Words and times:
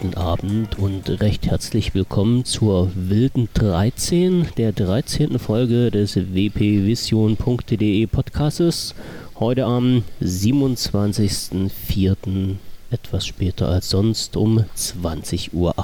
guten 0.00 0.16
Abend 0.16 0.78
und 0.78 1.20
recht 1.20 1.46
herzlich 1.46 1.94
willkommen 1.94 2.44
zur 2.44 2.90
wilden 2.94 3.48
13, 3.54 4.48
der 4.58 4.72
13. 4.72 5.38
Folge 5.38 5.90
des 5.90 6.16
wpvision.de 6.16 8.06
Podcastes. 8.06 8.94
Heute 9.38 9.64
am 9.64 10.02
27.04. 10.22 12.56
etwas 12.90 13.26
später 13.26 13.68
als 13.68 13.88
sonst 13.90 14.36
um 14.36 14.64
20.48 14.76 15.54
Uhr. 15.54 15.74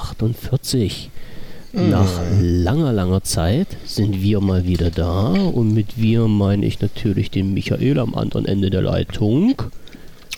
Nach 1.71 2.21
langer, 2.39 2.93
langer 2.93 3.23
Zeit 3.23 3.67
sind 3.85 4.21
wir 4.21 4.41
mal 4.41 4.67
wieder 4.67 4.91
da 4.91 5.29
und 5.29 5.73
mit 5.73 5.99
wir 5.99 6.27
meine 6.27 6.67
ich 6.67 6.79
natürlich 6.81 7.31
den 7.31 7.51
Michael 7.53 7.97
am 7.99 8.15
anderen 8.15 8.45
Ende 8.45 8.69
der 8.69 8.83
Leitung. 8.83 9.55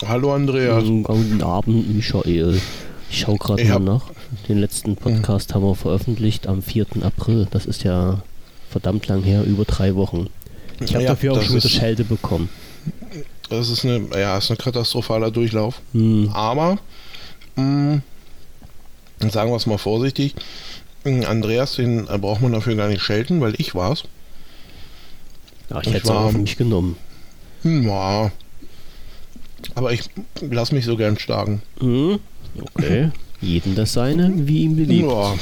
Hallo 0.06 0.34
Andreas. 0.34 0.84
Guten 0.86 1.42
Abend, 1.42 1.94
Michael. 1.94 2.62
Ich 3.16 3.22
schaue 3.22 3.38
gerade 3.38 3.64
mal 3.64 3.80
nach. 3.80 4.04
Den 4.50 4.58
letzten 4.58 4.98
Podcast 4.98 5.56
haben 5.56 5.64
wir 5.64 5.74
veröffentlicht 5.76 6.48
am 6.48 6.62
4. 6.62 6.86
April. 7.04 7.48
Das 7.50 7.66
ist 7.66 7.84
ja 7.86 8.22
verdammt 8.70 9.08
lang 9.08 9.24
her, 9.24 9.46
über 9.46 9.64
drei 9.64 9.96
Wochen. 9.96 10.28
Ich 10.84 10.94
habe 10.94 11.06
Ja, 11.06 11.12
dafür 11.12 11.32
auch 11.32 11.42
schon 11.42 11.56
wieder 11.56 11.70
Schelte 11.70 12.04
bekommen. 12.04 12.50
Das 13.50 13.70
ist 13.70 13.86
eine, 13.86 14.06
ja, 14.20 14.38
ist 14.38 14.52
ein 14.52 14.58
katastrophaler 14.58 15.32
Durchlauf. 15.32 15.80
Hm, 15.94 16.30
Aber, 16.34 16.78
mh, 17.56 18.02
sagen 19.30 19.50
wir 19.50 19.56
es 19.56 19.66
mal 19.66 19.78
vorsichtig, 19.78 20.36
mh, 21.06 21.26
Andreas, 21.26 21.76
den 21.78 22.04
braucht 22.20 22.42
man 22.42 22.52
dafür 22.52 22.76
gar 22.76 22.90
nicht 22.90 23.02
schelten, 23.02 23.40
weil 23.40 23.54
ich 23.60 23.76
war's. 23.76 24.04
ja, 25.70 25.80
ich 25.80 25.88
Ich 25.88 25.94
hätte 25.94 26.04
es 26.04 26.10
auch 26.10 26.26
auf 26.26 26.34
mich 26.34 26.58
genommen. 26.58 26.98
Hm, 27.62 27.88
Ja. 27.88 28.30
Aber 29.74 29.94
ich 29.94 30.02
lass 30.42 30.74
mich 30.74 30.84
so 30.84 30.98
gern 30.98 31.18
schlagen. 31.18 31.62
Hm, 31.80 32.20
okay. 32.62 33.12
Jeden 33.42 33.76
das 33.76 33.94
seine, 33.94 34.32
wie 34.48 34.64
ihm 34.64 34.76
beliebt. 34.76 35.10
Ja. 35.10 35.36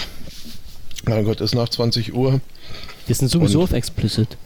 Mein 1.06 1.25
Gott, 1.25 1.42
ist 1.42 1.56
nach 1.56 1.69
20 1.69 2.14
Uhr. 2.14 2.39
Wir 3.08 3.16
sind 3.16 3.30
sowieso 3.30 3.64
auf 3.64 3.73
Explicit. 3.73 4.38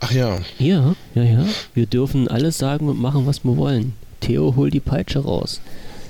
Ach 0.00 0.10
ja, 0.10 0.40
Ja, 0.58 0.94
ja, 1.14 1.22
ja. 1.22 1.46
Wir 1.74 1.86
dürfen 1.86 2.28
alles 2.28 2.58
sagen 2.58 2.88
und 2.88 3.00
machen, 3.00 3.26
was 3.26 3.44
wir 3.44 3.56
wollen. 3.56 3.94
Theo, 4.20 4.54
hol 4.56 4.70
die 4.70 4.80
Peitsche 4.80 5.20
raus. 5.20 5.60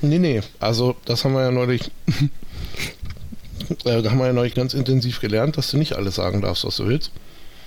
nee, 0.00 0.18
nee. 0.18 0.40
Also, 0.60 0.96
das 1.04 1.24
haben 1.24 1.34
wir 1.34 1.42
ja 1.42 1.50
neulich. 1.50 1.90
äh, 3.84 4.02
da 4.02 4.10
haben 4.10 4.18
wir 4.18 4.26
ja 4.26 4.32
neulich 4.32 4.54
ganz 4.54 4.74
intensiv 4.74 5.20
gelernt, 5.20 5.56
dass 5.56 5.70
du 5.70 5.76
nicht 5.76 5.92
alles 5.94 6.14
sagen 6.16 6.40
darfst, 6.40 6.64
was 6.64 6.76
du 6.76 6.86
willst. 6.86 7.10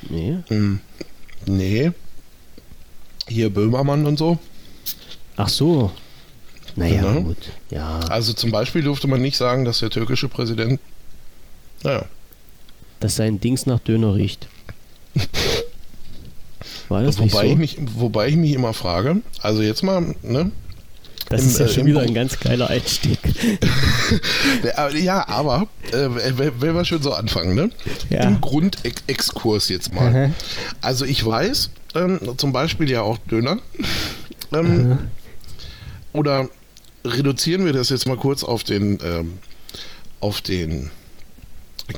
Nee. 0.09 0.37
Hm, 0.47 0.79
nee. 1.45 1.91
Hier 3.27 3.49
Böhmermann 3.49 4.05
und 4.05 4.17
so. 4.17 4.37
Ach 5.37 5.49
so. 5.49 5.91
Naja, 6.75 7.01
Genau. 7.01 7.21
gut. 7.21 7.37
Ja, 7.69 7.99
Also 8.09 8.33
zum 8.33 8.51
Beispiel 8.51 8.83
durfte 8.83 9.07
man 9.07 9.21
nicht 9.21 9.37
sagen, 9.37 9.65
dass 9.65 9.79
der 9.79 9.89
türkische 9.89 10.27
Präsident. 10.27 10.79
Naja, 11.83 12.05
dass 12.99 13.15
sein 13.17 13.39
Dings 13.39 13.65
nach 13.65 13.79
Döner 13.79 14.15
riecht. 14.15 14.47
War 16.89 17.03
das 17.03 17.19
nicht 17.19 17.33
wobei, 17.33 17.45
so? 17.45 17.51
ich 17.51 17.57
mich, 17.57 17.77
wobei 17.95 18.27
ich 18.29 18.35
mich 18.35 18.53
immer 18.53 18.73
frage, 18.73 19.21
also 19.41 19.61
jetzt 19.61 19.83
mal, 19.83 20.15
ne? 20.21 20.51
das 21.29 21.41
im, 21.41 21.47
ist 21.47 21.59
ja 21.59 21.65
äh, 21.65 21.69
schon 21.69 21.85
wieder 21.85 22.01
ein 22.01 22.13
ganz 22.13 22.39
geiler 22.39 22.69
Einstieg. 22.69 23.19
Ja, 24.95 25.27
aber, 25.27 25.67
äh, 25.91 26.09
wenn 26.59 26.75
wir 26.75 26.85
schon 26.85 27.01
so 27.01 27.13
anfangen, 27.13 27.55
ne? 27.55 27.69
Ja. 28.09 28.21
Im 28.21 28.39
Grundexkurs 28.41 29.69
jetzt 29.69 29.93
mal. 29.93 30.33
Also 30.81 31.05
ich 31.05 31.25
weiß, 31.25 31.71
ähm, 31.95 32.19
zum 32.37 32.51
Beispiel 32.51 32.89
ja 32.89 33.01
auch 33.01 33.17
Döner. 33.29 33.57
Ähm, 34.53 34.97
Oder 36.13 36.49
reduzieren 37.05 37.65
wir 37.65 37.73
das 37.73 37.89
jetzt 37.89 38.07
mal 38.07 38.17
kurz 38.17 38.43
auf 38.43 38.63
den, 38.63 38.99
ähm, 39.03 39.33
auf 40.19 40.41
den 40.41 40.89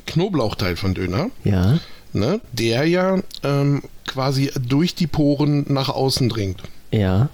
Knoblauchteil 0.06 0.76
von 0.76 0.94
Döner. 0.94 1.30
Ja, 1.44 1.80
ne, 2.14 2.42
der 2.52 2.86
ja 2.86 3.20
ähm, 3.44 3.82
quasi 4.06 4.52
durch 4.60 4.96
die 4.96 5.08
Poren 5.08 5.66
nach 5.70 5.90
außen 5.90 6.30
dringt. 6.30 6.62
ja. 6.92 7.30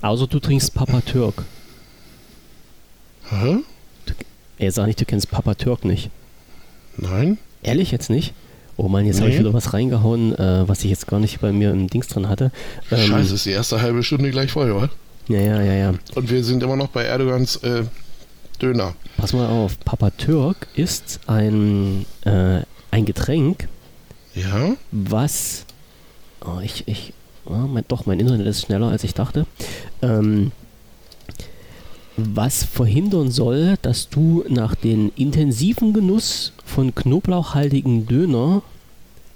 Außer 0.00 0.28
du 0.28 0.38
trinkst 0.38 0.74
Papa 0.74 1.00
Türk. 1.00 1.42
Hä? 3.30 3.58
Ey, 4.58 4.70
sag 4.70 4.86
nicht, 4.86 5.00
du 5.00 5.04
kennst 5.04 5.28
Papa 5.28 5.54
Türk 5.54 5.84
nicht. 5.84 6.10
Nein? 6.96 7.36
Ehrlich 7.64 7.90
jetzt 7.90 8.08
nicht? 8.08 8.32
Oh 8.76 8.86
Mann, 8.88 9.06
jetzt 9.06 9.18
habe 9.18 9.28
ich 9.30 9.34
Nee. 9.34 9.40
wieder 9.40 9.54
was 9.54 9.72
reingehauen, 9.72 10.36
äh, 10.38 10.68
was 10.68 10.84
ich 10.84 10.90
jetzt 10.90 11.08
gar 11.08 11.18
nicht 11.18 11.40
bei 11.40 11.50
mir 11.50 11.72
im 11.72 11.88
Dings 11.88 12.06
dran 12.06 12.28
hatte. 12.28 12.52
Ähm, 12.92 13.08
Scheiße, 13.08 13.34
ist 13.34 13.46
die 13.46 13.50
erste 13.50 13.82
halbe 13.82 14.04
Stunde 14.04 14.30
gleich 14.30 14.52
voll, 14.52 14.72
wa? 14.72 14.88
Ja, 15.28 15.38
ja, 15.40 15.60
ja, 15.62 15.72
ja. 15.74 15.94
Und 16.14 16.30
wir 16.30 16.42
sind 16.42 16.62
immer 16.62 16.76
noch 16.76 16.88
bei 16.88 17.04
Erdogans 17.04 17.56
äh, 17.56 17.84
Döner. 18.62 18.94
Pass 19.16 19.32
mal 19.32 19.46
auf. 19.46 19.78
Papa 19.80 20.10
Türk 20.10 20.68
ist 20.74 21.20
ein, 21.26 22.06
äh, 22.24 22.62
ein 22.90 23.04
Getränk, 23.04 23.68
Ja? 24.34 24.72
was. 24.90 25.64
Oh, 26.44 26.60
ich, 26.62 26.84
ich. 26.88 27.12
Oh, 27.44 27.52
mein, 27.54 27.84
doch, 27.88 28.06
mein 28.06 28.20
Internet 28.20 28.46
ist 28.46 28.62
schneller 28.62 28.88
als 28.88 29.04
ich 29.04 29.14
dachte. 29.14 29.46
Ähm, 30.02 30.52
was 32.16 32.64
verhindern 32.64 33.30
soll, 33.30 33.76
dass 33.82 34.08
du 34.08 34.44
nach 34.48 34.74
dem 34.74 35.12
intensiven 35.16 35.92
Genuss 35.92 36.52
von 36.64 36.94
knoblauchhaltigen 36.94 38.06
Döner 38.06 38.62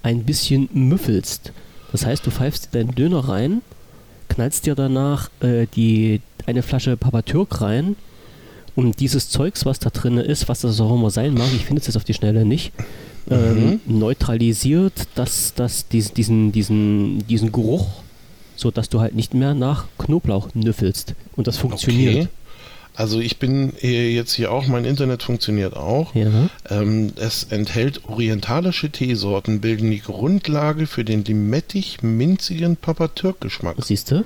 ein 0.01 0.23
bisschen 0.25 0.67
müffelst. 0.73 1.53
Das 1.91 2.05
heißt, 2.05 2.25
du 2.25 2.31
pfeifst 2.31 2.75
deinen 2.75 2.93
Döner 2.93 3.29
rein, 3.29 3.61
knallst 4.33 4.65
dir 4.65 4.75
danach 4.75 5.29
äh, 5.41 5.67
die, 5.75 6.21
eine 6.45 6.63
Flasche 6.63 6.97
Papa 6.97 7.21
Türk 7.21 7.61
rein 7.61 7.95
und 8.75 8.99
dieses 8.99 9.29
Zeugs, 9.29 9.65
was 9.65 9.79
da 9.79 9.89
drin 9.89 10.17
ist, 10.17 10.49
was 10.49 10.61
das 10.61 10.79
auch 10.81 10.95
immer 10.95 11.11
sein 11.11 11.33
mag, 11.33 11.49
ich 11.55 11.65
finde 11.65 11.81
es 11.81 11.87
jetzt 11.87 11.95
auf 11.95 12.03
die 12.03 12.13
Schnelle 12.13 12.45
nicht, 12.45 12.73
ähm, 13.29 13.79
neutralisiert 13.85 14.93
das, 15.15 15.53
das, 15.55 15.87
dies, 15.87 16.13
diesen, 16.13 16.51
diesen, 16.51 17.25
diesen 17.27 17.51
Geruch, 17.51 17.87
sodass 18.55 18.89
du 18.89 18.99
halt 18.99 19.15
nicht 19.15 19.33
mehr 19.33 19.53
nach 19.53 19.85
Knoblauch 19.97 20.49
nüffelst. 20.53 21.13
Und 21.35 21.47
das 21.47 21.57
funktioniert. 21.57 22.15
Okay. 22.15 22.27
Also 22.95 23.19
ich 23.19 23.37
bin 23.39 23.73
hier 23.79 24.11
jetzt 24.11 24.33
hier 24.33 24.51
auch, 24.51 24.67
mein 24.67 24.85
Internet 24.85 25.23
funktioniert 25.23 25.75
auch. 25.75 26.13
Ja. 26.13 26.49
Ähm, 26.69 27.13
es 27.15 27.45
enthält 27.45 28.05
orientalische 28.07 28.91
Teesorten, 28.91 29.61
bilden 29.61 29.89
die 29.89 30.01
Grundlage 30.01 30.85
für 30.85 31.03
den 31.03 31.23
limettig-minzigen 31.25 32.77
Papa-Türk-Geschmack. 32.77 33.77
Siehst 33.79 34.11
du? 34.11 34.25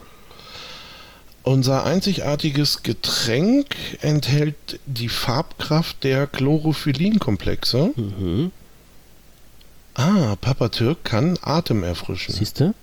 Unser 1.44 1.86
einzigartiges 1.86 2.84
Getränk 2.84 3.68
enthält 4.02 4.82
die 4.86 5.08
Farbkraft 5.08 6.04
der 6.04 6.28
Chlorophyllin-Komplexe. 6.28 7.92
Mhm. 7.96 8.52
Ah, 9.94 10.36
Papa 10.42 10.68
Türk 10.68 11.06
kann 11.06 11.40
Atem 11.42 11.84
erfrischen. 11.84 12.36
Siehst 12.36 12.60
du? 12.60 12.74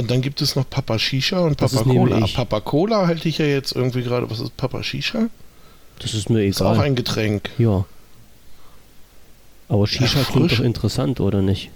Und 0.00 0.10
dann 0.10 0.22
gibt 0.22 0.40
es 0.40 0.56
noch 0.56 0.68
Papa 0.68 0.98
Shisha 0.98 1.40
und 1.40 1.58
Papa 1.58 1.82
Cola. 1.82 2.26
Papa 2.34 2.60
Cola 2.60 3.06
halte 3.06 3.28
ich 3.28 3.36
ja 3.36 3.44
jetzt 3.44 3.72
irgendwie 3.76 4.02
gerade. 4.02 4.30
Was 4.30 4.40
ist 4.40 4.56
Papa 4.56 4.82
Shisha? 4.82 5.28
Das 5.98 6.14
ist 6.14 6.30
mir 6.30 6.42
Ist 6.44 6.62
auch 6.62 6.72
egal. 6.72 6.86
ein 6.86 6.94
Getränk. 6.96 7.50
ja. 7.58 7.84
Aber 9.68 9.86
Shisha 9.86 10.22
klingt 10.24 10.50
Erfrisch- 10.50 10.56
doch 10.58 10.64
interessant, 10.64 11.20
oder 11.20 11.42
nicht? 11.42 11.70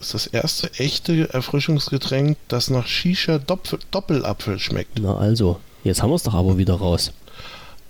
Ist 0.00 0.14
das 0.14 0.26
erste 0.26 0.72
echte 0.78 1.32
Erfrischungsgetränk, 1.34 2.38
das 2.48 2.70
nach 2.70 2.86
Shisha 2.86 3.36
Doppel 3.38 3.78
Doppelapfel 3.90 4.58
schmeckt. 4.58 4.98
Na 5.00 5.16
also, 5.18 5.60
jetzt 5.84 6.02
haben 6.02 6.10
wir 6.10 6.14
es 6.16 6.22
doch 6.22 6.32
aber 6.34 6.56
wieder 6.56 6.74
raus. 6.74 7.12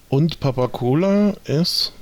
Und 0.09 0.41
Papa 0.41 0.67
Cola 0.67 1.35
ist 1.45 1.93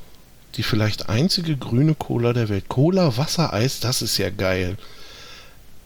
die 0.57 0.63
vielleicht 0.63 1.11
einzige 1.11 1.57
grüne 1.59 1.95
Cola 1.95 2.33
der 2.33 2.49
Welt. 2.49 2.69
Cola 2.69 3.17
Wassereis, 3.19 3.81
das 3.81 4.01
ist 4.01 4.17
ja 4.17 4.31
geil. 4.31 4.79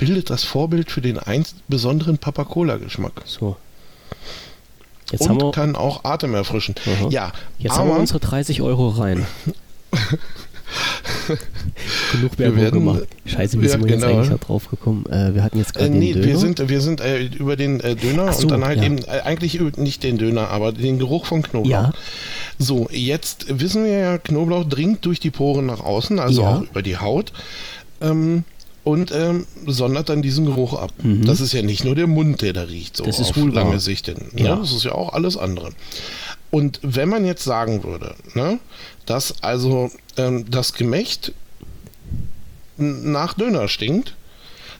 Bildet 0.06 0.30
das 0.30 0.42
Vorbild 0.44 0.90
für 0.90 1.00
den 1.00 1.18
einst 1.18 1.56
besonderen 1.68 2.18
Papa 2.18 2.44
Cola 2.44 2.76
Geschmack. 2.76 3.22
So. 3.24 3.56
Jetzt 5.12 5.28
haben 5.28 5.36
Und 5.36 5.42
wir, 5.48 5.52
kann 5.52 5.76
auch 5.76 6.04
Atem 6.04 6.34
erfrischen. 6.34 6.74
Aha. 6.86 7.08
Ja, 7.10 7.32
jetzt 7.58 7.76
haben 7.76 7.86
wir 7.86 7.92
aber 7.92 8.00
unsere 8.00 8.18
30 8.18 8.62
Euro 8.62 8.88
rein. 8.88 9.26
Genug 12.12 12.38
Werbung 12.38 12.56
werden- 12.60 12.72
gemacht. 12.80 13.02
Scheiße, 13.26 13.60
wie 13.60 13.66
Ja, 13.66 13.72
sind 13.72 13.84
wir 13.84 13.90
jetzt 13.92 14.00
genau. 14.02 14.14
eigentlich 14.14 14.30
da 14.30 14.36
drauf 14.38 14.68
gekommen? 14.70 15.04
Äh, 15.06 15.34
wir 15.34 15.42
hatten 15.42 15.58
jetzt 15.58 15.74
gerade 15.74 15.86
Äh, 15.86 15.90
den 15.90 15.98
nee, 15.98 16.12
Döner. 16.14 16.26
wir 16.26 16.38
sind, 16.38 16.68
wir 16.68 16.80
sind 16.80 17.00
äh, 17.00 17.24
über 17.26 17.56
den 17.56 17.80
äh, 17.80 17.94
Döner 17.94 18.32
so, 18.32 18.42
und 18.42 18.50
dann 18.50 18.64
halt 18.64 18.78
ja. 18.78 18.84
eben, 18.86 18.98
äh, 18.98 19.20
eigentlich 19.24 19.60
nicht 19.76 20.02
den 20.02 20.18
Döner, 20.18 20.48
aber 20.48 20.72
den 20.72 20.98
Geruch 20.98 21.26
von 21.26 21.42
Knoblauch. 21.42 21.70
Ja. 21.70 21.92
So, 22.58 22.88
jetzt 22.90 23.46
wissen 23.60 23.84
wir 23.84 23.92
ja, 23.98 24.18
Knoblauch 24.18 24.64
dringt 24.64 25.04
durch 25.04 25.20
die 25.20 25.30
Poren 25.30 25.66
nach 25.66 25.80
außen, 25.80 26.18
also 26.18 26.44
auch 26.44 26.62
über 26.62 26.82
die 26.82 26.96
Haut. 26.96 27.32
Ähm, 28.00 28.44
und 28.84 29.12
ähm, 29.12 29.46
sondert 29.66 30.08
dann 30.08 30.22
diesen 30.22 30.46
Geruch 30.46 30.74
ab. 30.74 30.92
Mhm. 31.02 31.24
Das 31.24 31.40
ist 31.40 31.52
ja 31.52 31.62
nicht 31.62 31.84
nur 31.84 31.94
der 31.94 32.06
Mund, 32.06 32.42
der 32.42 32.52
da 32.52 32.62
riecht, 32.62 32.96
so 32.96 33.04
Das 33.04 33.20
ist 33.20 33.30
auf 33.30 33.36
wohl 33.36 33.54
wahr. 33.54 33.64
lange 33.64 33.80
Sicht. 33.80 34.06
Hin, 34.06 34.16
ne? 34.32 34.42
Ja. 34.44 34.56
Das 34.56 34.72
ist 34.72 34.84
ja 34.84 34.92
auch 34.92 35.12
alles 35.12 35.36
andere. 35.36 35.70
Und 36.50 36.80
wenn 36.82 37.08
man 37.08 37.24
jetzt 37.24 37.44
sagen 37.44 37.84
würde, 37.84 38.14
ne, 38.34 38.58
dass 39.06 39.42
also 39.42 39.90
ähm, 40.16 40.50
das 40.50 40.74
Gemächt 40.74 41.32
nach 42.76 43.34
Döner 43.34 43.68
stinkt, 43.68 44.14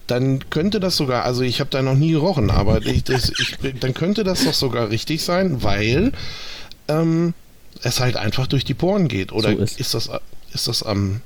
dann 0.09 0.51
könnte 0.51 0.81
das 0.81 0.97
sogar, 0.97 1.25
also 1.25 1.43
ich 1.43 1.61
habe 1.61 1.71
da 1.71 1.81
noch 1.81 1.95
nie 1.95 2.11
gerochen, 2.13 2.51
aber 2.51 2.85
ich, 2.85 3.05
das, 3.05 3.31
ich, 3.39 3.57
dann 3.79 3.95
könnte 3.95 4.25
das 4.25 4.45
doch 4.45 4.53
sogar 4.55 4.91
richtig 4.91 5.23
sein, 5.23 5.63
weil 5.63 6.13
ähm, 6.89 7.35
es 7.83 8.01
halt 8.01 8.17
einfach 8.17 8.47
durch 8.49 8.65
die 8.65 8.75
Poren 8.75 9.09
geht. 9.09 9.33
Oder 9.33 9.53
So 9.53 9.59
ist. 9.59 9.79
ist 9.81 9.95
das 9.95 10.11
ist 10.53 10.69
das 10.69 10.83
am 10.83 11.21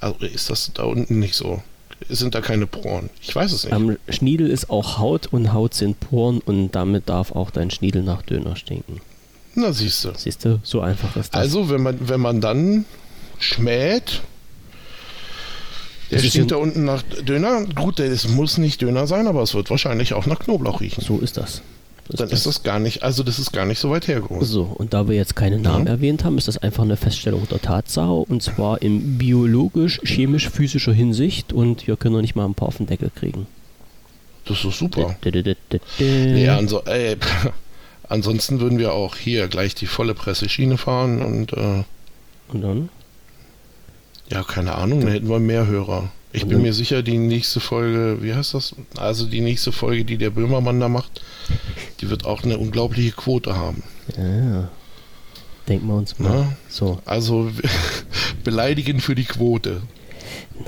also 0.00 0.16
ist 0.24 0.48
das 0.50 0.70
da 0.74 0.84
unten 0.84 1.18
nicht 1.18 1.34
so? 1.34 1.62
Sind 2.08 2.34
da 2.34 2.40
keine 2.40 2.66
Poren? 2.66 3.10
Ich 3.20 3.34
weiß 3.34 3.52
es 3.52 3.64
nicht. 3.64 3.72
Am 3.72 3.96
Schniedel 4.08 4.50
ist 4.50 4.70
auch 4.70 4.98
Haut 4.98 5.28
und 5.32 5.52
Haut 5.52 5.74
sind 5.74 6.00
Poren 6.00 6.40
und 6.40 6.72
damit 6.72 7.08
darf 7.08 7.32
auch 7.32 7.50
dein 7.50 7.70
Schniedel 7.70 8.02
nach 8.02 8.22
Döner 8.22 8.56
stinken. 8.56 9.00
Na 9.54 9.72
siehst 9.72 10.04
du. 10.04 10.12
Siehst 10.16 10.44
du, 10.44 10.60
so 10.62 10.80
einfach 10.80 11.16
ist 11.16 11.34
das. 11.34 11.40
Also 11.40 11.68
wenn 11.68 11.82
man 11.82 12.08
wenn 12.08 12.20
man 12.20 12.40
dann 12.40 12.84
schmäht, 13.38 14.22
der 16.10 16.20
Das 16.20 16.28
stinkt 16.28 16.50
da 16.50 16.56
unten 16.56 16.84
nach 16.84 17.02
Döner. 17.02 17.64
Gut, 17.74 17.98
es 17.98 18.28
muss 18.28 18.58
nicht 18.58 18.82
Döner 18.82 19.06
sein, 19.06 19.26
aber 19.26 19.42
es 19.42 19.54
wird 19.54 19.70
wahrscheinlich 19.70 20.14
auch 20.14 20.26
nach 20.26 20.38
Knoblauch 20.38 20.80
riechen. 20.80 21.02
so 21.02 21.18
ist 21.18 21.36
das. 21.36 21.62
Dann 22.18 22.28
ist 22.30 22.46
das 22.46 22.62
gar 22.62 22.78
nicht, 22.78 23.02
also 23.02 23.22
das 23.22 23.38
ist 23.38 23.52
gar 23.52 23.64
nicht 23.66 23.78
so 23.78 23.90
weit 23.90 24.06
hergeholt. 24.08 24.44
So, 24.46 24.62
und 24.64 24.92
da 24.94 25.08
wir 25.08 25.16
jetzt 25.16 25.34
keine 25.36 25.58
Namen 25.58 25.86
Ja. 25.86 25.92
erwähnt 25.92 26.24
haben, 26.24 26.36
ist 26.38 26.48
das 26.48 26.58
einfach 26.58 26.82
eine 26.82 26.96
Feststellung 26.96 27.46
der 27.50 27.60
Tatsache 27.62 28.12
und 28.12 28.42
zwar 28.42 28.82
in 28.82 29.18
biologisch, 29.18 30.00
chemisch, 30.04 30.48
physischer 30.50 30.92
Hinsicht 30.92 31.52
und 31.52 31.86
wir 31.86 31.96
können 31.96 32.14
noch 32.14 32.20
nicht 32.22 32.34
mal 32.36 32.44
ein 32.44 32.54
paar 32.54 32.68
auf 32.68 32.76
den 32.78 32.86
Deckel 32.86 33.10
kriegen. 33.14 33.46
Das 34.44 34.64
ist 34.64 34.78
super. 34.78 35.16
Nee, 35.98 36.44
Ja, 36.44 36.58
anso 36.58 36.80
ey, 36.84 37.16
ansonsten 38.08 38.60
würden 38.60 38.78
wir 38.78 38.92
auch 38.92 39.16
hier 39.16 39.48
gleich 39.48 39.74
die 39.74 39.86
volle 39.86 40.14
Presseschiene 40.14 40.76
fahren 40.78 41.22
und 41.22 41.52
äh, 41.52 41.84
Und 42.48 42.60
dann? 42.62 42.88
ja, 44.30 44.42
keine 44.42 44.74
Ahnung, 44.74 45.00
dann 45.00 45.10
hätten 45.10 45.28
wir 45.28 45.38
mehr 45.38 45.66
Hörer. 45.66 46.10
Ich 46.32 46.46
bin 46.46 46.62
mir 46.62 46.72
sicher, 46.72 47.02
die 47.02 47.18
nächste 47.18 47.60
Folge, 47.60 48.22
wie 48.22 48.34
heißt 48.34 48.54
das? 48.54 48.74
Also 48.96 49.26
die 49.26 49.40
nächste 49.40 49.70
Folge, 49.70 50.04
die 50.04 50.16
der 50.16 50.30
Böhmermann 50.30 50.80
da 50.80 50.88
macht, 50.88 51.20
die 52.00 52.08
wird 52.08 52.24
auch 52.24 52.42
eine 52.42 52.56
unglaubliche 52.58 53.12
Quote 53.12 53.54
haben. 53.54 53.82
Ja. 54.16 54.70
Denken 55.68 55.86
wir 55.86 55.94
uns 55.94 56.18
mal. 56.18 56.30
Ne? 56.30 56.56
So. 56.68 57.00
Also 57.04 57.50
beleidigen 58.44 59.00
für 59.00 59.14
die 59.14 59.24
Quote. 59.24 59.82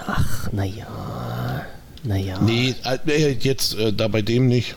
Ach, 0.06 0.52
naja. 0.52 1.64
Naja. 2.02 2.38
Nee, 2.42 2.74
äh, 2.84 3.30
jetzt 3.32 3.78
äh, 3.78 3.92
da 3.92 4.08
bei 4.08 4.20
dem 4.22 4.46
nicht. 4.46 4.76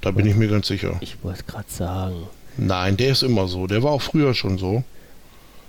Da 0.00 0.10
bin 0.10 0.26
ich 0.26 0.34
mir 0.34 0.48
ganz 0.48 0.66
sicher. 0.66 0.96
Ich 1.00 1.22
wollte 1.22 1.44
gerade 1.44 1.70
sagen, 1.70 2.26
Nein, 2.56 2.96
der 2.96 3.12
ist 3.12 3.22
immer 3.22 3.48
so. 3.48 3.66
Der 3.66 3.82
war 3.82 3.92
auch 3.92 4.02
früher 4.02 4.34
schon 4.34 4.58
so. 4.58 4.84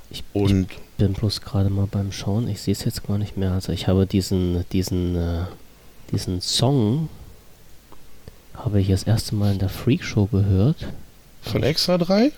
ich, 0.09 0.23
Und 0.33 0.67
ich 0.71 0.77
bin 1.01 1.13
bloß 1.13 1.41
gerade 1.41 1.69
mal 1.69 1.87
beim 1.89 2.11
Schauen. 2.11 2.47
Ich 2.47 2.61
sehe 2.61 2.73
es 2.73 2.83
jetzt 2.85 3.07
gar 3.07 3.17
nicht 3.17 3.35
mehr. 3.35 3.51
Also 3.53 3.71
ich 3.71 3.87
habe 3.87 4.05
diesen, 4.05 4.63
diesen, 4.71 5.15
äh, 5.15 5.43
diesen 6.11 6.41
Song 6.41 7.09
habe 8.55 8.79
ich 8.79 8.89
das 8.89 9.03
erste 9.03 9.33
Mal 9.35 9.53
in 9.53 9.59
der 9.59 9.69
Freak 9.69 10.03
Show 10.03 10.27
gehört. 10.27 10.77
von 11.41 11.63
Extra 11.63 11.97
3? 11.97 12.31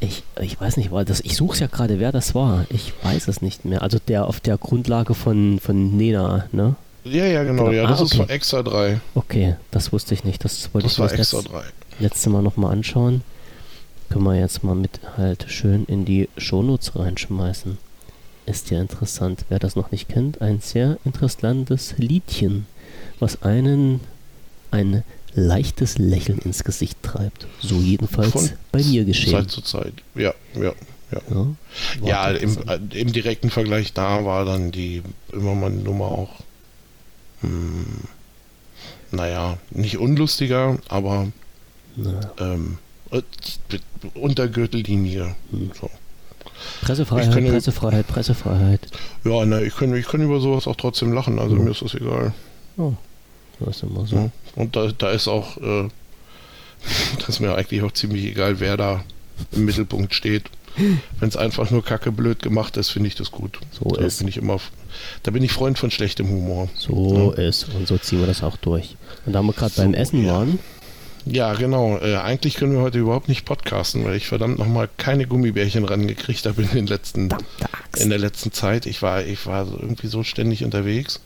Ich, 0.00 0.22
ich 0.40 0.58
weiß 0.60 0.78
nicht, 0.78 0.90
weil 0.90 1.04
das, 1.04 1.20
ich 1.20 1.36
suche 1.36 1.52
es 1.54 1.60
ja 1.60 1.66
gerade, 1.66 2.00
wer 2.00 2.12
das 2.12 2.34
war. 2.34 2.64
Ich 2.70 2.92
weiß 3.02 3.28
es 3.28 3.42
nicht 3.42 3.64
mehr. 3.66 3.82
Also 3.82 3.98
der 4.08 4.26
auf 4.26 4.40
der 4.40 4.56
Grundlage 4.56 5.14
von, 5.14 5.60
von 5.60 5.96
Nena, 5.96 6.46
ne? 6.50 6.74
Ja, 7.04 7.26
ja, 7.26 7.44
genau. 7.44 7.64
Genau. 7.66 7.76
Ja, 7.76 7.86
das 7.86 8.00
Ah, 8.00 8.04
ist 8.04 8.12
okay. 8.12 8.16
von 8.22 8.28
Extra 8.30 8.62
3. 8.62 9.00
Okay, 9.14 9.56
das 9.70 9.92
wusste 9.92 10.14
ich 10.14 10.24
nicht. 10.24 10.42
Das 10.44 10.72
wollte 10.72 10.86
Das 10.86 10.92
ich 10.94 10.98
mir 10.98 11.02
war 11.04 11.10
das 11.10 11.18
Extra 11.20 11.38
letzt, 11.38 11.52
3. 11.52 11.62
letzte 12.00 12.30
Mal 12.30 12.42
nochmal 12.42 12.72
anschauen. 12.72 13.22
Können 14.12 14.24
wir 14.26 14.38
jetzt 14.38 14.62
mal 14.62 14.74
mit 14.74 15.00
halt 15.16 15.46
schön 15.48 15.86
in 15.86 16.04
die 16.04 16.28
Shownotes 16.36 16.94
reinschmeißen. 16.96 17.78
Ist 18.44 18.70
ja 18.70 18.78
interessant, 18.78 19.46
wer 19.48 19.58
das 19.58 19.74
noch 19.74 19.90
nicht 19.90 20.10
kennt. 20.10 20.42
Ein 20.42 20.60
sehr 20.60 20.98
interessantes 21.06 21.94
Liedchen, 21.96 22.66
was 23.20 23.40
einen 23.40 24.00
ein 24.70 25.02
leichtes 25.32 25.96
Lächeln 25.96 26.40
ins 26.40 26.62
Gesicht 26.62 27.02
treibt. 27.02 27.46
So 27.58 27.76
jedenfalls 27.76 28.32
Von 28.32 28.50
bei 28.70 28.82
mir 28.82 29.06
geschehen. 29.06 29.32
Zeit 29.32 29.50
zu 29.50 29.62
Zeit. 29.62 29.94
Ja, 30.14 30.34
ja, 30.56 30.74
ja. 31.10 31.46
Ja, 32.02 32.06
Ja, 32.06 32.30
im, 32.32 32.58
äh, 32.68 33.00
im 33.00 33.14
direkten 33.14 33.48
Vergleich 33.48 33.94
da 33.94 34.26
war 34.26 34.44
dann 34.44 34.72
die 34.72 35.02
Immermann-Nummer 35.32 36.04
auch, 36.06 36.40
hm, 37.40 37.86
naja, 39.10 39.56
nicht 39.70 39.96
unlustiger, 39.96 40.76
aber 40.88 41.28
Na, 41.96 42.32
ähm, 42.38 42.76
äh, 42.78 42.81
unter 44.14 44.48
Gürtellinie. 44.48 45.34
Hm. 45.50 45.70
So. 45.78 45.90
Pressefreiheit, 46.82 47.32
kann 47.32 47.44
ja- 47.44 47.52
Pressefreiheit, 47.52 48.06
Pressefreiheit. 48.06 48.80
Ja, 49.24 49.44
ne, 49.44 49.62
ich 49.64 49.74
kann, 49.76 49.94
ich 49.94 50.06
kann 50.06 50.22
über 50.22 50.40
sowas 50.40 50.66
auch 50.66 50.76
trotzdem 50.76 51.12
lachen, 51.12 51.38
also 51.38 51.56
Ja. 51.56 51.62
mir 51.62 51.70
ist 51.70 51.82
das 51.82 51.94
egal. 51.94 52.32
Oh, 52.76 52.92
das 53.60 53.76
ist 53.76 53.82
immer 53.82 54.06
so. 54.06 54.16
Ja. 54.16 54.30
Und 54.56 54.76
da, 54.76 54.88
da 54.96 55.10
ist 55.10 55.28
auch, 55.28 55.56
äh, 55.58 55.88
das 57.18 57.28
ist 57.28 57.40
mir 57.40 57.54
eigentlich 57.54 57.82
auch 57.82 57.92
ziemlich 57.92 58.24
egal, 58.24 58.60
wer 58.60 58.76
da 58.76 59.04
im 59.52 59.64
Mittelpunkt 59.64 60.14
steht. 60.14 60.44
Wenn 61.20 61.28
es 61.28 61.36
einfach 61.36 61.70
nur 61.70 61.84
kacke 61.84 62.10
blöd 62.12 62.40
gemacht 62.40 62.78
ist, 62.78 62.88
finde 62.88 63.08
ich 63.08 63.14
das 63.14 63.30
gut. 63.30 63.58
So 63.72 63.90
da 63.90 64.02
ist. 64.06 64.18
bin 64.20 64.28
ich 64.28 64.38
immer, 64.38 64.58
da 65.22 65.30
bin 65.30 65.42
ich 65.42 65.52
Freund 65.52 65.78
von 65.78 65.90
schlechtem 65.90 66.28
Humor. 66.30 66.70
So 66.74 67.32
ist. 67.32 67.68
Und 67.74 67.86
so 67.86 67.98
ziehen 67.98 68.20
wir 68.20 68.26
das 68.26 68.42
auch 68.42 68.56
durch. 68.56 68.96
Und 69.26 69.34
da 69.34 69.42
wir 69.42 69.52
gerade 69.52 69.74
So, 69.74 69.82
beim 69.82 69.92
Essen 69.92 70.24
ja. 70.24 70.32
waren, 70.32 70.58
Ja, 71.24 71.54
genau. 71.54 71.98
Äh, 71.98 72.16
eigentlich 72.16 72.54
können 72.56 72.72
wir 72.72 72.80
heute 72.80 72.98
überhaupt 72.98 73.28
nicht 73.28 73.44
podcasten, 73.44 74.04
weil 74.04 74.16
ich 74.16 74.26
verdammt 74.26 74.58
nochmal 74.58 74.88
keine 74.96 75.26
Gummibärchen 75.26 75.84
rangekriegt 75.84 76.46
habe 76.46 76.62
in 76.62 76.70
den 76.70 76.86
letzten, 76.86 77.28
in 77.96 78.10
der 78.10 78.18
letzten 78.18 78.52
Zeit. 78.52 78.86
Ich 78.86 79.02
war, 79.02 79.24
ich 79.24 79.46
war 79.46 79.66
irgendwie 79.66 80.08
so 80.08 80.22
ständig 80.24 80.64
unterwegs. 80.64 81.20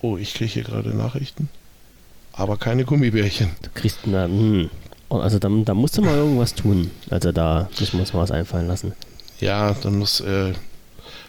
Oh, 0.00 0.16
ich 0.16 0.34
kriege 0.34 0.50
hier 0.50 0.64
gerade 0.64 0.90
Nachrichten. 0.90 1.48
Aber 2.32 2.56
keine 2.56 2.84
Gummibärchen. 2.84 3.50
du 3.62 3.68
kriegst 3.74 3.98
na, 4.06 4.24
hm. 4.24 4.70
Und 5.08 5.20
Also 5.20 5.38
da, 5.38 5.50
da 5.50 5.74
musst 5.74 5.98
du 5.98 6.02
mal 6.02 6.16
irgendwas 6.16 6.54
tun. 6.54 6.90
Also 7.10 7.32
da 7.32 7.68
müssen 7.78 7.92
wir 7.94 8.00
uns 8.00 8.14
mal 8.14 8.20
was 8.20 8.30
einfallen 8.30 8.66
lassen. 8.66 8.94
Ja, 9.40 9.74
dann 9.82 9.98
muss, 9.98 10.20
äh, 10.20 10.54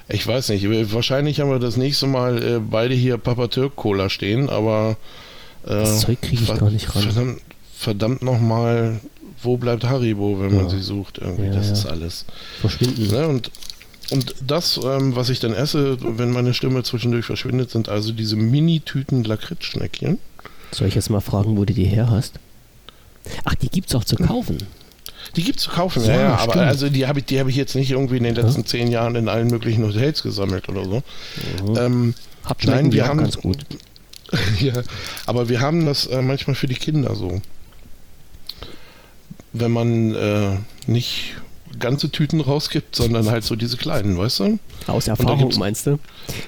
ich 0.08 0.26
weiß 0.26 0.50
nicht, 0.50 0.66
wahrscheinlich 0.94 1.42
haben 1.42 1.50
wir 1.50 1.60
das 1.60 1.76
nächste 1.76 2.08
Mal 2.08 2.42
äh, 2.42 2.60
beide 2.60 2.94
hier 2.94 3.18
Papa 3.18 3.48
Türk 3.48 3.76
Cola 3.76 4.10
stehen, 4.10 4.50
aber 4.50 4.96
äh, 5.66 5.70
Das 5.70 6.02
Zeug 6.02 6.22
krieg 6.22 6.42
ich 6.42 6.48
gar 6.48 6.70
nicht 6.70 6.96
ran. 6.96 7.04
Verdammt, 7.04 7.42
verdammt 7.84 8.22
nochmal, 8.24 9.00
wo 9.42 9.58
bleibt 9.58 9.84
Haribo, 9.84 10.40
wenn 10.40 10.56
man 10.56 10.66
Ja. 10.66 10.70
sie 10.72 10.82
sucht? 10.82 11.18
Irgendwie, 11.20 11.46
Ja, 11.48 11.54
das 11.54 11.68
ja. 11.68 11.74
ist 11.74 11.86
alles. 11.86 12.26
Verschwinden. 12.62 13.08
Ne? 13.08 13.28
Und, 13.28 13.52
und 14.12 14.36
das, 14.46 14.80
ähm, 14.84 15.16
was 15.16 15.30
ich 15.30 15.40
dann 15.40 15.54
esse, 15.54 15.98
wenn 16.02 16.32
meine 16.32 16.54
Stimme 16.54 16.84
zwischendurch 16.84 17.26
verschwindet, 17.26 17.70
sind 17.72 17.90
also 17.90 18.12
diese 18.12 18.36
Mini-Tüten 18.36 19.24
Lakritzschneckchen. 19.24 20.18
Soll 20.72 20.88
ich 20.88 20.96
jetzt 20.96 21.10
mal 21.10 21.20
fragen, 21.22 21.56
wo 21.58 21.66
du 21.66 21.74
die 21.74 21.86
her 21.86 22.10
hast? 22.10 22.34
Ach, 23.46 23.56
die 23.56 23.70
gibt's 23.70 23.94
auch 23.96 24.04
zu 24.04 24.16
kaufen. 24.16 24.58
Die 25.36 25.44
gibt's 25.44 25.64
zu 25.64 25.72
kaufen, 25.72 26.04
Ja, 26.04 26.14
ja, 26.14 26.22
ja 26.22 26.36
aber 26.40 26.56
also 26.62 26.90
die 26.90 27.08
habe 27.08 27.20
ich, 27.20 27.26
die 27.26 27.40
habe 27.40 27.50
ich 27.50 27.56
jetzt 27.56 27.76
nicht 27.76 27.92
irgendwie 27.92 28.18
in 28.18 28.24
den 28.24 28.36
letzten 28.36 28.66
zehn 28.66 28.90
Jahren 28.92 29.16
in 29.16 29.30
allen 29.30 29.48
möglichen 29.48 29.84
Hotels 29.86 30.22
gesammelt 30.24 30.68
oder 30.68 30.84
so. 30.84 31.04
Mhm. 31.66 31.78
Ähm, 31.78 32.14
Habt 32.44 32.66
nein, 32.66 32.92
wir 32.92 33.08
haben- 33.08 33.20
ganz 33.20 33.38
gut. 33.38 33.60
ja, 34.60 34.74
aber 35.26 35.48
wir 35.48 35.62
haben 35.62 35.86
das 35.86 36.08
äh, 36.08 36.22
manchmal 36.22 36.56
für 36.56 36.68
die 36.68 36.76
Kinder 36.76 37.16
so. 37.16 37.42
Wenn 39.54 39.72
man 39.72 40.16
äh, 40.16 40.58
nicht 40.88 41.36
ganze 41.80 42.10
Tüten 42.10 42.42
rausgibt, 42.42 42.96
sondern 42.96 43.30
halt 43.30 43.44
so 43.44 43.56
diese 43.56 43.78
kleinen, 43.78 44.18
weißt 44.18 44.40
du? 44.40 44.60
Aus 44.88 45.08
Erfahrung 45.08 45.54
meinst 45.58 45.88
du? 45.88 46.00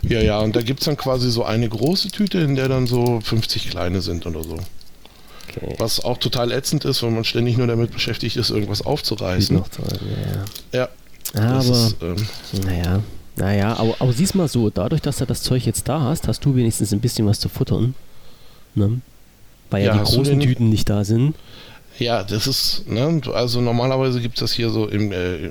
Ja, 0.04 0.22
ja, 0.22 0.40
und 0.40 0.56
da 0.56 0.62
gibt 0.62 0.82
es 0.82 0.86
dann 0.86 0.98
quasi 0.98 1.32
so 1.32 1.44
eine 1.44 1.68
große 1.68 2.10
Tüte, 2.10 2.40
in 2.40 2.56
der 2.56 2.68
dann 2.68 2.88
so 2.88 3.20
50 3.22 3.70
kleine 3.70 4.02
sind 4.02 4.26
oder 4.26 4.44
so. 4.44 4.58
Okay. 5.50 5.76
Was 5.78 6.04
auch 6.04 6.18
total 6.18 6.52
ätzend 6.52 6.86
ist, 6.86 7.02
weil 7.04 7.12
man 7.12 7.24
ständig 7.24 7.58
nur 7.58 7.68
damit 7.68 7.92
beschäftigt 7.92 8.36
ist, 8.36 8.50
irgendwas 8.50 8.82
aufzureißen. 8.82 9.56
noch 9.56 9.68
ja. 10.72 10.80
Ja, 10.80 10.90
ja. 11.34 11.50
Aber, 11.52 11.60
ist, 11.60 11.96
ähm, 12.02 12.16
naja. 12.66 13.04
Naja, 13.38 13.76
aber, 13.76 13.96
aber 14.00 14.14
sieh's 14.14 14.34
mal 14.34 14.48
so, 14.48 14.70
dadurch, 14.70 15.02
dass 15.02 15.18
du 15.18 15.26
das 15.26 15.42
Zeug 15.42 15.66
jetzt 15.66 15.90
da 15.90 16.02
hast, 16.02 16.28
hast 16.28 16.44
du 16.46 16.56
wenigstens 16.56 16.94
ein 16.94 17.02
bisschen 17.02 17.28
was 17.28 17.40
zu 17.40 17.50
futtern. 17.50 17.94
Ne? 18.76 19.02
Weil 19.70 19.84
ja, 19.84 19.96
Ja, 19.96 20.04
die 20.04 20.10
großen 20.10 20.40
Tüten 20.40 20.70
nicht 20.70 20.90
da 20.90 21.04
sind. 21.04 21.36
Ja, 22.00 22.24
das 22.24 22.48
ist, 22.48 22.88
ne, 22.88 23.22
also 23.34 23.62
normalerweise 23.62 24.20
gibt 24.22 24.36
es 24.36 24.40
das 24.42 24.54
hier 24.54 24.70
so 24.70 24.88
im, 24.88 25.12
äh, 25.12 25.50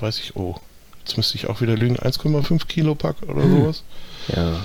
weiß 0.00 0.18
ich, 0.18 0.36
oh, 0.36 0.56
jetzt 1.04 1.16
müsste 1.16 1.36
ich 1.36 1.48
auch 1.48 1.60
wieder 1.60 1.76
lügen, 1.76 1.96
1,5 1.96 2.66
Kilo 2.66 2.94
Pack 2.94 3.16
oder 3.28 3.42
Hm. 3.42 3.50
sowas. 3.50 3.82
Ja, 4.34 4.56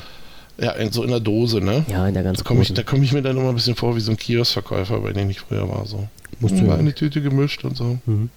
Ja, 0.59 0.71
in, 0.71 0.91
so 0.91 1.03
in 1.03 1.09
der 1.11 1.19
Dose, 1.19 1.61
ne? 1.61 1.85
ja, 1.87 2.07
in 2.07 2.13
der 2.15 2.23
ganz 2.23 2.39
Da 2.39 2.43
komme 2.43 2.61
ich, 2.61 2.67
großen. 2.69 2.75
da 2.75 2.83
komm 2.83 3.03
ich 3.03 3.11
mir 3.13 3.21
dann 3.21 3.37
immer 3.37 3.49
ein 3.49 3.55
bisschen 3.55 3.75
vor 3.75 3.95
wie 3.95 3.99
so 3.99 4.11
ein 4.11 4.17
Kioskverkäufer, 4.17 4.99
bei 5.01 5.13
dem 5.13 5.29
ich 5.29 5.39
früher 5.41 5.69
war. 5.69 5.85
So. 5.85 6.07
Musst 6.39 6.55
du 6.55 6.61
Hm, 6.61 6.67
ja 6.69 6.75
eine 6.75 6.93
Tüte 6.95 7.21
gemischt 7.21 7.63
und 7.63 7.77
so. 7.77 7.99
Mhm. 8.07 8.29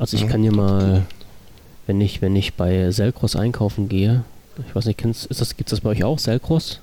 Also 0.00 0.16
ich 0.16 0.22
Ja. 0.24 0.28
kann 0.28 0.42
dir 0.42 0.52
mal, 0.52 1.06
wenn 1.86 2.00
ich, 2.00 2.20
wenn 2.22 2.34
ich 2.36 2.54
bei 2.54 2.90
Selkros 2.90 3.36
einkaufen 3.36 3.88
gehe, 3.88 4.24
ich 4.68 4.74
weiß 4.74 4.86
nicht, 4.86 4.98
kennst, 4.98 5.26
ist 5.26 5.40
das, 5.40 5.56
gibt's 5.56 5.70
das 5.70 5.80
bei 5.80 5.90
euch 5.90 6.02
auch, 6.04 6.18
Selkros? 6.18 6.80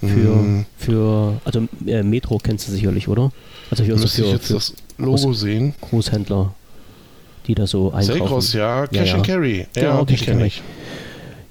Für, 0.00 0.06
Hm, 0.06 0.64
für, 0.76 1.40
also 1.44 1.66
äh, 1.86 2.02
Metro 2.02 2.38
kennst 2.38 2.68
du 2.68 2.72
sicherlich, 2.72 3.08
oder? 3.08 3.32
Also 3.70 3.82
hier 3.82 3.96
so 3.96 4.02
müsste 4.02 4.22
ich 4.22 4.28
für, 4.28 4.34
jetzt 4.34 4.46
für 4.46 4.54
das 4.54 4.74
Logo 4.96 5.32
sehen. 5.32 5.74
Großhändler, 5.80 6.54
die 7.46 7.54
da 7.54 7.66
so 7.66 7.90
einkaufen. 7.92 8.18
Selgros, 8.18 8.52
ja, 8.52 8.86
Cash 8.86 9.08
ja. 9.08 9.14
and 9.16 9.26
Carry. 9.26 9.66
Ja, 9.74 9.82
Genau, 9.82 10.04
die 10.04 10.16
kenne 10.16 10.46
ich. 10.46 10.62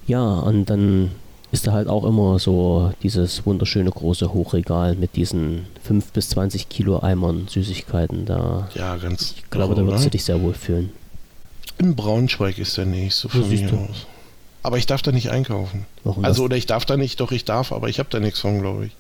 Ja, 0.08 0.24
und 0.24 0.70
dann 0.70 1.12
ist 1.52 1.68
da 1.68 1.74
halt 1.74 1.88
auch 1.88 2.04
immer 2.04 2.40
so 2.40 2.92
dieses 3.04 3.46
wunderschöne 3.46 3.90
große 3.90 4.34
Hochregal 4.34 4.96
mit 4.96 5.16
diesen 5.16 5.66
5 5.84 6.12
bis 6.12 6.30
20 6.30 6.70
Kilo 6.70 7.00
Eimern 7.00 7.48
Süßigkeiten 7.50 8.26
da. 8.26 8.70
Ja, 8.76 8.96
ganz. 8.98 9.36
Ich 9.38 9.50
glaube, 9.50 9.76
da 9.76 9.86
würdest 9.86 10.06
du 10.06 10.10
dich 10.10 10.24
sehr 10.24 10.42
wohl 10.42 10.54
fühlen. 10.54 10.92
In 11.80 11.96
Braunschweig 11.96 12.58
ist 12.58 12.78
der 12.78 12.86
nächste 12.86 13.30
von 13.30 13.48
mir 13.50 13.74
aus. 13.74 14.08
Aber 14.64 14.78
ich 14.78 14.86
darf 14.86 15.02
da 15.02 15.12
nicht 15.12 15.30
einkaufen. 15.30 15.86
Warum 16.04 16.26
also, 16.26 16.42
das? 16.44 16.46
oder 16.46 16.58
ich 16.58 16.66
darf 16.66 16.86
da 16.86 16.98
nicht, 16.98 17.20
doch 17.20 17.32
ich 17.32 17.46
darf, 17.46 17.72
aber 17.72 17.90
ich 17.90 18.00
habe 18.00 18.10
da 18.12 18.20
nichts 18.20 18.40
von, 18.40 18.60
glaube 18.62 18.88
ich. 18.88 18.92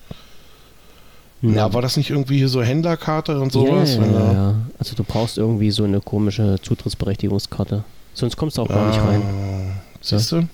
Ja, 1.42 1.72
war 1.74 1.82
das 1.82 1.98
nicht 1.98 2.10
irgendwie 2.10 2.38
hier 2.38 2.50
so 2.50 2.64
Händlerkarte 2.64 3.40
und 3.40 3.52
sowas? 3.52 3.96
ja, 3.96 4.06
ja, 4.06 4.34
ja. 4.34 4.56
Also 4.80 4.96
du 4.96 5.04
brauchst 5.04 5.38
irgendwie 5.38 5.70
so 5.72 5.84
eine 5.84 6.00
komische 6.02 6.58
Zutrittsberechtigungskarte. 6.62 7.84
Sonst 8.14 8.38
kommst 8.38 8.58
du 8.58 8.64
auch 8.64 8.68
gar 8.68 8.88
nicht 8.88 9.00
rein. 9.00 9.22
Ah, 9.22 9.82
Siehst 10.02 10.32
du? 10.32 10.48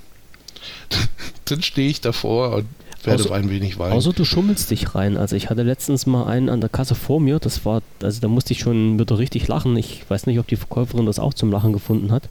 Dann 1.46 1.62
stehe 1.62 1.90
ich 1.90 2.02
davor 2.02 2.56
und 2.56 2.66
werde 3.04 3.24
Außer- 3.24 3.32
ein 3.32 3.50
wenig 3.50 3.80
weinen. 3.80 3.94
Außer 3.94 4.12
du 4.12 4.26
schummelst 4.26 4.72
dich 4.72 4.96
rein. 4.96 5.16
Also 5.16 5.36
ich 5.38 5.50
hatte 5.50 5.64
letztens 5.64 6.06
mal 6.06 6.26
einen 6.26 6.50
an 6.50 6.60
der 6.60 6.70
Kasse 6.70 6.96
vor 6.96 7.22
mir, 7.22 7.40
das 7.40 7.66
war, 7.66 7.82
also 8.02 8.20
da 8.20 8.28
musste 8.28 8.54
ich 8.54 8.60
schon 8.60 9.00
wieder 9.00 9.18
richtig 9.18 9.48
lachen. 9.48 9.78
Ich 9.78 10.04
weiß 10.10 10.26
nicht, 10.26 10.40
ob 10.40 10.48
die 10.48 10.56
Verkäuferin 10.58 11.06
das 11.06 11.20
auch 11.20 11.34
zum 11.34 11.52
Lachen 11.52 11.72
gefunden 11.72 12.12
hat. 12.12 12.24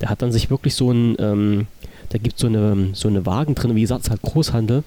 Der 0.00 0.08
hat 0.08 0.22
dann 0.22 0.32
sich 0.32 0.48
wirklich 0.50 0.74
so 0.74 0.90
ein, 0.90 1.16
ähm, 1.18 1.66
da 2.14 2.18
gibt 2.18 2.38
so 2.38 2.46
eine, 2.46 2.90
so 2.92 3.08
eine 3.08 3.26
Wagen 3.26 3.56
drin, 3.56 3.74
wie 3.74 3.80
gesagt, 3.80 4.02
es 4.02 4.06
ist 4.06 4.10
halt 4.10 4.22
Großhandel. 4.22 4.84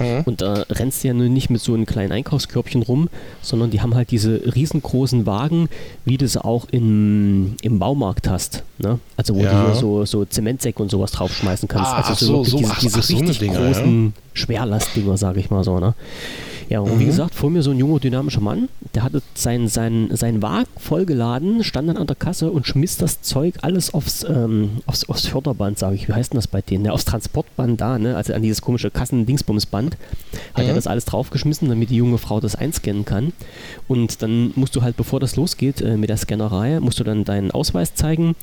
Mhm. 0.00 0.22
Und 0.24 0.40
da 0.40 0.64
rennst 0.70 1.04
du 1.04 1.08
ja 1.08 1.12
nur 1.14 1.28
nicht 1.28 1.50
mit 1.50 1.60
so 1.60 1.74
einem 1.74 1.84
kleinen 1.84 2.10
Einkaufskörbchen 2.10 2.80
rum, 2.80 3.10
sondern 3.42 3.70
die 3.70 3.82
haben 3.82 3.94
halt 3.94 4.10
diese 4.10 4.40
riesengroßen 4.54 5.26
Wagen, 5.26 5.68
wie 6.06 6.16
du 6.16 6.26
sie 6.26 6.42
auch 6.42 6.66
im, 6.70 7.56
im 7.60 7.78
Baumarkt 7.78 8.30
hast. 8.30 8.62
Ne? 8.78 8.98
Also 9.18 9.34
wo 9.34 9.40
Ja. 9.42 9.50
du 9.50 9.66
hier 9.66 9.74
so, 9.74 10.06
so 10.06 10.24
Zementsäcke 10.24 10.82
und 10.82 10.90
sowas 10.90 11.10
draufschmeißen 11.10 11.68
kannst. 11.68 11.90
Ah, 11.90 12.00
also 12.00 12.24
so, 12.24 12.32
wirklich 12.32 12.50
so, 12.50 12.56
diese, 12.58 12.70
ach, 12.72 12.78
diese 12.80 12.98
ach, 12.98 13.02
so 13.02 13.16
richtig 13.16 13.38
Dinger, 13.40 13.60
ja. 13.60 13.66
großen 13.66 14.14
Schwerlastdinger, 14.32 15.16
sage 15.18 15.40
ich 15.40 15.50
mal 15.50 15.64
so. 15.64 15.78
Ne? 15.80 15.92
Ja, 16.68 16.80
und 16.80 16.98
wie 16.98 17.04
Mhm. 17.04 17.06
gesagt, 17.08 17.34
vor 17.34 17.48
mir 17.48 17.62
so 17.62 17.70
ein 17.70 17.78
junger, 17.78 17.98
dynamischer 17.98 18.42
Mann, 18.42 18.68
der 18.94 19.02
hatte 19.02 19.22
seinen 19.34 19.68
sein, 19.68 20.10
sein 20.12 20.42
Wagen 20.42 20.66
vollgeladen, 20.76 21.64
stand 21.64 21.88
dann 21.88 21.96
an 21.96 22.06
der 22.06 22.16
Kasse 22.16 22.50
und 22.50 22.66
schmiss 22.66 22.98
das 22.98 23.22
Zeug 23.22 23.54
alles 23.62 23.94
aufs, 23.94 24.22
ähm, 24.28 24.72
aufs, 24.84 25.08
aufs 25.08 25.26
Förderband, 25.26 25.78
sage 25.78 25.94
ich. 25.94 26.08
Wie 26.08 26.12
heißt 26.12 26.32
denn 26.34 26.38
das 26.38 26.46
bei 26.46 26.60
denen? 26.60 26.84
Ja, 26.84 26.92
aufs 26.92 27.06
Transportband 27.06 27.80
da, 27.80 27.98
ne? 27.98 28.16
also 28.16 28.34
an 28.34 28.42
dieses 28.42 28.60
komische 28.60 28.90
Kassen-Dingsbumsband. 28.90 29.96
Hat 30.52 30.64
er 30.64 30.72
Mhm. 30.72 30.76
das 30.76 30.86
alles 30.86 31.06
draufgeschmissen, 31.06 31.68
damit 31.70 31.88
die 31.88 31.96
junge 31.96 32.18
Frau 32.18 32.38
das 32.40 32.54
einscannen 32.54 33.06
kann. 33.06 33.32
Und 33.86 34.20
dann 34.22 34.52
musst 34.54 34.76
du 34.76 34.82
halt, 34.82 34.96
bevor 34.98 35.20
das 35.20 35.36
losgeht 35.36 35.80
äh, 35.80 35.96
mit 35.96 36.10
der 36.10 36.18
Scannerei, 36.18 36.80
musst 36.80 37.00
du 37.00 37.04
dann 37.04 37.24
deinen 37.24 37.50
Ausweis 37.50 37.94
zeigen. 37.94 38.34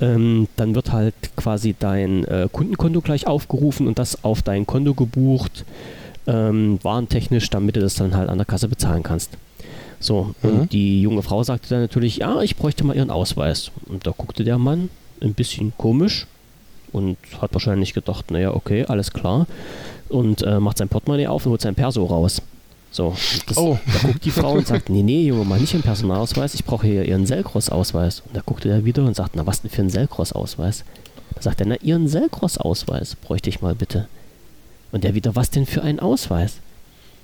Ähm, 0.00 0.46
dann 0.56 0.76
wird 0.76 0.92
halt 0.92 1.14
quasi 1.36 1.74
dein 1.76 2.24
äh, 2.26 2.48
Kundenkonto 2.50 3.00
gleich 3.00 3.26
aufgerufen 3.26 3.88
und 3.88 3.98
das 3.98 4.22
auf 4.22 4.42
dein 4.42 4.66
Konto 4.66 4.94
gebucht, 4.94 5.64
ähm, 6.26 6.78
warentechnisch, 6.82 7.50
damit 7.50 7.76
du 7.76 7.80
das 7.80 7.94
dann 7.94 8.14
halt 8.16 8.28
an 8.28 8.38
der 8.38 8.44
Kasse 8.46 8.68
bezahlen 8.68 9.02
kannst. 9.02 9.30
So, 10.00 10.34
Mhm. 10.42 10.48
und 10.50 10.72
die 10.72 11.02
junge 11.02 11.22
Frau 11.22 11.42
sagte 11.42 11.68
dann 11.70 11.80
natürlich, 11.80 12.16
ja, 12.18 12.40
ich 12.42 12.56
bräuchte 12.56 12.84
mal 12.84 12.96
ihren 12.96 13.10
Ausweis. 13.10 13.70
Und 13.86 14.06
da 14.06 14.12
guckte 14.16 14.44
der 14.44 14.58
Mann 14.58 14.88
ein 15.20 15.34
bisschen 15.34 15.72
komisch 15.76 16.26
und 16.92 17.16
hat 17.40 17.52
wahrscheinlich 17.54 17.94
gedacht, 17.94 18.30
naja, 18.30 18.52
okay, 18.54 18.84
alles 18.86 19.12
klar. 19.12 19.46
Und 20.08 20.42
äh, 20.42 20.58
macht 20.60 20.78
sein 20.78 20.88
Portemonnaie 20.88 21.26
auf 21.28 21.46
und 21.46 21.50
holt 21.52 21.60
sein 21.60 21.74
Perso 21.74 22.04
raus. 22.04 22.42
So, 22.90 23.16
das, 23.46 23.56
Oh. 23.56 23.78
da 23.86 24.08
guckt 24.08 24.24
die 24.24 24.30
Frau 24.30 24.52
und 24.52 24.66
sagt, 24.66 24.90
nee, 24.90 25.02
nee, 25.02 25.24
Junge, 25.26 25.44
mal 25.46 25.58
nicht 25.58 25.72
ihren 25.72 25.82
Personalausweis, 25.82 26.52
ich 26.54 26.64
brauche 26.64 26.86
hier 26.86 27.04
ihren 27.06 27.24
Selcross-Ausweis. 27.24 28.22
Und 28.26 28.36
da 28.36 28.42
guckte 28.44 28.68
er 28.68 28.84
wieder 28.84 29.02
und 29.04 29.16
sagt, 29.16 29.34
na, 29.34 29.46
was 29.46 29.62
denn 29.62 29.70
für 29.70 29.80
ein 29.82 29.88
Selcross-Ausweis? 29.88 30.84
Da 31.34 31.40
sagt 31.42 31.60
er, 31.60 31.66
na, 31.68 31.76
ihren 31.76 32.06
Selcross-Ausweis 32.08 33.14
bräuchte 33.16 33.48
ich 33.48 33.62
mal 33.62 33.74
bitte. 33.74 34.08
Und 34.92 35.04
der 35.04 35.14
wieder, 35.14 35.34
was 35.34 35.50
denn 35.50 35.66
für 35.66 35.82
ein 35.82 35.98
Ausweis? 35.98 36.58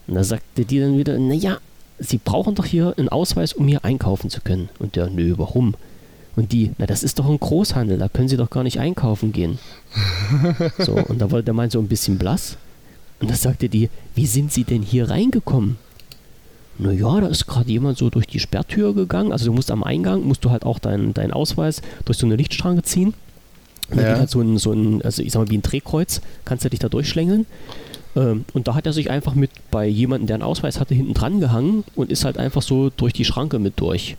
Und 0.07 0.15
da 0.15 0.25
sagte 0.25 0.65
die 0.65 0.81
dann 0.81 0.99
wieder, 0.99 1.19
naja, 1.19 1.59
Sie 2.01 2.19
brauchen 2.19 2.55
doch 2.55 2.65
hier 2.65 2.95
einen 2.97 3.09
Ausweis, 3.09 3.53
um 3.53 3.67
hier 3.67 3.85
einkaufen 3.85 4.31
zu 4.31 4.41
können. 4.41 4.69
Und 4.79 4.97
der, 4.97 5.11
nö, 5.11 5.35
warum? 5.37 5.75
Und 6.37 6.53
die, 6.53 6.71
na, 6.79 6.87
das 6.87 7.03
ist 7.03 7.19
doch 7.19 7.29
ein 7.29 7.41
Großhandel, 7.41 7.99
da 7.99 8.09
können 8.09 8.29
Sie 8.29 8.37
doch 8.37 8.51
gar 8.51 8.63
nicht 8.63 8.79
einkaufen 8.79 9.33
gehen. 9.33 9.59
So, 10.79 10.93
und 10.93 11.19
da 11.19 11.31
wurde 11.31 11.43
der 11.43 11.55
Mann 11.55 11.71
so 11.71 11.81
ein 11.81 11.89
bisschen 11.89 12.19
blass. 12.19 12.57
Und 13.21 13.31
da 13.31 13.35
sagte 13.35 13.69
die, 13.69 13.91
wie 14.15 14.27
sind 14.27 14.53
Sie 14.53 14.65
denn 14.65 14.83
hier 14.83 15.11
reingekommen? 15.11 15.77
Naja, 16.79 17.21
da 17.21 17.27
ist 17.27 17.47
gerade 17.47 17.69
jemand 17.69 17.99
so 17.99 18.09
durch 18.09 18.27
die 18.27 18.39
Sperrtür 18.39 18.95
gegangen. 18.95 19.33
Also 19.33 19.47
du 19.47 19.53
musst 19.53 19.73
am 19.73 19.83
Eingang, 19.83 20.23
musst 20.23 20.45
du 20.45 20.51
halt 20.51 20.65
auch 20.65 20.79
deinen 20.79 21.13
deinen 21.13 21.33
Ausweis 21.33 21.83
durch 22.05 22.19
so 22.19 22.27
eine 22.27 22.37
Lichtschranke 22.37 22.83
ziehen. 22.83 23.15
Und 23.91 23.97
dann 23.97 24.05
Ja. 24.07 24.13
geht 24.13 24.21
halt 24.21 24.31
so 24.31 24.41
ein, 24.41 24.59
so 24.59 24.73
ein, 24.73 25.03
also 25.03 25.23
ich 25.23 25.33
sag 25.33 25.41
mal 25.41 25.51
wie 25.51 25.57
ein 25.59 25.63
Drehkreuz, 25.63 26.21
kannst 26.45 26.65
du 26.65 26.71
dich 26.71 26.79
da 26.81 26.89
durchschlängeln. 26.89 27.47
Ähm, 28.17 28.45
und 28.53 28.69
da 28.69 28.75
hat 28.75 28.87
er 28.87 28.93
sich 28.93 29.11
einfach 29.11 29.35
mit 29.35 29.51
bei 29.71 29.87
jemandem, 29.87 30.27
der 30.27 30.35
einen 30.35 30.43
Ausweis 30.43 30.81
hatte, 30.81 30.95
hinten 30.95 31.15
dran 31.15 31.41
gehangen 31.41 31.85
und 31.95 32.11
ist 32.11 32.25
halt 32.25 32.39
einfach 32.39 32.63
so 32.63 32.91
durch 32.91 33.13
die 33.13 33.25
Schranke 33.25 33.59
mit 33.59 33.81
durch. 33.81 34.17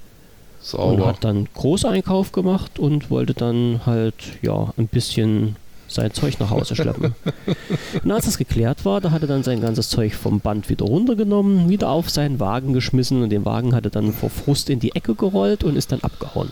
Und 0.61 0.65
Sauber. 0.65 1.07
hat 1.07 1.23
dann 1.23 1.47
Großeinkauf 1.53 2.31
gemacht 2.31 2.79
und 2.79 3.09
wollte 3.09 3.33
dann 3.33 3.81
halt, 3.85 4.15
ja, 4.41 4.73
ein 4.77 4.87
bisschen 4.87 5.55
sein 5.87 6.13
Zeug 6.13 6.39
nach 6.39 6.49
Hause 6.51 6.75
schleppen. 6.75 7.15
und 8.03 8.11
als 8.11 8.25
das 8.25 8.37
geklärt 8.37 8.85
war, 8.85 9.01
da 9.01 9.09
hat 9.11 9.21
er 9.23 9.27
dann 9.27 9.41
sein 9.43 9.61
ganzes 9.61 9.89
Zeug 9.89 10.13
vom 10.13 10.39
Band 10.39 10.69
wieder 10.69 10.85
runtergenommen, 10.85 11.69
wieder 11.69 11.89
auf 11.89 12.09
seinen 12.09 12.39
Wagen 12.39 12.73
geschmissen 12.73 13.23
und 13.23 13.29
den 13.29 13.45
Wagen 13.45 13.73
hat 13.73 13.85
er 13.85 13.89
dann 13.91 14.13
vor 14.13 14.29
Frust 14.29 14.69
in 14.69 14.79
die 14.79 14.93
Ecke 14.95 15.15
gerollt 15.15 15.63
und 15.63 15.75
ist 15.77 15.91
dann 15.91 16.01
abgehauen. 16.01 16.51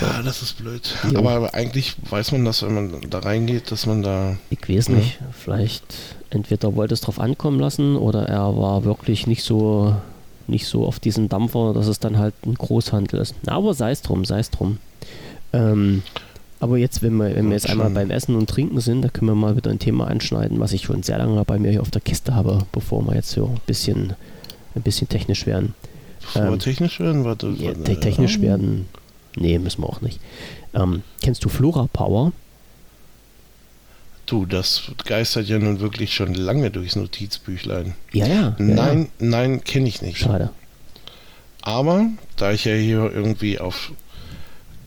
Ja, 0.00 0.22
das 0.22 0.42
ist 0.42 0.58
blöd. 0.58 0.94
Jo. 1.10 1.18
Aber 1.18 1.54
eigentlich 1.54 1.94
weiß 2.10 2.32
man 2.32 2.44
das, 2.44 2.62
wenn 2.62 2.74
man 2.74 3.00
da 3.08 3.20
reingeht, 3.20 3.70
dass 3.70 3.86
man 3.86 4.02
da. 4.02 4.36
Ich 4.50 4.68
weiß 4.68 4.88
Ja. 4.88 4.94
nicht, 4.94 5.18
vielleicht 5.32 5.84
entweder 6.30 6.74
wollte 6.76 6.94
es 6.94 7.00
drauf 7.00 7.18
ankommen 7.20 7.58
lassen 7.60 7.96
oder 7.96 8.28
er 8.28 8.56
war 8.56 8.84
wirklich 8.84 9.26
nicht 9.26 9.42
so 9.44 9.94
nicht 10.48 10.66
so 10.66 10.84
auf 10.86 10.98
diesen 10.98 11.28
Dampfer, 11.28 11.72
dass 11.72 11.86
es 11.86 12.00
dann 12.00 12.18
halt 12.18 12.34
ein 12.44 12.54
Großhandel 12.54 13.20
ist. 13.20 13.34
Na, 13.44 13.52
aber 13.52 13.74
sei 13.74 13.92
es 13.92 14.02
drum, 14.02 14.24
sei 14.24 14.40
es 14.40 14.50
drum. 14.50 14.78
Ähm, 15.52 16.02
aber 16.58 16.78
jetzt, 16.78 17.02
wenn 17.02 17.16
wir, 17.16 17.34
wenn 17.34 17.46
wir 17.46 17.52
jetzt 17.54 17.68
einmal 17.70 17.90
beim 17.90 18.10
Essen 18.10 18.34
und 18.34 18.50
Trinken 18.50 18.80
sind, 18.80 19.02
da 19.02 19.08
können 19.08 19.30
wir 19.30 19.34
mal 19.34 19.56
wieder 19.56 19.70
ein 19.70 19.78
Thema 19.78 20.08
anschneiden, 20.08 20.60
was 20.60 20.72
ich 20.72 20.82
schon 20.82 21.02
sehr 21.02 21.18
lange 21.18 21.42
bei 21.44 21.58
mir 21.58 21.70
hier 21.70 21.80
auf 21.80 21.90
der 21.90 22.00
Kiste 22.00 22.34
habe, 22.34 22.64
bevor 22.72 23.06
wir 23.06 23.14
jetzt 23.14 23.30
so 23.30 23.46
ein 23.46 23.60
bisschen, 23.66 24.14
ein 24.74 24.82
bisschen 24.82 25.08
technisch 25.08 25.46
werden. 25.46 25.74
Bevor 26.20 26.42
wir 26.42 26.52
Ähm, 26.52 26.58
technisch 26.58 27.00
werden, 27.00 27.24
warte. 27.24 27.48
Ja, 27.50 27.72
te 27.72 27.98
technisch 28.00 28.40
werden. 28.40 28.86
Nee, 29.36 29.58
müssen 29.58 29.82
wir 29.82 29.88
auch 29.88 30.00
nicht. 30.00 30.20
Ähm, 30.74 31.02
kennst 31.22 31.44
du 31.44 31.48
Flora 31.48 31.88
Power? 31.92 32.32
Du, 34.26 34.46
das 34.46 34.82
geistert 35.04 35.48
ja 35.48 35.58
nun 35.58 35.80
wirklich 35.80 36.14
schon 36.14 36.34
lange 36.34 36.70
durchs 36.70 36.96
Notizbüchlein. 36.96 37.94
Ja, 38.12 38.26
ja. 38.26 38.34
ja 38.34 38.54
Nein, 38.58 39.08
nein, 39.18 39.64
kenne 39.64 39.88
ich 39.88 40.00
nicht. 40.02 40.18
Schade. 40.18 40.50
Aber 41.62 42.06
da 42.36 42.52
ich 42.52 42.64
ja 42.64 42.74
hier 42.74 43.10
irgendwie 43.12 43.58
auf 43.58 43.92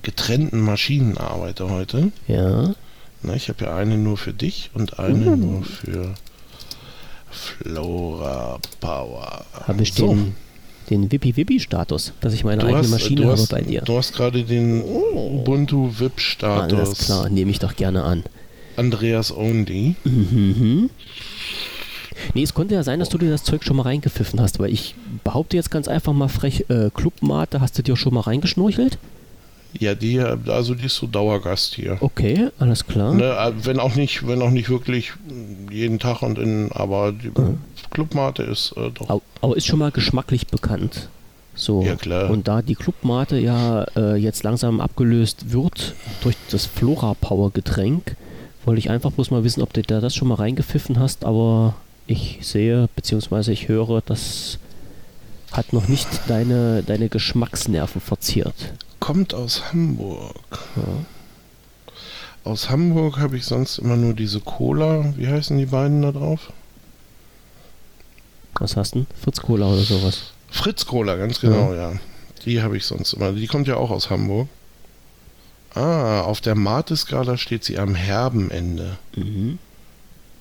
getrennten 0.03 0.59
Maschinen 0.61 1.17
arbeite 1.17 1.69
heute, 1.69 2.11
Ja. 2.27 2.73
ne, 3.23 3.35
ich 3.35 3.49
habe 3.49 3.65
ja 3.65 3.75
eine 3.75 3.97
nur 3.97 4.17
für 4.17 4.33
dich 4.33 4.69
und 4.73 4.99
eine 4.99 5.31
Mhm. 5.31 5.39
nur 5.39 5.63
für 5.63 6.15
Flora 7.29 8.59
Power. 8.79 9.45
Habe 9.67 9.83
ich 9.83 9.93
So, 9.93 10.07
den, 10.13 10.35
den 10.89 11.11
Wippi-Wippi-Status, 11.11 12.13
dass 12.21 12.33
ich 12.33 12.43
meine 12.43 12.61
du 12.61 12.67
eigene 12.67 12.83
hast, 12.83 12.91
Maschine 12.91 13.21
du 13.21 13.27
habe 13.27 13.41
hast, 13.41 13.49
bei 13.49 13.61
dir. 13.61 13.81
Du 13.81 13.97
hast 13.97 14.13
gerade 14.13 14.43
den 14.43 14.81
Ubuntu 14.83 15.91
VIP-Status. 15.97 16.79
Alles 16.79 16.97
klar, 16.99 17.29
nehme 17.29 17.51
ich 17.51 17.59
doch 17.59 17.75
gerne 17.75 18.03
an. 18.03 18.23
Andreas 18.75 19.35
Only. 19.35 19.95
Mhm. 20.03 20.89
Nee, 22.33 22.43
es 22.43 22.53
konnte 22.53 22.75
ja 22.75 22.83
sein, 22.83 22.99
dass 22.99 23.09
du 23.09 23.17
dir 23.17 23.29
das 23.29 23.43
Zeug 23.43 23.63
schon 23.63 23.75
mal 23.75 23.83
reingepfiffen 23.83 24.39
hast, 24.39 24.59
weil 24.59 24.71
ich 24.71 24.95
behaupte 25.23 25.57
jetzt 25.57 25.69
ganz 25.69 25.87
einfach 25.87 26.13
mal 26.13 26.27
frech, 26.27 26.65
äh, 26.69 26.89
Clubmate 26.93 27.61
hast 27.61 27.77
du 27.77 27.83
dir 27.83 27.95
schon 27.95 28.13
mal 28.13 28.21
reingeschnorchelt? 28.21 28.97
Ja, 29.79 29.95
die, 29.95 30.19
also 30.19 30.75
die 30.75 30.85
ist 30.85 30.95
so 30.95 31.07
Dauergast 31.07 31.75
hier. 31.75 31.97
Okay, 31.99 32.49
alles 32.59 32.85
klar. 32.85 33.13
Ne, 33.13 33.25
äh, 33.25 33.51
wenn 33.63 33.79
auch 33.79 33.95
nicht, 33.95 34.27
wenn 34.27 34.41
auch 34.41 34.51
nicht 34.51 34.69
wirklich 34.69 35.13
jeden 35.71 35.99
Tag 35.99 36.21
und 36.21 36.37
in, 36.37 36.71
aber 36.71 37.11
die 37.11 37.31
Clubmate 37.91 38.43
ist 38.43 38.73
äh, 38.77 38.91
doch. 38.91 39.21
Aber 39.41 39.57
ist 39.57 39.65
schon 39.65 39.79
mal 39.79 39.91
geschmacklich 39.91 40.47
bekannt. 40.47 41.09
So. 41.55 41.81
Ja, 41.83 41.95
klar. 41.95 42.29
Und 42.29 42.47
da 42.47 42.61
die 42.61 42.75
Clubmate 42.75 43.37
ja 43.37 43.85
äh, 43.95 44.15
jetzt 44.15 44.43
langsam 44.43 44.81
abgelöst 44.81 45.51
wird 45.51 45.93
durch 46.21 46.35
das 46.51 46.65
Flora 46.65 47.13
Power 47.19 47.51
Getränk, 47.51 48.15
wollte 48.65 48.79
ich 48.79 48.89
einfach 48.89 49.11
bloß 49.11 49.31
mal 49.31 49.43
wissen, 49.43 49.61
ob 49.61 49.73
du 49.73 49.81
da 49.81 50.01
das 50.01 50.15
schon 50.15 50.27
mal 50.27 50.35
reingepfiffen 50.35 50.99
hast, 50.99 51.23
aber 51.23 51.75
ich 52.07 52.39
sehe, 52.41 52.89
beziehungsweise 52.95 53.51
ich 53.51 53.67
höre, 53.67 54.01
das 54.05 54.59
hat 55.51 55.71
noch 55.73 55.87
nicht 55.87 56.07
deine, 56.27 56.83
deine 56.83 57.09
Geschmacksnerven 57.09 58.01
verziert. 58.01 58.73
Kommt 58.99 59.33
aus 59.33 59.71
Hamburg. 59.71 60.35
Ja. 60.75 60.83
Aus 62.43 62.69
Hamburg 62.69 63.17
habe 63.17 63.37
ich 63.37 63.45
sonst 63.45 63.79
immer 63.79 63.95
nur 63.95 64.13
diese 64.13 64.39
Cola. 64.39 65.13
Wie 65.17 65.27
heißen 65.27 65.57
die 65.57 65.65
beiden 65.65 66.01
da 66.01 66.11
drauf? 66.11 66.51
Was 68.59 68.77
hast 68.77 68.95
du? 68.95 68.99
denn? 68.99 69.07
Fritz 69.21 69.41
Cola 69.41 69.67
oder 69.67 69.81
sowas? 69.81 70.31
Fritz 70.49 70.85
Cola, 70.85 71.15
ganz 71.15 71.39
genau, 71.39 71.73
ja. 71.73 71.93
Die 72.45 72.61
habe 72.61 72.77
ich 72.77 72.85
sonst 72.85 73.13
immer. 73.13 73.31
Die 73.31 73.47
kommt 73.47 73.67
ja 73.67 73.77
auch 73.77 73.89
aus 73.89 74.09
Hamburg. 74.09 74.47
Ah, 75.73 76.21
auf 76.21 76.39
der 76.39 76.55
Mate-Skala 76.55 77.37
steht 77.37 77.63
sie 77.63 77.77
am 77.77 77.95
herben 77.95 78.49
Ende. 78.49 78.97
Mhm. 79.15 79.59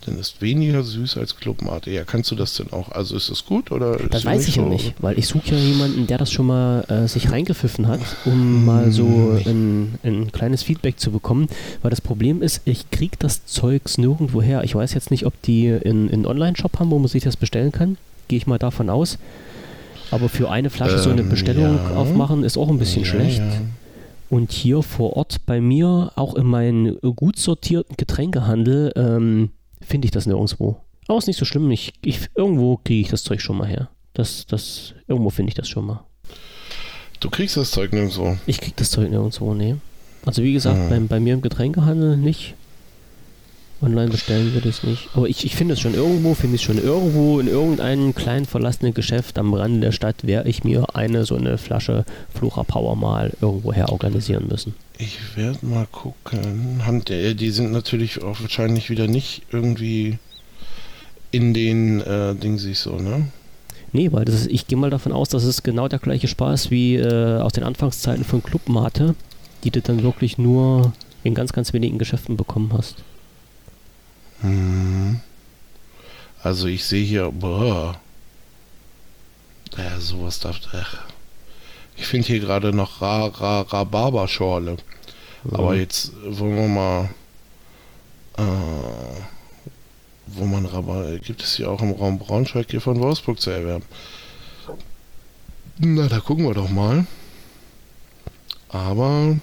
Denn 0.06 0.18
ist 0.18 0.40
weniger 0.40 0.82
süß 0.82 1.16
als 1.16 1.36
Clubmate. 1.36 1.90
Ja, 1.90 2.04
kannst 2.04 2.30
du 2.30 2.34
das 2.34 2.54
denn 2.56 2.72
auch? 2.72 2.90
Also 2.92 3.16
ist 3.16 3.30
das 3.30 3.44
gut 3.44 3.70
oder? 3.70 3.96
Das 4.10 4.24
weiß 4.24 4.48
ich 4.48 4.56
ja 4.56 4.62
so? 4.62 4.68
nicht, 4.68 4.94
weil 4.98 5.18
ich 5.18 5.26
suche 5.26 5.50
ja 5.50 5.56
jemanden, 5.56 6.06
der 6.06 6.18
das 6.18 6.30
schon 6.30 6.46
mal 6.46 6.84
äh, 6.88 7.08
sich 7.08 7.30
reingepfiffen 7.30 7.88
hat, 7.88 8.00
um 8.24 8.64
mal 8.64 8.90
so 8.90 9.38
ein, 9.44 9.98
ein, 10.02 10.32
kleines 10.32 10.62
Feedback 10.62 10.98
zu 10.98 11.10
bekommen. 11.10 11.48
Weil 11.82 11.90
das 11.90 12.00
Problem 12.00 12.42
ist, 12.42 12.62
ich 12.64 12.90
kriege 12.90 13.16
das 13.18 13.46
Zeugs 13.46 13.98
nirgendwo 13.98 14.42
her. 14.42 14.64
Ich 14.64 14.74
weiß 14.74 14.94
jetzt 14.94 15.10
nicht, 15.10 15.26
ob 15.26 15.40
die 15.42 15.72
einen 15.72 16.26
Online-Shop 16.26 16.78
haben, 16.78 16.90
wo 16.90 16.98
man 16.98 17.08
sich 17.08 17.24
das 17.24 17.36
bestellen 17.36 17.72
kann. 17.72 17.96
Gehe 18.28 18.38
ich 18.38 18.46
mal 18.46 18.58
davon 18.58 18.90
aus. 18.90 19.18
Aber 20.10 20.28
für 20.28 20.50
eine 20.50 20.70
Flasche 20.70 20.96
ähm, 20.96 21.02
so 21.02 21.10
eine 21.10 21.22
ähm, 21.22 21.28
Bestellung 21.28 21.76
ja. 21.76 21.96
aufmachen 21.96 22.44
ist 22.44 22.56
auch 22.56 22.68
ein 22.68 22.78
bisschen 22.78 23.02
ja, 23.02 23.10
schlecht. 23.10 23.38
Ja. 23.38 23.60
Und 24.30 24.52
hier 24.52 24.82
vor 24.82 25.16
Ort 25.16 25.38
bei 25.46 25.60
mir, 25.60 26.12
auch 26.16 26.34
in 26.34 26.46
meinem 26.46 26.98
gut 27.00 27.38
sortierten 27.38 27.96
Getränkehandel, 27.96 28.92
ähm, 28.96 29.50
finde 29.86 30.06
ich 30.06 30.10
das 30.12 30.26
nirgendwo. 30.26 30.76
Aber 31.06 31.18
ist 31.18 31.26
nicht 31.26 31.38
so 31.38 31.44
schlimm. 31.44 31.70
Ich, 31.70 31.92
ich, 32.02 32.28
irgendwo 32.34 32.78
kriege 32.82 33.02
ich 33.02 33.08
das 33.08 33.22
Zeug 33.22 33.40
schon 33.40 33.58
mal 33.58 33.68
her. 33.68 33.88
Das, 34.14 34.46
das, 34.46 34.94
irgendwo 35.06 35.30
finde 35.30 35.50
ich 35.50 35.54
das 35.54 35.68
schon 35.68 35.86
mal. 35.86 36.04
Du 37.20 37.30
kriegst 37.30 37.56
das 37.56 37.70
Zeug 37.70 37.92
nirgendwo? 37.92 38.36
Ich 38.46 38.60
krieg 38.60 38.76
das 38.76 38.90
Zeug 38.90 39.10
nirgendwo, 39.10 39.54
nee. 39.54 39.76
Also 40.26 40.42
wie 40.42 40.52
gesagt, 40.52 40.78
mhm. 40.78 40.88
bei, 40.88 40.98
bei 41.00 41.20
mir 41.20 41.34
im 41.34 41.42
Getränkehandel 41.42 42.16
nicht. 42.16 42.54
Online 43.82 44.10
bestellen 44.10 44.54
würde 44.54 44.68
ich 44.68 44.78
es 44.78 44.82
nicht. 44.84 45.08
Aber 45.14 45.28
ich, 45.28 45.44
ich 45.44 45.56
finde 45.56 45.74
es 45.74 45.80
schon 45.80 45.94
irgendwo, 45.94 46.34
finde 46.34 46.56
ich 46.56 46.62
schon 46.62 46.78
irgendwo 46.78 47.38
in 47.40 47.48
irgendeinem 47.48 48.14
kleinen 48.14 48.46
verlassenen 48.46 48.94
Geschäft 48.94 49.38
am 49.38 49.52
Rande 49.52 49.80
der 49.80 49.92
Stadt, 49.92 50.26
wäre 50.26 50.48
ich 50.48 50.64
mir 50.64 50.94
eine 50.94 51.24
so 51.24 51.36
eine 51.36 51.58
Flasche 51.58 52.04
Flucher 52.32 52.64
Power 52.64 52.96
mal 52.96 53.32
irgendwoher 53.40 53.90
organisieren 53.90 54.46
müssen. 54.48 54.74
Ich 54.98 55.36
werde 55.36 55.66
mal 55.66 55.86
gucken. 55.86 56.80
Die 57.02 57.50
sind 57.50 57.72
natürlich 57.72 58.22
auch 58.22 58.40
wahrscheinlich 58.40 58.90
wieder 58.90 59.06
nicht 59.06 59.42
irgendwie 59.50 60.18
in 61.30 61.52
den 61.52 62.00
äh, 62.00 62.34
Dingsies 62.34 62.82
so, 62.82 62.96
ne? 62.96 63.28
Nee, 63.92 64.12
weil 64.12 64.24
das 64.24 64.34
ist, 64.36 64.46
ich 64.48 64.66
gehe 64.66 64.78
mal 64.78 64.90
davon 64.90 65.12
aus, 65.12 65.28
dass 65.28 65.44
es 65.44 65.62
genau 65.62 65.88
der 65.88 65.98
gleiche 65.98 66.28
Spaß 66.28 66.70
wie 66.70 66.96
äh, 66.96 67.38
aus 67.40 67.52
den 67.52 67.64
Anfangszeiten 67.64 68.24
von 68.24 68.42
Clubmate, 68.42 69.14
die 69.62 69.70
du 69.70 69.80
dann 69.80 70.02
wirklich 70.02 70.38
nur 70.38 70.92
in 71.22 71.34
ganz, 71.34 71.52
ganz 71.52 71.72
wenigen 71.72 71.98
Geschäften 71.98 72.36
bekommen 72.36 72.72
hast. 72.72 72.96
Hm. 74.40 75.20
Also 76.42 76.66
ich 76.66 76.84
sehe 76.84 77.04
hier, 77.04 77.30
boah. 77.30 78.00
Ja, 79.76 79.98
sowas 79.98 80.38
darf. 80.38 80.60
Ach. 80.72 81.13
Ich 81.96 82.06
finde 82.06 82.26
hier 82.26 82.40
gerade 82.40 82.72
noch 82.72 83.00
Ra 83.00 83.26
Ra 83.26 83.62
Rhabarberschorle. 83.62 84.76
Mhm. 85.44 85.54
Aber 85.54 85.74
jetzt 85.74 86.12
wollen 86.24 86.56
wir 86.56 86.68
mal. 86.68 87.10
Äh, 88.36 89.20
wo 90.26 90.44
man 90.44 90.66
Rhabarber. 90.66 91.18
Gibt 91.18 91.42
es 91.42 91.56
hier 91.56 91.70
auch 91.70 91.82
im 91.82 91.92
Raum 91.92 92.18
Braunschweig 92.18 92.70
hier 92.70 92.80
von 92.80 92.98
Wolfsburg 92.98 93.40
zu 93.40 93.50
erwerben? 93.50 93.84
Na, 95.78 96.08
da 96.08 96.20
gucken 96.20 96.46
wir 96.46 96.54
doch 96.54 96.70
mal. 96.70 97.06
Aber. 98.68 99.36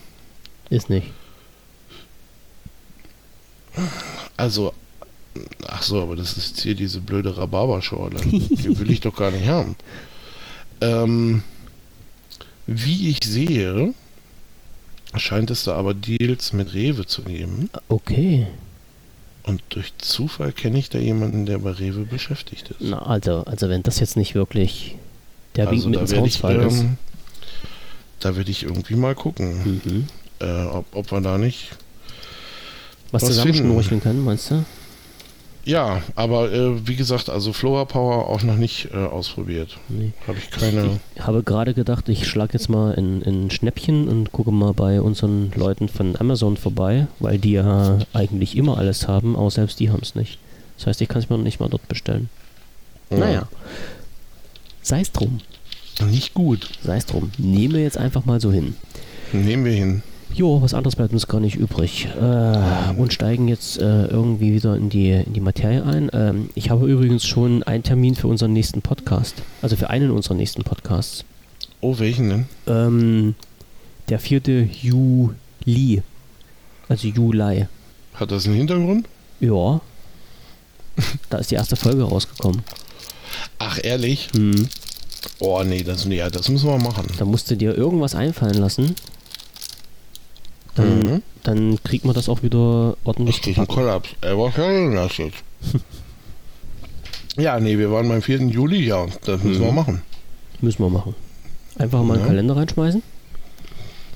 Ist 0.69 0.89
nicht. 0.89 1.07
Also 4.37 4.73
Ach 5.67 5.81
so, 5.81 6.01
aber 6.01 6.15
das 6.15 6.37
ist 6.37 6.59
hier 6.59 6.75
diese 6.75 6.99
blöde 6.99 7.37
Rhabarberschorle. 7.37 8.19
Die 8.21 8.79
will 8.79 8.91
ich 8.91 9.01
doch 9.01 9.15
gar 9.15 9.31
nicht 9.31 9.47
haben. 9.47 9.75
Ähm, 10.83 11.43
wie 12.67 13.09
ich 13.09 13.19
sehe, 13.23 13.93
scheint 15.15 15.51
es 15.51 15.63
da 15.63 15.75
aber 15.75 15.93
Deals 15.93 16.53
mit 16.53 16.73
Rewe 16.73 17.05
zu 17.05 17.23
geben. 17.23 17.69
Okay. 17.89 18.47
Und 19.43 19.61
durch 19.69 19.93
Zufall 19.97 20.51
kenne 20.51 20.77
ich 20.77 20.89
da 20.89 20.99
jemanden, 20.99 21.45
der 21.45 21.59
bei 21.59 21.71
Rewe 21.71 22.05
beschäftigt 22.05 22.69
ist. 22.69 22.81
Na, 22.81 22.99
also, 22.99 23.43
also 23.45 23.69
wenn 23.69 23.83
das 23.83 23.99
jetzt 23.99 24.15
nicht 24.15 24.35
wirklich 24.35 24.95
der 25.55 25.67
also 25.67 25.83
Wink 25.83 25.91
mit 25.91 26.01
ins 26.01 26.15
Hausfall 26.15 26.61
ist. 26.61 26.81
Ähm, 26.81 26.97
da 28.19 28.35
werde 28.35 28.51
ich 28.51 28.63
irgendwie 28.63 28.95
mal 28.95 29.15
gucken, 29.15 29.81
mhm. 29.83 30.07
äh, 30.39 30.65
ob, 30.65 30.85
ob 30.95 31.11
wir 31.11 31.21
da 31.21 31.37
nicht 31.37 31.69
was, 33.11 33.23
was 33.23 33.29
zusammenschnorcheln 33.29 34.01
können, 34.01 34.23
meinst 34.23 34.51
du? 34.51 34.63
Ja, 35.63 36.01
aber 36.15 36.51
äh, 36.51 36.87
wie 36.87 36.95
gesagt, 36.95 37.29
also 37.29 37.53
Flora 37.53 37.85
Power 37.85 38.27
auch 38.27 38.41
noch 38.41 38.55
nicht 38.55 38.89
äh, 38.93 38.97
ausprobiert. 38.97 39.77
Nee. 39.89 40.11
Habe 40.27 40.39
ich 40.39 40.49
keine. 40.49 40.99
Ich 41.15 41.21
habe 41.21 41.43
gerade 41.43 41.73
gedacht, 41.73 42.09
ich 42.09 42.27
schlage 42.27 42.53
jetzt 42.53 42.69
mal 42.69 42.93
in, 42.93 43.21
in 43.21 43.51
Schnäppchen 43.51 44.07
und 44.07 44.31
gucke 44.31 44.51
mal 44.51 44.73
bei 44.73 45.01
unseren 45.01 45.51
Leuten 45.55 45.87
von 45.87 46.15
Amazon 46.19 46.57
vorbei, 46.57 47.07
weil 47.19 47.37
die 47.37 47.51
ja 47.51 47.99
eigentlich 48.13 48.57
immer 48.57 48.77
alles 48.77 49.07
haben, 49.07 49.35
aber 49.35 49.51
selbst 49.51 49.79
die 49.79 49.91
haben 49.91 50.01
es 50.01 50.15
nicht. 50.15 50.39
Das 50.77 50.87
heißt, 50.87 51.01
ich 51.01 51.07
kann 51.07 51.21
es 51.21 51.29
mir 51.29 51.37
noch 51.37 51.43
nicht 51.43 51.59
mal 51.59 51.69
dort 51.69 51.87
bestellen. 51.87 52.29
Ja. 53.11 53.17
Naja. 53.17 53.47
Sei 54.81 55.01
es 55.01 55.11
drum. 55.11 55.41
Nicht 56.09 56.33
gut. 56.33 56.69
Sei 56.83 56.97
es 56.97 57.05
drum. 57.05 57.31
Nehmen 57.37 57.75
wir 57.75 57.83
jetzt 57.83 57.97
einfach 57.97 58.25
mal 58.25 58.41
so 58.41 58.51
hin. 58.51 58.75
Nehmen 59.31 59.65
wir 59.65 59.73
hin. 59.73 60.01
Jo, 60.33 60.61
was 60.61 60.73
anderes 60.73 60.95
bleibt 60.95 61.11
uns 61.11 61.27
gar 61.27 61.41
nicht 61.41 61.55
übrig. 61.55 62.07
Äh, 62.19 62.93
und 62.97 63.13
steigen 63.13 63.47
jetzt 63.47 63.77
äh, 63.77 64.05
irgendwie 64.05 64.53
wieder 64.53 64.75
in 64.75 64.89
die, 64.89 65.11
in 65.11 65.33
die 65.33 65.41
Materie 65.41 65.83
ein. 65.83 66.09
Ähm, 66.13 66.49
ich 66.55 66.69
habe 66.69 66.87
übrigens 66.87 67.25
schon 67.25 67.63
einen 67.63 67.83
Termin 67.83 68.15
für 68.15 68.27
unseren 68.27 68.53
nächsten 68.53 68.81
Podcast. 68.81 69.35
Also 69.61 69.75
für 69.75 69.89
einen 69.89 70.09
unserer 70.11 70.35
nächsten 70.35 70.63
Podcasts. 70.63 71.25
Oh, 71.81 71.99
welchen 71.99 72.29
denn? 72.29 72.45
Ähm, 72.67 73.35
der 74.07 74.19
4. 74.19 74.41
Juli. 74.81 76.01
Also 76.87 77.07
Juli. 77.07 77.67
Hat 78.13 78.31
das 78.31 78.45
einen 78.45 78.55
Hintergrund? 78.55 79.07
Ja. 79.41 79.81
da 81.29 81.37
ist 81.39 81.51
die 81.51 81.55
erste 81.55 81.75
Folge 81.75 82.03
rausgekommen. 82.03 82.61
Ach, 83.59 83.79
ehrlich? 83.83 84.29
Hm. 84.33 84.69
Oh, 85.39 85.61
nee, 85.63 85.83
das, 85.83 86.05
ja, 86.05 86.29
das 86.29 86.49
müssen 86.49 86.69
wir 86.69 86.77
machen. 86.77 87.07
Da 87.17 87.25
musst 87.25 87.51
du 87.51 87.57
dir 87.57 87.75
irgendwas 87.75 88.15
einfallen 88.15 88.57
lassen 88.57 88.95
dann, 90.75 90.99
mhm. 90.99 91.21
dann 91.43 91.83
kriegt 91.83 92.05
man 92.05 92.15
das 92.15 92.29
auch 92.29 92.43
wieder 92.43 92.95
ordentlich. 93.03 93.39
Das 93.41 93.47
ist 93.47 93.59
ein 93.59 93.67
Kollaps. 93.67 94.09
Er 94.21 94.37
war 94.37 94.51
das 94.51 95.17
jetzt. 95.17 95.43
ja, 97.37 97.59
nee, 97.59 97.77
wir 97.77 97.91
waren 97.91 98.07
beim 98.07 98.21
4. 98.21 98.47
Juli, 98.47 98.85
ja, 98.85 99.05
das 99.25 99.43
müssen 99.43 99.61
mhm. 99.61 99.65
wir 99.65 99.71
machen. 99.71 100.01
Müssen 100.61 100.83
wir 100.83 100.89
machen. 100.89 101.15
Einfach 101.77 102.03
mal 102.03 102.15
ja. 102.15 102.19
einen 102.19 102.27
Kalender 102.27 102.55
reinschmeißen, 102.57 103.01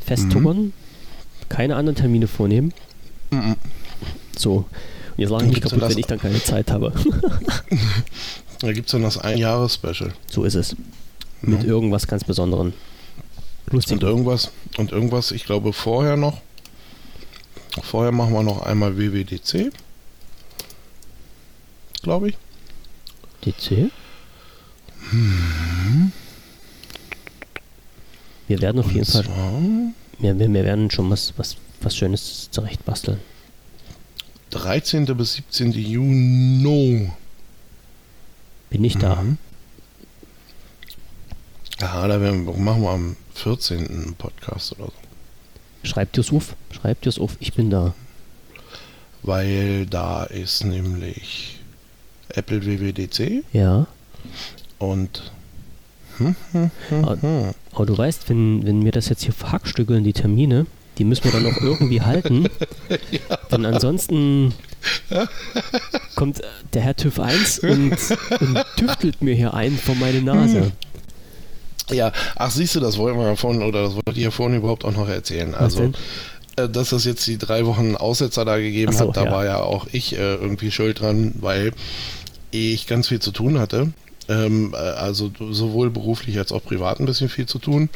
festtuckern, 0.05 0.57
mhm. 0.57 0.73
keine 1.49 1.75
anderen 1.75 1.95
Termine 1.95 2.27
vornehmen. 2.27 2.73
Mhm. 3.31 3.55
So. 4.37 4.65
Und 5.17 5.21
jetzt 5.21 5.29
lache 5.29 5.45
ich 5.45 5.51
mich 5.51 5.61
kaputt, 5.61 5.81
wenn 5.81 5.97
ich 5.97 6.07
dann 6.07 6.19
keine 6.19 6.41
Zeit 6.43 6.71
habe. 6.71 6.91
da 8.59 8.73
gibt 8.73 8.87
es 8.87 8.91
dann 8.91 9.01
das 9.01 9.17
Ein-Jahres-Special. 9.17 10.13
So 10.27 10.43
ist 10.43 10.55
es. 10.55 10.75
Mit 11.41 11.63
ja. 11.63 11.69
irgendwas 11.69 12.07
ganz 12.07 12.23
Besonderem. 12.23 12.73
Lustig. 13.71 13.93
Und 13.93 14.03
irgendwas, 14.03 14.51
und 14.77 14.91
irgendwas, 14.91 15.31
ich 15.31 15.45
glaube 15.45 15.73
vorher 15.73 16.17
noch. 16.17 16.41
Vorher 17.81 18.11
machen 18.11 18.33
wir 18.33 18.43
noch 18.43 18.63
einmal 18.63 18.97
WWDC. 18.97 19.71
Glaube 22.01 22.29
ich. 22.29 22.38
DC? 23.43 23.91
Hm. 25.09 26.11
Wir 28.47 28.61
werden 28.61 28.79
auf 28.79 28.88
und 28.88 28.93
jeden 28.95 29.05
Fall. 29.05 29.25
Wir, 30.19 30.38
wir, 30.38 30.53
wir, 30.53 30.63
werden 30.63 30.91
schon 30.91 31.09
was, 31.09 31.33
was, 31.38 31.57
was 31.81 31.95
Schönes 31.95 32.49
zurecht 32.51 32.85
basteln. 32.85 33.19
13. 34.51 35.05
bis 35.17 35.33
17. 35.33 35.71
Juni. 35.71 37.11
Bin 38.69 38.83
ich 38.83 38.97
da. 38.97 39.15
Mhm. 39.15 39.38
Ja, 41.79 42.07
da 42.07 42.21
werden, 42.21 42.45
machen 42.63 42.81
wir 42.83 42.89
am 42.91 43.17
14. 43.33 44.15
Podcast 44.17 44.73
oder 44.73 44.85
so. 44.85 45.04
Schreibt 45.85 46.17
dir's 46.17 46.33
auf, 46.33 46.55
schreibt 46.71 47.05
dir's 47.05 47.19
auf, 47.19 47.37
ich 47.39 47.53
bin 47.53 47.69
da. 47.69 47.93
Weil 49.23 49.85
da 49.85 50.23
ist 50.23 50.63
nämlich 50.63 51.59
Apple 52.29 52.65
WWDC. 52.65 53.43
Ja. 53.53 53.87
Und. 54.77 55.31
Hm, 56.17 56.35
hm, 56.51 56.71
hm, 56.89 57.05
aber, 57.05 57.21
hm. 57.21 57.51
aber, 57.73 57.85
du 57.85 57.97
weißt, 57.97 58.29
wenn, 58.29 58.65
wenn 58.65 58.85
wir 58.85 58.91
das 58.91 59.09
jetzt 59.09 59.23
hier 59.23 59.33
verhackstückeln, 59.33 60.03
die 60.03 60.13
Termine, 60.13 60.65
die 60.97 61.03
müssen 61.03 61.25
wir 61.25 61.31
dann 61.31 61.45
auch 61.45 61.61
irgendwie 61.61 62.01
halten. 62.01 62.47
ja. 63.11 63.37
Denn 63.51 63.65
ansonsten 63.65 64.53
kommt 66.15 66.41
der 66.73 66.81
Herr 66.81 66.95
TÜV 66.95 67.19
1 67.19 67.59
und, 67.59 67.91
und 68.39 68.65
tüftelt 68.77 69.21
mir 69.21 69.35
hier 69.35 69.53
ein 69.53 69.77
vor 69.77 69.95
meine 69.95 70.21
Nase. 70.21 70.71
Ja, 71.91 72.11
ach 72.35 72.51
siehst 72.51 72.75
du, 72.75 72.79
das 72.79 72.97
wollten 72.97 73.19
wir 73.19 73.27
ja 73.27 73.35
vorhin, 73.35 73.61
oder 73.61 73.83
das 73.83 73.95
wollte 73.95 74.11
ich 74.13 74.23
ja 74.23 74.31
vorhin 74.31 74.57
überhaupt 74.57 74.85
auch 74.85 74.91
noch 74.91 75.07
erzählen. 75.07 75.53
Also, 75.53 75.91
äh, 76.55 76.69
dass 76.69 76.91
es 76.91 77.05
jetzt 77.05 77.25
die 77.27 77.37
drei 77.37 77.65
Wochen 77.65 77.95
Aussetzer 77.95 78.45
da 78.45 78.57
gegeben 78.57 78.93
so, 78.93 79.07
hat, 79.07 79.17
da 79.17 79.25
ja. 79.25 79.31
war 79.31 79.45
ja 79.45 79.61
auch 79.61 79.87
ich 79.91 80.13
äh, 80.13 80.35
irgendwie 80.35 80.71
schuld 80.71 81.01
dran, 81.01 81.33
weil 81.39 81.73
ich 82.51 82.87
ganz 82.87 83.07
viel 83.07 83.19
zu 83.19 83.31
tun 83.31 83.59
hatte. 83.59 83.91
Ähm, 84.27 84.73
äh, 84.73 84.77
also 84.77 85.31
sowohl 85.51 85.89
beruflich 85.89 86.37
als 86.37 86.51
auch 86.51 86.63
privat 86.63 86.99
ein 86.99 87.05
bisschen 87.05 87.29
viel 87.29 87.45
zu 87.45 87.59
tun. 87.59 87.89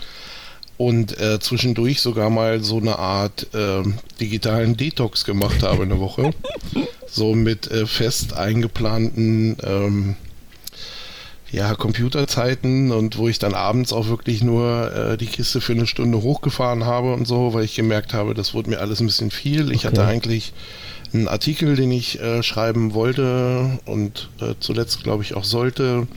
Und 0.78 1.19
äh, 1.19 1.39
zwischendurch 1.41 1.99
sogar 1.99 2.30
mal 2.30 2.63
so 2.63 2.78
eine 2.78 2.97
Art 2.99 3.47
äh, 3.54 3.84
digitalen 4.21 4.78
Detox 4.78 5.25
gemacht 5.25 5.62
habe 5.63 5.84
eine 5.84 5.99
Woche. 5.99 6.32
so 7.08 7.34
mit 7.34 7.69
äh, 7.69 7.86
fest 7.86 8.34
eingeplanten 8.34 9.58
ähm, 9.63 10.15
ja, 11.52 11.74
Computerzeiten 11.74 12.92
und 12.92 13.18
wo 13.18 13.28
ich 13.28 13.40
dann 13.40 13.54
abends 13.54 13.92
auch 13.92 14.08
wirklich 14.08 14.44
nur 14.44 14.94
äh, 14.94 15.18
die 15.18 15.26
Kiste 15.26 15.62
für 15.62 15.74
eine 15.74 15.88
Stunde 15.88 16.22
hochgefahren 16.22 16.86
habe 16.86 17.14
und 17.14 17.26
so, 17.26 17.54
weil 17.54 17.64
ich 17.64 17.76
gemerkt 17.76 18.14
habe, 18.14 18.34
das 18.34 18.54
wurde 18.54 18.70
mir 18.70 18.80
alles 18.80 19.00
ein 19.00 19.08
bisschen 19.08 19.32
viel. 19.32 19.72
Ich 19.72 19.80
okay. 19.80 19.88
hatte 19.88 20.06
eigentlich 20.06 20.54
einen 21.12 21.28
Artikel, 21.28 21.76
den 21.76 21.92
ich 21.92 22.20
äh, 22.20 22.44
schreiben 22.44 22.94
wollte 22.94 23.80
und 23.86 24.30
äh, 24.42 24.54
zuletzt, 24.60 25.04
glaube 25.04 25.24
ich, 25.24 25.34
auch 25.34 25.44
sollte 25.44 26.08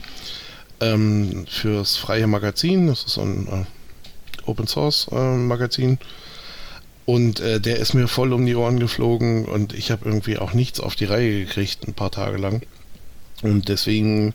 ähm, 0.79 1.45
fürs 1.49 1.97
freie 1.97 2.27
Magazin. 2.27 2.87
Das 2.87 3.03
ist 3.03 3.13
so 3.13 3.21
ein 3.21 3.47
äh, 3.47 4.49
Open 4.49 4.67
Source 4.67 5.07
äh, 5.11 5.35
Magazin. 5.35 5.97
Und 7.05 7.39
äh, 7.39 7.59
der 7.59 7.77
ist 7.77 7.93
mir 7.93 8.07
voll 8.07 8.31
um 8.33 8.45
die 8.45 8.55
Ohren 8.55 8.79
geflogen 8.79 9.45
und 9.45 9.73
ich 9.73 9.91
habe 9.91 10.05
irgendwie 10.05 10.37
auch 10.37 10.53
nichts 10.53 10.79
auf 10.79 10.95
die 10.95 11.05
Reihe 11.05 11.39
gekriegt, 11.39 11.85
ein 11.87 11.93
paar 11.93 12.11
Tage 12.11 12.37
lang. 12.37 12.61
Und 13.43 13.69
deswegen 13.69 14.33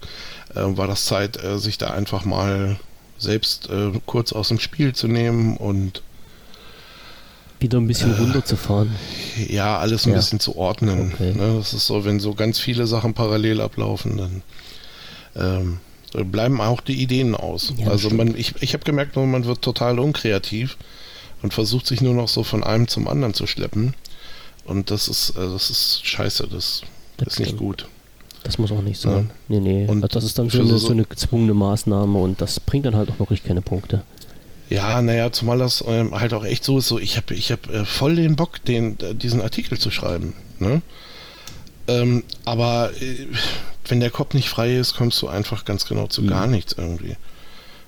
äh, 0.55 0.61
war 0.61 0.87
das 0.87 1.07
Zeit, 1.07 1.42
äh, 1.42 1.59
sich 1.59 1.79
da 1.79 1.90
einfach 1.90 2.25
mal 2.25 2.79
selbst 3.18 3.68
äh, 3.71 3.90
kurz 4.07 4.33
aus 4.33 4.49
dem 4.49 4.61
Spiel 4.61 4.94
zu 4.94 5.09
nehmen 5.09 5.57
und 5.57 6.03
wieder 7.59 7.79
ein 7.79 7.88
bisschen 7.88 8.14
runterzufahren. 8.14 8.94
Ja, 9.49 9.79
alles 9.79 10.07
ein 10.07 10.11
ja. 10.11 10.16
bisschen 10.16 10.38
zu 10.38 10.57
ordnen. 10.57 11.12
Okay. 11.12 11.33
Ne? 11.33 11.57
Das 11.59 11.75
ist 11.75 11.87
so, 11.87 12.05
wenn 12.05 12.21
so 12.21 12.35
ganz 12.35 12.61
viele 12.61 12.87
Sachen 12.87 13.14
parallel 13.14 13.61
ablaufen, 13.61 14.16
dann 14.16 14.42
ähm, 16.14 16.31
bleiben 16.31 16.61
auch 16.61 16.81
die 16.81 17.03
Ideen 17.03 17.35
aus. 17.35 17.73
Ja, 17.77 17.88
also 17.88 18.11
man, 18.11 18.37
ich, 18.37 18.55
ich 18.61 18.75
habe 18.75 18.85
gemerkt, 18.85 19.16
man 19.16 19.44
wird 19.44 19.62
total 19.62 19.99
unkreativ 19.99 20.77
und 21.42 21.53
versucht 21.53 21.87
sich 21.87 22.01
nur 22.01 22.14
noch 22.14 22.29
so 22.29 22.44
von 22.44 22.62
einem 22.62 22.87
zum 22.87 23.09
anderen 23.09 23.35
zu 23.35 23.49
schleppen. 23.49 23.94
Und 24.64 24.90
das 24.90 25.09
ist, 25.09 25.33
das 25.37 25.71
ist 25.71 26.07
scheiße, 26.07 26.47
das, 26.47 26.83
das 27.16 27.35
ist 27.35 27.40
nicht 27.40 27.57
gut. 27.57 27.88
Das 28.49 28.57
muss 28.57 28.73
auch 28.73 28.81
nicht 28.81 28.99
sein. 28.99 29.31
Ja. 29.51 29.61
Nee, 29.61 29.61
nee. 29.61 29.87
Und 29.87 30.03
also 30.03 30.15
das 30.15 30.25
ist 30.25 30.39
dann 30.39 30.49
so 30.49 30.63
eine, 30.63 30.79
so 30.79 30.91
eine 30.91 31.05
gezwungene 31.05 31.53
Maßnahme 31.53 32.19
und 32.19 32.41
das 32.41 32.61
bringt 32.61 32.87
dann 32.87 32.97
halt 32.97 33.11
auch 33.11 33.19
wirklich 33.19 33.45
keine 33.45 33.61
Punkte. 33.61 34.05
Ja, 34.71 35.03
naja, 35.03 35.31
zumal 35.33 35.59
das 35.59 35.85
ähm, 35.87 36.19
halt 36.19 36.33
auch 36.33 36.47
echt 36.47 36.65
so 36.65 36.79
ist, 36.79 36.89
so 36.89 36.99
ich 36.99 37.19
habe 37.19 37.35
ich 37.35 37.53
hab, 37.53 37.69
äh, 37.69 37.85
voll 37.85 38.17
den 38.17 38.37
Bock, 38.37 38.65
den, 38.65 38.99
äh, 39.01 39.15
diesen 39.15 39.43
Artikel 39.43 39.77
zu 39.77 39.91
schreiben. 39.91 40.33
Ne? 40.61 40.81
Ähm, 41.89 42.25
aber 42.47 42.91
äh, 42.99 43.27
wenn 43.87 44.01
der 44.01 44.09
Kopf 44.09 44.33
nicht 44.33 44.49
frei 44.49 44.75
ist, 44.75 44.95
kommst 44.97 45.21
du 45.21 45.29
einfach 45.29 45.67
ganz 45.67 45.85
genau 45.85 46.07
zu 46.07 46.23
mhm. 46.23 46.29
gar 46.29 46.47
nichts 46.47 46.73
irgendwie. 46.73 47.17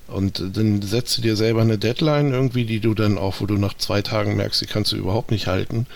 Und 0.05 0.41
äh, 0.41 0.51
dann 0.53 0.83
setzt 0.83 1.17
du 1.17 1.23
dir 1.23 1.35
selber 1.35 1.61
eine 1.61 1.79
Deadline 1.79 2.33
irgendwie, 2.33 2.65
die 2.65 2.81
du 2.81 2.93
dann 2.93 3.17
auch, 3.17 3.41
wo 3.41 3.47
du 3.47 3.55
nach 3.55 3.73
zwei 3.77 4.03
Tagen 4.03 4.35
merkst, 4.35 4.61
die 4.61 4.67
kannst 4.67 4.91
du 4.91 4.95
überhaupt 4.95 5.31
nicht 5.31 5.47
halten. 5.47 5.87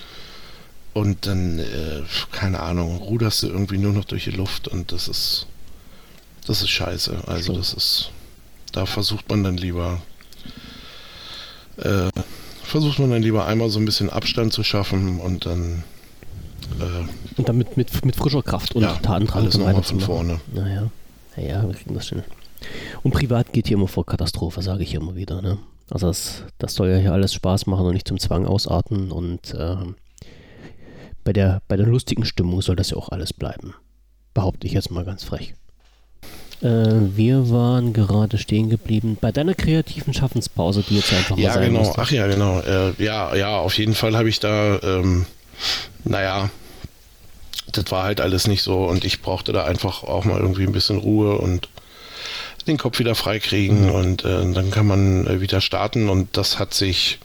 Und 0.95 1.27
dann, 1.27 1.59
äh, 1.59 2.03
keine 2.31 2.61
Ahnung, 2.61 2.99
ruderst 2.99 3.43
du 3.43 3.47
irgendwie 3.47 3.77
nur 3.77 3.91
noch 3.91 4.05
durch 4.05 4.23
die 4.23 4.31
Luft 4.31 4.69
und 4.69 4.93
das 4.93 5.09
ist, 5.09 5.45
das 6.47 6.61
ist 6.61 6.69
scheiße. 6.69 7.25
Also 7.27 7.51
das 7.51 7.73
ist, 7.73 8.11
da 8.71 8.85
versucht 8.85 9.27
man 9.27 9.43
dann 9.43 9.57
lieber, 9.57 10.01
äh, 11.75 12.07
versucht 12.63 12.99
man 12.99 13.11
dann 13.11 13.21
lieber 13.21 13.45
einmal 13.45 13.69
so 13.69 13.77
ein 13.77 13.83
bisschen 13.83 14.09
Abstand 14.09 14.53
zu 14.53 14.63
schaffen 14.63 15.19
und 15.19 15.45
dann 15.45 15.83
äh, 16.79 17.37
und 17.37 17.49
damit 17.49 17.75
mit, 17.75 18.05
mit 18.05 18.15
frischer 18.15 18.41
Kraft 18.41 18.73
und 18.73 18.83
ja, 18.83 18.93
Tatendrang 18.95 19.41
alles 19.41 19.57
nochmal 19.57 19.83
von 19.83 19.99
vorne. 19.99 20.39
Naja, 20.53 20.89
naja, 21.35 21.67
wir 21.67 21.75
kriegen 21.75 21.93
das 21.93 22.07
schon. 22.07 22.23
Und 23.03 23.11
privat 23.11 23.51
geht 23.51 23.67
hier 23.67 23.75
immer 23.75 23.89
vor 23.89 24.05
Katastrophe, 24.05 24.61
sage 24.61 24.83
ich 24.83 24.93
immer 24.93 25.17
wieder. 25.17 25.41
Ne? 25.41 25.57
Also 25.89 26.07
das, 26.07 26.43
das 26.57 26.73
soll 26.73 26.87
ja 26.87 26.97
hier 26.99 27.11
alles 27.11 27.33
Spaß 27.33 27.65
machen 27.67 27.85
und 27.85 27.95
nicht 27.95 28.07
zum 28.07 28.17
Zwang 28.17 28.45
ausarten 28.45 29.11
und 29.11 29.53
äh, 29.53 29.75
bei 31.25 31.33
der, 31.33 31.61
bei 31.67 31.75
der 31.75 31.87
lustigen 31.87 32.23
Stimmung 32.23 32.61
soll 32.61 32.77
das 32.77 32.91
ja 32.91 32.97
auch 32.97 33.09
alles 33.09 33.33
bleiben. 33.33 33.73
Behaupte 34.33 34.67
ich 34.67 34.73
jetzt 34.73 34.91
mal 34.91 35.03
ganz 35.03 35.25
frech. 35.25 35.55
Äh, 36.61 36.67
wir 37.15 37.49
waren 37.49 37.91
gerade 37.91 38.37
stehen 38.37 38.69
geblieben 38.69 39.17
bei 39.19 39.33
deiner 39.33 39.55
kreativen 39.55 40.13
Schaffenspause, 40.13 40.83
die 40.87 40.95
jetzt 40.95 41.11
einfach 41.11 41.35
mal 41.35 41.41
ja, 41.41 41.53
sein 41.53 41.65
genau. 41.65 41.79
Musste. 41.79 42.01
Ach 42.01 42.11
ja, 42.11 42.27
genau. 42.27 42.61
Äh, 42.61 42.93
ja, 43.03 43.35
ja, 43.35 43.57
auf 43.57 43.77
jeden 43.77 43.95
Fall 43.95 44.15
habe 44.15 44.29
ich 44.29 44.39
da, 44.39 44.79
ähm, 44.81 45.25
naja, 46.05 46.49
das 47.71 47.91
war 47.91 48.03
halt 48.03 48.21
alles 48.21 48.47
nicht 48.47 48.61
so 48.61 48.85
und 48.85 49.03
ich 49.03 49.21
brauchte 49.21 49.51
da 49.51 49.65
einfach 49.65 50.03
auch 50.03 50.23
mal 50.23 50.39
irgendwie 50.39 50.63
ein 50.63 50.71
bisschen 50.71 50.97
Ruhe 50.97 51.37
und 51.37 51.67
den 52.67 52.77
Kopf 52.77 52.99
wieder 52.99 53.15
freikriegen 53.15 53.87
mhm. 53.87 53.91
und 53.91 54.25
äh, 54.25 54.53
dann 54.53 54.71
kann 54.71 54.87
man 54.87 55.27
äh, 55.27 55.41
wieder 55.41 55.59
starten 55.59 56.07
und 56.07 56.37
das 56.37 56.57
hat 56.59 56.73
sich 56.73 57.19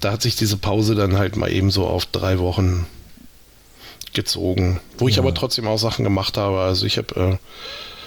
da 0.00 0.12
hat 0.12 0.22
sich 0.22 0.36
diese 0.36 0.56
Pause 0.56 0.94
dann 0.94 1.16
halt 1.16 1.36
mal 1.36 1.50
eben 1.50 1.70
so 1.70 1.86
auf 1.86 2.06
drei 2.06 2.38
Wochen 2.38 2.86
gezogen. 4.12 4.80
Wo 4.98 5.08
ich 5.08 5.18
aber 5.18 5.34
trotzdem 5.34 5.66
auch 5.66 5.78
Sachen 5.78 6.04
gemacht 6.04 6.36
habe. 6.36 6.60
Also 6.60 6.86
ich 6.86 6.98
habe 6.98 7.38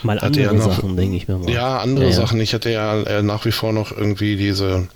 äh, 0.04 0.06
mal 0.06 0.20
andere 0.20 0.44
ja 0.44 0.54
noch, 0.54 0.76
Sachen, 0.76 0.96
denke 0.96 1.18
ich 1.18 1.28
mir 1.28 1.38
mal. 1.38 1.50
Ja, 1.50 1.80
andere 1.80 2.06
ja. 2.06 2.12
Sachen. 2.12 2.40
Ich 2.40 2.54
hatte 2.54 2.70
ja 2.70 3.02
äh, 3.02 3.22
nach 3.22 3.46
wie 3.46 3.52
vor 3.52 3.74
noch 3.74 3.92
irgendwie 3.92 4.36
diese 4.36 4.88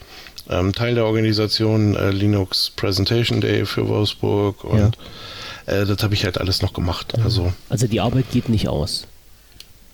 ähm, 0.49 0.73
Teil 0.73 0.95
der 0.95 1.05
Organisation 1.05 1.95
äh, 1.95 2.11
Linux 2.11 2.71
Presentation 2.75 3.41
Day 3.41 3.65
für 3.65 3.87
Wolfsburg 3.87 4.63
und 4.63 4.97
äh, 5.65 5.85
das 5.85 6.01
habe 6.03 6.13
ich 6.13 6.25
halt 6.25 6.37
alles 6.37 6.61
noch 6.61 6.73
gemacht. 6.73 7.13
Also, 7.23 7.53
also 7.69 7.87
die 7.87 8.01
Arbeit 8.01 8.31
geht 8.31 8.49
nicht 8.49 8.67
aus. 8.67 9.05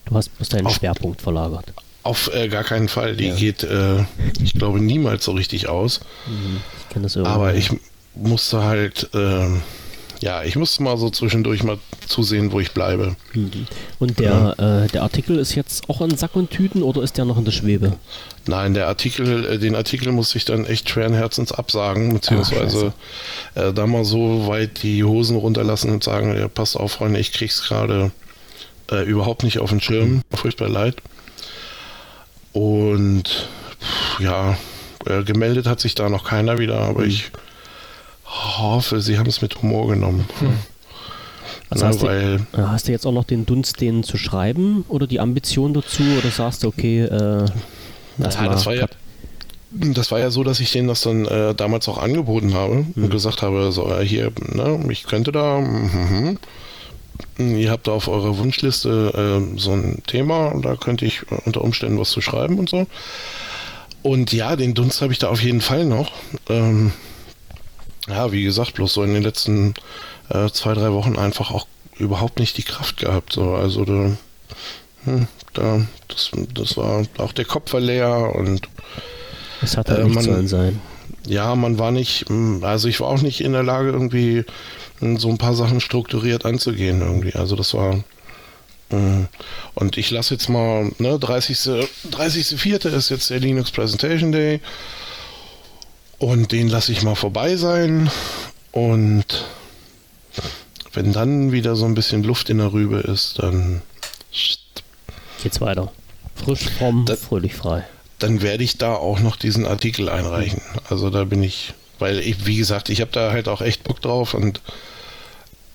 Du 0.06 0.16
hast 0.16 0.30
bloß 0.30 0.50
deinen 0.50 0.70
Schwerpunkt 0.70 1.22
verlagert. 1.22 1.74
Auf 2.06 2.32
äh, 2.36 2.50
gar 2.50 2.64
keinen 2.64 2.88
Fall. 2.88 3.16
Die 3.16 3.30
ja. 3.30 3.36
geht, 3.36 3.64
äh, 3.64 4.04
ich 4.40 4.54
glaube, 4.54 4.80
niemals 4.80 5.26
so 5.26 5.32
richtig 5.32 5.68
aus. 5.68 6.02
Mhm. 6.28 6.58
Ich 6.82 6.90
kenne 6.90 7.04
das 7.04 7.16
irgendwie. 7.16 7.34
Aber 7.34 7.56
ich 7.56 7.72
musste 8.14 8.64
halt, 8.64 9.10
äh, 9.16 9.48
ja, 10.20 10.44
ich 10.44 10.56
musste 10.56 10.84
mal 10.84 11.00
so 11.00 11.10
zwischendurch 11.10 11.64
mal 11.64 11.80
zusehen, 12.08 12.52
wo 12.52 12.60
ich 12.60 12.74
bleibe. 12.74 13.16
Mhm. 13.34 13.66
Und 13.98 14.20
der, 14.20 14.54
ja. 14.60 14.84
Äh, 14.84 14.88
der 14.90 15.02
Artikel 15.02 15.40
ist 15.40 15.56
jetzt 15.56 15.90
auch 15.90 16.00
an 16.00 16.16
Sack 16.16 16.36
und 16.36 16.52
Tüten 16.52 16.84
oder 16.84 17.02
ist 17.02 17.18
der 17.18 17.26
noch 17.26 17.40
in 17.40 17.46
der 17.46 17.52
Schwebe? 17.52 17.94
Nein, 18.46 18.76
der 18.76 18.86
Artikel, 18.86 19.54
äh, 19.54 19.58
den 19.58 19.74
Artikel 19.74 20.12
musste 20.12 20.38
ich 20.38 20.46
dann 20.46 20.68
echt 20.68 20.88
schweren 20.88 21.16
Herzens 21.16 21.52
absagen, 21.52 22.14
beziehungsweise 22.14 22.94
Ach, 23.56 23.62
äh, 23.64 23.74
da 23.74 23.88
mal 23.88 24.06
so 24.06 24.46
weit 24.46 24.84
die 24.84 25.04
Hosen 25.04 25.38
runterlassen 25.38 25.90
und 25.90 26.04
sagen, 26.04 26.38
ja, 26.38 26.50
passt 26.50 26.78
auf, 26.78 26.92
Freunde, 26.92 27.20
ich 27.20 27.32
krieg's 27.32 27.64
gerade 27.64 28.12
überhaupt 29.08 29.42
nicht 29.42 29.58
auf 29.58 29.72
den 29.72 29.82
Schirm. 29.82 30.10
Mhm. 30.10 30.22
Furchtbar 30.32 30.70
leid. 30.70 31.02
Und 32.56 33.50
ja, 34.20 34.58
äh, 35.06 35.24
gemeldet 35.24 35.68
hat 35.68 35.82
sich 35.82 35.94
da 35.94 36.08
noch 36.08 36.24
keiner 36.24 36.58
wieder, 36.58 36.80
aber 36.80 37.02
mhm. 37.02 37.10
ich 37.10 37.32
hoffe, 38.24 39.02
sie 39.02 39.20
haben 39.20 39.28
es 39.28 39.42
mit 39.42 39.62
Humor 39.62 39.90
genommen. 39.90 40.26
Mhm. 40.40 40.54
Also 41.70 41.84
Na, 41.84 41.90
hast, 41.90 42.02
weil, 42.04 42.38
du, 42.54 42.62
äh, 42.62 42.66
hast 42.68 42.88
du 42.88 42.94
jetzt 42.94 43.06
auch 43.06 43.12
noch 43.12 43.26
den 43.26 43.46
Dunst, 43.46 43.82
denen 43.82 44.06
zu 44.06 44.18
schreiben 44.18 44.86
oder 44.88 45.06
die 45.06 45.20
Ambition 45.20 45.74
dazu 45.74 46.04
oder 46.18 46.32
sagst 46.32 46.64
du, 46.64 46.70
okay, 46.70 47.02
äh, 47.02 47.46
das, 48.18 48.36
ja, 48.36 48.48
das 48.48 48.66
war 48.66 48.76
ja 48.76 48.88
das 49.72 50.10
war 50.12 50.20
ja 50.20 50.30
so, 50.30 50.46
dass 50.46 50.62
ich 50.62 50.72
denen 50.72 50.88
das 50.88 51.02
dann 51.02 51.26
äh, 51.26 51.54
damals 51.54 51.90
auch 51.90 51.98
angeboten 51.98 52.54
habe 52.54 52.86
mhm. 52.96 53.04
und 53.04 53.10
gesagt 53.10 53.42
habe, 53.42 53.74
so 53.74 53.92
äh, 53.92 54.06
hier, 54.06 54.32
ne, 54.54 54.80
ich 54.90 55.04
könnte 55.04 55.34
da, 55.34 55.60
mm, 55.60 56.38
ihr 57.38 57.72
habt 57.72 57.88
da 57.88 57.92
auf 57.92 58.08
eurer 58.08 58.38
Wunschliste 58.38 59.42
äh, 59.44 59.60
so 59.60 59.72
ein 59.74 60.04
Thema 60.08 60.48
und 60.48 60.64
da 60.64 60.76
könnte 60.76 61.06
ich 61.06 61.30
unter 61.46 61.62
Umständen 61.62 62.00
was 62.00 62.10
zu 62.10 62.22
schreiben 62.22 62.60
und 62.60 62.70
so. 62.70 62.88
Und 64.02 64.32
ja, 64.34 64.56
den 64.56 64.74
Dunst 64.74 65.02
habe 65.02 65.14
ich 65.14 65.20
da 65.20 65.30
auf 65.30 65.42
jeden 65.42 65.62
Fall 65.62 65.86
noch. 65.86 66.12
Ähm, 66.48 66.92
ja, 68.08 68.32
wie 68.32 68.44
gesagt, 68.44 68.76
bloß 68.76 68.94
so 68.94 69.04
in 69.04 69.14
den 69.14 69.24
letzten 69.24 69.74
äh, 70.30 70.50
zwei, 70.50 70.74
drei 70.74 70.92
Wochen 70.92 71.18
einfach 71.18 71.52
auch 71.52 71.68
überhaupt 71.98 72.40
nicht 72.40 72.58
die 72.58 72.64
Kraft 72.64 72.98
gehabt. 72.98 73.34
So. 73.34 73.56
Also 73.56 73.84
da, 73.84 74.12
hm, 75.06 75.28
da 75.54 75.82
das, 76.08 76.32
das 76.54 76.78
war 76.78 77.04
auch 77.18 77.32
der 77.32 77.46
Kopf 77.46 77.74
war 77.74 77.80
leer 77.80 78.36
und 78.36 78.70
es 79.62 79.76
hat 79.76 79.90
halt 79.90 80.08
äh, 80.08 80.22
sollen 80.22 80.48
sein. 80.48 80.82
Ja, 81.26 81.56
man 81.56 81.80
war 81.80 81.92
nicht, 81.92 82.30
hm, 82.30 82.64
also 82.64 82.88
ich 82.88 83.00
war 83.00 83.08
auch 83.08 83.22
nicht 83.22 83.42
in 83.42 83.54
der 83.54 83.64
Lage 83.64 83.90
irgendwie 83.90 84.46
so 85.00 85.30
ein 85.30 85.38
paar 85.38 85.56
Sachen 85.56 85.82
strukturiert 85.82 86.46
anzugehen 86.46 87.02
irgendwie. 87.02 87.34
Also 87.34 87.56
das 87.56 87.74
war 87.74 88.04
mm. 88.90 89.26
und 89.76 89.98
ich 89.98 90.12
lasse 90.12 90.36
jetzt 90.36 90.50
mal, 90.50 90.92
ne, 91.00 91.20
30. 91.20 91.58
30.04. 91.58 92.90
ist 92.90 93.10
jetzt 93.10 93.30
der 93.30 93.40
Linux 93.40 93.72
Presentation 93.72 94.32
Day. 94.32 94.62
Und 96.18 96.52
den 96.52 96.70
lasse 96.70 96.92
ich 96.92 97.04
mal 97.04 97.16
vorbei 97.16 97.58
sein. 97.58 98.10
Und 98.72 99.46
wenn 100.94 101.12
dann 101.12 101.52
wieder 101.52 101.76
so 101.76 101.86
ein 101.86 101.94
bisschen 101.94 102.24
Luft 102.24 102.50
in 102.50 102.58
der 102.58 102.72
Rübe 102.72 103.00
ist, 103.00 103.40
dann 103.40 103.82
geht's 105.44 105.60
weiter. 105.62 105.92
Frisch, 106.36 106.70
fromm, 106.78 107.06
da, 107.06 107.16
fröhlich 107.16 107.56
frei. 107.56 107.86
Dann 108.20 108.42
werde 108.42 108.64
ich 108.64 108.78
da 108.78 108.96
auch 108.96 109.20
noch 109.20 109.36
diesen 109.36 109.66
Artikel 109.66 110.10
einreichen. 110.10 110.62
Also 110.90 111.10
da 111.10 111.26
bin 111.26 111.44
ich 111.44 111.74
weil 112.00 112.20
ich, 112.20 112.46
wie 112.46 112.58
gesagt, 112.58 112.90
ich 112.90 113.02
habe 113.02 113.12
da 113.12 113.32
halt 113.32 113.48
auch 113.48 113.62
echt 113.62 113.84
Bock 113.84 114.02
drauf 114.02 114.34
und 114.34 114.62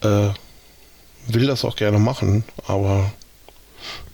äh, 0.02 0.28
will 1.26 1.46
das 1.46 1.64
auch 1.64 1.76
gerne 1.76 1.98
machen, 1.98 2.44
aber 2.66 3.12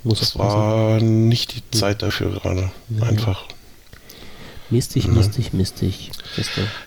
Muss 0.03 0.21
es 0.21 0.39
war 0.39 1.01
nicht 1.01 1.55
die 1.55 1.79
Zeit 1.79 2.03
dafür 2.03 2.31
gerade. 2.33 2.71
Ja. 2.89 3.03
Einfach. 3.05 3.45
Mistig, 4.69 5.07
mistig, 5.07 5.53
mistig. 5.53 6.11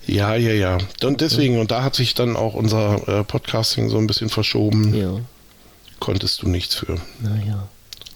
Ja, 0.05 0.35
ja, 0.35 0.51
ja. 0.51 0.77
Und 1.01 1.21
deswegen, 1.21 1.59
und 1.59 1.71
da 1.71 1.81
hat 1.81 1.95
sich 1.95 2.13
dann 2.13 2.35
auch 2.35 2.53
unser 2.53 3.07
äh, 3.07 3.23
Podcasting 3.23 3.89
so 3.89 3.97
ein 3.97 4.05
bisschen 4.07 4.29
verschoben. 4.29 4.93
Ja. 4.93 5.21
Konntest 5.99 6.41
du 6.41 6.49
nichts 6.49 6.75
für. 6.75 6.99
Naja. 7.21 7.69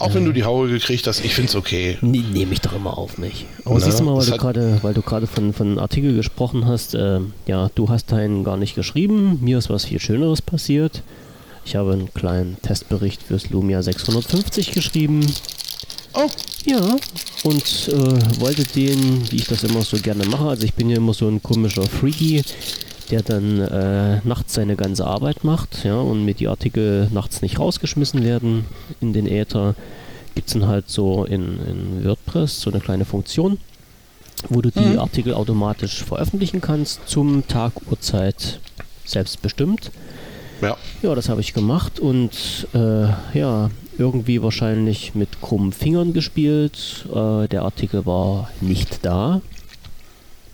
Auch 0.03 0.13
wenn 0.13 0.25
du 0.25 0.31
die 0.31 0.43
Haue 0.43 0.69
gekriegt 0.69 1.07
hast, 1.07 1.23
ich 1.23 1.33
finde 1.33 1.49
es 1.49 1.55
okay. 1.55 1.97
Nee, 2.01 2.23
nehme 2.31 2.53
ich 2.53 2.61
doch 2.61 2.73
immer 2.73 2.97
auf 2.97 3.17
mich. 3.17 3.45
Aber 3.65 3.75
Na, 3.75 3.81
siehst 3.81 3.99
du 3.99 4.03
mal, 4.03 4.17
weil 4.17 4.25
du 4.25 4.37
gerade, 4.37 4.79
weil 4.81 4.93
du 4.93 5.01
gerade 5.01 5.27
von, 5.27 5.53
von 5.53 5.79
Artikel 5.79 6.15
gesprochen 6.15 6.65
hast, 6.67 6.93
äh, 6.95 7.19
ja, 7.47 7.69
du 7.75 7.89
hast 7.89 8.11
deinen 8.11 8.43
gar 8.43 8.57
nicht 8.57 8.75
geschrieben, 8.75 9.39
mir 9.41 9.57
ist 9.57 9.69
was 9.69 9.85
viel 9.85 9.99
Schöneres 9.99 10.41
passiert. 10.41 11.03
Ich 11.65 11.75
habe 11.75 11.93
einen 11.93 12.13
kleinen 12.13 12.57
Testbericht 12.61 13.23
fürs 13.23 13.49
Lumia 13.49 13.81
650 13.81 14.71
geschrieben. 14.71 15.25
Oh. 16.13 16.29
Ja, 16.65 16.97
und 17.43 17.89
äh, 17.89 18.39
wollte 18.39 18.63
den, 18.63 19.29
wie 19.31 19.37
ich 19.37 19.47
das 19.47 19.63
immer 19.63 19.81
so 19.81 19.97
gerne 19.97 20.25
mache, 20.25 20.49
also 20.49 20.63
ich 20.63 20.73
bin 20.73 20.89
ja 20.89 20.97
immer 20.97 21.13
so 21.13 21.27
ein 21.27 21.41
komischer 21.43 21.83
Freaky, 21.83 22.41
der 23.11 23.21
dann 23.21 23.59
äh, 23.59 24.21
nachts 24.23 24.53
seine 24.53 24.75
ganze 24.75 25.05
Arbeit 25.05 25.43
macht, 25.43 25.83
ja, 25.83 25.95
und 25.95 26.25
mit 26.25 26.39
die 26.39 26.47
Artikel 26.47 27.09
nachts 27.11 27.41
nicht 27.41 27.59
rausgeschmissen 27.59 28.23
werden 28.23 28.65
in 29.01 29.13
den 29.13 29.27
Äther, 29.27 29.75
gibt 30.35 30.47
es 30.47 30.53
dann 30.53 30.67
halt 30.67 30.89
so 30.89 31.25
in, 31.25 31.59
in 31.67 32.05
WordPress 32.05 32.61
so 32.61 32.71
eine 32.71 32.79
kleine 32.79 33.05
Funktion, 33.05 33.59
wo 34.49 34.61
du 34.61 34.71
die 34.71 34.79
mhm. 34.79 34.99
Artikel 34.99 35.33
automatisch 35.33 36.03
veröffentlichen 36.03 36.61
kannst 36.61 37.07
zum 37.07 37.47
Tag, 37.47 37.73
Uhrzeit 37.89 38.59
selbstbestimmt. 39.05 39.91
Ja. 40.61 40.77
Ja, 41.01 41.15
das 41.15 41.29
habe 41.29 41.41
ich 41.41 41.53
gemacht 41.53 41.99
und 41.99 42.67
äh, 42.73 43.07
ja, 43.37 43.69
irgendwie 43.97 44.41
wahrscheinlich 44.41 45.13
mit 45.13 45.41
krummen 45.41 45.71
Fingern 45.71 46.13
gespielt. 46.13 47.05
Äh, 47.13 47.47
der 47.47 47.63
Artikel 47.63 48.05
war 48.05 48.49
nicht 48.61 49.05
da. 49.05 49.41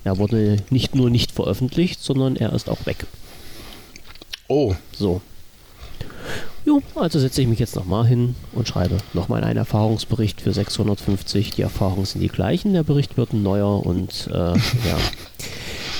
Er 0.09 0.17
wurde 0.17 0.57
nicht 0.71 0.95
nur 0.95 1.11
nicht 1.11 1.31
veröffentlicht, 1.31 2.01
sondern 2.01 2.35
er 2.35 2.51
ist 2.53 2.67
auch 2.67 2.87
weg. 2.87 3.05
Oh. 4.47 4.73
So. 4.91 5.21
Jo, 6.65 6.81
also 6.95 7.19
setze 7.19 7.43
ich 7.43 7.47
mich 7.47 7.59
jetzt 7.59 7.75
nochmal 7.75 8.07
hin 8.07 8.33
und 8.53 8.67
schreibe 8.67 8.97
nochmal 9.13 9.43
einen 9.43 9.57
Erfahrungsbericht 9.57 10.41
für 10.41 10.51
650. 10.51 11.51
Die 11.51 11.61
Erfahrungen 11.61 12.05
sind 12.05 12.21
die 12.21 12.27
gleichen, 12.27 12.73
der 12.73 12.81
Bericht 12.81 13.17
wird 13.17 13.33
ein 13.33 13.43
neuer 13.43 13.85
und 13.85 14.27
äh, 14.33 14.33
ja, 14.33 14.97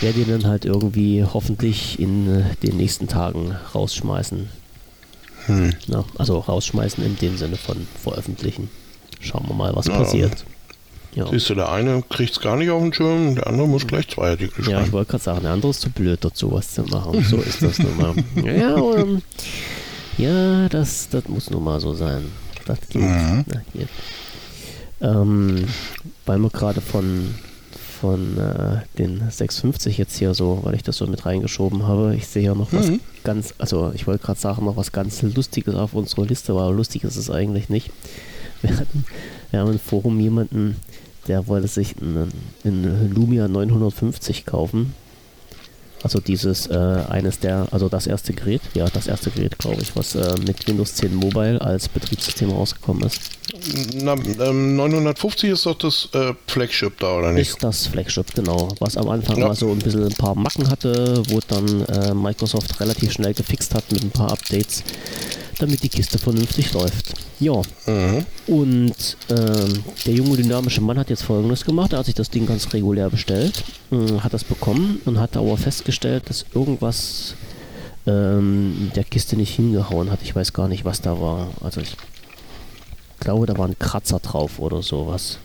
werde 0.01 0.21
ihn 0.21 0.29
dann 0.29 0.47
halt 0.47 0.65
irgendwie 0.65 1.23
hoffentlich 1.23 1.99
in 1.99 2.35
äh, 2.35 2.43
den 2.63 2.77
nächsten 2.77 3.07
Tagen 3.07 3.55
rausschmeißen. 3.75 4.49
Hm. 5.45 5.73
Na, 5.85 6.03
also 6.17 6.39
rausschmeißen 6.39 7.05
in 7.05 7.15
dem 7.17 7.37
Sinne 7.37 7.57
von 7.57 7.85
veröffentlichen. 8.01 8.71
Schauen 9.19 9.47
wir 9.47 9.53
mal, 9.53 9.75
was 9.75 9.85
ja. 9.85 9.97
passiert. 9.97 10.45
Ja. 11.19 11.27
Siehst 11.27 11.49
du, 11.49 11.55
der 11.55 11.69
eine 11.69 12.01
kriegt 12.07 12.31
es 12.31 12.39
gar 12.39 12.55
nicht 12.55 12.69
auf 12.69 12.81
den 12.81 12.93
Schirm, 12.93 13.35
der 13.35 13.47
andere 13.47 13.67
muss 13.67 13.85
gleich 13.85 14.07
zwei 14.07 14.29
Artikel 14.29 14.63
schreiben. 14.63 14.77
Ja, 14.77 14.83
ich 14.85 14.91
wollte 14.93 15.11
gerade 15.11 15.23
sagen, 15.23 15.41
der 15.41 15.51
andere 15.51 15.71
ist 15.71 15.81
zu 15.81 15.89
blöd 15.89 16.23
dazu, 16.23 16.53
was 16.53 16.73
zu 16.73 16.83
machen. 16.83 17.21
So 17.25 17.37
ist 17.37 17.61
das 17.61 17.77
nun 17.79 17.97
mal. 17.97 18.13
Ja, 18.45 18.75
um, 18.75 19.21
ja 20.17 20.69
das, 20.69 21.09
das 21.09 21.27
muss 21.27 21.49
nun 21.49 21.65
mal 21.65 21.81
so 21.81 21.93
sein. 21.93 22.31
Das 22.65 22.79
geht. 22.89 23.01
Mhm. 23.01 23.43
Na. 23.47 23.61
Ähm, 25.01 25.65
weil 26.25 26.39
wir 26.39 26.49
gerade 26.49 26.79
von, 26.79 27.35
von 27.99 28.37
äh, 28.37 28.77
den 28.97 29.17
650 29.29 29.97
jetzt 29.97 30.17
hier 30.17 30.33
so, 30.33 30.61
weil 30.63 30.75
ich 30.75 30.83
das 30.83 30.95
so 30.95 31.07
mit 31.07 31.25
reingeschoben 31.25 31.85
habe, 31.85 32.15
ich 32.15 32.27
sehe 32.27 32.43
ja 32.43 32.55
noch 32.55 32.71
mhm. 32.71 32.77
was 32.77 32.91
ganz, 33.25 33.53
also 33.57 33.91
ich 33.93 34.07
wollte 34.07 34.25
gerade 34.25 34.39
sagen, 34.39 34.63
noch 34.63 34.77
was 34.77 34.93
ganz 34.93 35.21
Lustiges 35.21 35.75
auf 35.75 35.93
unserer 35.93 36.25
Liste, 36.25 36.53
aber 36.53 36.71
lustig 36.71 37.03
ist 37.03 37.17
es 37.17 37.29
eigentlich 37.29 37.67
nicht. 37.67 37.91
Wir 38.61 38.77
hatten, 38.77 39.05
wir 39.51 39.59
haben 39.59 39.71
im 39.73 39.79
Forum 39.79 40.19
jemanden, 40.19 40.77
der 41.29 41.47
wollte 41.47 41.67
sich 41.67 41.95
einen, 42.01 43.13
Lumia 43.13 43.47
950 43.47 44.45
kaufen. 44.45 44.93
Also 46.01 46.21
dieses 46.21 46.67
äh, 46.67 46.75
eines 47.09 47.39
der, 47.39 47.67
also 47.71 47.89
das 47.89 48.07
erste 48.07 48.31
Gerät, 48.31 48.61
ja, 48.73 48.87
das 48.87 49.07
erste 49.07 49.31
Gerät, 49.31 49.57
glaube 49.57 49.81
ich, 49.81 49.97
was 49.97 50.15
äh, 50.15 50.33
mit 50.47 50.65
Windows 50.65 50.95
10 50.95 51.13
Mobile 51.13 51.59
als 51.59 51.89
Betriebssystem 51.89 52.49
rausgekommen 52.51 53.03
ist. 53.03 53.19
Na, 53.95 54.13
ähm, 54.13 54.77
950 54.77 55.49
ist 55.49 55.65
doch 55.65 55.77
das 55.77 56.07
äh, 56.13 56.33
Flagship 56.47 56.97
da, 56.99 57.17
oder 57.17 57.33
nicht? 57.33 57.49
Ist 57.49 57.63
das 57.63 57.87
Flagship, 57.87 58.33
genau. 58.33 58.69
Was 58.79 58.95
am 58.95 59.09
Anfang 59.09 59.39
ja. 59.39 59.47
mal 59.47 59.55
so 59.55 59.69
ein 59.71 59.79
bisschen 59.79 60.05
ein 60.05 60.13
paar 60.13 60.35
Macken 60.35 60.69
hatte, 60.69 61.21
wo 61.27 61.41
dann 61.45 61.85
äh, 61.87 62.13
Microsoft 62.13 62.79
relativ 62.79 63.11
schnell 63.11 63.33
gefixt 63.33 63.75
hat 63.75 63.91
mit 63.91 64.01
ein 64.01 64.11
paar 64.11 64.31
Updates 64.31 64.83
damit 65.59 65.83
die 65.83 65.89
Kiste 65.89 66.17
vernünftig 66.17 66.73
läuft. 66.73 67.13
Ja. 67.39 67.61
Mhm. 67.85 68.25
Und 68.47 69.17
ähm, 69.29 69.83
der 70.05 70.13
junge 70.13 70.37
dynamische 70.37 70.81
Mann 70.81 70.99
hat 70.99 71.09
jetzt 71.09 71.23
folgendes 71.23 71.63
gemacht. 71.63 71.93
Er 71.93 71.99
hat 71.99 72.05
sich 72.05 72.15
das 72.15 72.29
Ding 72.29 72.45
ganz 72.45 72.73
regulär 72.73 73.09
bestellt, 73.09 73.63
äh, 73.91 74.19
hat 74.19 74.33
das 74.33 74.43
bekommen 74.43 75.01
und 75.05 75.19
hat 75.19 75.37
aber 75.37 75.57
festgestellt, 75.57 76.29
dass 76.29 76.45
irgendwas 76.53 77.35
ähm, 78.05 78.91
der 78.95 79.03
Kiste 79.03 79.37
nicht 79.37 79.55
hingehauen 79.55 80.11
hat. 80.11 80.19
Ich 80.23 80.35
weiß 80.35 80.53
gar 80.53 80.67
nicht, 80.67 80.85
was 80.85 81.01
da 81.01 81.19
war. 81.19 81.49
Also 81.61 81.81
ich 81.81 81.95
glaube, 83.19 83.45
da 83.45 83.57
war 83.57 83.67
ein 83.67 83.79
Kratzer 83.79 84.19
drauf 84.19 84.59
oder 84.59 84.81
sowas. 84.81 85.39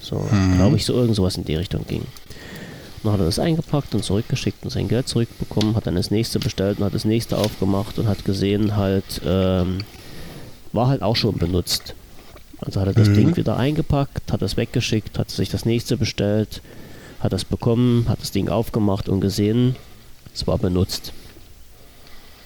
So, 0.00 0.16
mhm. 0.16 0.56
glaube 0.56 0.76
ich, 0.76 0.84
so 0.84 0.94
irgend 0.94 1.16
sowas 1.16 1.36
in 1.36 1.44
die 1.44 1.56
Richtung 1.56 1.84
ging. 1.86 2.02
Dann 3.02 3.12
hat 3.12 3.20
er 3.20 3.26
das 3.26 3.38
eingepackt 3.38 3.94
und 3.94 4.04
zurückgeschickt 4.04 4.64
und 4.64 4.70
sein 4.70 4.88
Geld 4.88 5.08
zurückbekommen, 5.08 5.76
hat 5.76 5.86
dann 5.86 5.94
das 5.94 6.10
nächste 6.10 6.40
bestellt 6.40 6.78
und 6.78 6.84
hat 6.84 6.94
das 6.94 7.04
nächste 7.04 7.38
aufgemacht 7.38 7.98
und 7.98 8.08
hat 8.08 8.24
gesehen, 8.24 8.76
halt, 8.76 9.20
ähm, 9.24 9.78
war 10.78 10.86
halt 10.86 11.02
auch 11.02 11.16
schon 11.16 11.36
benutzt. 11.36 11.94
Also 12.60 12.80
hat 12.80 12.86
er 12.86 12.94
das 12.94 13.08
mhm. 13.08 13.14
Ding 13.14 13.36
wieder 13.36 13.56
eingepackt, 13.56 14.30
hat 14.30 14.42
es 14.42 14.56
weggeschickt, 14.56 15.18
hat 15.18 15.28
sich 15.28 15.48
das 15.48 15.64
nächste 15.64 15.96
bestellt, 15.96 16.62
hat 17.18 17.32
es 17.32 17.44
bekommen, 17.44 18.06
hat 18.08 18.20
das 18.20 18.30
Ding 18.30 18.48
aufgemacht 18.48 19.08
und 19.08 19.20
gesehen, 19.20 19.74
es 20.32 20.46
war 20.46 20.56
benutzt. 20.56 21.12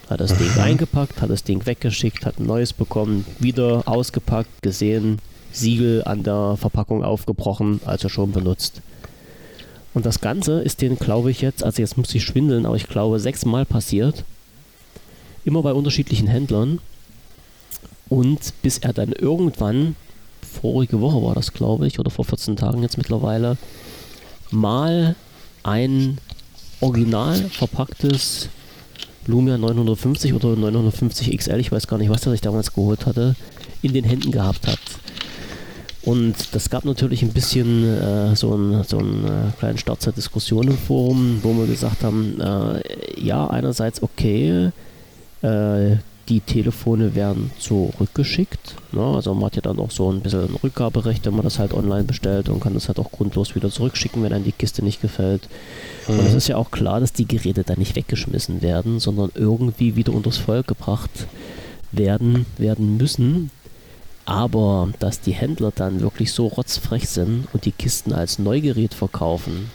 Hat 0.09 0.21
das 0.21 0.35
Ding 0.39 0.51
eingepackt, 0.59 1.21
hat 1.21 1.29
das 1.29 1.45
Ding 1.45 1.67
weggeschickt, 1.67 2.25
hat 2.25 2.41
ein 2.41 2.47
neues 2.47 2.73
bekommen, 2.73 3.27
wieder 3.39 3.83
ausgepackt, 3.85 4.63
gesehen, 4.63 5.19
Siegel 5.53 6.03
an 6.05 6.23
der 6.23 6.57
Verpackung 6.57 7.05
aufgebrochen, 7.05 7.83
also 7.85 8.09
schon 8.09 8.33
benutzt. 8.33 8.81
Und 9.93 10.07
das 10.07 10.23
Ganze 10.23 10.63
ist 10.63 10.81
den, 10.81 10.97
glaube 10.97 11.31
ich, 11.31 11.43
jetzt, 11.43 11.63
also 11.63 11.83
jetzt 11.83 11.99
muss 11.99 12.15
ich 12.15 12.25
schwindeln, 12.25 12.65
aber 12.65 12.77
ich 12.77 12.89
glaube, 12.89 13.21
sechsmal 13.21 13.67
passiert. 13.67 14.25
Immer 15.45 15.63
bei 15.63 15.75
unterschiedlichen 15.75 16.29
Händlern. 16.29 16.81
Und 18.09 18.53
bis 18.63 18.79
er 18.79 18.93
dann 18.93 19.13
irgendwann, 19.13 19.97
vorige 20.61 21.01
Woche 21.01 21.23
war 21.23 21.35
das, 21.35 21.53
glaube 21.53 21.87
ich, 21.87 21.99
oder 21.99 22.11
vor 22.11 22.25
14 22.25 22.57
Tagen 22.57 22.83
jetzt 22.83 22.99
mittlerweile, 22.99 23.57
mal 24.51 25.17
ein 25.63 26.19
original 26.81 27.37
verpacktes 27.51 28.49
Lumia 29.27 29.57
950 29.57 30.35
oder 30.35 30.57
950 30.57 31.37
XL, 31.37 31.61
ich 31.61 31.71
weiß 31.71 31.87
gar 31.87 31.99
nicht, 31.99 32.11
was 32.11 32.27
er 32.27 32.33
sich 32.33 32.41
damals 32.41 32.73
geholt 32.75 33.07
hatte, 33.07 33.37
in 33.81 33.93
den 33.93 34.05
Händen 34.05 34.33
gehabt 34.33 34.67
hat. 34.67 34.81
Und 36.05 36.35
das 36.53 36.69
gab 36.69 36.85
natürlich 36.85 37.23
ein 37.23 37.33
bisschen 37.33 37.85
äh, 37.85 38.35
so 38.35 38.53
einen 38.53 38.83
so 38.83 38.99
äh, 38.99 39.53
kleinen 39.59 39.79
Start 39.79 40.03
zur 40.03 40.13
Diskussion 40.13 40.67
im 40.67 40.77
Forum, 40.77 41.39
wo 41.43 41.55
wir 41.57 41.67
gesagt 41.67 42.03
haben, 42.03 42.41
äh, 42.41 42.83
ja, 43.21 43.47
einerseits 43.47 44.03
okay, 44.03 44.71
äh, 45.43 45.97
die 46.29 46.41
Telefone 46.41 47.15
werden 47.15 47.51
zurückgeschickt. 47.59 48.77
Ne? 48.93 49.03
Also 49.03 49.35
man 49.35 49.47
hat 49.47 49.57
ja 49.57 49.63
dann 49.63 49.79
auch 49.79 49.91
so 49.91 50.11
ein 50.11 50.21
bisschen 50.21 50.45
ein 50.45 50.57
Rückgaberecht, 50.63 51.27
wenn 51.27 51.35
man 51.35 51.45
das 51.45 51.59
halt 51.59 51.75
online 51.75 52.05
bestellt 52.05 52.49
und 52.49 52.61
kann 52.61 52.75
das 52.75 52.89
halt 52.89 52.99
auch 52.99 53.11
grundlos 53.11 53.55
wieder 53.55 53.71
zurückschicken, 53.71 54.23
wenn 54.23 54.33
einem 54.33 54.45
die 54.45 54.53
Kiste 54.53 54.85
nicht 54.85 55.03
gefällt. 55.03 55.49
Mhm. 56.07 56.19
Und 56.19 56.27
es 56.27 56.35
ist 56.35 56.49
ja 56.49 56.57
auch 56.57 56.71
klar, 56.71 57.01
dass 57.01 57.13
die 57.13 57.27
Geräte 57.27 57.65
dann 57.65 57.79
nicht 57.79 57.97
weggeschmissen 57.97 58.63
werden, 58.63 59.01
sondern 59.01 59.31
irgendwie 59.35 59.97
wieder 59.97 60.13
unters 60.13 60.39
Volk 60.39 60.67
gebracht 60.69 61.27
werden, 61.91 62.47
werden 62.57 62.97
müssen, 62.97 63.51
aber 64.25 64.89
dass 64.99 65.21
die 65.21 65.33
Händler 65.33 65.73
dann 65.75 66.01
wirklich 66.01 66.33
so 66.33 66.47
rotzfrech 66.47 67.09
sind 67.09 67.49
und 67.53 67.65
die 67.65 67.73
Kisten 67.73 68.13
als 68.13 68.39
Neugerät 68.39 68.95
verkaufen, 68.95 69.71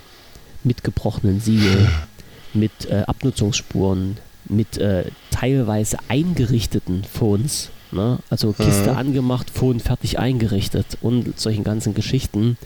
mit 0.64 0.84
gebrochenen 0.84 1.40
Siegel, 1.40 1.90
mit 2.54 2.90
äh, 2.90 3.04
Abnutzungsspuren, 3.06 4.18
mit 4.50 4.78
äh, 4.78 5.06
teilweise 5.32 5.98
eingerichteten 6.08 7.04
Phones, 7.04 7.70
ne? 7.92 8.20
also 8.30 8.54
Kiste 8.54 8.92
mhm. 8.92 8.98
angemacht, 8.98 9.50
Phone 9.50 9.80
fertig 9.80 10.20
eingerichtet 10.20 10.98
und 11.02 11.40
solchen 11.40 11.64
ganzen 11.64 11.94
Geschichten, 11.94 12.58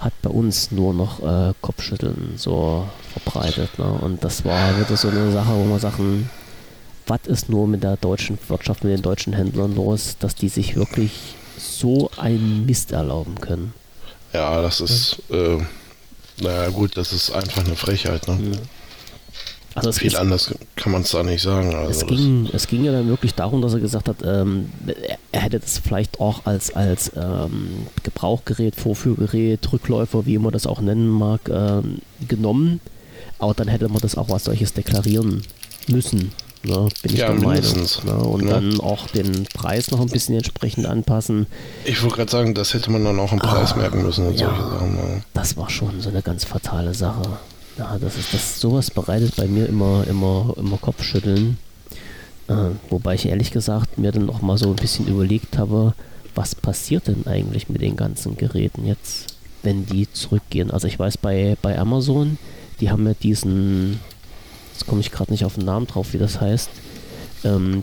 hat 0.00 0.12
bei 0.22 0.30
uns 0.30 0.70
nur 0.70 0.92
noch 0.92 1.22
äh, 1.22 1.54
Kopfschütteln 1.60 2.34
so 2.36 2.86
verbreitet. 3.12 3.78
Ne? 3.78 3.86
Und 3.86 4.22
das 4.22 4.44
war 4.44 4.78
wieder 4.78 4.96
so 4.96 5.08
eine 5.08 5.32
Sache, 5.32 5.52
wo 5.54 5.64
man 5.64 5.80
sagen, 5.80 6.28
was 7.06 7.20
ist 7.26 7.48
nur 7.48 7.66
mit 7.66 7.82
der 7.82 7.96
deutschen 7.96 8.38
Wirtschaft, 8.48 8.84
mit 8.84 8.92
den 8.92 9.02
deutschen 9.02 9.32
Händlern 9.32 9.74
los, 9.74 10.16
dass 10.18 10.34
die 10.34 10.48
sich 10.48 10.76
wirklich 10.76 11.12
so 11.58 12.10
einen 12.16 12.66
Mist 12.66 12.92
erlauben 12.92 13.40
können. 13.40 13.72
Ja, 14.32 14.60
das 14.60 14.80
ist, 14.80 15.22
äh, 15.30 15.58
naja 16.40 16.68
gut, 16.70 16.96
das 16.96 17.12
ist 17.12 17.30
einfach 17.30 17.64
eine 17.64 17.76
Frechheit. 17.76 18.26
Ne? 18.28 18.58
Also 19.74 19.92
Viel 19.92 20.08
ist, 20.08 20.16
anders 20.16 20.54
kann 20.76 20.92
man 20.92 21.02
es 21.02 21.10
da 21.10 21.22
nicht 21.22 21.42
sagen. 21.42 21.74
Also 21.74 21.90
es, 21.90 22.06
ging, 22.06 22.48
es 22.52 22.66
ging 22.68 22.84
ja 22.84 22.92
dann 22.92 23.08
wirklich 23.08 23.34
darum, 23.34 23.60
dass 23.60 23.74
er 23.74 23.80
gesagt 23.80 24.08
hat, 24.08 24.16
ähm, 24.24 24.70
er 25.32 25.40
hätte 25.40 25.58
das 25.58 25.78
vielleicht 25.78 26.20
auch 26.20 26.46
als, 26.46 26.74
als 26.74 27.10
ähm, 27.16 27.86
Gebrauchgerät, 28.04 28.76
Vorführgerät, 28.76 29.72
Rückläufer, 29.72 30.26
wie 30.26 30.38
man 30.38 30.52
das 30.52 30.66
auch 30.66 30.80
nennen 30.80 31.08
mag, 31.08 31.40
ähm, 31.50 31.98
genommen. 32.28 32.80
Aber 33.38 33.54
dann 33.54 33.68
hätte 33.68 33.88
man 33.88 34.00
das 34.00 34.16
auch 34.16 34.30
als 34.30 34.44
solches 34.44 34.74
deklarieren 34.74 35.42
müssen. 35.88 36.30
Ne, 36.62 36.88
bin 37.02 37.12
ich 37.12 37.18
ja, 37.18 37.26
der 37.26 37.40
Meinung. 37.40 37.86
Ne, 38.04 38.14
und 38.14 38.46
ja. 38.46 38.54
dann 38.54 38.80
auch 38.80 39.08
den 39.08 39.44
Preis 39.52 39.90
noch 39.90 40.00
ein 40.00 40.08
bisschen 40.08 40.34
entsprechend 40.36 40.86
anpassen. 40.86 41.46
Ich 41.84 42.02
wollte 42.02 42.16
gerade 42.16 42.30
sagen, 42.30 42.54
das 42.54 42.72
hätte 42.72 42.90
man 42.90 43.04
dann 43.04 43.20
auch 43.20 43.32
im 43.32 43.38
Preis 43.38 43.72
ah, 43.72 43.76
merken 43.76 44.02
müssen 44.02 44.28
und 44.28 44.40
ja, 44.40 44.46
solche 44.46 44.62
Sachen. 44.62 44.94
Ne. 44.94 45.22
Das 45.34 45.58
war 45.58 45.68
schon 45.68 46.00
so 46.00 46.08
eine 46.08 46.22
ganz 46.22 46.44
fatale 46.44 46.94
Sache. 46.94 47.22
Ja, 47.76 47.98
das 47.98 48.16
ist 48.16 48.32
das 48.32 48.60
sowas 48.60 48.90
bereitet 48.90 49.34
bei 49.36 49.46
mir 49.46 49.68
immer, 49.68 50.06
immer, 50.06 50.54
immer 50.56 50.78
Kopfschütteln. 50.78 51.58
Äh, 52.46 52.70
wobei 52.88 53.14
ich 53.14 53.26
ehrlich 53.26 53.50
gesagt 53.50 53.98
mir 53.98 54.12
dann 54.12 54.30
auch 54.30 54.42
mal 54.42 54.58
so 54.58 54.70
ein 54.70 54.76
bisschen 54.76 55.08
überlegt 55.08 55.58
habe, 55.58 55.94
was 56.34 56.54
passiert 56.54 57.08
denn 57.08 57.26
eigentlich 57.26 57.68
mit 57.68 57.80
den 57.80 57.96
ganzen 57.96 58.36
Geräten 58.36 58.86
jetzt, 58.86 59.36
wenn 59.62 59.86
die 59.86 60.10
zurückgehen. 60.12 60.70
Also 60.70 60.86
ich 60.86 60.98
weiß 60.98 61.18
bei, 61.18 61.56
bei 61.62 61.78
Amazon, 61.78 62.38
die 62.80 62.90
haben 62.90 63.06
ja 63.06 63.14
diesen, 63.14 64.00
jetzt 64.72 64.86
komme 64.86 65.00
ich 65.00 65.10
gerade 65.10 65.32
nicht 65.32 65.44
auf 65.44 65.54
den 65.54 65.64
Namen 65.64 65.86
drauf, 65.86 66.12
wie 66.12 66.18
das 66.18 66.40
heißt, 66.40 66.70
ähm, 67.44 67.82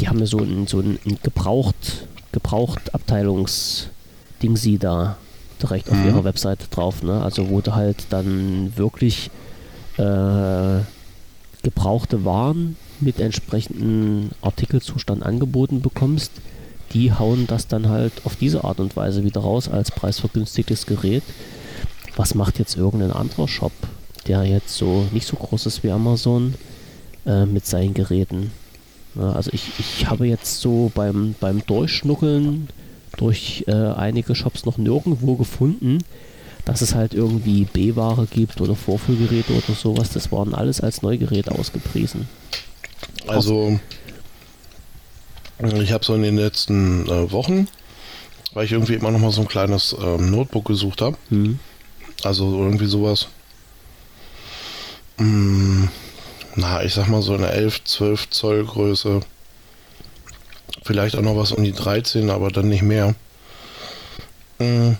die 0.00 0.08
haben 0.08 0.18
ja 0.18 0.26
so 0.26 0.38
ein, 0.38 0.66
so 0.66 0.80
ein 0.80 0.98
gebraucht, 1.22 2.06
gebraucht 2.32 2.94
Abteilungsding 2.94 4.56
sie 4.56 4.78
da 4.78 5.16
direkt 5.62 5.90
auf 5.90 5.96
mhm. 5.96 6.06
ihrer 6.06 6.24
Webseite 6.24 6.66
drauf. 6.70 7.02
Ne? 7.02 7.22
Also 7.22 7.48
wo 7.48 7.60
du 7.60 7.74
halt 7.74 8.06
dann 8.10 8.72
wirklich 8.76 9.30
äh, 9.96 10.80
gebrauchte 11.62 12.24
Waren 12.24 12.76
mit 13.00 13.20
entsprechendem 13.20 14.30
Artikelzustand 14.40 15.22
angeboten 15.22 15.80
bekommst, 15.80 16.32
die 16.92 17.12
hauen 17.12 17.46
das 17.46 17.68
dann 17.68 17.88
halt 17.88 18.12
auf 18.24 18.36
diese 18.36 18.64
Art 18.64 18.80
und 18.80 18.96
Weise 18.96 19.24
wieder 19.24 19.40
raus 19.40 19.68
als 19.68 19.90
preisvergünstigtes 19.90 20.86
Gerät. 20.86 21.22
Was 22.16 22.34
macht 22.34 22.58
jetzt 22.58 22.76
irgendein 22.76 23.12
anderer 23.12 23.48
Shop, 23.48 23.72
der 24.26 24.44
jetzt 24.44 24.76
so 24.76 25.06
nicht 25.12 25.26
so 25.26 25.36
groß 25.36 25.66
ist 25.66 25.82
wie 25.82 25.90
Amazon, 25.90 26.54
äh, 27.24 27.46
mit 27.46 27.66
seinen 27.66 27.94
Geräten? 27.94 28.50
Also 29.16 29.50
ich, 29.52 29.70
ich 29.78 30.06
habe 30.08 30.26
jetzt 30.26 30.60
so 30.60 30.90
beim, 30.94 31.34
beim 31.38 31.64
Durchschnuckeln 31.66 32.68
durch 33.16 33.64
äh, 33.66 33.72
einige 33.72 34.34
Shops 34.34 34.64
noch 34.64 34.78
nirgendwo 34.78 35.36
gefunden, 35.36 35.98
dass 36.64 36.80
es 36.80 36.94
halt 36.94 37.14
irgendwie 37.14 37.64
B-Ware 37.64 38.26
gibt 38.30 38.60
oder 38.60 38.76
Vorführgeräte 38.76 39.52
oder 39.52 39.74
sowas. 39.74 40.10
Das 40.10 40.30
waren 40.30 40.54
alles 40.54 40.80
als 40.80 41.02
Neugeräte 41.02 41.52
ausgepriesen. 41.52 42.28
Also, 43.26 43.78
ich 45.58 45.92
habe 45.92 46.04
so 46.04 46.14
in 46.14 46.22
den 46.22 46.36
letzten 46.36 47.06
äh, 47.08 47.30
Wochen, 47.30 47.68
weil 48.52 48.64
ich 48.64 48.72
irgendwie 48.72 48.94
immer 48.94 49.10
noch 49.10 49.20
mal 49.20 49.32
so 49.32 49.42
ein 49.42 49.48
kleines 49.48 49.96
ähm, 50.00 50.30
Notebook 50.30 50.66
gesucht 50.66 51.00
habe. 51.00 51.16
Mhm. 51.30 51.58
Also 52.22 52.44
irgendwie 52.62 52.86
sowas. 52.86 53.28
Mh, 55.18 55.24
hm, 55.24 55.88
na, 56.54 56.82
ich 56.84 56.94
sag 56.94 57.08
mal 57.08 57.22
so 57.22 57.34
eine 57.34 57.50
11, 57.50 57.84
12 57.84 58.30
Zoll 58.30 58.64
Größe 58.64 59.20
Vielleicht 60.82 61.16
auch 61.16 61.22
noch 61.22 61.36
was 61.36 61.52
um 61.52 61.62
die 61.62 61.72
13, 61.72 62.30
aber 62.30 62.50
dann 62.50 62.68
nicht 62.68 62.82
mehr. 62.82 63.14
Mm. 64.58 64.92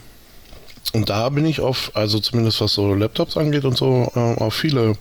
Und 0.92 1.09
da 1.09 1.29
bin 1.31 1.47
ich 1.47 1.61
auf, 1.61 1.90
also 1.95 2.21
zumindest 2.21 2.61
was 2.61 2.75
so 2.75 2.95
Laptops 2.95 3.37
angeht 3.37 3.64
und 3.64 3.77
so, 3.77 4.12
äh, 4.14 4.18
auf 4.18 4.55
viele 4.55 4.97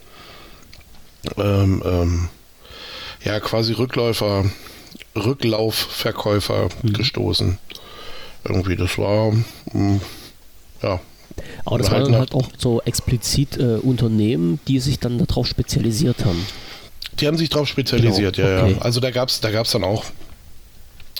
ähm, 1.37 1.83
ähm, 1.85 2.29
ja 3.23 3.39
quasi 3.39 3.73
Rückläufer, 3.73 4.45
Rücklaufverkäufer 5.15 6.69
mhm. 6.81 6.93
gestoßen. 6.93 7.57
Irgendwie, 8.43 8.75
das 8.75 8.97
war 8.97 9.31
mh, 9.31 9.41
mm, 9.73 10.01
ja. 10.81 10.99
Aber 11.65 11.77
das 11.77 11.91
waren 11.91 12.03
halt, 12.03 12.33
halt 12.33 12.33
auch 12.33 12.49
so 12.57 12.81
explizit 12.81 13.57
äh, 13.57 13.77
Unternehmen, 13.77 14.59
die 14.67 14.79
sich 14.79 14.99
dann 14.99 15.17
darauf 15.17 15.47
spezialisiert 15.47 16.25
haben. 16.25 16.45
Die 17.19 17.27
haben 17.27 17.37
sich 17.37 17.49
darauf 17.49 17.67
spezialisiert, 17.67 18.35
genau. 18.35 18.47
ja, 18.47 18.63
okay. 18.63 18.71
ja. 18.73 18.81
Also 18.81 18.99
da 18.99 19.11
gab 19.11 19.29
es 19.29 19.39
da 19.39 19.51
gab's 19.51 19.71
dann 19.71 19.83
auch 19.83 20.05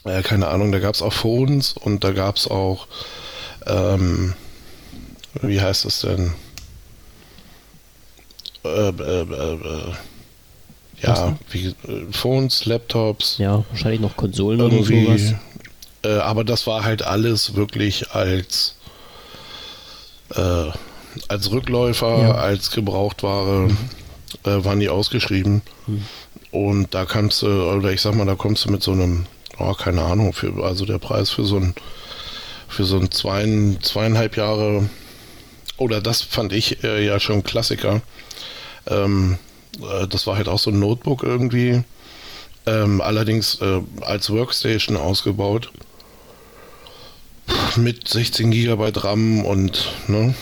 äh, 0.05 0.21
keine 0.21 0.47
Ahnung, 0.47 0.71
da 0.71 0.79
gab 0.79 0.95
es 0.95 1.01
auch 1.01 1.13
Phones 1.13 1.73
und 1.73 2.03
da 2.03 2.11
gab 2.11 2.37
es 2.37 2.47
auch, 2.47 2.87
ähm, 3.67 4.33
wie 5.41 5.61
heißt 5.61 5.85
es 5.85 6.01
denn? 6.01 6.33
Äh, 8.63 8.89
äh, 8.89 9.21
äh, 9.21 9.53
äh 9.53 9.93
ja, 11.03 11.35
wie, 11.49 11.67
äh, 11.67 11.73
Phones, 12.11 12.65
Laptops. 12.65 13.39
Ja, 13.39 13.63
wahrscheinlich 13.69 14.01
noch 14.01 14.15
Konsolen 14.15 14.59
irgendwie, 14.59 15.07
oder 15.07 15.17
sowas. 15.17 16.21
aber 16.23 16.43
das 16.43 16.67
war 16.67 16.83
halt 16.83 17.01
alles 17.01 17.55
wirklich 17.55 18.11
als 18.11 18.75
als 21.27 21.51
Rückläufer, 21.51 22.21
ja. 22.21 22.31
als 22.35 22.71
Gebrauchtware 22.71 23.67
mhm. 23.67 24.65
waren 24.65 24.79
die 24.79 24.87
ausgeschrieben. 24.87 25.61
Mhm. 25.85 26.05
Und 26.51 26.93
da 26.93 27.05
kannst 27.05 27.41
du, 27.41 27.47
oder 27.47 27.91
ich 27.91 28.01
sag 28.01 28.15
mal, 28.15 28.25
da 28.25 28.35
kommst 28.35 28.63
du 28.63 28.71
mit 28.71 28.81
so 28.81 28.91
einem 28.91 29.25
oh, 29.57 29.73
keine 29.73 30.03
Ahnung, 30.03 30.33
für, 30.33 30.63
also 30.63 30.85
der 30.85 30.99
Preis 30.99 31.29
für 31.29 31.45
so 31.45 31.57
ein 31.57 31.73
für 32.67 32.85
so 32.85 32.97
ein 32.97 33.11
zwei, 33.11 33.45
zweieinhalb 33.81 34.37
Jahre 34.37 34.89
oder 35.77 35.99
das 35.99 36.21
fand 36.21 36.53
ich 36.53 36.83
äh, 36.83 37.05
ja 37.05 37.19
schon 37.19 37.43
Klassiker. 37.43 38.01
Ähm, 38.87 39.37
äh, 39.81 40.07
das 40.07 40.25
war 40.25 40.37
halt 40.37 40.47
auch 40.47 40.59
so 40.59 40.71
ein 40.71 40.79
Notebook 40.79 41.23
irgendwie, 41.23 41.83
ähm, 42.65 43.01
allerdings 43.01 43.59
äh, 43.61 43.81
als 44.01 44.29
Workstation 44.29 44.95
ausgebaut 44.95 45.71
mit 47.75 48.07
16 48.07 48.51
GB 48.51 48.91
RAM 48.95 49.43
und 49.43 49.91
ne, 50.07 50.33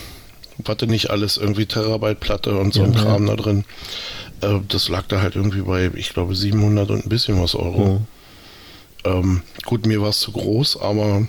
hatte 0.68 0.86
nicht 0.86 1.10
alles 1.10 1.36
irgendwie 1.36 1.66
Terabyte 1.66 2.20
Platte 2.20 2.56
und 2.56 2.74
so 2.74 2.80
ja, 2.80 2.86
ein 2.86 2.94
Kram 2.94 3.26
ja. 3.26 3.34
da 3.34 3.42
drin. 3.42 3.64
Äh, 4.40 4.60
das 4.68 4.88
lag 4.88 5.04
da 5.08 5.20
halt 5.20 5.36
irgendwie 5.36 5.62
bei, 5.62 5.90
ich 5.94 6.10
glaube, 6.10 6.34
700 6.34 6.90
und 6.90 7.06
ein 7.06 7.08
bisschen 7.08 7.42
was 7.42 7.54
Euro. 7.54 7.84
Ja. 7.84 8.00
Ähm, 9.04 9.42
gut, 9.64 9.86
mir 9.86 10.02
war 10.02 10.10
es 10.10 10.20
zu 10.20 10.32
groß, 10.32 10.80
aber 10.80 11.26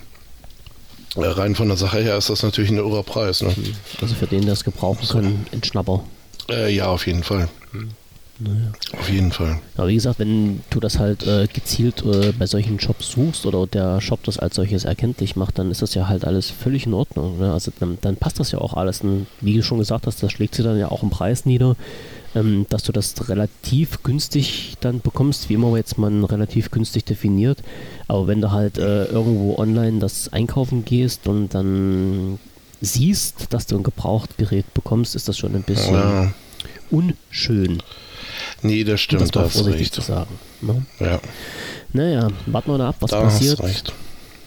äh, 1.16 1.26
rein 1.26 1.56
von 1.56 1.68
der 1.68 1.78
Sache 1.78 2.00
her 2.00 2.18
ist 2.18 2.30
das 2.30 2.44
natürlich 2.44 2.72
ein 2.72 2.78
irrer 2.78 3.04
Preis. 3.04 3.42
Ne? 3.42 3.54
Also 4.02 4.16
für 4.16 4.28
den, 4.28 4.44
der 4.44 4.54
es 4.54 4.64
gebrauchen 4.64 5.08
kann, 5.08 5.46
ein 5.52 5.64
Schnapper. 5.64 6.04
Äh, 6.50 6.74
ja, 6.74 6.88
auf 6.88 7.08
jeden 7.08 7.24
Fall. 7.24 7.50
Naja. 8.44 8.72
Auf 8.98 9.10
jeden 9.10 9.32
Fall. 9.32 9.60
Aber 9.78 9.88
wie 9.88 9.96
gesagt, 9.96 10.18
wenn 10.18 10.62
du 10.72 10.80
das 10.80 10.98
halt 10.98 11.28
äh, 11.28 11.48
gezielt 11.54 12.04
äh, 12.04 12.32
bei 12.32 12.48
solchen 12.48 12.80
Shops 12.80 13.12
suchst 13.12 13.46
oder 13.46 13.68
der 13.68 14.02
Shop 14.02 14.24
das 14.24 14.40
als 14.40 14.56
solches 14.56 14.84
erkenntlich 14.84 15.36
macht, 15.36 15.60
dann 15.60 15.70
ist 15.70 15.84
das 15.84 15.94
ja 15.94 16.08
halt 16.08 16.26
alles 16.26 16.50
völlig 16.50 16.88
in 16.88 16.94
Ordnung. 16.96 17.38
Ne? 17.38 17.54
Also 17.54 17.72
dann, 17.80 18.00
dann, 18.02 18.16
passt 18.16 18.40
das 18.40 18.52
ja 18.52 18.60
auch 18.60 18.74
alles. 18.74 19.02
Und 19.02 19.28
wie 19.42 19.58
du 19.58 19.64
schon 19.64 19.78
gesagt 19.78 20.08
hast, 20.08 20.24
das 20.24 20.32
schlägt 20.32 20.56
sich 20.56 20.66
dann 20.66 20.80
ja 20.80 20.90
auch 20.90 21.04
im 21.04 21.12
Preis 21.12 21.46
nieder 21.46 21.76
ähm, 22.36 22.66
dass 22.70 22.84
du 22.84 22.92
das 22.92 23.30
relativ 23.30 24.04
günstig 24.04 24.76
dann 24.80 25.02
bekommst, 25.02 25.50
wie 25.50 25.56
immer 25.56 25.76
jetzt 25.78 25.98
man 25.98 26.24
relativ 26.24 26.72
günstig 26.72 27.06
definiert. 27.06 27.60
Aber 28.08 28.28
wenn 28.28 28.42
du 28.42 28.52
halt 28.52 28.78
äh, 28.78 29.06
irgendwo 29.06 29.58
online 29.58 30.00
das 30.00 30.32
einkaufen 30.32 30.86
gehst 30.86 31.28
und 31.28 31.50
dann 31.50 32.40
siehst, 32.80 33.54
dass 33.54 33.68
du 33.68 33.78
ein 33.78 33.84
Gebrauchtgerät 33.84 34.74
bekommst, 34.74 35.16
ist 35.16 35.28
das 35.28 35.38
schon 35.38 35.56
ein 35.56 35.64
bisschen 35.64 35.94
ja. 35.94 36.34
unschön. 36.90 37.82
Nee, 38.62 38.84
das 38.84 39.02
stimmt. 39.02 39.22
Das 39.22 39.34
war 39.36 39.50
vorsichtig 39.50 39.92
zu 39.92 40.02
sagen. 40.02 40.40
Ne? 40.62 40.86
Ja. 41.00 41.20
Naja, 41.94 42.30
warten 42.46 42.72
wir 42.72 42.78
mal 42.78 42.88
ab, 42.88 42.96
was 43.00 43.12
da 43.12 43.22
passiert. 43.22 43.94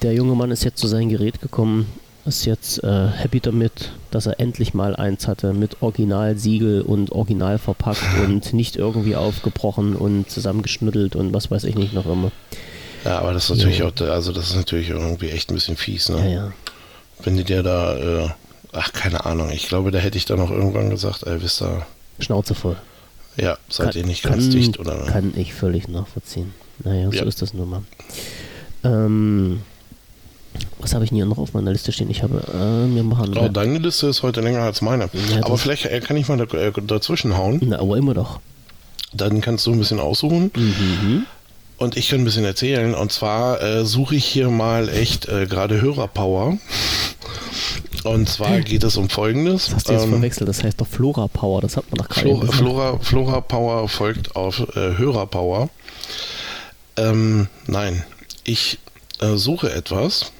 Der 0.03 0.15
junge 0.15 0.35
Mann 0.35 0.51
ist 0.51 0.65
jetzt 0.65 0.79
zu 0.79 0.87
seinem 0.87 1.09
Gerät 1.09 1.41
gekommen 1.41 1.87
ist 2.27 2.45
jetzt 2.47 2.83
äh, 2.83 3.09
happy 3.09 3.41
damit, 3.41 3.93
dass 4.11 4.27
er 4.27 4.41
endlich 4.41 4.75
mal 4.75 4.97
eins 4.97 5.27
hatte 5.29 5.53
mit 5.53 5.83
Originalsiegel 5.83 6.83
und 6.83 7.13
original 7.13 7.59
verpackt 7.59 8.03
und 8.25 8.53
nicht 8.53 8.77
irgendwie 8.77 9.17
aufgebrochen 9.17 9.97
und 9.97 10.31
zusammengeschnüttelt 10.31 11.17
und 11.17 11.33
was 11.33 11.51
weiß 11.51 11.65
ich 11.65 11.75
nicht 11.75 11.93
noch 11.93 12.07
immer. 12.07 12.31
Ja, 13.05 13.19
aber 13.19 13.33
das 13.33 13.51
ist 13.51 13.57
natürlich 13.57 13.79
ja. 13.79 13.87
auch, 13.87 14.01
also 14.11 14.33
das 14.33 14.51
ist 14.51 14.57
natürlich 14.57 14.89
irgendwie 14.89 15.31
echt 15.31 15.51
ein 15.51 15.55
bisschen 15.55 15.77
fies, 15.77 16.09
ne? 16.09 16.19
Ja, 16.19 16.27
ja. 16.27 16.53
Wenn 17.23 17.37
die 17.37 17.45
dir 17.45 17.63
da, 17.63 17.97
äh, 17.97 18.29
ach, 18.73 18.93
keine 18.93 19.27
Ahnung, 19.27 19.51
ich 19.51 19.69
glaube, 19.69 19.91
da 19.91 19.99
hätte 19.99 20.17
ich 20.17 20.25
dann 20.25 20.41
auch 20.41 20.51
irgendwann 20.51 20.91
gesagt, 20.91 21.25
ey, 21.25 21.43
wisst 21.43 21.63
ihr. 21.63 21.87
Schnauze 22.19 22.55
voll. 22.55 22.77
Ja, 23.37 23.59
seid 23.69 23.93
kann, 23.93 24.01
ihr 24.01 24.07
nicht 24.07 24.23
ganz 24.23 24.45
kann, 24.45 24.51
dicht, 24.51 24.79
oder? 24.79 25.05
Kann 25.07 25.35
ich 25.37 25.53
völlig 25.53 25.89
nachvollziehen. 25.89 26.55
Naja, 26.83 27.11
so 27.11 27.25
ist 27.25 27.43
das 27.43 27.53
nun 27.53 27.69
mal. 27.69 27.83
Ähm, 28.85 29.61
was 30.79 30.95
habe 30.95 31.05
ich 31.05 31.11
denn 31.11 31.17
hier 31.17 31.27
noch 31.27 31.39
auf 31.39 31.55
meiner 31.55 31.73
Liste 31.73 31.93
stehen? 31.93 32.11
Ich 32.11 32.23
habe 32.23 32.43
äh, 32.53 32.87
mir 32.87 33.03
machen. 33.03 33.37
Oh, 33.37 33.49
deine 33.49 33.79
Liste 33.79 34.07
ist 34.07 34.23
heute 34.23 34.41
länger 34.41 34.61
als 34.61 34.83
meine. 34.83 35.09
Ja, 35.31 35.45
aber 35.45 35.57
vielleicht 35.57 35.87
äh, 35.87 36.01
kann 36.01 36.17
ich 36.17 36.29
mal 36.29 36.37
da, 36.37 36.45
äh, 36.57 36.73
dazwischen 36.87 37.37
hauen. 37.37 37.61
Na, 37.65 37.81
aber 37.81 37.97
immer 37.97 38.15
doch. 38.15 38.41
Dann 39.13 39.41
kannst 39.41 39.67
du 39.67 39.73
ein 39.73 39.79
bisschen 39.79 40.01
aussuchen. 40.01 40.51
Mhm. 40.55 41.27
Und 41.79 41.97
ich 41.97 42.09
kann 42.09 42.21
ein 42.21 42.25
bisschen 42.25 42.45
erzählen. 42.45 42.95
Und 42.95 43.13
zwar 43.13 43.63
äh, 43.63 43.85
suche 43.85 44.17
ich 44.17 44.25
hier 44.25 44.51
mal 44.51 44.89
echt 44.89 45.29
äh, 45.29 45.47
gerade 45.47 45.81
Hörerpower. 45.81 46.59
Und 48.05 48.29
zwar 48.29 48.61
geht 48.61 48.85
es 48.85 48.99
um 48.99 49.09
Folgendes. 49.09 49.67
Das 49.67 49.75
hast 49.77 49.89
du 49.89 49.93
jetzt 49.95 50.05
ähm, 50.05 50.11
verwechselt, 50.11 50.49
das 50.49 50.63
heißt 50.63 50.79
doch 50.79 50.87
Flora 50.87 51.27
Power, 51.27 51.63
das 51.63 51.79
hat 51.79 51.91
man 51.91 51.99
doch 51.99 52.09
gerade 52.11 52.29
Flora, 52.29 52.53
Flora, 52.53 52.99
Flora 52.99 53.41
Power 53.41 53.89
folgt 53.89 54.37
auf 54.37 54.61
äh, 54.77 54.99
Hörer 54.99 55.27
Power. 55.27 55.71
Ähm, 56.97 57.49
nein, 57.67 58.05
ich 58.45 58.79
äh, 59.21 59.37
suche 59.37 59.73
etwas 59.73 60.33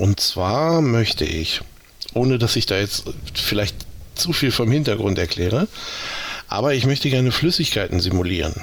und 0.00 0.18
zwar 0.18 0.80
möchte 0.80 1.26
ich, 1.26 1.60
ohne 2.14 2.38
dass 2.38 2.56
ich 2.56 2.64
da 2.64 2.78
jetzt 2.78 3.04
vielleicht 3.34 3.76
zu 4.14 4.32
viel 4.32 4.50
vom 4.50 4.70
Hintergrund 4.70 5.18
erkläre, 5.18 5.68
aber 6.48 6.72
ich 6.72 6.86
möchte 6.86 7.10
gerne 7.10 7.32
Flüssigkeiten 7.32 8.00
simulieren. 8.00 8.54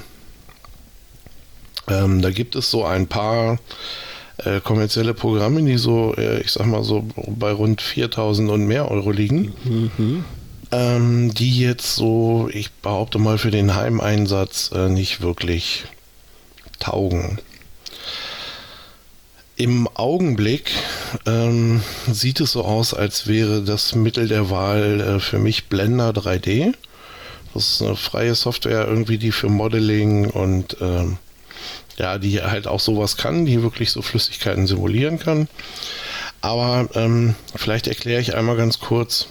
Ähm, 1.86 2.22
da 2.22 2.30
gibt 2.30 2.56
es 2.56 2.72
so 2.72 2.84
ein 2.84 3.06
paar 3.06 3.58
äh, 4.38 4.60
kommerzielle 4.60 5.14
Programme, 5.14 5.62
die 5.62 5.78
so, 5.78 6.12
äh, 6.16 6.40
ich 6.40 6.50
sag 6.50 6.66
mal 6.66 6.82
so 6.82 7.06
bei 7.28 7.52
rund 7.52 7.82
4000 7.82 8.50
und 8.50 8.66
mehr 8.66 8.90
Euro 8.90 9.12
liegen. 9.12 9.54
Mhm. 9.64 10.24
Ähm, 10.72 11.32
die 11.32 11.56
jetzt 11.56 11.94
so, 11.94 12.50
ich 12.52 12.72
behaupte 12.72 13.18
mal, 13.18 13.38
für 13.38 13.52
den 13.52 13.76
Heimeinsatz 13.76 14.70
äh, 14.74 14.88
nicht 14.88 15.20
wirklich 15.20 15.84
taugen. 16.80 17.38
Im 19.58 19.88
Augenblick 19.94 20.70
ähm, 21.26 21.82
sieht 22.08 22.38
es 22.38 22.52
so 22.52 22.64
aus, 22.64 22.94
als 22.94 23.26
wäre 23.26 23.60
das 23.62 23.96
Mittel 23.96 24.28
der 24.28 24.50
Wahl 24.50 25.00
äh, 25.00 25.18
für 25.20 25.40
mich 25.40 25.66
Blender 25.66 26.10
3D. 26.10 26.74
Das 27.54 27.68
ist 27.68 27.82
eine 27.82 27.96
freie 27.96 28.36
Software 28.36 28.86
irgendwie, 28.86 29.18
die 29.18 29.32
für 29.32 29.48
Modeling 29.48 30.30
und 30.30 30.76
ähm, 30.80 31.18
ja, 31.98 32.18
die 32.18 32.40
halt 32.40 32.68
auch 32.68 32.78
sowas 32.78 33.16
kann, 33.16 33.46
die 33.46 33.60
wirklich 33.60 33.90
so 33.90 34.00
Flüssigkeiten 34.00 34.68
simulieren 34.68 35.18
kann. 35.18 35.48
Aber 36.40 36.88
ähm, 36.94 37.34
vielleicht 37.56 37.88
erkläre 37.88 38.20
ich 38.20 38.36
einmal 38.36 38.56
ganz 38.56 38.78
kurz, 38.78 39.26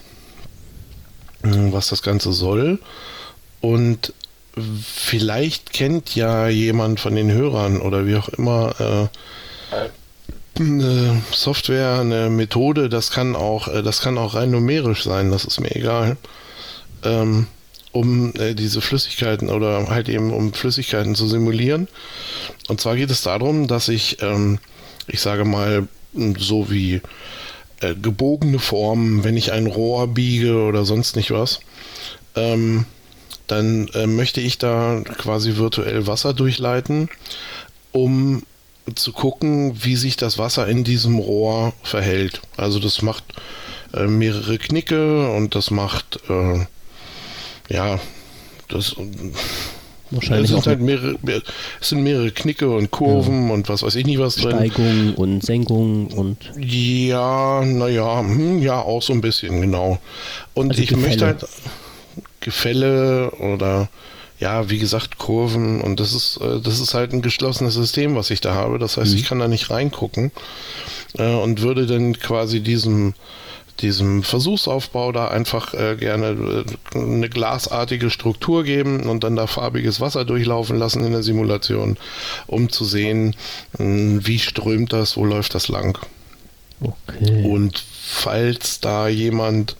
äh, 1.43 1.71
was 1.71 1.87
das 1.87 2.01
Ganze 2.01 2.33
soll. 2.33 2.79
Und 3.61 4.11
vielleicht 4.83 5.71
kennt 5.71 6.15
ja 6.15 6.49
jemand 6.49 6.99
von 6.99 7.15
den 7.15 7.31
Hörern 7.31 7.79
oder 7.79 8.05
wie 8.05 8.17
auch 8.17 8.27
immer 8.27 9.09
äh, 9.71 9.87
eine 10.59 11.21
Software, 11.31 11.99
eine 11.99 12.29
Methode, 12.29 12.89
das 12.89 13.11
kann 13.11 13.35
auch, 13.35 13.67
äh, 13.67 13.83
das 13.83 14.01
kann 14.01 14.17
auch 14.17 14.35
rein 14.35 14.51
numerisch 14.51 15.03
sein, 15.03 15.31
das 15.31 15.45
ist 15.45 15.59
mir 15.59 15.75
egal. 15.75 16.17
Ähm, 17.03 17.47
um 17.91 18.33
äh, 18.35 18.53
diese 18.53 18.81
Flüssigkeiten 18.81 19.49
oder 19.49 19.87
halt 19.89 20.09
eben 20.09 20.31
um 20.31 20.53
Flüssigkeiten 20.53 21.15
zu 21.15 21.27
simulieren. 21.27 21.87
Und 22.67 22.79
zwar 22.79 22.95
geht 22.95 23.09
es 23.09 23.23
darum, 23.23 23.67
dass 23.67 23.87
ich, 23.87 24.21
ähm, 24.21 24.59
ich 25.07 25.21
sage 25.21 25.45
mal, 25.45 25.87
so 26.37 26.69
wie 26.69 27.01
äh, 27.79 27.95
gebogene 27.95 28.59
Formen, 28.59 29.23
wenn 29.23 29.37
ich 29.37 29.51
ein 29.51 29.67
Rohr 29.67 30.07
biege 30.07 30.57
oder 30.61 30.85
sonst 30.85 31.15
nicht 31.15 31.31
was, 31.31 31.59
ähm, 32.35 32.85
dann 33.47 33.87
äh, 33.89 34.07
möchte 34.07 34.41
ich 34.41 34.57
da 34.57 35.01
quasi 35.17 35.55
virtuell 35.55 36.05
Wasser 36.07 36.33
durchleiten, 36.33 37.09
um 37.91 38.43
zu 38.95 39.11
gucken, 39.11 39.83
wie 39.83 39.95
sich 39.95 40.17
das 40.17 40.37
Wasser 40.37 40.67
in 40.67 40.83
diesem 40.83 41.19
Rohr 41.19 41.73
verhält. 41.83 42.41
Also 42.55 42.79
das 42.79 43.01
macht 43.01 43.23
äh, 43.93 44.07
mehrere 44.07 44.57
Knicke 44.57 45.31
und 45.31 45.55
das 45.55 45.71
macht 45.71 46.19
äh, 46.29 46.65
ja 47.69 47.99
das 48.69 48.95
Wahrscheinlich 50.09 50.51
es 50.51 50.55
sind 50.55 50.67
halt 50.67 50.79
mehrere, 50.79 51.17
es 51.81 51.89
sind 51.89 52.01
mehrere 52.01 52.31
Knicke 52.31 52.69
und 52.69 52.91
Kurven 52.91 53.47
ja. 53.47 53.53
und 53.53 53.67
was 53.67 53.83
weiß 53.83 53.95
ich 53.95 54.05
nicht 54.05 54.19
was 54.19 54.35
drin. 54.35 54.51
Steigung 54.51 55.15
und 55.15 55.43
Senkung 55.43 56.07
und. 56.07 56.37
Ja, 56.57 57.61
naja, 57.65 58.21
hm, 58.21 58.59
ja, 58.59 58.81
auch 58.81 59.01
so 59.01 59.11
ein 59.11 59.19
bisschen, 59.19 59.59
genau. 59.59 59.99
Und 60.53 60.69
also 60.71 60.81
ich 60.81 60.89
Gefälle. 60.89 61.07
möchte 61.07 61.25
halt 61.25 61.45
Gefälle 62.39 63.31
oder 63.31 63.89
ja, 64.39 64.69
wie 64.69 64.77
gesagt, 64.77 65.17
Kurven 65.17 65.81
und 65.81 65.99
das 65.99 66.13
ist, 66.13 66.37
äh, 66.41 66.59
das 66.61 66.79
ist 66.79 66.93
halt 66.93 67.13
ein 67.13 67.21
geschlossenes 67.21 67.73
System, 67.73 68.15
was 68.15 68.29
ich 68.29 68.41
da 68.41 68.53
habe. 68.53 68.79
Das 68.79 68.97
heißt, 68.97 69.11
mhm. 69.11 69.17
ich 69.17 69.25
kann 69.25 69.39
da 69.39 69.47
nicht 69.47 69.69
reingucken 69.69 70.31
äh, 71.17 71.33
und 71.33 71.61
würde 71.61 71.87
dann 71.87 72.17
quasi 72.19 72.61
diesem, 72.61 73.13
diesem 73.79 74.23
Versuchsaufbau 74.23 75.11
da 75.11 75.27
einfach 75.29 75.73
äh, 75.73 75.95
gerne 75.95 76.65
äh, 76.93 76.97
eine 76.97 77.29
glasartige 77.29 78.09
Struktur 78.09 78.63
geben 78.63 79.09
und 79.09 79.23
dann 79.23 79.35
da 79.35 79.47
farbiges 79.47 79.99
Wasser 80.01 80.23
durchlaufen 80.23 80.77
lassen 80.77 81.03
in 81.03 81.13
der 81.13 81.23
Simulation, 81.23 81.97
um 82.45 82.69
zu 82.69 82.85
sehen, 82.85 83.35
mh, 83.77 84.21
wie 84.27 84.39
strömt 84.39 84.93
das, 84.93 85.17
wo 85.17 85.25
läuft 85.25 85.55
das 85.55 85.67
lang. 85.67 85.97
Okay. 86.79 87.43
Und 87.43 87.83
falls 88.03 88.79
da 88.81 89.07
jemand 89.07 89.75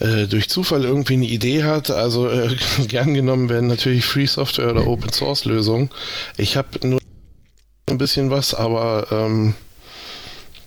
äh, 0.00 0.26
durch 0.26 0.48
Zufall 0.48 0.84
irgendwie 0.84 1.14
eine 1.14 1.26
Idee 1.26 1.64
hat. 1.64 1.90
Also 1.90 2.28
äh, 2.28 2.56
gern 2.88 3.14
genommen 3.14 3.48
werden 3.48 3.68
natürlich 3.68 4.04
Free 4.04 4.26
Software 4.26 4.70
oder 4.70 4.86
Open 4.86 5.12
Source 5.12 5.44
Lösungen. 5.44 5.90
Ich 6.36 6.56
habe 6.56 6.86
nur 6.86 7.00
ein 7.88 7.98
bisschen 7.98 8.30
was, 8.30 8.54
aber 8.54 9.06
ähm, 9.10 9.54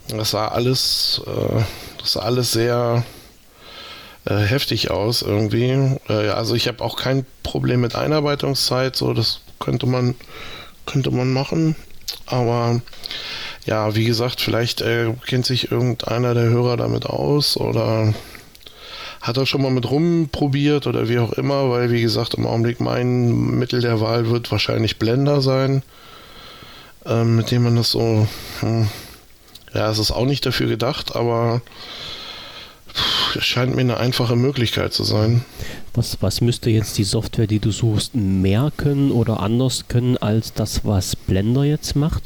das 0.09 0.31
sah 0.31 0.47
alles, 0.47 1.21
äh, 1.25 1.61
das 1.99 2.13
sah 2.13 2.21
alles 2.21 2.51
sehr 2.51 3.03
äh, 4.25 4.37
heftig 4.37 4.91
aus 4.91 5.21
irgendwie. 5.21 5.97
Äh, 6.09 6.29
also 6.29 6.55
ich 6.55 6.67
habe 6.67 6.83
auch 6.83 6.97
kein 6.97 7.25
Problem 7.43 7.81
mit 7.81 7.95
Einarbeitungszeit, 7.95 8.95
so 8.95 9.13
das 9.13 9.41
könnte 9.59 9.85
man 9.85 10.15
könnte 10.85 11.11
man 11.11 11.33
machen, 11.33 11.75
aber 12.25 12.81
ja, 13.65 13.93
wie 13.95 14.05
gesagt, 14.05 14.39
vielleicht 14.39 14.81
äh, 14.81 15.13
kennt 15.25 15.45
sich 15.45 15.71
irgendeiner 15.71 16.33
der 16.33 16.45
Hörer 16.45 16.77
damit 16.77 17.05
aus 17.05 17.57
oder 17.57 18.13
hat 19.27 19.37
er 19.37 19.45
schon 19.45 19.61
mal 19.61 19.71
mit 19.71 19.89
rumprobiert 19.89 20.87
oder 20.87 21.09
wie 21.09 21.19
auch 21.19 21.33
immer, 21.33 21.69
weil 21.69 21.91
wie 21.91 22.01
gesagt, 22.01 22.35
im 22.35 22.47
Augenblick 22.47 22.79
mein 22.79 23.59
Mittel 23.59 23.81
der 23.81 23.99
Wahl 23.99 24.29
wird 24.29 24.49
wahrscheinlich 24.51 24.97
Blender 24.97 25.41
sein, 25.41 25.83
ähm, 27.05 27.35
mit 27.35 27.51
dem 27.51 27.63
man 27.63 27.75
das 27.75 27.91
so, 27.91 28.25
hm, 28.61 28.87
ja, 29.73 29.91
es 29.91 29.99
ist 29.99 30.11
auch 30.11 30.25
nicht 30.25 30.45
dafür 30.45 30.67
gedacht, 30.67 31.15
aber 31.15 31.61
es 33.35 33.43
scheint 33.43 33.75
mir 33.75 33.81
eine 33.81 33.97
einfache 33.97 34.37
Möglichkeit 34.37 34.93
zu 34.93 35.03
sein. 35.03 35.43
Was, 35.93 36.17
was 36.21 36.39
müsste 36.39 36.69
jetzt 36.69 36.97
die 36.97 37.03
Software, 37.03 37.47
die 37.47 37.59
du 37.59 37.71
suchst, 37.71 38.15
mehr 38.15 38.71
können 38.77 39.11
oder 39.11 39.41
anders 39.41 39.85
können 39.89 40.15
als 40.17 40.53
das, 40.53 40.85
was 40.85 41.15
Blender 41.15 41.65
jetzt 41.65 41.95
macht? 41.95 42.23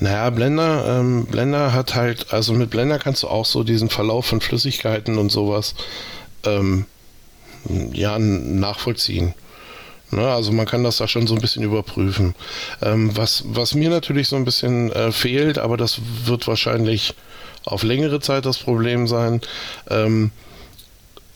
Naja, 0.00 0.30
Blender, 0.30 1.00
ähm, 1.00 1.26
Blender 1.26 1.72
hat 1.72 1.94
halt, 1.94 2.32
also 2.32 2.52
mit 2.52 2.70
Blender 2.70 2.98
kannst 2.98 3.22
du 3.24 3.28
auch 3.28 3.44
so 3.44 3.64
diesen 3.64 3.88
Verlauf 3.88 4.26
von 4.26 4.40
Flüssigkeiten 4.40 5.18
und 5.18 5.30
sowas 5.30 5.74
ähm, 6.44 6.86
ja, 7.92 8.18
nachvollziehen. 8.18 9.34
Ne, 10.10 10.26
also 10.26 10.52
man 10.52 10.64
kann 10.64 10.84
das 10.84 10.96
da 10.96 11.06
schon 11.06 11.26
so 11.26 11.34
ein 11.34 11.40
bisschen 11.40 11.62
überprüfen. 11.62 12.34
Ähm, 12.80 13.14
was, 13.14 13.44
was 13.46 13.74
mir 13.74 13.90
natürlich 13.90 14.28
so 14.28 14.36
ein 14.36 14.44
bisschen 14.46 14.90
äh, 14.92 15.12
fehlt, 15.12 15.58
aber 15.58 15.76
das 15.76 16.00
wird 16.24 16.46
wahrscheinlich 16.48 17.14
auf 17.64 17.82
längere 17.82 18.20
Zeit 18.20 18.46
das 18.46 18.56
Problem 18.56 19.06
sein. 19.06 19.42
Ähm, 19.90 20.30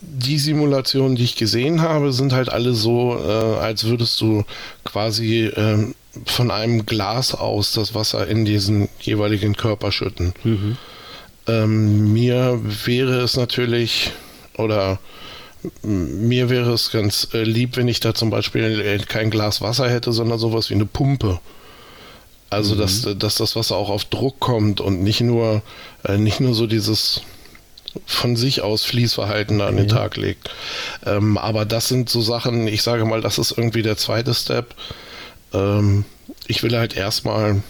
die 0.01 0.39
Simulationen, 0.39 1.15
die 1.15 1.23
ich 1.23 1.35
gesehen 1.35 1.81
habe, 1.81 2.11
sind 2.11 2.33
halt 2.33 2.49
alle 2.49 2.73
so, 2.73 3.17
äh, 3.23 3.59
als 3.59 3.85
würdest 3.85 4.19
du 4.21 4.43
quasi 4.83 5.51
ähm, 5.55 5.93
von 6.25 6.51
einem 6.51 6.85
Glas 6.85 7.33
aus 7.33 7.73
das 7.73 7.95
Wasser 7.95 8.27
in 8.27 8.45
diesen 8.45 8.89
jeweiligen 8.99 9.55
Körper 9.55 9.91
schütten. 9.91 10.33
Mhm. 10.43 10.77
Ähm, 11.47 12.13
mir 12.13 12.59
wäre 12.85 13.21
es 13.21 13.35
natürlich, 13.35 14.11
oder 14.57 14.99
mir 15.81 16.49
wäre 16.49 16.73
es 16.73 16.91
ganz 16.91 17.29
äh, 17.33 17.43
lieb, 17.43 17.77
wenn 17.77 17.87
ich 17.87 17.99
da 17.99 18.13
zum 18.13 18.29
Beispiel 18.29 18.81
äh, 18.81 18.97
kein 18.99 19.29
Glas 19.29 19.61
Wasser 19.61 19.89
hätte, 19.89 20.11
sondern 20.11 20.39
sowas 20.39 20.69
wie 20.69 20.75
eine 20.75 20.85
Pumpe. 20.85 21.39
Also, 22.49 22.75
mhm. 22.75 22.79
dass, 22.79 23.07
dass 23.17 23.35
das 23.35 23.55
Wasser 23.55 23.75
auch 23.75 23.89
auf 23.89 24.05
Druck 24.05 24.39
kommt 24.39 24.81
und 24.81 25.01
nicht 25.01 25.21
nur, 25.21 25.63
äh, 26.03 26.17
nicht 26.17 26.39
nur 26.39 26.53
so 26.53 26.67
dieses 26.67 27.21
von 28.05 28.35
sich 28.35 28.61
aus 28.61 28.83
Fließverhalten 28.83 29.61
okay. 29.61 29.69
an 29.69 29.77
den 29.77 29.87
Tag 29.87 30.17
legt. 30.17 30.49
Ähm, 31.05 31.37
aber 31.37 31.65
das 31.65 31.87
sind 31.87 32.09
so 32.09 32.21
Sachen, 32.21 32.67
ich 32.67 32.81
sage 32.81 33.05
mal, 33.05 33.21
das 33.21 33.37
ist 33.37 33.51
irgendwie 33.51 33.83
der 33.83 33.97
zweite 33.97 34.33
Step. 34.33 34.73
Ähm, 35.53 36.05
ich 36.47 36.63
will 36.63 36.77
halt 36.77 36.95
erstmal 36.95 37.61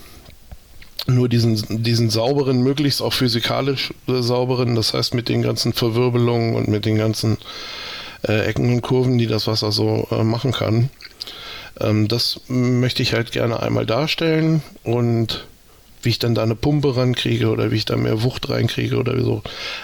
nur 1.06 1.28
diesen, 1.28 1.84
diesen 1.84 2.10
sauberen, 2.10 2.62
möglichst 2.62 3.02
auch 3.02 3.14
physikalisch 3.14 3.94
äh, 4.08 4.22
sauberen, 4.22 4.76
das 4.76 4.94
heißt 4.94 5.14
mit 5.14 5.30
den 5.30 5.42
ganzen 5.42 5.74
Verwirbelungen 5.74 6.56
und 6.56 6.68
mit 6.68 6.86
den 6.86 6.98
ganzen 6.98 7.38
äh, 8.28 8.46
Ecken 8.46 8.72
und 8.74 8.82
Kurven, 8.82 9.18
die 9.18 9.28
das 9.28 9.48
Wasser 9.48 9.72
so 9.72 10.08
äh, 10.12 10.24
machen 10.24 10.52
kann. 10.52 10.90
Ähm, 11.80 12.08
das 12.08 12.42
möchte 12.48 13.04
ich 13.04 13.14
halt 13.14 13.32
gerne 13.32 13.62
einmal 13.62 13.86
darstellen 13.86 14.64
und 14.84 15.46
wie 16.04 16.10
ich 16.10 16.20
dann 16.20 16.36
da 16.36 16.44
eine 16.44 16.56
Pumpe 16.56 16.96
rankriege 16.96 17.50
oder 17.50 17.72
wie 17.72 17.78
ich 17.78 17.86
da 17.86 17.96
mehr 17.96 18.24
Wucht 18.24 18.50
reinkriege 18.50 18.98
oder 18.98 19.20
so. 19.22 19.42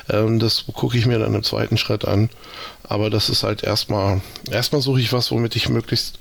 Ähm, 0.09 0.39
das 0.39 0.65
gucke 0.73 0.97
ich 0.97 1.05
mir 1.05 1.17
dann 1.19 1.33
im 1.33 1.43
zweiten 1.43 1.77
Schritt 1.77 2.05
an. 2.05 2.29
Aber 2.83 3.09
das 3.09 3.29
ist 3.29 3.43
halt 3.43 3.63
erstmal, 3.63 4.21
erstmal 4.49 4.81
suche 4.81 4.99
ich 4.99 5.13
was, 5.13 5.31
womit 5.31 5.55
ich 5.55 5.69
möglichst 5.69 6.19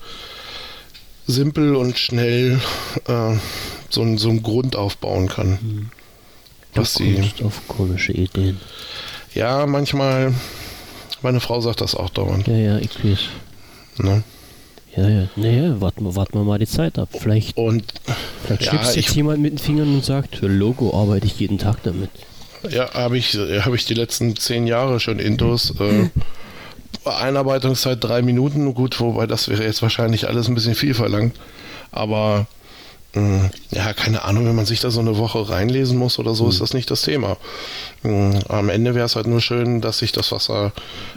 simpel 1.29 1.77
und 1.77 1.97
schnell 1.99 2.61
äh, 3.07 3.35
so, 3.91 4.17
so 4.17 4.29
einen 4.31 4.43
Grund 4.43 4.75
aufbauen 4.75 5.29
kann. 5.29 5.91
was 6.75 6.95
sie. 6.95 7.15
kommst 7.15 7.43
auf 7.43 7.61
komische 7.69 8.13
Ideen. 8.13 8.59
Ja, 9.35 9.67
manchmal. 9.67 10.35
Meine 11.23 11.41
Frau 11.41 11.61
sagt 11.61 11.81
das 11.81 11.95
auch 11.95 12.11
dauernd. 12.11 12.47
Ja, 12.49 12.57
ja, 12.57 12.79
ich 12.79 13.05
weiß. 13.05 13.19
Ne? 13.99 14.23
Ja, 14.97 15.09
ja. 15.09 15.29
Naja, 15.37 15.81
warten 15.81 16.05
wir, 16.05 16.17
warten 16.17 16.35
wir 16.39 16.45
mal 16.45 16.59
die 16.59 16.67
Zeit 16.67 16.99
ab. 16.99 17.09
Vielleicht, 17.13 17.57
Und 17.57 17.85
vielleicht 18.45 18.63
Ja, 18.65 18.91
jetzt 18.93 19.15
jemand 19.15 19.41
mit 19.41 19.53
den 19.53 19.59
Fingern 19.59 19.95
und 19.95 20.05
sagt, 20.05 20.37
für 20.37 20.47
Logo 20.49 20.99
arbeite 20.99 21.27
ich 21.27 21.39
jeden 21.41 21.59
Tag 21.59 21.83
damit. 21.83 22.11
ja, 22.71 22.93
habe 22.95 23.19
ich, 23.19 23.35
hab 23.35 23.75
ich 23.75 23.85
die 23.85 23.95
letzten 23.95 24.35
zehn 24.37 24.67
Jahre 24.67 24.99
schon 25.01 25.19
Intus. 25.19 25.75
Äh, 25.81 26.09
Einarbeitungszeit 27.05 28.03
drei 28.03 28.23
Minuten, 28.23 28.75
gut, 28.75 29.01
wobei 29.01 29.27
das 29.27 29.49
wäre 29.49 29.65
jetzt 29.65 29.83
wahrscheinlich 29.83 30.29
alles 30.29 30.49
ein 30.49 30.55
bisschen 30.55 30.75
viel 30.75 30.95
verlangt. 30.95 31.37
Aber 31.91 32.47
mh, 33.15 33.51
ja, 33.71 33.93
keine 33.95 34.25
Ahnung, 34.25 34.47
wenn 34.47 34.55
man 34.57 34.67
sich 34.67 34.81
da 34.81 34.91
so 34.91 35.01
eine 35.01 35.17
Woche 35.17 35.49
reinlesen 35.49 35.99
muss 35.99 36.19
oder 36.19 36.35
so, 36.35 36.49
ist 36.49 36.61
das 36.61 36.75
nicht 36.75 36.91
das 36.91 37.03
Thema. 37.03 37.37
Mh, 38.03 38.41
Am 38.49 38.69
Ende 38.69 38.95
wäre 38.95 39.07
es 39.07 39.17
halt 39.17 39.27
nur 39.27 39.41
schön, 39.41 39.81
dass 39.81 39.99
sich 39.99 40.13
das 40.13 40.33
Wasser 40.33 40.73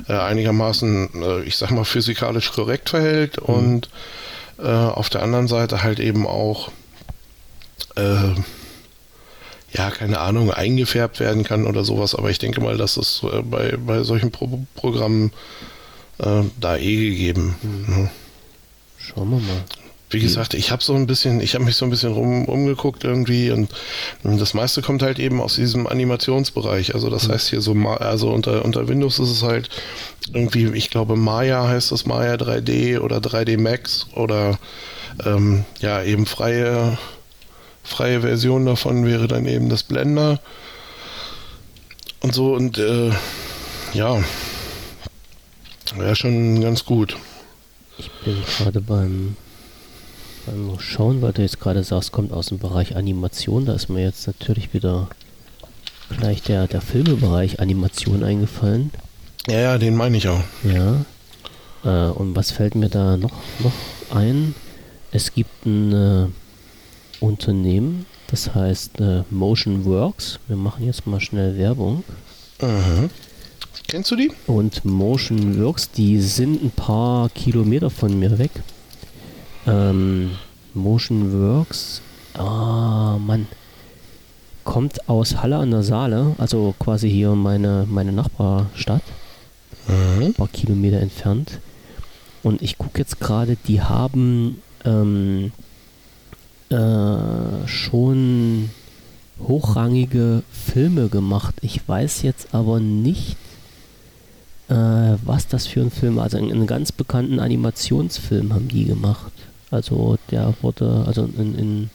äh, 0.07 0.13
einigermaßen, 0.13 1.09
äh, 1.21 1.41
ich 1.43 1.57
sag 1.57 1.71
mal, 1.71 1.83
physikalisch 1.85 2.51
korrekt 2.51 2.89
verhält 2.89 3.37
und 3.37 3.89
äh, 4.59 4.67
auf 4.67 5.09
der 5.09 5.23
anderen 5.23 5.47
Seite 5.47 5.83
halt 5.83 5.99
eben 5.99 6.25
auch 6.27 6.71
äh, 7.95 8.33
ja, 9.73 9.89
keine 9.89 10.19
Ahnung, 10.19 10.51
eingefärbt 10.51 11.19
werden 11.19 11.43
kann 11.43 11.65
oder 11.65 11.83
sowas. 11.83 12.15
Aber 12.15 12.29
ich 12.29 12.39
denke 12.39 12.61
mal, 12.61 12.77
dass 12.77 12.97
es 12.97 13.23
äh, 13.23 13.41
bei, 13.41 13.77
bei 13.77 14.03
solchen 14.03 14.31
Pro 14.31 14.65
Programmen 14.75 15.31
äh, 16.19 16.43
da 16.59 16.77
eh 16.77 17.09
gegeben. 17.09 17.55
Ne? 17.87 18.11
Schauen 18.97 19.29
wir 19.29 19.39
mal. 19.39 19.63
Wie 20.11 20.19
gesagt, 20.19 20.53
ich 20.55 20.71
habe 20.71 20.83
so 20.83 20.93
ein 20.93 21.07
bisschen, 21.07 21.39
ich 21.39 21.55
habe 21.55 21.63
mich 21.63 21.77
so 21.77 21.85
ein 21.85 21.89
bisschen 21.89 22.11
rum, 22.11 22.43
umgeguckt 22.43 23.05
irgendwie 23.05 23.49
und, 23.49 23.69
das 24.23 24.53
meiste 24.53 24.81
kommt 24.81 25.03
halt 25.03 25.19
eben 25.19 25.39
aus 25.39 25.55
diesem 25.55 25.87
Animationsbereich. 25.87 26.93
Also 26.93 27.09
das 27.09 27.29
heißt 27.29 27.49
hier 27.49 27.61
so, 27.61 27.73
also 27.73 28.29
unter, 28.29 28.65
unter 28.65 28.89
Windows 28.89 29.19
ist 29.19 29.29
es 29.29 29.41
halt 29.41 29.69
irgendwie, 30.33 30.65
ich 30.73 30.89
glaube 30.89 31.15
Maya 31.15 31.65
heißt 31.65 31.93
das 31.93 32.05
Maya 32.05 32.33
3D 32.33 32.99
oder 32.99 33.19
3D 33.19 33.57
Max 33.57 34.07
oder 34.13 34.59
ähm, 35.25 35.63
ja 35.79 36.03
eben 36.03 36.25
freie 36.25 36.97
freie 37.83 38.21
Version 38.21 38.65
davon 38.65 39.05
wäre 39.05 39.27
dann 39.27 39.45
eben 39.45 39.69
das 39.69 39.83
Blender 39.83 40.39
und 42.21 42.33
so 42.33 42.53
und 42.53 42.77
äh, 42.77 43.11
ja 43.93 44.21
wäre 45.97 46.15
schon 46.15 46.61
ganz 46.61 46.85
gut. 46.85 47.17
Ich 47.97 48.09
bin 48.23 48.41
gerade 48.57 48.81
beim, 48.81 49.35
beim 50.45 50.79
Schauen, 50.79 51.21
weil 51.21 51.33
du 51.33 51.41
jetzt 51.41 51.59
gerade 51.59 51.83
sagst, 51.83 52.11
kommt 52.11 52.31
aus 52.31 52.47
dem 52.47 52.59
Bereich 52.59 52.95
Animation. 52.95 53.65
Da 53.65 53.73
ist 53.73 53.89
mir 53.89 54.03
jetzt 54.03 54.27
natürlich 54.27 54.73
wieder 54.73 55.09
gleich 56.17 56.41
der, 56.41 56.67
der 56.67 56.81
Filmebereich 56.81 57.59
Animation 57.59 58.23
eingefallen. 58.23 58.91
Ja, 59.47 59.59
ja, 59.59 59.77
den 59.77 59.95
meine 59.95 60.17
ich 60.17 60.27
auch. 60.27 60.43
Ja. 60.63 61.05
Äh, 61.83 62.11
und 62.11 62.35
was 62.35 62.51
fällt 62.51 62.75
mir 62.75 62.89
da 62.89 63.17
noch, 63.17 63.33
noch 63.59 63.73
ein? 64.13 64.55
Es 65.11 65.33
gibt 65.33 65.65
ein 65.65 65.91
äh, 65.91 66.27
Unternehmen, 67.21 68.05
das 68.27 68.53
heißt 68.53 68.99
äh, 68.99 69.23
Motion 69.29 69.85
Works. 69.85 70.39
Wir 70.47 70.57
machen 70.57 70.85
jetzt 70.85 71.07
mal 71.07 71.21
schnell 71.21 71.57
Werbung. 71.57 72.03
Mhm. 72.61 73.09
Kennst 73.87 74.11
du 74.11 74.15
die? 74.15 74.31
Und 74.47 74.83
Motion 74.83 75.61
Works, 75.61 75.91
die 75.91 76.19
sind 76.19 76.61
ein 76.63 76.71
paar 76.71 77.29
Kilometer 77.29 77.89
von 77.89 78.17
mir 78.19 78.37
weg. 78.37 78.51
Ähm, 79.67 80.31
Motion 80.73 81.31
Works, 81.33 82.01
ah, 82.37 83.17
Mann, 83.19 83.47
kommt 84.63 85.07
aus 85.09 85.37
Halle 85.41 85.57
an 85.57 85.71
der 85.71 85.83
Saale, 85.83 86.35
also 86.37 86.73
quasi 86.79 87.09
hier 87.09 87.35
meine, 87.35 87.85
meine 87.89 88.11
Nachbarstadt, 88.11 89.03
Mhm. 89.87 90.23
ein 90.27 90.33
paar 90.33 90.47
Kilometer 90.47 90.99
entfernt. 90.99 91.59
Und 92.43 92.61
ich 92.61 92.77
gucke 92.77 92.99
jetzt 92.99 93.19
gerade, 93.19 93.57
die 93.67 93.81
haben 93.81 94.61
ähm, 94.85 95.51
äh, 96.71 97.67
schon 97.67 98.69
hochrangige 99.47 100.43
Filme 100.51 101.09
gemacht. 101.09 101.55
Ich 101.61 101.87
weiß 101.87 102.21
jetzt 102.21 102.53
aber 102.53 102.79
nicht, 102.79 103.37
äh, 104.69 105.17
was 105.25 105.47
das 105.47 105.67
für 105.67 105.81
ein 105.81 105.91
Film 105.91 106.15
war. 106.15 106.23
Also 106.23 106.37
einen, 106.37 106.51
einen 106.51 106.67
ganz 106.67 106.91
bekannten 106.91 107.39
Animationsfilm 107.39 108.53
haben 108.53 108.67
die 108.67 108.85
gemacht. 108.85 109.31
Also 109.69 110.17
der 110.29 110.53
wurde, 110.61 111.03
also 111.05 111.29
in, 111.37 111.55
in, 111.57 111.89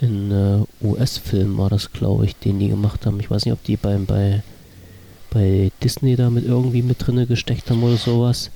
in 0.00 0.30
äh, 0.30 0.86
US-Film 0.86 1.58
war 1.58 1.70
das, 1.70 1.92
glaube 1.92 2.24
ich, 2.24 2.36
den 2.36 2.58
die 2.58 2.68
gemacht 2.68 3.06
haben. 3.06 3.20
Ich 3.20 3.30
weiß 3.30 3.44
nicht, 3.44 3.52
ob 3.52 3.62
die 3.64 3.76
beim, 3.76 4.06
bei, 4.06 4.42
bei 5.30 5.70
Disney 5.82 6.16
da 6.16 6.30
mit 6.30 6.46
irgendwie 6.46 6.82
mit 6.82 7.06
drinne 7.06 7.26
gesteckt 7.26 7.70
haben 7.70 7.82
oder 7.82 7.96
sowas. 7.96 8.50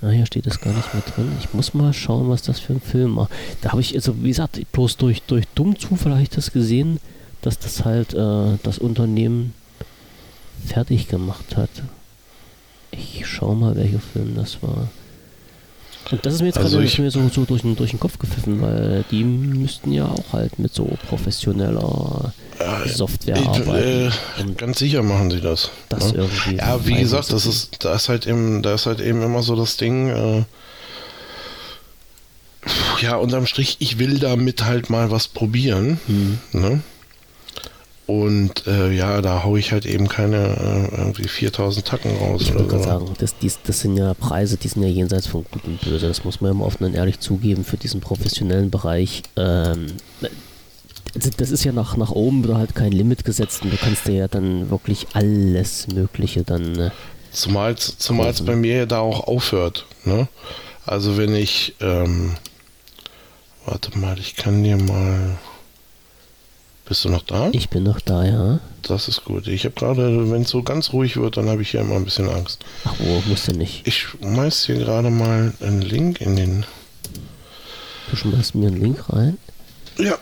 Na, 0.00 0.10
hier 0.10 0.26
steht 0.26 0.46
das 0.46 0.60
gar 0.60 0.72
nicht 0.72 0.92
mehr 0.94 1.02
drin. 1.02 1.32
Ich 1.40 1.52
muss 1.54 1.74
mal 1.74 1.92
schauen, 1.92 2.28
was 2.28 2.42
das 2.42 2.60
für 2.60 2.74
ein 2.74 2.80
Film 2.80 3.16
war. 3.16 3.28
Da 3.60 3.72
habe 3.72 3.80
ich, 3.80 3.94
also 3.94 4.22
wie 4.22 4.28
gesagt, 4.28 4.60
bloß 4.72 4.96
durch, 4.96 5.22
durch 5.22 5.46
dumm 5.54 5.78
Zufall 5.78 6.12
habe 6.12 6.22
ich 6.22 6.30
das 6.30 6.52
gesehen, 6.52 7.00
dass 7.42 7.58
das 7.58 7.84
halt 7.84 8.14
äh, 8.14 8.58
das 8.62 8.78
Unternehmen 8.78 9.54
fertig 10.64 11.08
gemacht 11.08 11.56
hat. 11.56 11.70
Ich 12.90 13.26
schau 13.26 13.54
mal, 13.54 13.76
welcher 13.76 14.00
Film 14.00 14.34
das 14.36 14.62
war. 14.62 14.88
Und 16.10 16.24
das 16.24 16.34
ist 16.34 16.40
mir 16.40 16.46
jetzt 16.46 16.58
Also 16.58 16.78
gerade 16.78 17.02
mir 17.02 17.10
so, 17.10 17.28
so 17.28 17.44
durch, 17.44 17.62
den, 17.62 17.76
durch 17.76 17.90
den 17.90 18.00
Kopf 18.00 18.18
gepfiffen, 18.18 18.62
weil 18.62 19.04
die 19.10 19.24
müssten 19.24 19.92
ja 19.92 20.06
auch 20.06 20.32
halt 20.32 20.58
mit 20.58 20.74
so 20.74 20.84
professioneller 21.08 21.82
Ja, 21.82 22.32
Software 22.88 23.36
ich, 23.36 23.46
arbeiten. 23.46 24.12
äh, 24.48 24.52
ganz 24.56 24.78
sicher 24.78 25.02
machen 25.02 25.30
sie 25.30 25.40
das. 25.40 25.70
das 25.88 26.12
ne? 26.12 26.28
Ja, 26.56 26.84
wie 26.86 26.94
gesagt, 26.94 27.32
das 27.32 27.46
ist, 27.46 27.84
da 27.84 27.94
ist 27.94 28.08
halt 28.08 28.26
eben, 28.26 28.62
da 28.62 28.74
ist 28.74 28.86
halt 28.86 29.00
eben 29.00 29.22
immer 29.22 29.42
so 29.42 29.54
das 29.56 29.76
Ding, 29.76 30.08
äh, 30.08 30.44
ja, 33.00 33.16
unterm 33.16 33.46
Strich, 33.46 33.76
ich 33.78 33.98
will 33.98 34.18
damit 34.18 34.64
halt 34.64 34.90
mal 34.90 35.10
was 35.10 35.28
probieren, 35.28 36.00
Hm. 36.06 36.38
ne? 36.52 36.80
Und 38.06 38.66
äh, 38.66 38.90
ja, 38.90 39.20
da 39.20 39.44
hau 39.44 39.56
ich 39.58 39.72
halt 39.72 39.84
eben 39.84 40.08
keine 40.08 40.90
äh, 40.92 40.96
irgendwie 40.96 41.28
4000 41.28 41.86
Tacken 41.86 42.16
raus 42.16 42.40
Ich 42.40 42.54
wollte 42.54 42.78
so. 42.78 42.82
sagen, 42.82 43.12
das, 43.18 43.36
dies, 43.36 43.58
das 43.66 43.80
sind 43.80 43.98
ja 43.98 44.14
Preise, 44.14 44.56
die 44.56 44.68
sind 44.68 44.82
ja 44.82 44.88
jenseits 44.88 45.26
von 45.26 45.44
Gut 45.44 45.62
und 45.66 45.78
Böse. 45.82 46.08
Das 46.08 46.24
muss 46.24 46.40
man 46.40 46.58
offen 46.62 46.84
und 46.84 46.94
ehrlich 46.94 47.20
zugeben 47.20 47.66
für 47.66 47.76
diesen 47.76 48.00
professionellen 48.00 48.70
Bereich. 48.70 49.24
Ähm, 49.36 49.88
das 51.14 51.30
das 51.36 51.50
ist 51.50 51.64
ja 51.64 51.72
nach, 51.72 51.96
nach 51.96 52.10
oben 52.10 52.44
wieder 52.44 52.56
halt 52.56 52.74
kein 52.74 52.92
Limit 52.92 53.24
gesetzt 53.24 53.62
und 53.62 53.72
du 53.72 53.76
kannst 53.76 54.06
dir 54.06 54.14
ja 54.14 54.28
dann 54.28 54.70
wirklich 54.70 55.06
alles 55.14 55.88
Mögliche 55.88 56.44
dann. 56.44 56.78
Äh, 56.78 56.90
Zumal 57.32 57.74
es 57.74 58.42
bei 58.42 58.56
mir 58.56 58.86
da 58.86 59.00
auch 59.00 59.26
aufhört. 59.26 59.86
Ne? 60.04 60.28
Also 60.86 61.16
wenn 61.18 61.34
ich, 61.34 61.74
ähm, 61.80 62.36
warte 63.66 63.96
mal, 63.98 64.18
ich 64.18 64.36
kann 64.36 64.64
dir 64.64 64.76
mal, 64.76 65.38
bist 66.86 67.04
du 67.04 67.10
noch 67.10 67.22
da? 67.22 67.50
ich 67.52 67.68
bin 67.68 67.82
noch 67.82 68.00
da, 68.00 68.24
ja. 68.24 68.60
Das 68.82 69.08
ist 69.08 69.24
gut. 69.24 69.46
Ich 69.46 69.64
habe 69.66 69.74
gerade, 69.74 70.30
wenn 70.30 70.42
es 70.42 70.50
so 70.50 70.62
ganz 70.62 70.94
ruhig 70.94 71.18
wird, 71.18 71.36
dann 71.36 71.50
habe 71.50 71.60
ich 71.60 71.72
hier 71.72 71.80
immer 71.80 71.96
ein 71.96 72.04
bisschen 72.04 72.30
Angst. 72.30 72.64
Ach, 72.84 72.94
oh, 73.00 73.22
musst 73.26 73.48
du 73.48 73.52
nicht. 73.52 73.86
Ich 73.86 73.98
schmeiß 73.98 74.64
hier 74.64 74.76
gerade 74.76 75.10
mal 75.10 75.52
einen 75.60 75.82
Link 75.82 76.22
in 76.22 76.36
den. 76.36 76.66
Du 78.10 78.16
schmeißt 78.16 78.54
mir 78.54 78.68
einen 78.68 78.80
Link 78.80 79.12
rein. 79.12 79.36
Ja. 79.98 80.16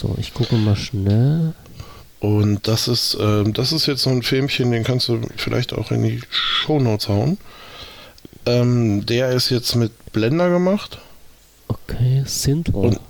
So, 0.00 0.14
ich 0.18 0.32
gucke 0.32 0.54
mal 0.54 0.76
schnell. 0.76 1.52
Und 2.20 2.66
das 2.68 2.88
ist, 2.88 3.18
ähm, 3.20 3.52
das 3.52 3.72
ist 3.72 3.84
jetzt 3.86 4.02
so 4.02 4.08
ein 4.10 4.22
Filmchen, 4.22 4.70
den 4.70 4.82
kannst 4.82 5.08
du 5.08 5.20
vielleicht 5.36 5.74
auch 5.74 5.90
in 5.90 6.02
die 6.02 6.20
Shownotes 6.30 7.08
hauen. 7.08 7.36
Ähm, 8.46 9.04
der 9.04 9.30
ist 9.32 9.50
jetzt 9.50 9.74
mit 9.76 9.92
Blender 10.12 10.48
gemacht. 10.48 10.98
Okay, 11.68 12.22
Synthwall. 12.26 12.86
Und- 12.88 13.00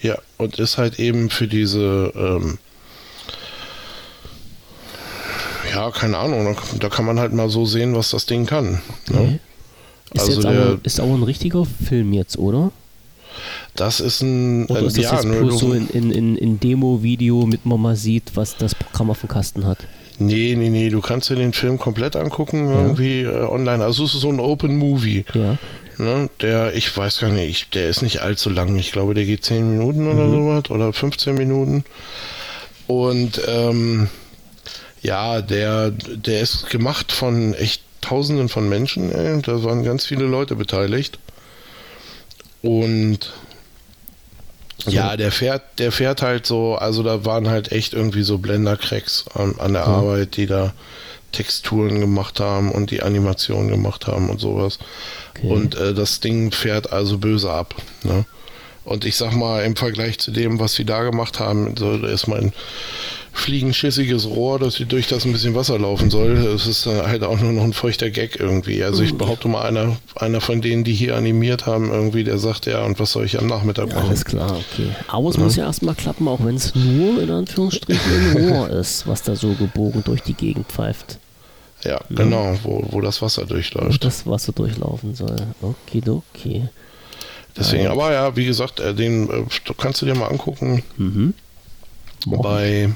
Ja, 0.00 0.16
und 0.38 0.58
ist 0.58 0.78
halt 0.78 0.98
eben 1.00 1.28
für 1.30 1.46
diese, 1.48 2.12
ähm, 2.16 2.58
ja, 5.72 5.90
keine 5.90 6.18
Ahnung, 6.18 6.44
da, 6.44 6.78
da 6.78 6.88
kann 6.88 7.04
man 7.04 7.18
halt 7.20 7.32
mal 7.32 7.48
so 7.48 7.64
sehen, 7.66 7.94
was 7.94 8.10
das 8.10 8.26
Ding 8.26 8.46
kann. 8.46 8.80
Okay. 9.08 9.16
Ne? 9.18 9.40
Ist, 10.14 10.20
Also 10.20 10.32
jetzt 10.32 10.44
der- 10.44 10.50
aber, 10.62 10.78
ist 10.84 11.00
aber 11.00 11.14
ein 11.14 11.22
richtiger 11.22 11.64
Film 11.64 12.12
jetzt, 12.12 12.36
oder? 12.38 12.70
Das 13.74 14.00
ist 14.00 14.22
ein, 14.22 14.66
Oder 14.66 14.82
ist 14.82 14.96
das 14.96 15.04
ja, 15.04 15.14
jetzt 15.14 15.28
bloß 15.28 15.58
so 15.58 15.72
in, 15.72 15.88
in, 15.88 16.36
in, 16.36 16.60
Demo-Video, 16.60 17.46
mit 17.46 17.64
man 17.66 17.80
mal 17.80 17.96
sieht, 17.96 18.32
was 18.34 18.56
das 18.56 18.74
Programm 18.74 19.10
auf 19.10 19.20
dem 19.20 19.28
Kasten 19.28 19.66
hat? 19.66 19.78
Nee, 20.18 20.54
nee, 20.56 20.68
nee, 20.68 20.90
du 20.90 21.00
kannst 21.00 21.30
dir 21.30 21.36
den 21.36 21.52
Film 21.52 21.78
komplett 21.78 22.16
angucken, 22.16 22.70
irgendwie 22.70 23.22
äh, 23.22 23.44
online. 23.44 23.82
Also 23.82 24.04
es 24.04 24.14
ist 24.14 24.20
so 24.20 24.28
ein 24.28 24.40
Open 24.40 24.76
Movie. 24.76 25.24
Ja. 25.34 25.58
Ne? 25.98 26.28
Der, 26.40 26.74
ich 26.74 26.94
weiß 26.96 27.20
gar 27.20 27.30
nicht, 27.30 27.48
ich, 27.48 27.70
der 27.70 27.88
ist 27.88 28.02
nicht 28.02 28.20
allzu 28.20 28.50
lang. 28.50 28.76
Ich 28.76 28.92
glaube, 28.92 29.14
der 29.14 29.24
geht 29.24 29.44
10 29.44 29.78
Minuten 29.78 30.06
oder 30.06 30.28
sowas 30.28 30.70
oder 30.70 30.92
15 30.92 31.34
Minuten. 31.34 31.84
Und 32.86 33.40
ähm, 33.48 34.08
ja, 35.00 35.40
der, 35.42 35.90
der 35.90 36.40
ist 36.40 36.70
gemacht 36.70 37.12
von 37.12 37.54
echt 37.54 37.82
Tausenden 38.02 38.48
von 38.48 38.68
Menschen. 38.68 39.12
Ey. 39.12 39.40
Da 39.42 39.62
waren 39.64 39.84
ganz 39.84 40.04
viele 40.04 40.24
Leute 40.24 40.56
beteiligt. 40.56 41.18
Und 42.62 43.32
So. 44.84 44.90
Ja, 44.90 45.16
der 45.16 45.30
fährt, 45.30 45.62
der 45.78 45.92
fährt 45.92 46.22
halt 46.22 46.44
so, 46.44 46.74
also 46.74 47.04
da 47.04 47.24
waren 47.24 47.48
halt 47.48 47.70
echt 47.70 47.94
irgendwie 47.94 48.22
so 48.22 48.38
Blender-Cracks 48.38 49.26
an, 49.34 49.54
an, 49.58 49.74
der 49.74 49.82
ja. 49.82 49.88
Arbeit, 49.88 50.36
die 50.36 50.46
da 50.46 50.72
Texturen 51.30 52.00
gemacht 52.00 52.40
haben 52.40 52.72
und 52.72 52.90
die 52.90 53.02
Animationen 53.02 53.70
gemacht 53.70 54.06
haben 54.08 54.28
und 54.28 54.40
sowas. 54.40 54.78
Okay. 55.36 55.48
Und 55.48 55.74
äh, 55.76 55.94
das 55.94 56.18
Ding 56.20 56.50
fährt 56.50 56.92
also 56.92 57.18
böse 57.18 57.50
ab. 57.50 57.74
Ne? 58.02 58.24
Und 58.84 59.04
ich 59.04 59.16
sag 59.16 59.32
mal, 59.34 59.64
im 59.64 59.76
Vergleich 59.76 60.18
zu 60.18 60.32
dem, 60.32 60.58
was 60.58 60.74
sie 60.74 60.84
da 60.84 61.02
gemacht 61.04 61.38
haben, 61.38 61.76
so 61.76 61.94
ist 62.04 62.26
mein 62.26 62.52
fliegenschissiges 63.32 64.26
Rohr, 64.26 64.58
dass 64.58 64.76
durch 64.76 65.08
das 65.08 65.24
ein 65.24 65.32
bisschen 65.32 65.54
Wasser 65.54 65.78
laufen 65.78 66.10
soll. 66.10 66.32
Es 66.32 66.66
ist 66.66 66.86
halt 66.86 67.24
auch 67.24 67.40
nur 67.40 67.52
noch 67.52 67.64
ein 67.64 67.72
feuchter 67.72 68.10
Gag 68.10 68.38
irgendwie. 68.38 68.84
Also 68.84 69.02
ich 69.02 69.14
mhm. 69.14 69.18
behaupte 69.18 69.48
mal, 69.48 69.62
einer, 69.62 69.96
einer 70.14 70.40
von 70.40 70.60
denen, 70.60 70.84
die 70.84 70.92
hier 70.92 71.16
animiert 71.16 71.66
haben, 71.66 71.90
irgendwie, 71.90 72.24
der 72.24 72.38
sagt, 72.38 72.66
ja, 72.66 72.84
und 72.84 73.00
was 73.00 73.12
soll 73.12 73.24
ich 73.24 73.38
am 73.38 73.46
Nachmittag 73.46 73.88
machen? 73.88 74.08
Alles 74.08 74.24
klar, 74.24 74.52
okay. 74.52 74.88
Aber 75.08 75.30
es 75.30 75.36
ja. 75.36 75.42
muss 75.42 75.56
ja 75.56 75.64
erstmal 75.64 75.94
klappen, 75.94 76.28
auch 76.28 76.44
wenn 76.44 76.56
es 76.56 76.74
nur 76.74 77.22
in 77.22 77.30
Anführungsstrichen 77.30 78.36
ein 78.36 78.50
Rohr 78.50 78.70
ist, 78.78 79.06
was 79.06 79.22
da 79.22 79.34
so 79.34 79.54
gebogen 79.54 80.04
durch 80.04 80.22
die 80.22 80.34
Gegend 80.34 80.66
pfeift. 80.68 81.18
Ja, 81.84 82.00
genau, 82.10 82.56
wo, 82.62 82.84
wo 82.90 83.00
das 83.00 83.22
Wasser 83.22 83.44
durchläuft. 83.44 83.94
Wo 83.94 84.06
das 84.06 84.26
Wasser 84.26 84.52
durchlaufen 84.52 85.14
soll. 85.14 85.36
Okay, 85.60 86.02
okay. 86.06 86.68
Deswegen, 87.56 87.88
aber 87.88 88.12
ja, 88.12 88.36
wie 88.36 88.46
gesagt, 88.46 88.78
äh, 88.80 88.94
den 88.94 89.28
äh, 89.28 89.44
kannst 89.76 90.00
du 90.00 90.06
dir 90.06 90.14
mal 90.14 90.28
angucken. 90.28 90.82
Mhm. 90.96 91.34
Bei 92.26 92.88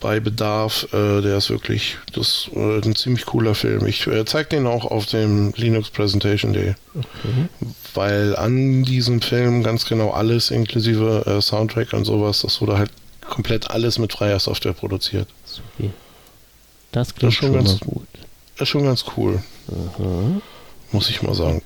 bei 0.00 0.20
Bedarf. 0.20 0.88
Äh, 0.92 1.20
der 1.22 1.38
ist 1.38 1.50
wirklich 1.50 1.98
das 2.12 2.48
äh, 2.54 2.80
ein 2.80 2.94
ziemlich 2.94 3.26
cooler 3.26 3.54
Film. 3.54 3.86
Ich 3.86 4.06
äh, 4.06 4.24
zeige 4.24 4.50
den 4.50 4.66
auch 4.66 4.84
auf 4.84 5.06
dem 5.06 5.52
Linux 5.56 5.90
Presentation 5.90 6.52
Day. 6.52 6.74
Okay. 6.94 7.48
Weil 7.94 8.36
an 8.36 8.82
diesem 8.82 9.22
Film 9.22 9.62
ganz 9.62 9.86
genau 9.86 10.10
alles, 10.10 10.50
inklusive 10.50 11.24
äh, 11.26 11.40
Soundtrack 11.40 11.92
und 11.92 12.04
sowas, 12.04 12.42
das 12.42 12.60
wurde 12.60 12.78
halt 12.78 12.90
komplett 13.28 13.70
alles 13.70 13.98
mit 13.98 14.12
freier 14.12 14.38
Software 14.38 14.74
produziert. 14.74 15.28
Okay. 15.78 15.90
Das 16.92 17.14
klingt 17.14 17.32
das 17.32 17.34
schon, 17.34 17.48
schon 17.48 17.64
ganz 17.64 17.80
gut. 17.80 18.06
Das 18.54 18.62
ist 18.62 18.68
schon 18.68 18.84
ganz 18.84 19.04
cool. 19.16 19.42
Aha. 19.68 20.40
Muss 20.92 21.10
ich 21.10 21.22
mal 21.22 21.34
sagen. 21.34 21.62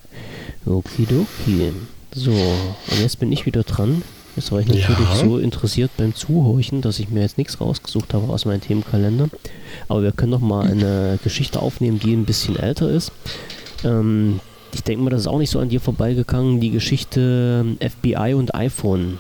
Okidoki. 0.66 1.72
So, 2.12 2.32
und 2.32 3.00
jetzt 3.00 3.20
bin 3.20 3.30
ich 3.30 3.46
wieder 3.46 3.62
dran. 3.62 4.02
Jetzt 4.40 4.52
war 4.52 4.60
ich 4.60 4.68
natürlich 4.68 4.88
ja. 4.98 5.16
so 5.16 5.36
interessiert 5.36 5.90
beim 5.98 6.14
Zuhorchen, 6.14 6.80
dass 6.80 6.98
ich 6.98 7.10
mir 7.10 7.20
jetzt 7.20 7.36
nichts 7.36 7.60
rausgesucht 7.60 8.14
habe 8.14 8.32
aus 8.32 8.46
meinem 8.46 8.62
Themenkalender. 8.62 9.28
Aber 9.86 10.02
wir 10.02 10.12
können 10.12 10.30
noch 10.30 10.40
mal 10.40 10.66
eine 10.66 11.18
Geschichte 11.24 11.60
aufnehmen, 11.60 12.00
die 12.00 12.14
ein 12.14 12.24
bisschen 12.24 12.58
älter 12.58 12.88
ist. 12.88 13.12
Ähm, 13.84 14.40
ich 14.72 14.82
denke 14.82 15.04
mal, 15.04 15.10
das 15.10 15.20
ist 15.20 15.26
auch 15.26 15.36
nicht 15.36 15.50
so 15.50 15.58
an 15.58 15.68
dir 15.68 15.80
vorbeigegangen, 15.82 16.58
die 16.58 16.70
Geschichte 16.70 17.76
FBI 17.80 18.32
und 18.32 18.54
iPhone. 18.54 19.18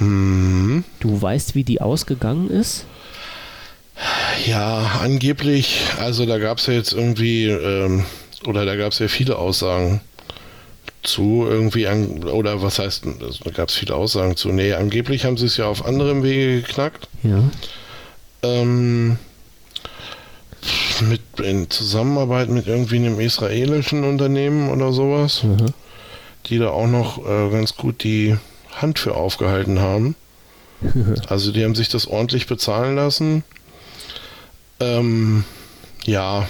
Mhm. 0.00 0.82
Du 0.98 1.22
weißt, 1.22 1.54
wie 1.54 1.62
die 1.62 1.80
ausgegangen 1.80 2.50
ist? 2.50 2.86
Ja, 4.46 4.98
angeblich, 5.00 5.80
also 6.00 6.26
da 6.26 6.38
gab 6.38 6.58
es 6.58 6.66
ja 6.66 6.74
jetzt 6.74 6.92
irgendwie, 6.92 7.46
ähm, 7.46 8.04
oder 8.46 8.64
da 8.64 8.74
gab 8.74 8.90
es 8.90 8.98
ja 8.98 9.06
viele 9.06 9.36
Aussagen 9.36 10.00
zu 11.02 11.46
irgendwie, 11.48 11.86
an, 11.86 12.24
oder 12.24 12.62
was 12.62 12.78
heißt, 12.78 13.04
da 13.44 13.50
gab 13.50 13.68
es 13.68 13.74
viele 13.74 13.94
Aussagen 13.94 14.36
zu. 14.36 14.50
Nee, 14.50 14.74
angeblich 14.74 15.24
haben 15.24 15.36
sie 15.36 15.46
es 15.46 15.56
ja 15.56 15.66
auf 15.66 15.84
anderem 15.84 16.22
Wege 16.22 16.62
geknackt. 16.62 17.08
Ja. 17.22 17.42
Ähm, 18.42 19.18
mit, 21.08 21.22
in 21.42 21.70
Zusammenarbeit 21.70 22.50
mit 22.50 22.66
irgendwie 22.66 22.96
einem 22.96 23.18
israelischen 23.18 24.04
Unternehmen 24.04 24.70
oder 24.70 24.92
sowas, 24.92 25.42
mhm. 25.42 25.66
die 26.46 26.58
da 26.58 26.68
auch 26.70 26.86
noch 26.86 27.18
äh, 27.26 27.50
ganz 27.50 27.76
gut 27.76 28.04
die 28.04 28.36
Hand 28.76 28.98
für 28.98 29.14
aufgehalten 29.14 29.80
haben. 29.80 30.14
also 31.28 31.52
die 31.52 31.64
haben 31.64 31.74
sich 31.74 31.88
das 31.88 32.06
ordentlich 32.06 32.46
bezahlen 32.46 32.96
lassen. 32.96 33.42
Ähm, 34.80 35.44
ja, 36.04 36.48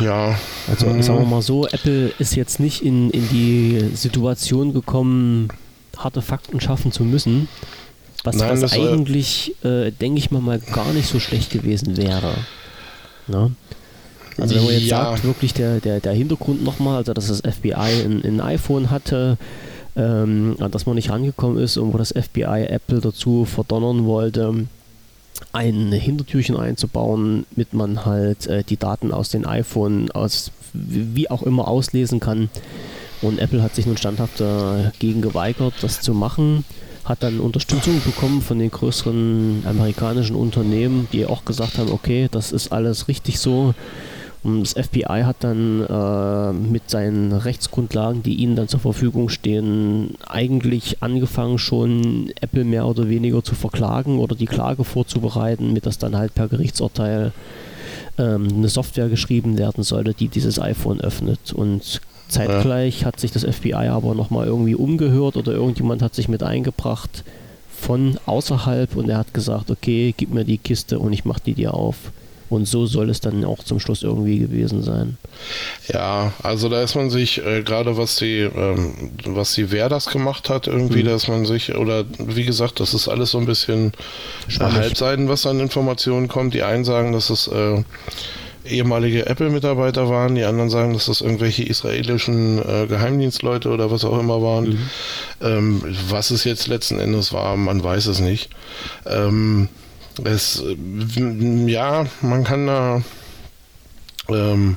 ja. 0.00 0.38
Also 0.68 0.86
mhm. 0.86 1.02
sagen 1.02 1.18
wir 1.20 1.26
mal 1.26 1.42
so, 1.42 1.66
Apple 1.66 2.12
ist 2.18 2.36
jetzt 2.36 2.60
nicht 2.60 2.82
in, 2.82 3.10
in 3.10 3.28
die 3.28 3.90
Situation 3.94 4.72
gekommen, 4.72 5.48
harte 5.96 6.22
Fakten 6.22 6.60
schaffen 6.60 6.92
zu 6.92 7.04
müssen. 7.04 7.48
Was, 8.24 8.36
Nein, 8.36 8.60
was 8.60 8.72
eigentlich, 8.72 9.54
äh, 9.64 9.90
denke 9.92 10.18
ich 10.18 10.30
mal, 10.30 10.40
mal 10.40 10.58
gar 10.58 10.92
nicht 10.92 11.08
so 11.08 11.18
schlecht 11.18 11.50
gewesen 11.50 11.96
wäre. 11.96 12.34
Na? 13.26 13.50
Also 14.38 14.56
wenn 14.56 14.64
man 14.64 14.72
jetzt 14.74 14.84
ja. 14.84 15.04
sagt, 15.04 15.24
wirklich 15.24 15.54
der, 15.54 15.80
der, 15.80 16.00
der 16.00 16.12
Hintergrund 16.12 16.62
nochmal, 16.62 16.98
also 16.98 17.12
dass 17.12 17.28
das 17.28 17.40
FBI 17.40 17.74
ein, 17.74 18.22
ein 18.24 18.40
iPhone 18.40 18.90
hatte, 18.90 19.38
ähm, 19.96 20.56
dass 20.70 20.86
man 20.86 20.94
nicht 20.94 21.10
rangekommen 21.10 21.58
ist 21.62 21.76
und 21.76 21.92
wo 21.92 21.98
das 21.98 22.12
FBI 22.12 22.66
Apple 22.68 23.00
dazu 23.00 23.44
verdonnern 23.44 24.04
wollte, 24.04 24.66
ein 25.52 25.92
Hintertürchen 25.92 26.56
einzubauen, 26.56 27.46
mit 27.56 27.74
man 27.74 28.04
halt 28.04 28.46
äh, 28.46 28.62
die 28.64 28.76
Daten 28.76 29.12
aus 29.12 29.30
den 29.30 29.46
iPhone 29.46 30.10
aus 30.12 30.52
wie 30.72 31.30
auch 31.30 31.42
immer 31.42 31.68
auslesen 31.68 32.20
kann. 32.20 32.48
Und 33.22 33.38
Apple 33.38 33.62
hat 33.62 33.74
sich 33.74 33.86
nun 33.86 33.96
standhaft 33.96 34.40
dagegen 34.40 35.20
geweigert, 35.20 35.74
das 35.82 36.00
zu 36.00 36.14
machen. 36.14 36.64
Hat 37.04 37.22
dann 37.22 37.40
Unterstützung 37.40 38.00
bekommen 38.04 38.40
von 38.40 38.58
den 38.58 38.70
größeren 38.70 39.64
amerikanischen 39.66 40.36
Unternehmen, 40.36 41.08
die 41.12 41.26
auch 41.26 41.44
gesagt 41.44 41.78
haben, 41.78 41.90
okay, 41.90 42.28
das 42.30 42.52
ist 42.52 42.72
alles 42.72 43.08
richtig 43.08 43.38
so. 43.38 43.74
Und 44.42 44.62
das 44.62 44.72
FBI 44.72 45.22
hat 45.24 45.36
dann 45.40 45.84
äh, 45.84 46.52
mit 46.52 46.88
seinen 46.88 47.32
Rechtsgrundlagen, 47.32 48.22
die 48.22 48.36
ihnen 48.36 48.56
dann 48.56 48.68
zur 48.68 48.80
Verfügung 48.80 49.28
stehen, 49.28 50.14
eigentlich 50.26 51.02
angefangen 51.02 51.58
schon 51.58 52.32
Apple 52.40 52.64
mehr 52.64 52.86
oder 52.86 53.08
weniger 53.10 53.44
zu 53.44 53.54
verklagen 53.54 54.18
oder 54.18 54.34
die 54.34 54.46
Klage 54.46 54.84
vorzubereiten, 54.84 55.74
mit 55.74 55.84
das 55.84 55.98
dann 55.98 56.16
halt 56.16 56.34
per 56.34 56.48
Gerichtsurteil 56.48 57.32
ähm, 58.16 58.48
eine 58.48 58.68
Software 58.68 59.10
geschrieben 59.10 59.58
werden 59.58 59.84
sollte, 59.84 60.14
die 60.14 60.28
dieses 60.28 60.58
iPhone 60.58 61.00
öffnet. 61.00 61.52
Und 61.52 62.00
zeitgleich 62.28 63.00
ja. 63.00 63.06
hat 63.08 63.20
sich 63.20 63.32
das 63.32 63.44
FBI 63.44 63.88
aber 63.88 64.14
nochmal 64.14 64.46
irgendwie 64.46 64.74
umgehört 64.74 65.36
oder 65.36 65.52
irgendjemand 65.52 66.00
hat 66.00 66.14
sich 66.14 66.28
mit 66.28 66.42
eingebracht 66.42 67.24
von 67.68 68.18
außerhalb 68.26 68.96
und 68.96 69.08
er 69.08 69.18
hat 69.18 69.34
gesagt, 69.34 69.70
okay, 69.70 70.14
gib 70.16 70.32
mir 70.32 70.44
die 70.44 70.58
Kiste 70.58 70.98
und 70.98 71.12
ich 71.12 71.24
mach 71.24 71.40
die 71.40 71.54
dir 71.54 71.74
auf. 71.74 72.12
Und 72.50 72.66
so 72.66 72.84
soll 72.84 73.08
es 73.10 73.20
dann 73.20 73.44
auch 73.44 73.62
zum 73.62 73.78
Schluss 73.78 74.02
irgendwie 74.02 74.40
gewesen 74.40 74.82
sein. 74.82 75.16
Ja, 75.86 76.32
also 76.42 76.68
da 76.68 76.82
ist 76.82 76.96
man 76.96 77.08
sich, 77.08 77.44
äh, 77.44 77.62
gerade 77.62 77.96
was 77.96 78.16
die, 78.16 78.40
ähm, 78.40 79.12
was 79.24 79.54
die 79.54 79.70
Wer 79.70 79.88
das 79.88 80.06
gemacht 80.06 80.50
hat, 80.50 80.66
irgendwie, 80.66 81.04
mhm. 81.04 81.08
dass 81.08 81.28
man 81.28 81.46
sich, 81.46 81.76
oder 81.76 82.04
wie 82.18 82.44
gesagt, 82.44 82.80
das 82.80 82.92
ist 82.92 83.06
alles 83.06 83.30
so 83.30 83.38
ein 83.38 83.46
bisschen 83.46 83.92
äh, 84.48 84.64
Halbseiten, 84.64 85.28
was 85.28 85.46
an 85.46 85.60
Informationen 85.60 86.26
kommt. 86.26 86.52
Die 86.52 86.64
einen 86.64 86.84
sagen, 86.84 87.12
dass 87.12 87.30
es 87.30 87.46
äh, 87.46 87.84
ehemalige 88.64 89.26
Apple-Mitarbeiter 89.26 90.08
waren, 90.08 90.34
die 90.34 90.44
anderen 90.44 90.70
sagen, 90.70 90.92
dass 90.92 91.06
das 91.06 91.20
irgendwelche 91.20 91.62
israelischen 91.62 92.58
äh, 92.58 92.86
Geheimdienstleute 92.88 93.68
oder 93.68 93.92
was 93.92 94.04
auch 94.04 94.18
immer 94.18 94.42
waren. 94.42 94.70
Mhm. 94.70 94.90
Ähm, 95.40 95.82
was 96.08 96.30
es 96.30 96.44
jetzt 96.44 96.66
letzten 96.66 96.98
Endes 96.98 97.32
war, 97.32 97.56
man 97.56 97.82
weiß 97.82 98.06
es 98.06 98.18
nicht. 98.18 98.50
Ähm, 99.06 99.68
es, 100.24 100.62
ja, 101.66 102.06
man 102.20 102.44
kann 102.44 102.66
da, 102.66 103.02
ähm, 104.28 104.76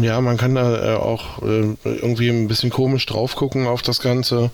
ja, 0.00 0.20
man 0.20 0.36
kann 0.36 0.54
da 0.54 0.94
äh, 0.94 0.96
auch 0.96 1.42
äh, 1.42 1.76
irgendwie 1.84 2.28
ein 2.28 2.48
bisschen 2.48 2.70
komisch 2.70 3.04
drauf 3.06 3.36
gucken 3.36 3.66
auf 3.66 3.82
das 3.82 4.00
Ganze, 4.00 4.50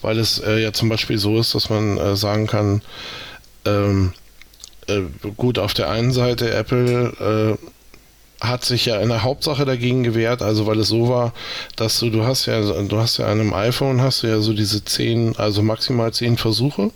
weil 0.00 0.18
es 0.18 0.38
äh, 0.38 0.58
ja 0.60 0.72
zum 0.72 0.88
Beispiel 0.88 1.18
so 1.18 1.38
ist, 1.38 1.54
dass 1.54 1.70
man 1.70 1.96
äh, 1.98 2.16
sagen 2.16 2.46
kann, 2.46 2.82
ähm, 3.64 4.12
äh, 4.88 5.02
gut, 5.36 5.58
auf 5.58 5.74
der 5.74 5.90
einen 5.90 6.12
Seite 6.12 6.52
Apple 6.52 7.58
äh, 7.60 8.46
hat 8.46 8.64
sich 8.64 8.86
ja 8.86 8.98
in 8.98 9.08
der 9.08 9.22
Hauptsache 9.22 9.64
dagegen 9.64 10.02
gewehrt, 10.02 10.42
also 10.42 10.66
weil 10.66 10.80
es 10.80 10.88
so 10.88 11.08
war, 11.08 11.32
dass 11.76 12.00
du, 12.00 12.10
du 12.10 12.24
hast 12.24 12.46
ja, 12.46 12.60
du 12.60 12.98
hast 12.98 13.18
ja 13.18 13.26
an 13.26 13.40
einem 13.40 13.54
iPhone 13.54 14.00
hast 14.00 14.24
du 14.24 14.26
ja 14.26 14.40
so 14.40 14.52
diese 14.52 14.84
zehn, 14.84 15.36
also 15.36 15.62
maximal 15.62 16.12
zehn 16.12 16.36
Versuche. 16.36 16.90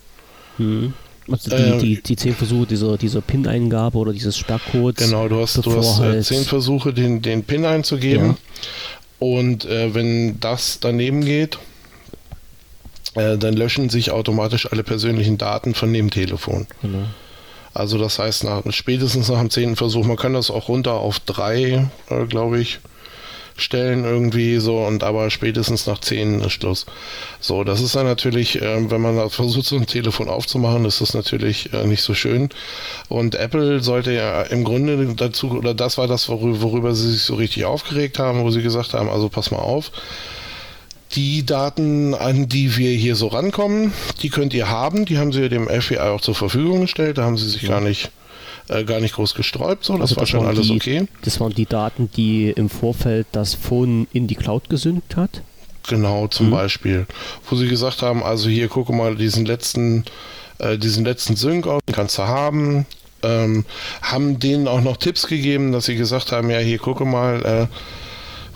Mhm. 0.59 0.95
Also 1.31 1.51
die, 1.51 1.57
äh, 1.57 1.79
die, 1.79 2.03
die 2.03 2.17
zehn 2.17 2.35
Versuche 2.35 2.67
dieser, 2.67 2.97
dieser 2.97 3.21
PIN-Eingabe 3.21 3.99
oder 3.99 4.13
dieses 4.13 4.37
Sperrcodes. 4.37 5.05
Genau, 5.05 5.29
du 5.29 5.41
hast, 5.41 5.57
du 5.65 5.77
hast 5.77 5.99
halt 5.99 6.25
zehn 6.25 6.45
Versuche, 6.45 6.93
den, 6.93 7.23
den 7.23 7.43
PIN 7.43 7.65
einzugeben. 7.65 8.27
Ja. 8.27 8.37
Und 9.19 9.65
äh, 9.65 9.95
wenn 9.95 10.39
das 10.41 10.79
daneben 10.81 11.25
geht, 11.25 11.59
äh, 13.15 13.39
dann 13.39 13.55
löschen 13.55 13.89
sich 13.89 14.11
automatisch 14.11 14.71
alle 14.71 14.85
persönlichen 14.85 15.39
Daten 15.39 15.75
von 15.75 15.93
dem 15.93 16.11
Telefon. 16.11 16.67
Genau. 16.83 17.05
Also 17.73 17.99
das 17.99 18.19
heißt, 18.19 18.45
nach, 18.45 18.63
spätestens 18.71 19.29
nach 19.29 19.39
dem 19.39 19.51
zehnten 19.51 19.77
Versuch, 19.77 20.07
man 20.07 20.17
kann 20.17 20.35
das 20.35 20.51
auch 20.51 20.69
runter 20.69 20.95
auf 20.95 21.19
drei, 21.21 21.89
äh, 22.09 22.25
glaube 22.27 22.61
ich, 22.61 22.79
stellen 23.57 24.05
irgendwie 24.05 24.59
so 24.59 24.79
und 24.79 25.03
aber 25.03 25.31
spätestens 25.31 25.87
nach 25.87 25.99
10 25.99 26.41
ist 26.41 26.53
Schluss. 26.53 26.87
So, 27.41 27.65
das 27.65 27.81
ist 27.81 27.97
dann 27.97 28.07
natürlich, 28.07 28.61
äh, 28.61 28.91
wenn 28.91 29.01
man 29.01 29.31
versucht, 29.31 29.67
so 29.67 29.77
ein 29.77 29.87
Telefon 29.87 30.29
aufzumachen, 30.29 30.85
ist 30.85 31.01
das 31.01 31.15
natürlich 31.15 31.73
äh, 31.73 31.87
nicht 31.87 32.03
so 32.03 32.15
schön. 32.15 32.51
Und 33.09 33.35
Apple 33.35 33.83
sollte 33.83 34.13
ja 34.13 34.43
im 34.43 34.65
Grunde 34.65 35.15
dazu, 35.15 35.51
oder 35.51 35.75
das 35.75 35.99
war 35.99 36.07
das, 36.07 36.29
worüber, 36.29 36.63
worüber 36.63 36.95
sie 36.95 37.13
sich 37.13 37.23
so 37.23 37.35
richtig 37.35 37.65
aufgeregt 37.65 38.19
haben, 38.19 38.43
wo 38.43 38.51
sie 38.51 38.63
gesagt 38.63 38.95
haben, 38.95 39.09
also 39.09 39.29
pass 39.29 39.51
mal 39.51 39.59
auf, 39.59 39.91
Die 41.15 41.47
Daten, 41.47 42.15
an 42.15 42.49
die 42.49 42.77
wir 42.77 42.91
hier 42.91 43.15
so 43.15 43.29
rankommen, 43.29 43.93
die 44.23 44.29
könnt 44.29 44.53
ihr 44.53 44.69
haben. 44.69 45.05
Die 45.05 45.19
haben 45.19 45.33
sie 45.33 45.49
dem 45.49 45.69
FBI 45.69 45.99
auch 45.99 46.21
zur 46.21 46.35
Verfügung 46.35 46.83
gestellt. 46.83 47.17
Da 47.19 47.25
haben 47.25 47.39
sie 47.39 47.49
sich 47.49 47.63
ja. 47.63 47.69
gar 47.71 47.81
nicht 47.81 48.11
äh, 48.69 48.85
gar 48.85 49.01
nicht 49.01 49.15
groß 49.15 49.35
gesträubt. 49.35 49.85
So, 49.85 49.95
das, 49.95 50.03
also 50.03 50.15
das 50.15 50.21
war 50.21 50.27
schon 50.27 50.47
alles 50.47 50.67
die, 50.67 50.73
okay. 50.75 51.09
Das 51.23 51.41
waren 51.41 51.55
die 51.55 51.67
Daten, 51.67 52.11
die 52.17 52.51
im 52.51 52.69
Vorfeld 52.69 53.27
das 53.33 53.55
Phone 53.55 54.07
in 54.13 54.27
die 54.27 54.35
Cloud 54.35 54.69
gesynkt 54.69 55.17
hat. 55.17 55.43
Genau, 55.89 56.27
zum 56.29 56.47
mhm. 56.47 56.51
Beispiel. 56.51 57.07
Wo 57.49 57.57
sie 57.57 57.69
gesagt 57.69 58.03
haben, 58.03 58.23
also 58.23 58.49
hier 58.49 58.69
gucke 58.69 58.93
mal 58.93 59.15
diesen 59.17 59.47
letzten, 59.47 60.05
äh, 60.59 60.79
diesen 60.79 61.05
letzten 61.05 61.37
Sync 61.37 61.67
aus, 61.67 61.81
den 61.89 61.95
kannst 61.95 62.19
du 62.19 62.23
haben. 62.23 62.87
Ähm, 63.23 63.65
haben 64.03 64.39
denen 64.39 64.69
auch 64.69 64.83
noch 64.83 64.99
Tipps 64.99 65.27
gegeben, 65.27 65.73
dass 65.73 65.87
sie 65.87 65.97
gesagt 65.97 66.33
haben, 66.33 66.51
ja 66.51 66.59
hier 66.59 66.79
gucke 66.79 67.05
mal, 67.05 67.45
äh, 67.45 67.67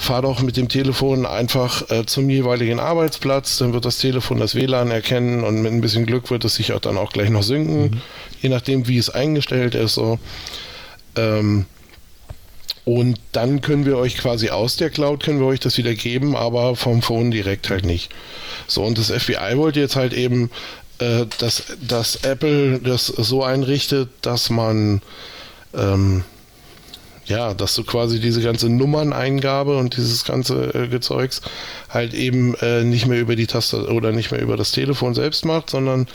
fahr 0.01 0.23
doch 0.23 0.41
mit 0.41 0.57
dem 0.57 0.69
Telefon 0.69 1.27
einfach 1.27 1.91
äh, 1.91 2.07
zum 2.07 2.31
jeweiligen 2.31 2.81
Arbeitsplatz, 2.81 3.59
dann 3.59 3.73
wird 3.73 3.85
das 3.85 3.99
Telefon 3.99 4.39
das 4.39 4.55
WLAN 4.55 4.91
erkennen 4.91 5.45
und 5.45 5.63
mit 5.63 5.73
ein 5.73 5.81
bisschen 5.81 6.07
Glück 6.07 6.31
wird 6.31 6.45
es 6.45 6.55
sich 6.55 6.73
auch 6.73 6.81
dann 6.81 6.97
auch 6.97 7.13
gleich 7.13 7.31
noch 7.31 7.43
synken, 7.43 7.83
mhm. 7.83 8.01
je 8.41 8.49
nachdem 8.49 8.89
wie 8.89 8.99
es 8.99 9.11
eingestellt 9.11 9.75
ist. 9.75 9.95
So. 9.95 10.19
Ähm, 11.17 11.67
und 12.85 13.21
dann 13.33 13.61
können 13.61 13.85
wir 13.85 13.99
euch 13.99 14.17
quasi 14.17 14.49
aus 14.49 14.77
der 14.77 14.91
Cloud, 14.91 15.23
können 15.23 15.39
wir 15.39 15.47
euch 15.47 15.61
das 15.61 15.77
wieder 15.77 15.95
geben, 15.95 16.35
aber 16.35 16.77
vom 16.77 17.03
Phone 17.03 17.31
direkt 17.31 17.69
halt 17.69 17.85
nicht. 17.85 18.11
So, 18.67 18.83
und 18.83 18.97
das 18.97 19.11
FBI 19.11 19.57
wollte 19.57 19.81
jetzt 19.81 19.97
halt 19.97 20.13
eben, 20.15 20.51
äh, 20.99 21.27
dass, 21.39 21.65
dass 21.87 22.17
Apple 22.25 22.81
das 22.81 23.07
so 23.07 23.45
einrichtet, 23.45 24.09
dass 24.23 24.49
man 24.49 25.03
ähm, 25.75 26.25
ja, 27.31 27.55
dass 27.55 27.75
du 27.75 27.85
quasi 27.85 28.21
diese 28.21 28.43
ganze 28.43 28.69
Nummerneingabe 28.69 29.77
und 29.77 29.97
dieses 29.97 30.25
ganze 30.25 30.75
äh, 30.75 30.89
Gezeugs 30.89 31.41
halt 31.89 32.13
eben 32.13 32.55
äh, 32.57 32.83
nicht 32.83 33.07
mehr 33.07 33.21
über 33.21 33.37
die 33.37 33.47
Taste 33.47 33.87
oder 33.87 34.13
nicht 34.13 34.33
mehr 34.33 34.43
über 34.43 34.57
das 34.57 34.73
Telefon 34.73 35.15
selbst 35.15 35.45
macht, 35.45 35.71
sondern 35.71 36.09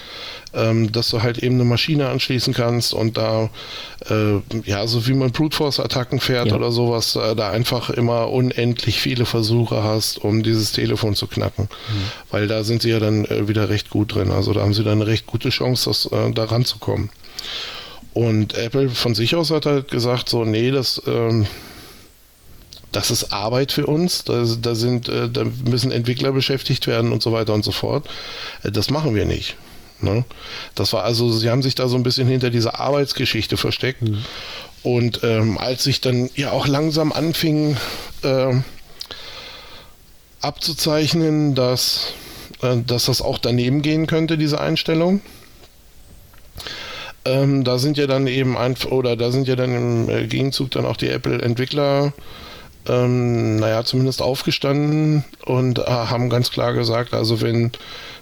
ähm, 0.53 0.91
dass 0.91 1.09
du 1.09 1.22
halt 1.22 1.38
eben 1.38 1.55
eine 1.55 1.63
Maschine 1.63 2.09
anschließen 2.09 2.53
kannst 2.53 2.93
und 2.93 3.18
da, 3.18 3.49
äh, 4.09 4.39
ja, 4.66 4.88
so 4.88 5.07
wie 5.07 5.13
man 5.13 5.32
Brute 5.32 5.55
Force 5.55 5.80
Attacken 5.80 6.20
fährt 6.20 6.47
ja. 6.47 6.55
oder 6.55 6.72
sowas, 6.72 7.16
äh, 7.16 7.36
da 7.36 7.49
einfach 7.49 7.89
immer 7.89 8.30
unendlich 8.30 8.99
viele 8.99 9.26
Versuche 9.26 9.84
hast, 9.84 10.18
um 10.18 10.43
dieses 10.43 10.74
Telefon 10.74 11.16
zu 11.16 11.28
knacken. 11.28 11.66
Mhm. 11.66 12.32
Weil 12.32 12.47
da 12.47 12.63
sind 12.63 12.82
sie 12.82 12.89
ja 12.89 12.99
dann 12.99 13.26
äh, 13.26 13.47
wieder 13.47 13.70
recht 13.70 13.89
gut 13.89 14.16
drin. 14.16 14.32
Also 14.32 14.53
da 14.53 14.61
haben 14.61 14.74
sie 14.74 14.84
dann 14.84 15.01
eine 15.01 15.07
recht 15.07 15.28
gute 15.28 15.49
Chance, 15.49 15.89
das, 15.89 16.05
äh, 16.11 16.32
da 16.32 16.43
ranzukommen. 16.43 17.09
Und 18.16 18.53
Apple 18.57 18.89
von 18.89 19.13
sich 19.13 19.36
aus 19.36 19.51
hat 19.51 19.66
halt 19.66 19.91
gesagt, 19.91 20.30
so, 20.30 20.45
nee, 20.45 20.72
das, 20.72 21.01
ähm, 21.05 21.47
das 22.93 23.11
ist 23.11 23.34
Arbeit 23.34 23.74
für 23.74 23.88
uns, 23.88 24.24
da, 24.24 24.45
da, 24.61 24.74
sind, 24.74 25.09
äh, 25.09 25.30
da 25.30 25.43
müssen 25.66 25.91
Entwickler 25.91 26.32
beschäftigt 26.32 26.88
werden 26.88 27.11
und 27.11 27.22
so 27.22 27.34
weiter 27.34 27.53
und 27.53 27.66
so 27.66 27.74
fort. 27.74 28.07
Äh, 28.63 28.72
das 28.72 28.89
machen 28.89 29.16
wir 29.16 29.26
nicht. 29.26 29.57
Ne? 29.99 30.24
Das 30.76 30.93
war 30.93 31.03
also, 31.03 31.30
sie 31.30 31.49
haben 31.49 31.61
sich 31.61 31.76
da 31.76 31.89
so 31.89 31.97
ein 31.97 32.03
bisschen 32.03 32.26
hinter 32.26 32.51
dieser 32.51 32.80
Arbeitsgeschichte 32.80 33.57
versteckt. 33.57 34.01
Mhm. 34.01 34.24
Und 34.82 35.20
ähm, 35.24 35.57
als 35.57 35.84
sich 35.84 35.99
dann 35.99 36.30
ja 36.36 36.51
auch 36.51 36.68
langsam 36.68 37.11
anfing 37.11 37.76
äh, 38.22 38.53
abzuzeichnen, 40.39 41.53
dass, 41.53 42.13
äh, 42.61 42.78
dass 42.88 43.07
das 43.07 43.22
auch 43.22 43.39
daneben 43.39 43.82
gehen 43.82 44.07
könnte, 44.07 44.38
diese 44.38 44.61
Einstellung, 44.61 45.20
ähm, 47.26 47.63
da 47.63 47.78
sind 47.80 47.97
ja 47.97 48.07
dann 48.07 48.28
eben 48.28 48.55
einfach, 48.57 48.91
oder 48.91 49.15
da 49.15 49.32
sind 49.32 49.47
ja 49.47 49.55
dann 49.55 49.73
im 49.76 50.09
äh, 50.09 50.28
Gegenzug 50.28 50.71
dann 50.71 50.86
auch 50.86 50.97
die 50.97 51.09
Apple-Entwickler, 51.09 52.13
ähm, 52.88 53.57
naja, 53.57 53.84
zumindest 53.84 54.21
aufgestanden 54.21 55.26
und 55.45 55.80
äh, 55.80 55.84
haben 55.86 56.30
ganz 56.30 56.51
klar 56.51 56.73
gesagt, 56.73 57.13
also 57.13 57.41
wenn 57.41 57.71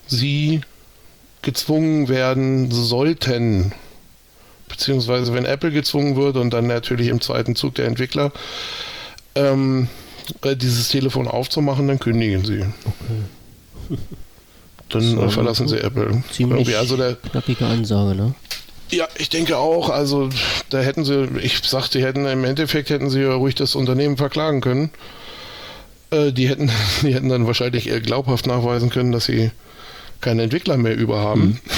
sie 0.08 0.62
gezwungen 1.42 2.08
werden 2.08 2.72
sollten, 2.72 3.74
beziehungsweise 4.70 5.34
wenn 5.34 5.46
Apple 5.46 5.72
gezwungen 5.72 6.16
wird 6.16 6.38
und 6.38 6.52
dann 6.52 6.68
natürlich 6.68 7.10
im 7.10 7.20
zweiten 7.20 7.56
Zug 7.56 7.76
der 7.76 7.88
Entwickler, 7.88 8.32
ähm, 9.36 9.90
äh, 10.42 10.56
dieses 10.56 10.88
Telefon 10.90 11.28
aufzumachen, 11.28 11.88
dann 11.90 12.00
kündigen 12.00 12.46
sie. 12.46 12.62
Okay. 12.62 14.00
Dann 14.90 15.02
so, 15.16 15.30
verlassen 15.30 15.68
sie 15.68 15.80
Apple. 15.80 16.24
Ziemlich 16.32 16.60
Irgendwie 16.60 16.76
also 16.76 16.96
der, 16.96 17.16
knackige 17.16 17.66
Ansage, 17.66 18.16
ne? 18.16 18.34
Ja, 18.92 19.08
ich 19.18 19.30
denke 19.30 19.58
auch. 19.58 19.90
Also 19.90 20.30
da 20.70 20.80
hätten 20.80 21.06
sie, 21.06 21.28
ich 21.42 21.60
sagte, 21.64 22.02
hätten 22.02 22.26
im 22.26 22.44
Endeffekt 22.44 22.90
hätten 22.90 23.10
sie 23.10 23.22
ja 23.22 23.34
ruhig 23.34 23.56
das 23.56 23.76
Unternehmen 23.76 24.18
verklagen 24.18 24.62
können. 24.62 24.92
Äh, 26.12 26.32
die 26.32 26.48
hätten, 26.48 26.72
die 27.02 27.14
hätten 27.14 27.30
dann 27.30 27.48
wahrscheinlich 27.48 27.88
eher 27.88 28.02
glaubhaft 28.02 28.48
nachweisen 28.48 28.90
können, 28.90 29.12
dass 29.12 29.26
sie 29.26 29.52
keine 30.22 30.44
Entwickler 30.44 30.78
mehr 30.78 30.96
über 30.96 31.20
haben. 31.20 31.42
Mhm. 31.42 31.60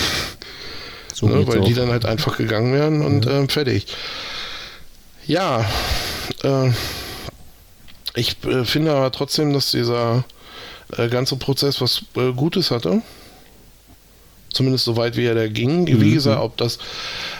So 1.13 1.27
ne, 1.27 1.47
weil 1.47 1.61
auch. 1.61 1.65
die 1.65 1.73
dann 1.73 1.91
halt 1.91 2.03
einfach 2.03 2.35
gegangen 2.35 2.73
wären 2.73 3.01
und 3.01 3.23
ja. 3.23 3.43
äh, 3.43 3.47
fertig. 3.47 3.87
Ja, 5.25 5.65
äh, 6.43 6.71
ich 8.15 8.35
äh, 8.43 8.65
finde 8.65 8.91
aber 8.91 9.13
trotzdem, 9.13 9.53
dass 9.53 9.71
dieser 9.71 10.25
äh, 10.97 11.07
ganze 11.07 11.37
Prozess 11.37 11.79
was 11.79 12.03
äh, 12.17 12.33
Gutes 12.33 12.69
hatte. 12.69 13.01
Zumindest 14.55 14.85
so 14.85 14.95
weit 14.95 15.17
wie 15.17 15.25
er 15.25 15.35
da 15.35 15.47
ging. 15.49 15.85
Wie 15.85 15.93
mhm. 15.95 16.13
gesagt, 16.13 16.41
ob 16.41 16.55
das, 16.55 16.79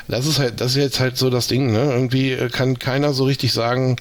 das 0.09 0.27
ist 0.27 0.37
halt, 0.37 0.59
das 0.59 0.71
ist 0.71 0.83
jetzt 0.83 0.99
halt 0.99 1.17
so 1.17 1.29
das 1.29 1.47
Ding, 1.47 1.71
ne? 1.71 1.93
Irgendwie 1.93 2.33
äh, 2.33 2.49
kann 2.49 2.77
keiner 2.77 3.13
so 3.13 3.23
richtig 3.23 3.53
sagen, 3.53 3.95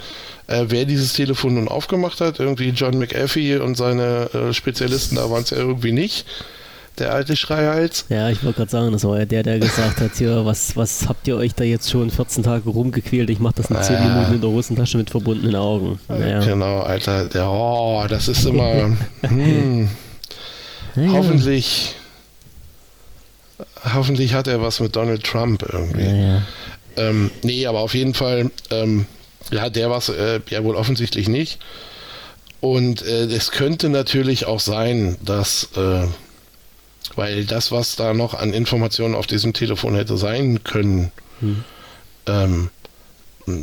äh, 0.48 0.64
wer 0.66 0.84
dieses 0.84 1.12
Telefon 1.12 1.54
nun 1.54 1.68
aufgemacht 1.68 2.20
hat. 2.20 2.40
Irgendwie 2.40 2.70
John 2.70 2.98
McAfee 2.98 3.58
und 3.58 3.76
seine 3.76 4.28
äh, 4.34 4.52
Spezialisten, 4.52 5.14
da 5.14 5.30
waren 5.30 5.44
es 5.44 5.50
ja 5.50 5.58
irgendwie 5.58 5.92
nicht. 5.92 6.26
Der 6.98 7.12
alte 7.12 7.36
Schreihals. 7.36 8.04
Ja, 8.08 8.30
ich 8.30 8.42
wollte 8.42 8.58
gerade 8.58 8.70
sagen, 8.70 8.92
das 8.92 9.04
war 9.04 9.16
ja 9.16 9.24
der, 9.24 9.44
der 9.44 9.60
gesagt 9.60 10.00
hat, 10.00 10.10
hier, 10.16 10.44
was, 10.44 10.76
was 10.76 11.08
habt 11.08 11.28
ihr 11.28 11.36
euch 11.36 11.54
da 11.54 11.62
jetzt 11.62 11.88
schon 11.90 12.10
14 12.10 12.42
Tage 12.42 12.68
rumgequält? 12.68 13.30
Ich 13.30 13.38
mache 13.38 13.54
das 13.56 13.70
in 13.70 13.80
10 13.80 14.00
Minuten 14.00 14.34
in 14.34 14.40
der 14.40 14.50
Hosentasche 14.50 14.98
mit 14.98 15.10
verbundenen 15.10 15.54
Augen. 15.54 16.00
Naja. 16.08 16.40
Genau, 16.40 16.80
Alter. 16.80 17.26
Der, 17.26 17.48
oh, 17.48 18.04
das 18.08 18.26
ist 18.26 18.44
immer. 18.44 18.96
hm. 19.22 19.88
Hoffentlich 20.96 21.96
hoffentlich 23.92 24.34
hat 24.34 24.46
er 24.46 24.62
was 24.62 24.80
mit 24.80 24.96
Donald 24.96 25.24
Trump 25.24 25.64
irgendwie. 25.70 26.04
Ja, 26.04 26.14
ja. 26.14 26.42
Ähm, 26.96 27.30
nee, 27.42 27.66
aber 27.66 27.80
auf 27.80 27.94
jeden 27.94 28.14
Fall, 28.14 28.50
ähm, 28.70 29.06
ja, 29.50 29.68
der 29.68 29.90
war 29.90 29.98
es 29.98 30.08
äh, 30.08 30.40
ja 30.48 30.64
wohl 30.64 30.76
offensichtlich 30.76 31.28
nicht. 31.28 31.58
Und 32.60 33.02
äh, 33.02 33.24
es 33.24 33.50
könnte 33.50 33.88
natürlich 33.88 34.46
auch 34.46 34.60
sein, 34.60 35.18
dass, 35.22 35.68
äh, 35.76 36.06
weil 37.14 37.44
das, 37.44 37.72
was 37.72 37.96
da 37.96 38.14
noch 38.14 38.34
an 38.34 38.54
Informationen 38.54 39.14
auf 39.14 39.26
diesem 39.26 39.52
Telefon 39.52 39.94
hätte 39.94 40.16
sein 40.16 40.64
können, 40.64 41.12
hm. 41.40 41.64
ähm, 42.26 42.70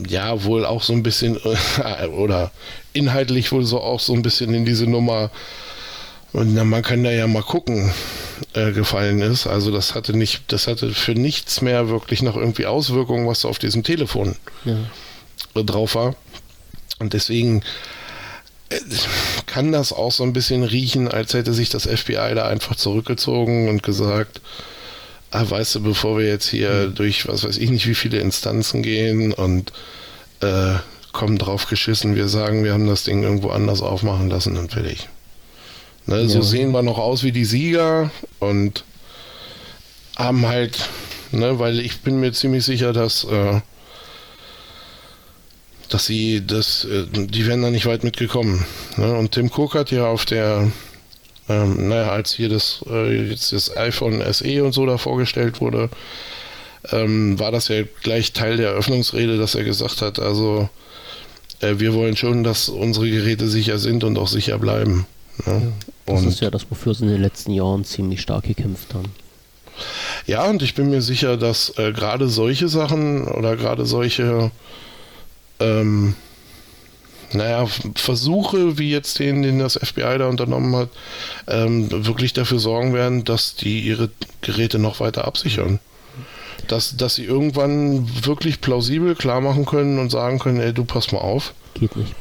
ja, 0.07 0.43
wohl 0.43 0.65
auch 0.65 0.83
so 0.83 0.93
ein 0.93 1.01
bisschen, 1.01 1.37
oder 2.15 2.51
inhaltlich 2.93 3.51
wohl 3.51 3.63
so 3.63 3.81
auch 3.81 3.99
so 3.99 4.13
ein 4.13 4.21
bisschen 4.21 4.53
in 4.53 4.65
diese 4.65 4.85
Nummer 4.85 5.31
und 6.33 6.53
na, 6.53 6.63
man 6.63 6.81
kann 6.81 7.03
da 7.03 7.11
ja 7.11 7.27
mal 7.27 7.43
gucken, 7.43 7.91
äh, 8.53 8.71
gefallen 8.71 9.21
ist. 9.21 9.47
Also 9.47 9.71
das 9.71 9.95
hatte 9.95 10.15
nicht, 10.15 10.43
das 10.47 10.67
hatte 10.67 10.93
für 10.93 11.13
nichts 11.13 11.61
mehr 11.61 11.89
wirklich 11.89 12.21
noch 12.21 12.35
irgendwie 12.35 12.65
Auswirkungen, 12.65 13.27
was 13.27 13.45
auf 13.45 13.59
diesem 13.59 13.83
Telefon 13.83 14.35
ja. 14.65 14.77
drauf 15.63 15.95
war. 15.95 16.15
Und 16.99 17.13
deswegen 17.13 17.63
äh, 18.69 18.79
kann 19.45 19.71
das 19.71 19.91
auch 19.93 20.11
so 20.11 20.23
ein 20.23 20.33
bisschen 20.33 20.63
riechen, 20.63 21.07
als 21.07 21.33
hätte 21.33 21.53
sich 21.53 21.69
das 21.69 21.85
FBI 21.85 22.33
da 22.35 22.47
einfach 22.47 22.75
zurückgezogen 22.75 23.67
und 23.67 23.83
gesagt, 23.83 24.41
ah, 25.31 25.45
weißt 25.47 25.75
du, 25.75 25.83
bevor 25.83 26.17
wir 26.17 26.27
jetzt 26.27 26.49
hier 26.49 26.87
mhm. 26.89 26.95
durch 26.95 27.27
was 27.27 27.43
weiß 27.43 27.57
ich 27.57 27.69
nicht 27.69 27.87
wie 27.87 27.95
viele 27.95 28.19
Instanzen 28.19 28.83
gehen 28.83 29.33
und 29.33 29.73
äh, 30.41 30.75
kommen 31.11 31.37
drauf 31.37 31.67
geschissen, 31.67 32.15
wir 32.15 32.29
sagen, 32.29 32.63
wir 32.63 32.73
haben 32.73 32.87
das 32.87 33.03
Ding 33.03 33.21
irgendwo 33.23 33.49
anders 33.49 33.81
aufmachen 33.81 34.29
lassen 34.29 34.55
und 34.55 34.71
fertig. 34.71 35.09
Ne, 36.11 36.23
ja. 36.23 36.27
So 36.27 36.41
sehen 36.41 36.71
wir 36.71 36.81
noch 36.81 36.97
aus 36.97 37.23
wie 37.23 37.31
die 37.31 37.45
Sieger 37.45 38.11
und 38.39 38.83
haben 40.17 40.45
halt, 40.45 40.89
ne, 41.31 41.57
weil 41.57 41.79
ich 41.79 42.01
bin 42.01 42.19
mir 42.19 42.33
ziemlich 42.33 42.65
sicher, 42.65 42.91
dass, 42.91 43.23
äh, 43.23 43.61
dass 45.87 46.05
sie, 46.05 46.45
das, 46.45 46.83
äh, 46.83 47.05
die 47.11 47.47
wären 47.47 47.61
da 47.61 47.69
nicht 47.69 47.85
weit 47.85 48.03
mitgekommen. 48.03 48.65
Ne? 48.97 49.13
Und 49.17 49.31
Tim 49.31 49.49
Cook 49.55 49.73
hat 49.75 49.91
ja 49.91 50.07
auf 50.07 50.25
der, 50.25 50.69
ähm, 51.47 51.87
naja, 51.87 52.11
als 52.11 52.33
hier 52.33 52.49
das, 52.49 52.83
äh, 52.89 53.29
jetzt 53.29 53.53
das 53.53 53.77
iPhone 53.77 54.21
SE 54.33 54.63
und 54.65 54.73
so 54.73 54.85
da 54.85 54.97
vorgestellt 54.97 55.61
wurde, 55.61 55.89
ähm, 56.91 57.39
war 57.39 57.53
das 57.53 57.69
ja 57.69 57.83
gleich 58.03 58.33
Teil 58.33 58.57
der 58.57 58.71
Eröffnungsrede, 58.71 59.37
dass 59.37 59.55
er 59.55 59.63
gesagt 59.63 60.01
hat, 60.01 60.19
also 60.19 60.67
äh, 61.61 61.75
wir 61.77 61.93
wollen 61.93 62.17
schon, 62.17 62.43
dass 62.43 62.67
unsere 62.67 63.09
Geräte 63.09 63.47
sicher 63.47 63.77
sind 63.77 64.03
und 64.03 64.17
auch 64.17 64.27
sicher 64.27 64.59
bleiben. 64.59 65.05
Ja. 65.45 65.61
Das 66.05 66.23
ist 66.23 66.41
ja 66.41 66.49
das, 66.49 66.69
wofür 66.69 66.93
sie 66.93 67.05
in 67.05 67.11
den 67.11 67.21
letzten 67.21 67.51
Jahren 67.51 67.85
ziemlich 67.85 68.21
stark 68.21 68.43
gekämpft 68.43 68.93
haben. 68.93 69.11
Ja, 70.27 70.45
und 70.45 70.61
ich 70.61 70.75
bin 70.75 70.89
mir 70.89 71.01
sicher, 71.01 71.37
dass 71.37 71.77
äh, 71.77 71.91
gerade 71.91 72.27
solche 72.27 72.67
Sachen 72.67 73.27
oder 73.27 73.55
gerade 73.55 73.85
solche, 73.85 74.51
ähm, 75.59 76.15
naja, 77.33 77.65
Versuche, 77.95 78.77
wie 78.77 78.91
jetzt 78.91 79.19
den, 79.19 79.41
den 79.41 79.59
das 79.59 79.79
FBI 79.81 80.17
da 80.17 80.27
unternommen 80.27 80.75
hat, 80.75 80.89
ähm, 81.47 82.05
wirklich 82.05 82.33
dafür 82.33 82.59
sorgen 82.59 82.93
werden, 82.93 83.23
dass 83.23 83.55
die 83.55 83.79
ihre 83.81 84.09
Geräte 84.41 84.79
noch 84.79 84.99
weiter 84.99 85.25
absichern. 85.25 85.79
Dass, 86.67 86.95
dass 86.95 87.15
sie 87.15 87.25
irgendwann 87.25 88.25
wirklich 88.25 88.61
plausibel 88.61 89.15
klar 89.15 89.41
machen 89.41 89.65
können 89.65 89.97
und 89.97 90.11
sagen 90.11 90.39
können, 90.39 90.59
ey, 90.59 90.73
du 90.73 90.85
pass 90.85 91.11
mal 91.11 91.19
auf. 91.19 91.53
Geht 91.73 91.95
nicht. 91.95 92.13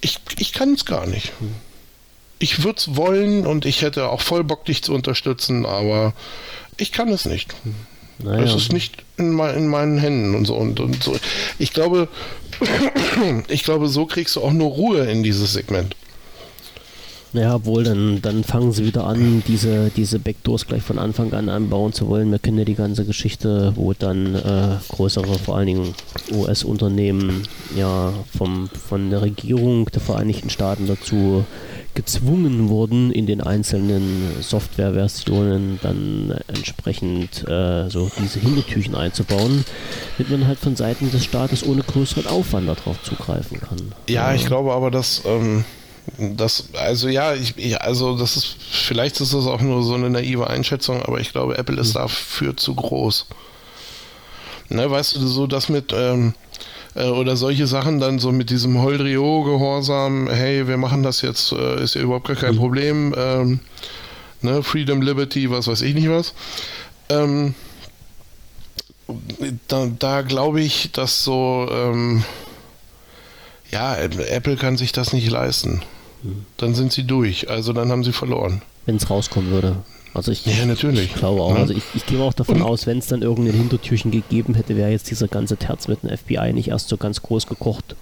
Ich, 0.00 0.18
ich 0.38 0.52
kann 0.52 0.72
es 0.74 0.84
gar 0.84 1.06
nicht. 1.06 1.32
Ich 2.42 2.64
würde 2.64 2.78
es 2.78 2.96
wollen 2.96 3.46
und 3.46 3.64
ich 3.64 3.82
hätte 3.82 4.08
auch 4.08 4.20
voll 4.20 4.42
Bock, 4.42 4.64
dich 4.64 4.82
zu 4.82 4.92
unterstützen, 4.92 5.64
aber 5.64 6.12
ich 6.76 6.90
kann 6.90 7.08
es 7.08 7.24
nicht. 7.24 7.54
Naja. 8.18 8.42
Es 8.42 8.54
ist 8.54 8.72
nicht 8.72 9.04
in, 9.16 9.32
mein, 9.32 9.56
in, 9.56 9.68
meinen 9.68 9.98
Händen 9.98 10.34
und 10.34 10.44
so 10.44 10.56
und, 10.56 10.80
und 10.80 11.02
so. 11.02 11.16
Ich 11.60 11.72
glaube, 11.72 12.08
ich 13.48 13.62
glaube, 13.62 13.88
so 13.88 14.06
kriegst 14.06 14.34
du 14.34 14.42
auch 14.42 14.52
nur 14.52 14.70
Ruhe 14.70 15.10
in 15.10 15.22
dieses 15.22 15.52
Segment. 15.52 15.94
Ja, 17.34 17.64
wohl, 17.64 17.84
dann, 17.84 18.20
dann 18.20 18.44
fangen 18.44 18.72
sie 18.72 18.84
wieder 18.84 19.04
an, 19.04 19.42
diese, 19.46 19.90
diese 19.96 20.18
Backdoors 20.18 20.66
gleich 20.66 20.82
von 20.82 20.98
Anfang 20.98 21.32
an 21.32 21.48
anbauen 21.48 21.92
zu 21.92 22.08
wollen. 22.08 22.30
Wir 22.30 22.38
kennen 22.38 22.58
ja 22.58 22.64
die 22.64 22.74
ganze 22.74 23.06
Geschichte, 23.06 23.72
wo 23.74 23.94
dann 23.94 24.34
äh, 24.34 24.76
größere, 24.88 25.38
vor 25.38 25.56
allen 25.56 25.66
Dingen 25.66 25.94
US-Unternehmen, 26.30 27.44
ja, 27.74 28.12
vom, 28.36 28.68
von 28.68 29.08
der 29.10 29.22
Regierung 29.22 29.86
der 29.86 30.02
Vereinigten 30.02 30.50
Staaten 30.50 30.86
dazu 30.86 31.44
gezwungen 31.94 32.68
wurden, 32.68 33.10
in 33.10 33.26
den 33.26 33.40
einzelnen 33.40 34.34
Softwareversionen 34.40 35.78
dann 35.82 36.34
entsprechend 36.48 37.46
äh, 37.48 37.88
so 37.88 38.10
diese 38.18 38.40
Hintertüchen 38.40 38.94
einzubauen, 38.94 39.64
damit 40.16 40.32
man 40.32 40.46
halt 40.46 40.58
von 40.58 40.76
Seiten 40.76 41.10
des 41.10 41.24
Staates 41.24 41.66
ohne 41.66 41.82
größeren 41.82 42.26
Aufwand 42.26 42.68
darauf 42.68 43.02
zugreifen 43.02 43.60
kann. 43.60 43.92
Ja, 44.08 44.34
ich 44.34 44.46
glaube 44.46 44.72
aber, 44.72 44.90
dass 44.90 45.22
ähm, 45.26 45.64
das, 46.18 46.68
also 46.74 47.08
ja, 47.08 47.34
ich, 47.34 47.56
ich, 47.56 47.80
also 47.80 48.16
das 48.16 48.36
ist, 48.36 48.56
vielleicht 48.70 49.20
ist 49.20 49.34
das 49.34 49.46
auch 49.46 49.60
nur 49.60 49.82
so 49.82 49.94
eine 49.94 50.10
naive 50.10 50.48
Einschätzung, 50.48 51.02
aber 51.02 51.20
ich 51.20 51.32
glaube, 51.32 51.56
Apple 51.56 51.80
ist 51.80 51.94
hm. 51.94 52.02
dafür 52.02 52.56
zu 52.56 52.74
groß. 52.74 53.26
Ne, 54.68 54.90
weißt 54.90 55.16
du, 55.16 55.26
so 55.26 55.46
das 55.46 55.68
mit, 55.68 55.92
ähm, 55.92 56.34
äh, 56.94 57.08
oder 57.08 57.36
solche 57.36 57.66
Sachen 57.66 58.00
dann 58.00 58.18
so 58.18 58.32
mit 58.32 58.50
diesem 58.50 58.80
Holdrio-Gehorsam, 58.80 60.28
hey, 60.30 60.66
wir 60.66 60.76
machen 60.76 61.02
das 61.02 61.22
jetzt, 61.22 61.52
äh, 61.52 61.82
ist 61.82 61.94
ja 61.94 62.02
überhaupt 62.02 62.26
gar 62.26 62.36
kein 62.36 62.54
mhm. 62.54 62.58
Problem, 62.58 63.14
ähm, 63.16 63.60
ne, 64.40 64.62
Freedom, 64.62 65.02
Liberty, 65.02 65.50
was 65.50 65.68
weiß 65.68 65.82
ich 65.82 65.94
nicht 65.94 66.08
was. 66.08 66.34
Ähm, 67.08 67.54
da, 69.68 69.88
da 69.98 70.22
glaube 70.22 70.62
ich, 70.62 70.90
dass 70.92 71.22
so, 71.22 71.68
ähm, 71.70 72.24
ja, 73.72 73.96
Apple 73.96 74.56
kann 74.56 74.76
sich 74.76 74.92
das 74.92 75.12
nicht 75.12 75.30
leisten. 75.30 75.82
Dann 76.56 76.74
sind 76.74 76.92
sie 76.92 77.04
durch, 77.04 77.50
also 77.50 77.72
dann 77.72 77.90
haben 77.90 78.04
sie 78.04 78.12
verloren. 78.12 78.62
Wenn 78.86 78.96
es 78.96 79.10
rauskommen 79.10 79.50
würde. 79.50 79.76
Also 80.14 80.30
ich, 80.30 80.44
ja, 80.44 80.66
natürlich. 80.66 81.06
Ich 81.06 81.14
glaube 81.14 81.40
auch. 81.40 81.54
Ja. 81.54 81.60
Also 81.62 81.74
ich, 81.74 81.82
ich 81.94 82.04
gehe 82.06 82.20
auch 82.20 82.34
davon 82.34 82.62
aus, 82.62 82.86
wenn 82.86 82.98
es 82.98 83.06
dann 83.06 83.22
irgendein 83.22 83.54
Hintertürchen 83.54 84.10
gegeben 84.10 84.54
hätte, 84.54 84.76
wäre 84.76 84.90
jetzt 84.90 85.10
dieser 85.10 85.26
ganze 85.26 85.56
Terz 85.56 85.88
mit 85.88 86.02
dem 86.02 86.16
FBI 86.16 86.52
nicht 86.52 86.68
erst 86.68 86.88
so 86.88 86.96
ganz 86.96 87.22
groß 87.22 87.46
gekocht 87.46 87.96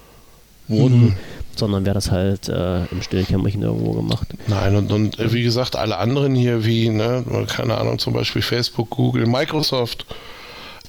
worden, 0.66 1.00
mhm. 1.00 1.16
sondern 1.56 1.84
wäre 1.84 1.94
das 1.94 2.10
halt 2.10 2.48
äh, 2.48 2.84
im 2.86 3.02
Stillkämmerchen 3.02 3.62
irgendwo 3.62 3.92
gemacht. 3.92 4.28
Nein, 4.48 4.76
und, 4.76 4.90
und 4.90 5.18
äh, 5.18 5.32
wie 5.32 5.42
gesagt, 5.42 5.76
alle 5.76 5.98
anderen 5.98 6.34
hier, 6.34 6.64
wie, 6.64 6.88
ne, 6.88 7.24
keine 7.48 7.78
Ahnung, 7.78 7.98
zum 7.98 8.12
Beispiel 8.12 8.42
Facebook, 8.42 8.90
Google, 8.90 9.26
Microsoft, 9.26 10.06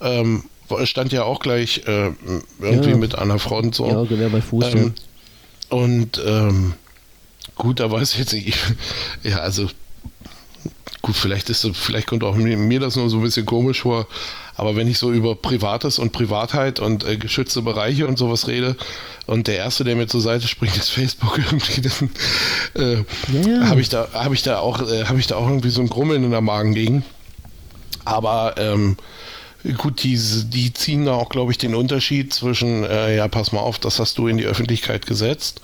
ähm, 0.01 0.43
stand 0.85 1.11
ja 1.13 1.23
auch 1.23 1.39
gleich 1.39 1.83
äh, 1.87 2.11
irgendwie 2.59 2.91
ja. 2.91 2.97
mit 2.97 3.17
einer 3.17 3.39
Front 3.39 3.75
so. 3.75 3.87
Ja, 3.87 4.03
Gewehr 4.03 4.29
bei 4.29 4.41
Fuß. 4.41 4.73
Ähm, 4.73 4.93
und 5.69 6.21
ähm, 6.25 6.73
gut, 7.55 7.79
da 7.79 7.91
weiß 7.91 8.13
ich 8.13 8.19
jetzt 8.19 8.33
nicht. 8.33 8.57
ja, 9.23 9.37
also 9.37 9.67
Gut, 11.01 11.15
vielleicht 11.15 11.49
ist 11.49 11.67
vielleicht 11.73 12.05
kommt 12.05 12.23
auch 12.23 12.35
mir, 12.35 12.57
mir, 12.57 12.79
das 12.79 12.95
nur 12.95 13.09
so 13.09 13.17
ein 13.17 13.23
bisschen 13.23 13.47
komisch 13.47 13.81
vor, 13.81 14.05
aber 14.55 14.75
wenn 14.75 14.87
ich 14.87 14.99
so 14.99 15.11
über 15.11 15.33
Privates 15.33 15.97
und 15.97 16.11
Privatheit 16.11 16.79
und 16.79 17.03
äh, 17.03 17.17
geschützte 17.17 17.63
Bereiche 17.63 18.05
und 18.05 18.19
sowas 18.19 18.47
rede 18.47 18.75
und 19.25 19.47
der 19.47 19.57
erste, 19.57 19.83
der 19.83 19.95
mir 19.95 20.05
zur 20.05 20.21
Seite 20.21 20.47
springt, 20.47 20.77
ist 20.77 20.89
Facebook 20.89 21.39
irgendwie, 21.39 21.81
dann 21.81 22.09
äh, 22.75 23.03
yeah. 23.33 23.67
habe 23.67 23.81
ich 23.81 23.89
da 23.89 24.09
habe 24.13 24.35
ich 24.35 24.43
da 24.43 24.59
auch 24.59 24.87
äh, 24.87 25.05
habe 25.05 25.19
ich 25.19 25.25
da 25.25 25.37
auch 25.37 25.47
irgendwie 25.47 25.71
so 25.71 25.81
ein 25.81 25.89
Grummeln 25.89 26.23
in 26.23 26.31
der 26.31 26.41
Magen 26.41 26.75
gegen. 26.75 27.03
Aber 28.05 28.55
ähm, 28.57 28.97
Gut, 29.77 30.03
die, 30.03 30.19
die 30.45 30.73
ziehen 30.73 31.05
da 31.05 31.13
auch, 31.13 31.29
glaube 31.29 31.51
ich, 31.51 31.57
den 31.57 31.75
Unterschied 31.75 32.33
zwischen, 32.33 32.83
äh, 32.83 33.17
ja, 33.17 33.27
pass 33.27 33.51
mal 33.51 33.59
auf, 33.59 33.79
das 33.79 33.99
hast 33.99 34.17
du 34.17 34.27
in 34.27 34.37
die 34.37 34.45
Öffentlichkeit 34.45 35.05
gesetzt 35.05 35.61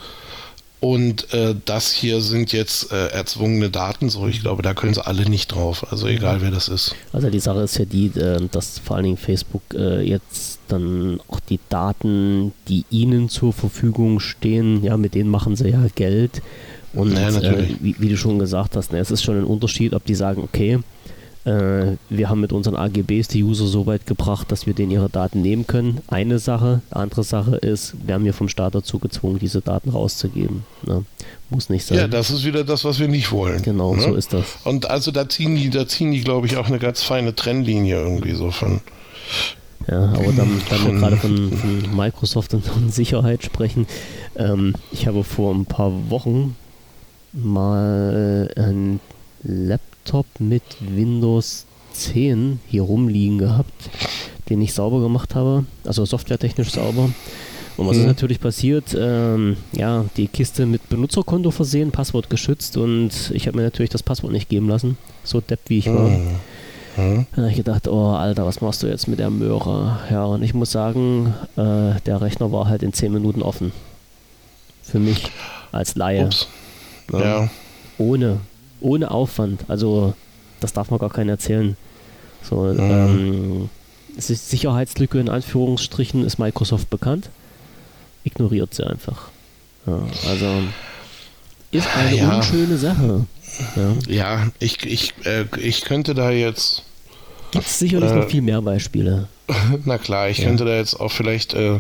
und 0.80 1.34
äh, 1.34 1.56
das 1.66 1.92
hier 1.92 2.22
sind 2.22 2.52
jetzt 2.52 2.92
äh, 2.92 3.08
erzwungene 3.08 3.72
Daten, 3.72 4.10
so 4.10 4.28
ich 4.28 4.42
glaube, 4.42 4.62
da 4.62 4.76
können 4.76 4.94
sie 4.94 5.06
alle 5.06 5.28
nicht 5.28 5.48
drauf, 5.48 5.92
also 5.92 6.08
egal 6.08 6.42
wer 6.42 6.52
das 6.52 6.68
ist. 6.68 6.96
Also 7.12 7.32
die 7.32 7.40
Sache 7.40 7.62
ist 7.62 7.80
ja 7.80 7.86
die, 7.86 8.08
äh, 8.08 8.48
dass 8.52 8.78
vor 8.78 8.96
allen 8.96 9.06
Dingen 9.06 9.18
Facebook 9.18 9.64
äh, 9.74 10.02
jetzt 10.02 10.60
dann 10.68 11.20
auch 11.30 11.40
die 11.40 11.60
Daten, 11.70 12.54
die 12.68 12.86
ihnen 12.92 13.28
zur 13.30 13.54
Verfügung 13.54 14.20
stehen, 14.20 14.84
ja, 14.84 14.98
mit 14.98 15.16
denen 15.16 15.32
machen 15.32 15.56
sie 15.56 15.70
ja 15.70 15.84
Geld. 15.96 16.44
Und 16.94 17.14
ja, 17.14 17.30
äh, 17.30 17.68
wie, 17.80 17.96
wie, 18.00 18.10
du 18.10 18.18
schon 18.18 18.38
gesagt 18.38 18.76
hast, 18.76 18.92
ne, 18.92 19.00
es 19.00 19.10
ist 19.10 19.24
schon 19.24 19.38
ein 19.38 19.46
Unterschied, 19.46 19.94
ob 19.94 20.06
die 20.06 20.16
sagen, 20.16 20.44
okay, 20.44 20.80
wir 21.48 22.30
haben 22.30 22.42
mit 22.42 22.52
unseren 22.52 22.76
AGBs 22.76 23.30
die 23.30 23.44
User 23.44 23.68
so 23.68 23.86
weit 23.86 24.06
gebracht, 24.06 24.52
dass 24.52 24.66
wir 24.66 24.74
denen 24.74 24.92
ihre 24.92 25.10
Daten 25.10 25.42
nehmen 25.42 25.66
können. 25.66 26.02
Eine 26.08 26.40
Sache. 26.40 26.82
Andere 26.90 27.24
Sache 27.24 27.56
ist, 27.56 27.96
wir 28.06 28.16
haben 28.16 28.24
hier 28.24 28.34
vom 28.34 28.50
Staat 28.50 28.76
dazu 28.76 29.00
gezwungen, 29.00 29.40
diese 29.40 29.62
Daten 29.62 29.92
rauszugeben. 29.92 30.66
Ne? 30.86 31.06
Muss 31.50 31.70
nicht 31.70 31.86
sein. 31.86 32.00
Ja, 32.00 32.08
das 32.10 32.32
ist 32.32 32.44
wieder 32.44 32.66
das, 32.66 32.84
was 32.84 33.00
wir 33.00 33.08
nicht 33.08 33.32
wollen. 33.32 33.62
Genau, 33.62 33.96
ne? 33.96 34.02
so 34.02 34.16
ist 34.16 34.34
das. 34.34 34.58
Und 34.66 34.90
also 34.90 35.12
da 35.12 35.30
ziehen 35.30 35.56
die, 35.56 35.70
da 35.70 35.88
ziehen 35.88 36.12
die, 36.12 36.22
glaube 36.22 36.48
ich, 36.48 36.58
auch 36.58 36.68
eine 36.68 36.80
ganz 36.80 37.04
feine 37.04 37.34
Trennlinie 37.34 37.96
irgendwie 37.96 38.34
so 38.34 38.52
von. 38.52 38.82
Ja, 39.88 40.04
aber 40.04 40.34
dann, 40.36 40.62
dann 40.70 40.86
wir 40.86 41.00
gerade 41.00 41.16
von, 41.16 41.52
von, 41.54 41.96
Microsoft 41.96 42.54
und 42.54 42.66
von 42.66 42.90
Sicherheit 42.90 43.46
sprechen. 43.46 43.88
Ähm, 44.36 44.74
ich 44.92 45.08
habe 45.08 45.24
vor 45.24 45.56
ein 45.56 45.66
paar 45.66 46.10
Wochen 46.10 46.58
mal 47.32 48.52
ein 48.58 49.00
Laptop 49.44 49.97
Laptop 50.08 50.26
mit 50.40 50.64
Windows 50.80 51.66
10 51.92 52.62
hier 52.70 52.84
rumliegen 52.84 53.38
gehabt, 53.38 53.90
den 54.50 54.62
ich 54.62 54.74
sauber 54.74 55.02
gemacht 55.02 55.36
habe, 55.36 55.66
also 55.86 56.06
softwaretechnisch 56.06 56.72
sauber. 56.72 57.10
Und 57.76 57.88
was 57.88 57.98
mhm. 57.98 58.04
ist 58.04 58.08
natürlich 58.08 58.40
passiert? 58.40 58.96
Ähm, 58.98 59.58
ja, 59.74 60.06
die 60.16 60.30
Kiste 60.30 60.66
mit 60.66 60.88
Benutzerkonto 60.88 61.52
versehen, 61.52 61.92
Passwort 61.92 62.30
geschützt 62.30 62.78
und 62.78 63.32
ich 63.34 63.48
habe 63.48 63.58
mir 63.58 63.64
natürlich 63.64 63.90
das 63.90 64.02
Passwort 64.02 64.32
nicht 64.32 64.48
geben 64.48 64.70
lassen, 64.70 64.98
so 65.26 65.42
depp 65.42 65.60
wie 65.68 65.80
ich 65.80 65.88
war. 65.88 66.08
Mhm. 66.08 66.28
Mhm. 66.96 67.26
Dann 67.32 67.44
habe 67.44 67.50
ich 67.50 67.58
gedacht, 67.58 67.90
oh 67.90 68.12
Alter, 68.12 68.46
was 68.46 68.62
machst 68.62 68.84
du 68.84 68.88
jetzt 68.88 69.10
mit 69.10 69.20
der 69.20 69.30
Möhre? 69.30 70.00
Ja, 70.10 70.24
und 70.24 70.42
ich 70.42 70.54
muss 70.54 70.72
sagen, 70.72 71.34
äh, 71.58 72.00
der 72.06 72.22
Rechner 72.22 72.54
war 72.54 72.70
halt 72.70 72.82
in 72.82 72.94
10 72.94 73.12
Minuten 73.12 73.42
offen. 73.42 73.74
Für 74.84 75.00
mich 75.00 75.30
als 75.74 75.96
Laie. 75.96 76.30
Ja. 77.12 77.50
Ohne 77.98 78.40
ohne 78.82 79.12
Aufwand. 79.12 79.66
Also 79.68 80.14
das 80.60 80.74
darf 80.74 80.90
man 80.90 81.00
gar 81.00 81.10
keinen 81.10 81.30
erzählen. 81.30 81.78
So, 82.42 82.62
mhm. 82.62 82.80
ähm, 82.80 83.70
Sicherheitslücke 84.18 85.20
in 85.20 85.30
Anführungsstrichen 85.30 86.26
ist 86.26 86.40
Microsoft 86.40 86.90
bekannt. 86.90 87.30
Ignoriert 88.24 88.74
sie 88.74 88.86
einfach. 88.86 89.30
Ja, 89.86 90.02
also 90.28 90.64
ist 91.72 91.88
eine 91.96 92.18
ja. 92.18 92.36
unschöne 92.38 92.78
Sache. 92.78 93.26
Ja, 93.76 93.94
ja 94.08 94.48
ich, 94.60 94.86
ich, 94.86 95.14
äh, 95.26 95.46
ich 95.60 95.82
könnte 95.82 96.14
da 96.14 96.32
jetzt. 96.32 96.84
Gibt 97.52 97.66
es 97.66 97.80
sicherlich 97.80 98.12
äh, 98.12 98.16
noch 98.16 98.30
viel 98.30 98.42
mehr 98.42 98.62
Beispiele. 98.62 99.28
Na 99.86 99.98
klar, 99.98 100.30
ich 100.30 100.42
könnte 100.42 100.66
da 100.66 100.76
jetzt 100.76 101.00
auch 101.00 101.12
vielleicht 101.12 101.54
äh, 101.54 101.80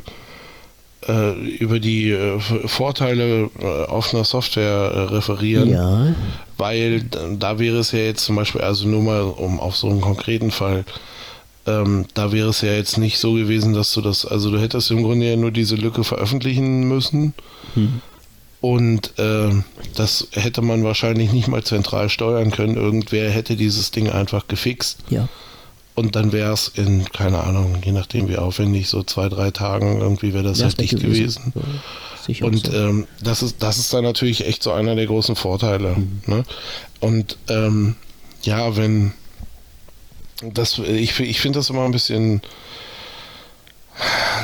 äh, 1.07 1.33
über 1.57 1.79
die 1.79 2.11
äh, 2.11 2.39
Vorteile 2.39 3.49
offener 3.87 4.23
Software 4.23 4.91
äh, 4.93 4.99
referieren. 5.13 5.69
Ja. 5.69 6.15
Weil 6.57 7.03
da 7.03 7.59
wäre 7.59 7.77
es 7.77 7.91
ja 7.91 7.99
jetzt 7.99 8.25
zum 8.25 8.35
Beispiel, 8.35 8.61
also 8.61 8.87
nur 8.87 9.03
mal 9.03 9.21
um 9.21 9.59
auf 9.59 9.75
so 9.75 9.89
einen 9.89 10.01
konkreten 10.01 10.51
Fall, 10.51 10.85
ähm, 11.67 12.05
da 12.13 12.31
wäre 12.31 12.49
es 12.49 12.61
ja 12.61 12.73
jetzt 12.73 12.97
nicht 12.97 13.19
so 13.19 13.33
gewesen, 13.33 13.73
dass 13.73 13.93
du 13.93 14.01
das, 14.01 14.25
also 14.25 14.49
du 14.49 14.59
hättest 14.59 14.89
im 14.89 15.03
Grunde 15.03 15.29
ja 15.29 15.35
nur 15.35 15.51
diese 15.51 15.75
Lücke 15.75 16.03
veröffentlichen 16.03 16.87
müssen. 16.87 17.33
Hm. 17.73 18.01
Und 18.59 19.19
äh, 19.19 19.51
das 19.95 20.29
hätte 20.31 20.61
man 20.61 20.83
wahrscheinlich 20.83 21.31
nicht 21.31 21.47
mal 21.47 21.63
zentral 21.63 22.09
steuern 22.09 22.51
können. 22.51 22.75
Irgendwer 22.75 23.29
hätte 23.29 23.55
dieses 23.55 23.91
Ding 23.91 24.09
einfach 24.09 24.47
gefixt. 24.47 24.99
Ja. 25.09 25.27
Und 25.97 26.15
dann 26.15 26.31
wäre 26.31 26.53
es 26.53 26.67
in, 26.67 27.05
keine 27.05 27.39
Ahnung, 27.39 27.81
je 27.83 27.91
nachdem 27.91 28.29
wie 28.29 28.37
aufwendig, 28.37 28.87
so 28.87 29.01
zwei, 29.01 29.29
drei 29.29 29.49
Tagen 29.49 29.99
irgendwie 29.99 30.31
wäre 30.31 30.43
das 30.43 30.59
ja, 30.59 30.65
halt 30.65 30.79
dicht 30.79 30.99
gewesen. 30.99 31.53
gewesen. 31.55 32.43
und 32.43 32.71
ähm, 32.71 33.07
das, 33.19 33.41
ist, 33.41 33.63
das 33.63 33.79
ist 33.79 33.91
dann 33.95 34.03
natürlich 34.03 34.45
echt 34.45 34.61
so 34.61 34.71
einer 34.71 34.93
der 34.93 35.07
großen 35.07 35.35
Vorteile. 35.35 35.95
Mhm. 35.95 36.21
Ne? 36.27 36.43
Und 36.99 37.39
ähm, 37.49 37.95
ja, 38.43 38.77
wenn 38.77 39.13
das, 40.43 40.77
ich, 40.77 41.19
ich 41.19 41.41
finde 41.41 41.57
das 41.57 41.71
immer 41.71 41.85
ein 41.85 41.91
bisschen, 41.91 42.43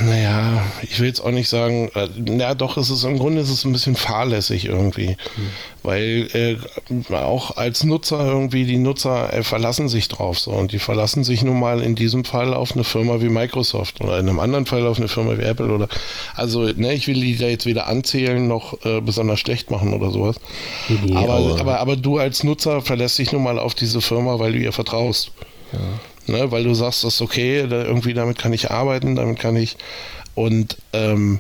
naja, 0.04 0.64
ich 0.82 1.00
will 1.00 1.08
jetzt 1.08 1.22
auch 1.22 1.32
nicht 1.32 1.48
sagen, 1.48 1.90
äh, 1.94 2.08
na 2.16 2.56
doch, 2.56 2.78
es 2.78 2.90
ist 2.90 3.04
im 3.04 3.20
Grunde 3.20 3.42
ist 3.42 3.50
es 3.50 3.66
ein 3.66 3.72
bisschen 3.72 3.96
fahrlässig 3.96 4.66
irgendwie, 4.66 5.10
mhm. 5.10 5.50
weil 5.84 6.28
äh, 6.34 7.14
auch 7.14 7.58
als 7.58 7.84
Nutzer 7.84 8.26
irgendwie 8.26 8.66
die 8.66 8.78
Nutzer 8.78 9.32
äh, 9.32 9.44
verlassen 9.44 9.90
sich 9.90 10.08
drauf 10.08 10.40
so 10.40 10.52
und 10.52 10.72
die 10.72 10.80
verlassen 10.80 11.24
sich 11.24 11.44
nun 11.44 11.60
mal 11.60 11.82
in 11.82 11.94
diesem 11.96 12.26
Fall 12.26 12.54
auf 12.54 12.74
eine 12.74 12.84
Firma 12.84 13.22
wie 13.22 13.30
Microsoft 13.30 14.02
oder 14.02 14.20
in 14.20 14.28
einem 14.28 14.40
anderen 14.40 14.66
Fall 14.66 14.88
auf 14.88 14.98
eine 14.98 15.08
Firma 15.08 15.38
wie 15.38 15.44
Apple 15.44 15.72
oder 15.72 15.88
also 16.36 16.64
ne, 16.64 16.94
ich 16.94 17.08
will 17.08 17.22
die 17.22 17.38
da 17.38 17.48
jetzt 17.48 17.68
weder 17.68 17.88
anzählen 17.88 18.48
noch 18.48 18.84
äh, 18.86 19.02
besonders 19.02 19.40
schlecht 19.40 19.70
machen 19.70 19.94
oder 19.94 20.10
sowas. 20.10 20.38
Aber, 21.14 21.34
aber, 21.34 21.60
aber, 21.60 21.80
aber 21.80 21.96
du 21.96 22.18
als 22.18 22.44
Nutzer 22.44 22.82
verlässt 22.82 23.20
dich 23.20 23.32
nun 23.32 23.44
mal 23.44 23.60
auf 23.60 23.76
diese 23.76 24.02
Firma, 24.02 24.40
weil 24.40 24.54
du 24.54 24.60
ihr 24.60 24.74
vertraust. 24.74 25.32
Ja. 25.72 25.80
Ne, 26.28 26.52
weil 26.52 26.64
du 26.64 26.74
sagst, 26.74 27.04
das 27.04 27.16
ist 27.16 27.22
okay, 27.22 27.68
da, 27.68 27.84
irgendwie 27.84 28.14
damit 28.14 28.38
kann 28.38 28.54
ich 28.54 28.72
arbeiten, 28.72 29.16
damit 29.16 29.40
kann 29.40 29.56
ich 29.58 29.76
und 30.36 30.78
ähm, 30.94 31.40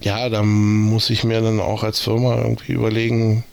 ja, 0.00 0.28
da 0.28 0.42
muss 0.42 1.10
ich 1.10 1.24
mir 1.24 1.40
dann 1.40 1.60
auch 1.60 1.82
als 1.82 2.00
Firma 2.00 2.36
irgendwie 2.36 2.72
überlegen, 2.72 3.44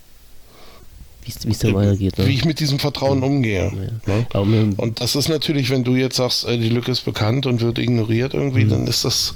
wie 1.26 1.52
es 1.52 1.60
dann 1.60 1.74
weitergeht. 1.74 2.18
Ne? 2.18 2.28
Wie 2.28 2.34
ich 2.34 2.44
mit 2.44 2.60
diesem 2.60 2.80
Vertrauen 2.80 3.24
umgehe. 3.24 3.72
Ja. 4.06 4.44
Ne? 4.44 4.74
Und 4.78 5.00
das 5.00 5.16
ist 5.16 5.30
natürlich, 5.30 5.70
wenn 5.70 5.84
du 5.84 5.96
jetzt 5.96 6.18
sagst, 6.18 6.46
äh, 6.46 6.58
die 6.58 6.70
Lücke 6.70 6.92
ist 6.92 7.02
bekannt 7.02 7.46
und 7.46 7.62
wird 7.62 7.80
ignoriert 7.80 8.34
irgendwie, 8.34 8.66
mhm. 8.66 8.70
dann 8.70 8.88
ist 8.88 9.06
das, 9.06 9.36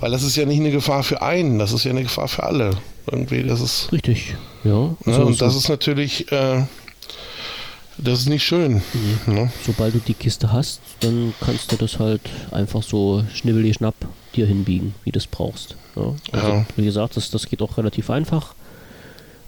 weil 0.00 0.10
das 0.10 0.22
ist 0.22 0.36
ja 0.36 0.46
nicht 0.46 0.58
eine 0.60 0.70
Gefahr 0.72 1.04
für 1.04 1.22
einen, 1.22 1.58
das 1.58 1.72
ist 1.72 1.84
ja 1.84 1.92
eine 1.92 2.02
Gefahr 2.02 2.28
für 2.28 2.42
alle. 2.42 2.70
Irgendwie, 3.10 3.44
das 3.44 3.60
ist. 3.60 3.92
Richtig, 3.92 4.34
ja. 4.64 4.70
Ne? 4.70 4.96
So, 5.04 5.22
und 5.22 5.40
das 5.40 5.54
ist 5.54 5.68
natürlich, 5.68 6.30
äh, 6.32 6.62
das 7.98 8.20
ist 8.20 8.28
nicht 8.28 8.44
schön. 8.44 8.82
Mhm. 9.26 9.34
Ne? 9.34 9.52
Sobald 9.66 9.94
du 9.94 9.98
die 9.98 10.14
Kiste 10.14 10.52
hast, 10.52 10.80
dann 11.00 11.34
kannst 11.40 11.72
du 11.72 11.76
das 11.76 11.98
halt 11.98 12.22
einfach 12.50 12.82
so 12.82 13.24
schnibbelig 13.34 13.76
schnapp 13.76 13.94
dir 14.34 14.46
hinbiegen, 14.46 14.94
wie 15.04 15.12
du 15.12 15.18
es 15.18 15.26
brauchst. 15.26 15.76
Ja? 15.96 16.14
Also, 16.32 16.48
ja. 16.48 16.66
Wie 16.76 16.84
gesagt, 16.84 17.16
das, 17.16 17.30
das 17.30 17.46
geht 17.46 17.62
auch 17.62 17.76
relativ 17.76 18.10
einfach. 18.10 18.54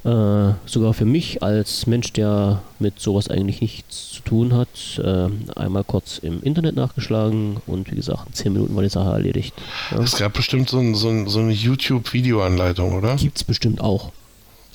Äh, 0.03 0.55
sogar 0.65 0.95
für 0.95 1.05
mich 1.05 1.43
als 1.43 1.87
Mensch, 1.87 2.15
der 2.15 2.63
mit 2.79 2.99
sowas 2.99 3.29
eigentlich 3.29 3.61
nichts 3.61 4.13
zu 4.13 4.23
tun 4.23 4.55
hat, 4.55 4.69
äh, 4.99 5.29
einmal 5.57 5.85
kurz 5.85 6.17
im 6.19 6.43
Internet 6.43 6.75
nachgeschlagen 6.75 7.59
und 7.67 7.91
wie 7.91 7.97
gesagt, 7.97 8.29
in 8.29 8.33
10 8.33 8.53
Minuten 8.55 8.75
war 8.75 8.83
die 8.83 8.89
Sache 8.89 9.11
erledigt. 9.11 9.55
Ja. 9.91 9.99
Es 9.99 10.17
gab 10.17 10.33
bestimmt 10.33 10.71
so, 10.71 10.79
ein, 10.79 10.95
so, 10.95 11.11
ein, 11.11 11.29
so 11.29 11.41
eine 11.41 11.53
YouTube-Videoanleitung, 11.53 12.95
oder? 12.95 13.17
Gibt 13.17 13.37
es 13.37 13.45
bestimmt 13.45 13.83
auch. 13.83 14.11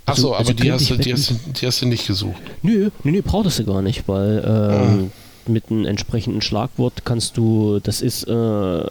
Achso, 0.05 0.33
also, 0.33 0.35
aber 0.35 0.39
also 0.39 0.53
die, 0.53 0.71
hast 0.71 0.89
du, 0.89 0.97
die, 0.97 1.13
hast, 1.13 1.33
die, 1.61 1.65
hast 1.65 1.81
du, 1.81 1.87
nicht 1.87 2.05
gesucht. 2.05 2.41
Nö, 2.61 2.89
nö, 3.03 3.11
nö 3.11 3.21
brauchtest 3.23 3.59
du 3.59 3.65
gar 3.65 3.81
nicht, 3.81 4.07
weil 4.07 4.43
ähm, 4.45 4.97
mhm. 4.97 5.11
mit 5.53 5.71
einem 5.71 5.85
entsprechenden 5.85 6.41
Schlagwort 6.41 7.05
kannst 7.05 7.37
du, 7.37 7.79
das 7.81 8.01
ist 8.01 8.27
äh, 8.27 8.83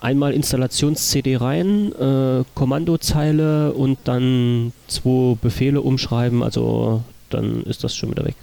einmal 0.00 0.32
Installations-CD 0.32 1.36
rein, 1.36 1.92
äh, 1.92 2.44
Kommandozeile 2.54 3.72
und 3.72 3.98
dann 4.04 4.72
zwei 4.86 5.36
Befehle 5.40 5.80
umschreiben, 5.80 6.44
also 6.44 7.02
dann 7.30 7.64
ist 7.64 7.82
das 7.82 7.96
schon 7.96 8.10
wieder 8.10 8.24
weg. 8.24 8.36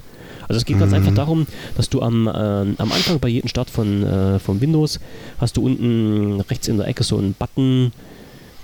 Also 0.49 0.57
es 0.57 0.65
geht 0.65 0.77
mhm. 0.77 0.81
ganz 0.81 0.93
einfach 0.93 1.13
darum, 1.13 1.45
dass 1.77 1.89
du 1.89 2.01
am, 2.01 2.27
äh, 2.27 2.31
am 2.31 2.91
Anfang 2.91 3.19
bei 3.19 3.29
jedem 3.29 3.47
Start 3.47 3.69
von, 3.69 4.03
äh, 4.03 4.39
von 4.39 4.59
Windows 4.59 4.99
hast 5.39 5.55
du 5.55 5.65
unten 5.65 6.41
rechts 6.41 6.67
in 6.67 6.77
der 6.77 6.87
Ecke 6.87 7.03
so 7.03 7.17
einen 7.17 7.33
Button, 7.33 7.91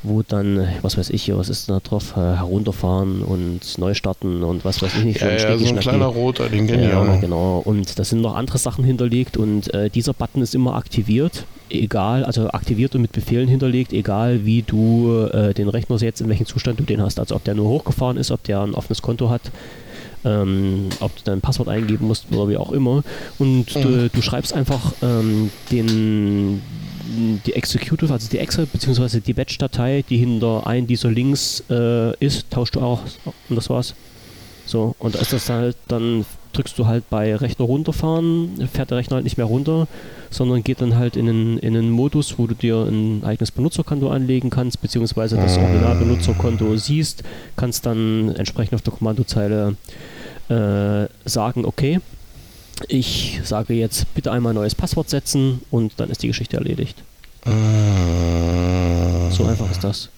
wo 0.06 0.22
dann, 0.22 0.68
was 0.82 0.98
weiß 0.98 1.10
ich, 1.10 1.36
was 1.36 1.50
ist 1.50 1.70
da 1.70 1.80
drauf, 1.80 2.14
äh, 2.16 2.20
herunterfahren 2.20 3.22
und 3.22 3.78
neu 3.78 3.94
starten 3.94 4.44
und 4.44 4.66
was 4.66 4.82
weiß 4.82 4.96
ich 4.98 5.04
nicht. 5.04 5.22
Ja, 5.22 5.32
ja 5.32 5.58
so 5.58 5.66
ein 5.66 5.80
kleiner 5.80 6.06
roter, 6.06 6.50
den 6.50 6.68
kenne 6.68 6.88
ich 6.88 6.94
auch 6.94 7.06
noch. 7.06 7.20
genau. 7.20 7.62
Und 7.64 7.98
da 7.98 8.04
sind 8.04 8.22
noch 8.22 8.36
andere 8.36 8.58
Sachen 8.58 8.84
hinterlegt 8.84 9.38
und 9.38 9.74
äh, 9.74 9.90
dieser 9.90 10.14
Button 10.14 10.42
ist 10.42 10.56
immer 10.56 10.76
aktiviert, 10.76 11.46
egal, 11.70 12.24
also 12.24 12.50
aktiviert 12.50 12.96
und 12.96 13.02
mit 13.02 13.12
Befehlen 13.12 13.48
hinterlegt, 13.48 13.94
egal 13.94 14.46
wie 14.46 14.62
du 14.62 15.28
äh, 15.32 15.54
den 15.54 15.70
Rechner 15.70 15.98
jetzt, 15.98 16.22
in 16.22 16.30
welchem 16.30 16.46
Zustand 16.46 16.80
du 16.80 16.84
den 16.84 17.02
hast. 17.02 17.20
Also 17.20 17.36
ob 17.36 17.44
der 17.44 17.56
nur 17.56 17.70
hochgefahren 17.70 18.18
ist, 18.18 18.32
ob 18.32 18.44
der 18.44 18.62
ein 18.62 18.76
offenes 18.76 19.02
Konto 19.02 19.30
hat, 19.30 19.42
ähm, 20.24 20.90
ob 21.00 21.16
du 21.16 21.22
dein 21.24 21.42
Passwort 21.42 21.70
eingeben 21.70 22.08
musst 22.08 22.26
oder 22.32 22.50
wie 22.50 22.58
auch 22.58 22.72
immer. 22.72 23.04
Und 23.40 23.76
mhm. 23.76 23.82
du, 23.82 24.10
du, 24.10 24.22
schreibst 24.22 24.54
einfach 24.54 24.94
ähm, 25.02 25.52
den, 25.72 26.62
die 27.46 27.54
Executive, 27.54 28.12
also 28.12 28.30
die 28.30 28.40
Excel 28.40 28.66
bzw. 28.66 29.20
die 29.20 29.34
Batch-Datei, 29.34 30.04
die 30.10 30.18
hinter 30.18 30.66
ein 30.66 30.88
dieser 30.88 31.12
Links 31.12 31.64
äh, 31.70 32.16
ist, 32.18 32.50
tauschst 32.50 32.76
du 32.76 32.82
auch 32.82 33.02
und 33.50 33.56
das 33.56 33.70
war's. 33.70 33.94
So, 34.66 34.96
und 34.98 35.14
da 35.14 35.20
ist 35.20 35.32
das 35.32 35.50
halt, 35.50 35.78
dann 35.88 36.26
drückst 36.54 36.80
du 36.80 36.88
halt 36.88 37.10
bei 37.10 37.36
Rechner 37.36 37.66
runterfahren, 37.66 38.68
fährt 38.72 38.90
der 38.90 38.98
Rechner 38.98 39.16
halt 39.16 39.26
nicht 39.26 39.38
mehr 39.38 39.46
runter, 39.46 39.88
sondern 40.30 40.64
geht 40.64 40.82
dann 40.82 40.96
halt 40.96 41.16
in 41.16 41.30
einen, 41.30 41.60
in 41.60 41.78
einen 41.78 41.92
Modus, 41.92 42.40
wo 42.40 42.48
du 42.48 42.56
dir 42.56 42.78
ein 42.84 43.24
eigenes 43.24 43.52
Benutzerkonto 43.52 44.10
anlegen 44.10 44.50
kannst, 44.50 44.82
beziehungsweise 44.82 45.36
das 45.36 45.58
Original-Benutzerkonto 45.58 46.76
siehst, 46.78 47.24
kannst 47.56 47.86
dann 47.86 48.34
entsprechend 48.36 48.74
auf 48.74 48.82
der 48.82 48.94
Kommandozeile 48.94 49.76
äh, 50.50 51.08
sagen, 51.26 51.66
okay, 51.66 52.00
ich 52.88 53.40
sage 53.44 53.74
jetzt 53.74 54.14
bitte 54.14 54.32
einmal 54.32 54.54
ein 54.54 54.56
neues 54.56 54.76
Passwort 54.76 55.10
setzen 55.10 55.62
und 55.72 55.94
dann 55.98 56.10
ist 56.10 56.24
die 56.24 56.28
Geschichte 56.28 56.58
erledigt. 56.58 57.04
Äh, 57.46 57.52
so 59.32 59.46
einfach 59.46 59.70
ist 59.72 59.84
das. 59.84 60.10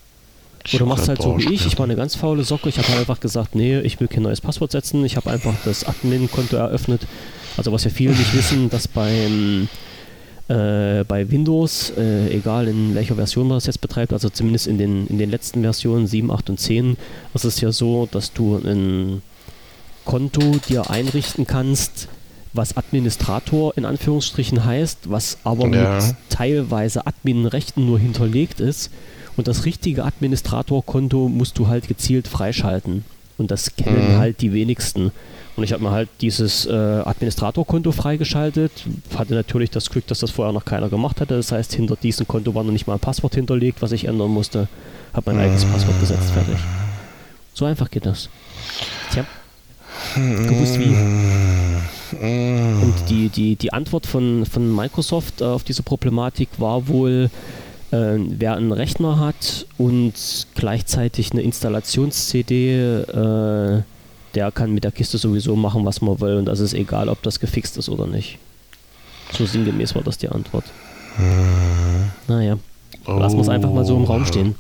Oder 0.73 0.85
machst 0.85 1.07
halt 1.07 1.21
so 1.21 1.37
wie 1.37 1.53
ich, 1.53 1.65
ich 1.65 1.77
war 1.77 1.85
eine 1.85 1.95
ganz 1.95 2.15
faule 2.15 2.43
Socke, 2.43 2.67
ich 2.67 2.77
habe 2.77 2.89
halt 2.89 2.99
einfach 2.99 3.21
gesagt, 3.21 3.55
nee, 3.55 3.79
ich 3.79 3.99
will 3.99 4.07
kein 4.09 4.23
neues 4.23 4.41
Passwort 4.41 4.71
setzen, 4.71 5.05
ich 5.05 5.15
habe 5.15 5.29
einfach 5.29 5.53
das 5.63 5.85
Admin-Konto 5.85 6.57
eröffnet. 6.57 7.07
Also 7.55 7.71
was 7.71 7.85
ja 7.85 7.89
viele 7.89 8.13
nicht 8.13 8.33
wissen, 8.37 8.69
dass 8.69 8.87
beim 8.87 9.69
äh, 10.49 11.03
bei 11.05 11.29
Windows, 11.29 11.91
äh, 11.97 12.29
egal 12.29 12.67
in 12.67 12.95
welcher 12.95 13.15
Version 13.15 13.47
man 13.47 13.57
das 13.57 13.65
jetzt 13.65 13.81
betreibt, 13.81 14.13
also 14.13 14.29
zumindest 14.29 14.67
in 14.67 14.77
den, 14.77 15.07
in 15.07 15.17
den 15.17 15.29
letzten 15.29 15.61
Versionen 15.61 16.07
7, 16.07 16.31
8 16.31 16.49
und 16.51 16.59
10, 16.59 16.97
ist 17.33 17.45
es 17.45 17.61
ja 17.61 17.71
so, 17.71 18.07
dass 18.09 18.33
du 18.33 18.57
ein 18.57 19.21
Konto 20.05 20.57
dir 20.69 20.89
einrichten 20.89 21.45
kannst, 21.45 22.07
was 22.57 22.75
Administrator 22.75 23.77
in 23.77 23.85
Anführungsstrichen 23.85 24.65
heißt, 24.65 25.09
was 25.09 25.37
aber 25.43 25.67
ja. 25.67 25.95
mit 25.95 26.15
teilweise 26.29 27.05
Adminrechten 27.05 27.85
nur 27.85 27.99
hinterlegt 27.99 28.59
ist. 28.59 28.91
Und 29.37 29.47
das 29.47 29.65
richtige 29.65 30.03
Administratorkonto 30.03 31.29
musst 31.29 31.57
du 31.59 31.67
halt 31.67 31.87
gezielt 31.87 32.27
freischalten. 32.27 33.05
Und 33.37 33.51
das 33.51 33.75
kennen 33.75 34.15
mhm. 34.15 34.17
halt 34.17 34.41
die 34.41 34.51
wenigsten. 34.51 35.11
Und 35.55 35.63
ich 35.63 35.73
habe 35.73 35.83
mir 35.83 35.91
halt 35.91 36.09
dieses 36.21 36.65
äh, 36.65 36.71
Administratorkonto 36.71 37.91
freigeschaltet. 37.91 38.71
Hatte 39.15 39.35
natürlich 39.35 39.69
das 39.69 39.89
Glück, 39.89 40.07
dass 40.07 40.19
das 40.19 40.31
vorher 40.31 40.53
noch 40.53 40.65
keiner 40.65 40.89
gemacht 40.89 41.21
hatte. 41.21 41.35
Das 41.35 41.51
heißt, 41.51 41.73
hinter 41.73 41.95
diesem 41.95 42.27
Konto 42.27 42.55
war 42.55 42.63
noch 42.63 42.71
nicht 42.71 42.87
mal 42.87 42.93
ein 42.93 42.99
Passwort 42.99 43.35
hinterlegt, 43.35 43.81
was 43.81 43.91
ich 43.91 44.05
ändern 44.05 44.31
musste. 44.31 44.67
Habe 45.13 45.33
mein 45.33 45.45
eigenes 45.45 45.65
Passwort 45.65 45.99
gesetzt, 45.99 46.31
fertig. 46.31 46.57
So 47.53 47.65
einfach 47.65 47.89
geht 47.91 48.05
das. 48.05 48.29
Tja 49.11 49.25
gewusst 50.15 50.79
wie. 50.79 50.95
Und 52.13 52.95
die, 53.09 53.29
die, 53.29 53.55
die 53.55 53.73
Antwort 53.73 54.05
von, 54.05 54.45
von 54.45 54.75
Microsoft 54.75 55.41
äh, 55.41 55.45
auf 55.45 55.63
diese 55.63 55.83
Problematik 55.83 56.49
war 56.57 56.87
wohl, 56.87 57.29
äh, 57.91 58.17
wer 58.17 58.55
einen 58.55 58.71
Rechner 58.71 59.19
hat 59.19 59.65
und 59.77 60.13
gleichzeitig 60.55 61.31
eine 61.31 61.41
Installations-CD, 61.41 62.75
äh, 62.75 63.81
der 64.35 64.51
kann 64.51 64.73
mit 64.73 64.83
der 64.83 64.91
Kiste 64.91 65.17
sowieso 65.17 65.55
machen, 65.55 65.85
was 65.85 66.01
man 66.01 66.19
will 66.19 66.37
und 66.37 66.45
das 66.45 66.59
ist 66.59 66.73
egal, 66.73 67.09
ob 67.09 67.21
das 67.23 67.39
gefixt 67.39 67.77
ist 67.77 67.89
oder 67.89 68.07
nicht. 68.07 68.37
So 69.31 69.45
sinngemäß 69.45 69.95
war 69.95 70.03
das 70.03 70.17
die 70.17 70.29
Antwort. 70.29 70.65
Hm. 71.15 72.11
Naja, 72.27 72.57
lassen 73.05 73.37
wir 73.37 73.41
es 73.41 73.49
einfach 73.49 73.71
mal 73.71 73.85
so 73.85 73.97
im 73.97 74.03
Raum 74.03 74.25
stehen. 74.25 74.55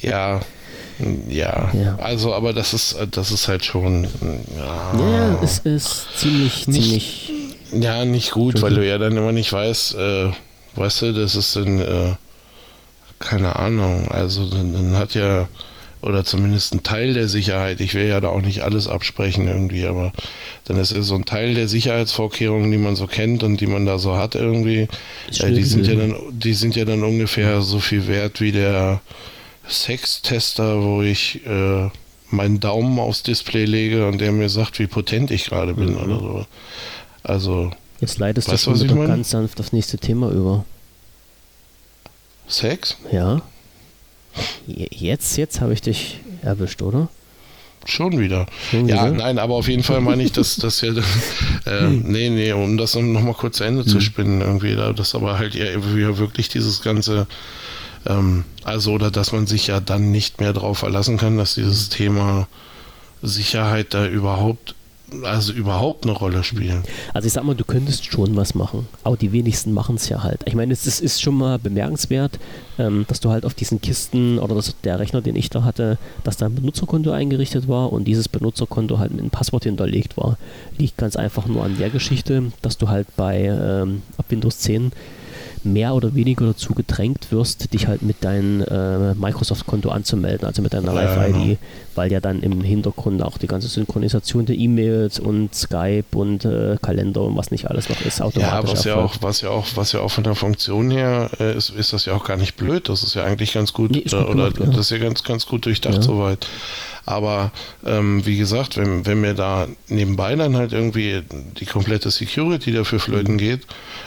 Ja, 0.00 0.40
ja, 1.28 1.70
ja, 1.72 1.96
also 1.96 2.34
aber 2.34 2.52
das 2.52 2.74
ist 2.74 2.96
das 3.10 3.30
ist 3.30 3.48
halt 3.48 3.64
schon 3.64 4.04
ja, 4.56 4.98
ja 4.98 5.40
es 5.42 5.58
ist 5.58 6.06
ziemlich 6.16 6.66
nicht, 6.66 6.82
ziemlich 6.82 7.30
ja 7.72 8.04
nicht 8.04 8.30
gut, 8.30 8.62
weil 8.62 8.74
du 8.74 8.86
ja 8.86 8.98
dann 8.98 9.16
immer 9.16 9.32
nicht 9.32 9.52
weißt, 9.52 9.94
äh, 9.94 10.30
weißt 10.76 11.02
du, 11.02 11.12
das 11.12 11.34
ist 11.34 11.56
dann 11.56 11.80
äh, 11.80 12.14
keine 13.18 13.56
Ahnung, 13.56 14.08
also 14.08 14.48
dann, 14.48 14.72
dann, 14.72 14.96
hat 14.96 15.14
ja 15.14 15.48
oder 16.02 16.24
zumindest 16.24 16.74
ein 16.74 16.82
Teil 16.82 17.14
der 17.14 17.28
Sicherheit, 17.28 17.80
ich 17.80 17.94
will 17.94 18.06
ja 18.06 18.20
da 18.20 18.28
auch 18.28 18.42
nicht 18.42 18.62
alles 18.62 18.88
absprechen 18.88 19.48
irgendwie, 19.48 19.86
aber 19.86 20.12
dann 20.66 20.76
ist 20.76 20.90
so 20.90 21.14
ein 21.14 21.24
Teil 21.24 21.54
der 21.54 21.66
Sicherheitsvorkehrungen, 21.66 22.70
die 22.70 22.76
man 22.76 22.94
so 22.94 23.06
kennt 23.06 23.42
und 23.42 23.60
die 23.60 23.66
man 23.66 23.86
da 23.86 23.98
so 23.98 24.16
hat 24.16 24.34
irgendwie, 24.34 24.88
äh, 25.40 25.50
die 25.50 25.64
sind 25.64 25.86
ja 25.86 25.94
dann 25.94 26.14
die 26.30 26.52
sind 26.54 26.76
ja 26.76 26.84
dann 26.84 27.02
ungefähr 27.02 27.62
so 27.62 27.80
viel 27.80 28.06
wert 28.06 28.40
wie 28.40 28.52
der 28.52 29.00
Sextester, 29.68 30.82
wo 30.82 31.02
ich 31.02 31.44
äh, 31.46 31.88
meinen 32.30 32.60
Daumen 32.60 32.98
aufs 32.98 33.22
Display 33.22 33.64
lege 33.64 34.06
und 34.06 34.20
der 34.20 34.32
mir 34.32 34.48
sagt, 34.48 34.78
wie 34.78 34.86
potent 34.86 35.30
ich 35.30 35.46
gerade 35.46 35.74
bin 35.74 35.92
mhm. 35.92 35.98
oder 35.98 36.18
so. 36.20 36.46
Also. 37.22 37.70
Jetzt 38.00 38.18
leitest 38.18 38.50
du 38.50 38.56
schon 38.58 39.06
ganz 39.06 39.30
sanft 39.30 39.60
aufs 39.60 39.72
nächste 39.72 39.98
Thema 39.98 40.30
über. 40.30 40.64
Sex? 42.46 42.96
Ja. 43.10 43.40
Jetzt, 44.66 45.36
jetzt 45.36 45.60
habe 45.60 45.72
ich 45.72 45.80
dich 45.80 46.20
erwischt, 46.42 46.82
oder? 46.82 47.08
Schon 47.86 48.18
wieder. 48.18 48.46
Schon 48.70 48.88
ja, 48.88 49.06
wieder? 49.06 49.16
nein, 49.16 49.38
aber 49.38 49.54
auf 49.54 49.68
jeden 49.68 49.82
Fall 49.82 50.00
meine 50.00 50.22
ich, 50.22 50.32
dass 50.32 50.56
das 50.56 50.80
ja, 50.80 50.92
äh, 51.66 51.88
nee, 51.88 52.30
nee, 52.30 52.52
um 52.52 52.76
das 52.76 52.94
nochmal 52.94 53.34
kurz 53.34 53.58
zu 53.58 53.64
Ende 53.64 53.82
hm. 53.82 53.88
zu 53.88 54.00
spinnen, 54.00 54.40
irgendwie, 54.40 54.74
das 54.74 55.14
aber 55.14 55.38
halt 55.38 55.54
ja 55.54 55.66
wirklich 56.18 56.48
dieses 56.48 56.82
ganze 56.82 57.26
Ähm, 58.06 58.44
also, 58.64 58.92
oder 58.92 59.10
dass 59.10 59.32
man 59.32 59.46
sich 59.46 59.66
ja 59.66 59.80
dann 59.80 60.10
nicht 60.10 60.40
mehr 60.40 60.52
darauf 60.52 60.78
verlassen 60.78 61.16
kann, 61.16 61.36
dass 61.36 61.54
dieses 61.54 61.88
Thema 61.88 62.48
Sicherheit 63.22 63.94
da 63.94 64.06
überhaupt 64.06 64.74
also 65.22 65.52
überhaupt 65.52 66.04
eine 66.04 66.12
Rolle 66.12 66.42
spielen. 66.42 66.82
Also 67.12 67.26
ich 67.26 67.32
sag 67.32 67.44
mal, 67.44 67.54
du 67.54 67.64
könntest 67.64 68.06
schon 68.06 68.34
was 68.36 68.54
machen, 68.54 68.88
aber 69.04 69.16
die 69.16 69.32
wenigsten 69.32 69.72
machen 69.72 69.96
es 69.96 70.08
ja 70.08 70.22
halt. 70.22 70.40
Ich 70.46 70.54
meine, 70.54 70.72
es 70.72 70.86
ist, 70.86 71.00
ist 71.00 71.22
schon 71.22 71.36
mal 71.36 71.58
bemerkenswert, 71.58 72.38
ähm, 72.78 73.04
dass 73.06 73.20
du 73.20 73.30
halt 73.30 73.44
auf 73.44 73.54
diesen 73.54 73.80
Kisten 73.80 74.38
oder 74.38 74.54
das, 74.54 74.74
der 74.82 74.98
Rechner, 74.98 75.20
den 75.20 75.36
ich 75.36 75.50
da 75.50 75.62
hatte, 75.62 75.98
dass 76.24 76.36
da 76.36 76.46
ein 76.46 76.54
Benutzerkonto 76.54 77.10
eingerichtet 77.12 77.68
war 77.68 77.92
und 77.92 78.04
dieses 78.04 78.28
Benutzerkonto 78.28 78.98
halt 78.98 79.12
mit 79.12 79.20
einem 79.20 79.30
Passwort 79.30 79.64
hinterlegt 79.64 80.16
war. 80.16 80.38
Liegt 80.78 80.96
ganz 80.96 81.16
einfach 81.16 81.46
nur 81.46 81.64
an 81.64 81.76
der 81.78 81.90
Geschichte, 81.90 82.44
dass 82.62 82.78
du 82.78 82.88
halt 82.88 83.06
bei 83.16 83.44
ähm, 83.44 84.02
ab 84.16 84.26
Windows 84.30 84.58
10 84.60 84.92
mehr 85.64 85.94
oder 85.94 86.14
weniger 86.14 86.46
dazu 86.46 86.74
gedrängt 86.74 87.28
wirst, 87.30 87.72
dich 87.72 87.86
halt 87.86 88.02
mit 88.02 88.22
deinem 88.24 88.62
äh, 88.62 89.14
Microsoft-Konto 89.14 89.90
anzumelden, 89.90 90.46
also 90.46 90.62
mit 90.62 90.74
deiner 90.74 90.92
Live-ID, 90.92 91.36
ja, 91.36 91.42
genau. 91.44 91.56
weil 91.94 92.12
ja 92.12 92.20
dann 92.20 92.42
im 92.42 92.60
Hintergrund 92.60 93.22
auch 93.22 93.38
die 93.38 93.46
ganze 93.46 93.68
Synchronisation 93.68 94.46
der 94.46 94.56
E-Mails 94.56 95.18
und 95.18 95.54
Skype 95.54 96.04
und 96.14 96.44
äh, 96.44 96.76
Kalender 96.80 97.22
und 97.22 97.36
was 97.36 97.50
nicht 97.50 97.70
alles 97.70 97.88
noch 97.88 98.00
ist, 98.02 98.20
automatisch. 98.20 98.70
Ja, 98.70 98.76
was 98.76 98.84
ja 98.84 98.94
auch, 98.96 99.14
was 99.20 99.40
ja 99.40 99.50
auch, 99.50 99.66
was 99.74 99.92
ja 99.92 100.00
auch 100.00 100.10
von 100.10 100.24
der 100.24 100.34
Funktion 100.34 100.90
her 100.90 101.30
äh, 101.40 101.56
ist, 101.56 101.70
ist 101.70 101.92
das 101.92 102.04
ja 102.04 102.14
auch 102.14 102.24
gar 102.24 102.36
nicht 102.36 102.56
blöd. 102.56 102.88
Das 102.88 103.02
ist 103.02 103.14
ja 103.14 103.24
eigentlich 103.24 103.52
ganz 103.52 103.72
gut, 103.72 103.90
nee, 103.90 104.02
gut 104.02 104.12
äh, 104.12 104.16
oder 104.16 104.50
gemacht, 104.50 104.76
das 104.76 104.86
ist 104.86 104.90
ja 104.90 104.98
ganz, 104.98 105.22
ganz 105.24 105.46
gut 105.46 105.66
durchdacht 105.66 105.96
ja. 105.96 106.02
soweit. 106.02 106.46
Aber 107.06 107.52
ähm, 107.84 108.24
wie 108.24 108.38
gesagt, 108.38 108.76
wenn, 108.76 109.04
wenn 109.04 109.20
mir 109.20 109.34
da 109.34 109.66
nebenbei 109.88 110.34
dann 110.36 110.56
halt 110.56 110.72
irgendwie 110.72 111.22
die 111.58 111.66
komplette 111.66 112.10
Security 112.10 112.72
dafür 112.72 112.98
flöten 112.98 113.36
geht, 113.36 113.60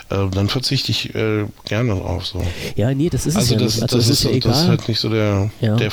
äh, 0.10 0.28
dann 0.32 0.50
verzichte 0.50 0.92
ich 0.92 1.14
äh, 1.14 1.46
gerne 1.66 1.96
drauf. 1.96 2.26
So. 2.26 2.44
Ja, 2.76 2.94
nee, 2.94 3.10
das 3.10 3.28
ist 3.28 3.36
also 3.36 3.56
es 3.56 3.62
das, 3.62 3.76
ja 3.76 3.82
nicht. 3.82 3.84
Also 3.84 3.98
das, 3.98 4.08
das 4.08 4.10
ist, 4.10 4.24
ja 4.24 4.32
egal. 4.32 4.52
das 4.52 4.62
ist 4.62 4.68
halt 4.68 4.88
nicht 4.88 5.00
so 5.00 5.10
der, 5.10 5.52
ja. 5.62 5.76
der, 5.76 5.92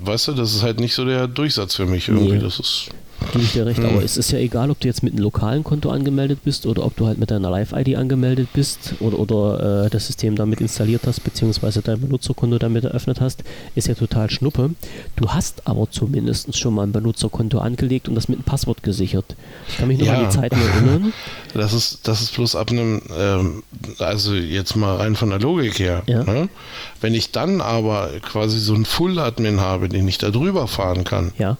weißt 0.00 0.28
du, 0.28 0.32
das 0.32 0.54
ist 0.54 0.62
halt 0.62 0.80
nicht 0.80 0.94
so 0.94 1.04
der 1.04 1.28
Durchsatz 1.28 1.74
für 1.74 1.86
mich 1.86 2.08
irgendwie. 2.08 2.32
Nee. 2.32 2.38
Das 2.38 2.58
ist 2.58 2.88
Gebe 3.32 3.44
ich 3.44 3.52
dir 3.52 3.66
recht, 3.66 3.78
hm. 3.78 3.86
aber 3.86 4.02
es 4.02 4.16
ist 4.16 4.30
ja 4.30 4.38
egal, 4.38 4.70
ob 4.70 4.80
du 4.80 4.88
jetzt 4.88 5.02
mit 5.02 5.12
einem 5.12 5.22
lokalen 5.22 5.64
Konto 5.64 5.90
angemeldet 5.90 6.40
bist 6.44 6.66
oder 6.66 6.84
ob 6.84 6.96
du 6.96 7.06
halt 7.06 7.18
mit 7.18 7.30
deiner 7.30 7.50
Live-ID 7.50 7.96
angemeldet 7.96 8.48
bist 8.52 8.94
oder, 9.00 9.18
oder 9.18 9.84
äh, 9.86 9.90
das 9.90 10.06
System 10.06 10.36
damit 10.36 10.60
installiert 10.60 11.02
hast, 11.06 11.24
beziehungsweise 11.24 11.82
dein 11.82 12.00
Benutzerkonto 12.00 12.58
damit 12.58 12.84
eröffnet 12.84 13.20
hast, 13.20 13.42
ist 13.74 13.88
ja 13.88 13.94
total 13.94 14.30
schnuppe. 14.30 14.70
Du 15.16 15.30
hast 15.30 15.66
aber 15.66 15.90
zumindest 15.90 16.56
schon 16.56 16.74
mal 16.74 16.84
ein 16.84 16.92
Benutzerkonto 16.92 17.58
angelegt 17.58 18.08
und 18.08 18.14
das 18.14 18.28
mit 18.28 18.38
einem 18.38 18.44
Passwort 18.44 18.82
gesichert. 18.82 19.34
Ich 19.68 19.78
kann 19.78 19.88
mich 19.88 19.98
noch 19.98 20.06
ja. 20.06 20.14
an 20.14 20.24
die 20.24 20.36
Zeiten 20.36 20.56
erinnern. 20.56 21.12
Das 21.54 21.72
ist, 21.72 22.06
das 22.06 22.20
ist 22.20 22.34
bloß 22.34 22.54
ab 22.54 22.70
einem, 22.70 23.00
ähm, 23.16 23.62
also 23.98 24.34
jetzt 24.34 24.76
mal 24.76 24.96
rein 24.96 25.16
von 25.16 25.30
der 25.30 25.38
Logik 25.38 25.78
her. 25.78 26.02
Ja. 26.06 26.22
Ne? 26.22 26.50
Wenn 27.00 27.14
ich 27.14 27.32
dann 27.32 27.62
aber 27.62 28.10
quasi 28.20 28.58
so 28.58 28.74
einen 28.74 28.84
Full-Admin 28.84 29.58
habe, 29.58 29.88
den 29.88 30.06
ich 30.06 30.18
da 30.18 30.28
drüber 30.28 30.68
fahren 30.68 31.04
kann, 31.04 31.32
ja 31.38 31.56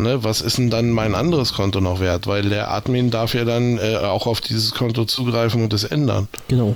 Ne, 0.00 0.24
was 0.24 0.40
ist 0.40 0.56
denn 0.56 0.70
dann 0.70 0.90
mein 0.90 1.14
anderes 1.14 1.52
Konto 1.52 1.80
noch 1.80 2.00
wert? 2.00 2.26
Weil 2.26 2.48
der 2.48 2.70
Admin 2.70 3.10
darf 3.10 3.34
ja 3.34 3.44
dann 3.44 3.78
äh, 3.78 3.96
auch 3.96 4.26
auf 4.26 4.40
dieses 4.40 4.72
Konto 4.72 5.04
zugreifen 5.04 5.62
und 5.62 5.72
es 5.74 5.84
ändern. 5.84 6.28
Genau. 6.48 6.74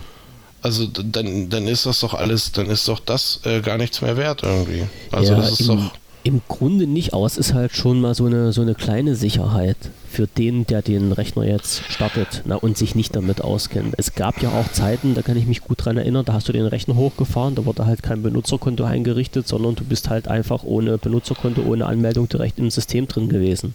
Also 0.60 0.86
dann, 0.86 1.48
dann 1.48 1.66
ist 1.66 1.86
das 1.86 2.00
doch 2.00 2.14
alles, 2.14 2.52
dann 2.52 2.66
ist 2.66 2.86
doch 2.88 3.00
das 3.00 3.40
äh, 3.44 3.60
gar 3.60 3.78
nichts 3.78 4.02
mehr 4.02 4.16
wert 4.16 4.42
irgendwie. 4.42 4.86
Also 5.10 5.32
ja, 5.32 5.40
das 5.40 5.60
ist 5.60 5.68
doch. 5.68 5.90
Im 6.26 6.40
Grunde 6.48 6.86
nicht, 6.86 7.12
aber 7.12 7.26
es 7.26 7.36
ist 7.36 7.52
halt 7.52 7.76
schon 7.76 8.00
mal 8.00 8.14
so 8.14 8.24
eine, 8.24 8.50
so 8.52 8.62
eine 8.62 8.74
kleine 8.74 9.14
Sicherheit 9.14 9.76
für 10.10 10.26
den, 10.26 10.66
der 10.66 10.80
den 10.80 11.12
Rechner 11.12 11.44
jetzt 11.44 11.82
startet 11.90 12.42
na, 12.46 12.56
und 12.56 12.78
sich 12.78 12.94
nicht 12.94 13.14
damit 13.14 13.42
auskennt. 13.42 13.94
Es 13.98 14.14
gab 14.14 14.40
ja 14.40 14.48
auch 14.48 14.72
Zeiten, 14.72 15.14
da 15.14 15.20
kann 15.20 15.36
ich 15.36 15.44
mich 15.46 15.60
gut 15.60 15.84
dran 15.84 15.98
erinnern, 15.98 16.24
da 16.24 16.32
hast 16.32 16.48
du 16.48 16.52
den 16.52 16.64
Rechner 16.64 16.94
hochgefahren, 16.94 17.54
da 17.56 17.66
wurde 17.66 17.84
halt 17.84 18.02
kein 18.02 18.22
Benutzerkonto 18.22 18.84
eingerichtet, 18.84 19.46
sondern 19.46 19.74
du 19.74 19.84
bist 19.84 20.08
halt 20.08 20.26
einfach 20.26 20.64
ohne 20.64 20.96
Benutzerkonto, 20.96 21.60
ohne 21.60 21.84
Anmeldung 21.84 22.26
direkt 22.26 22.58
im 22.58 22.70
System 22.70 23.06
drin 23.06 23.28
gewesen. 23.28 23.74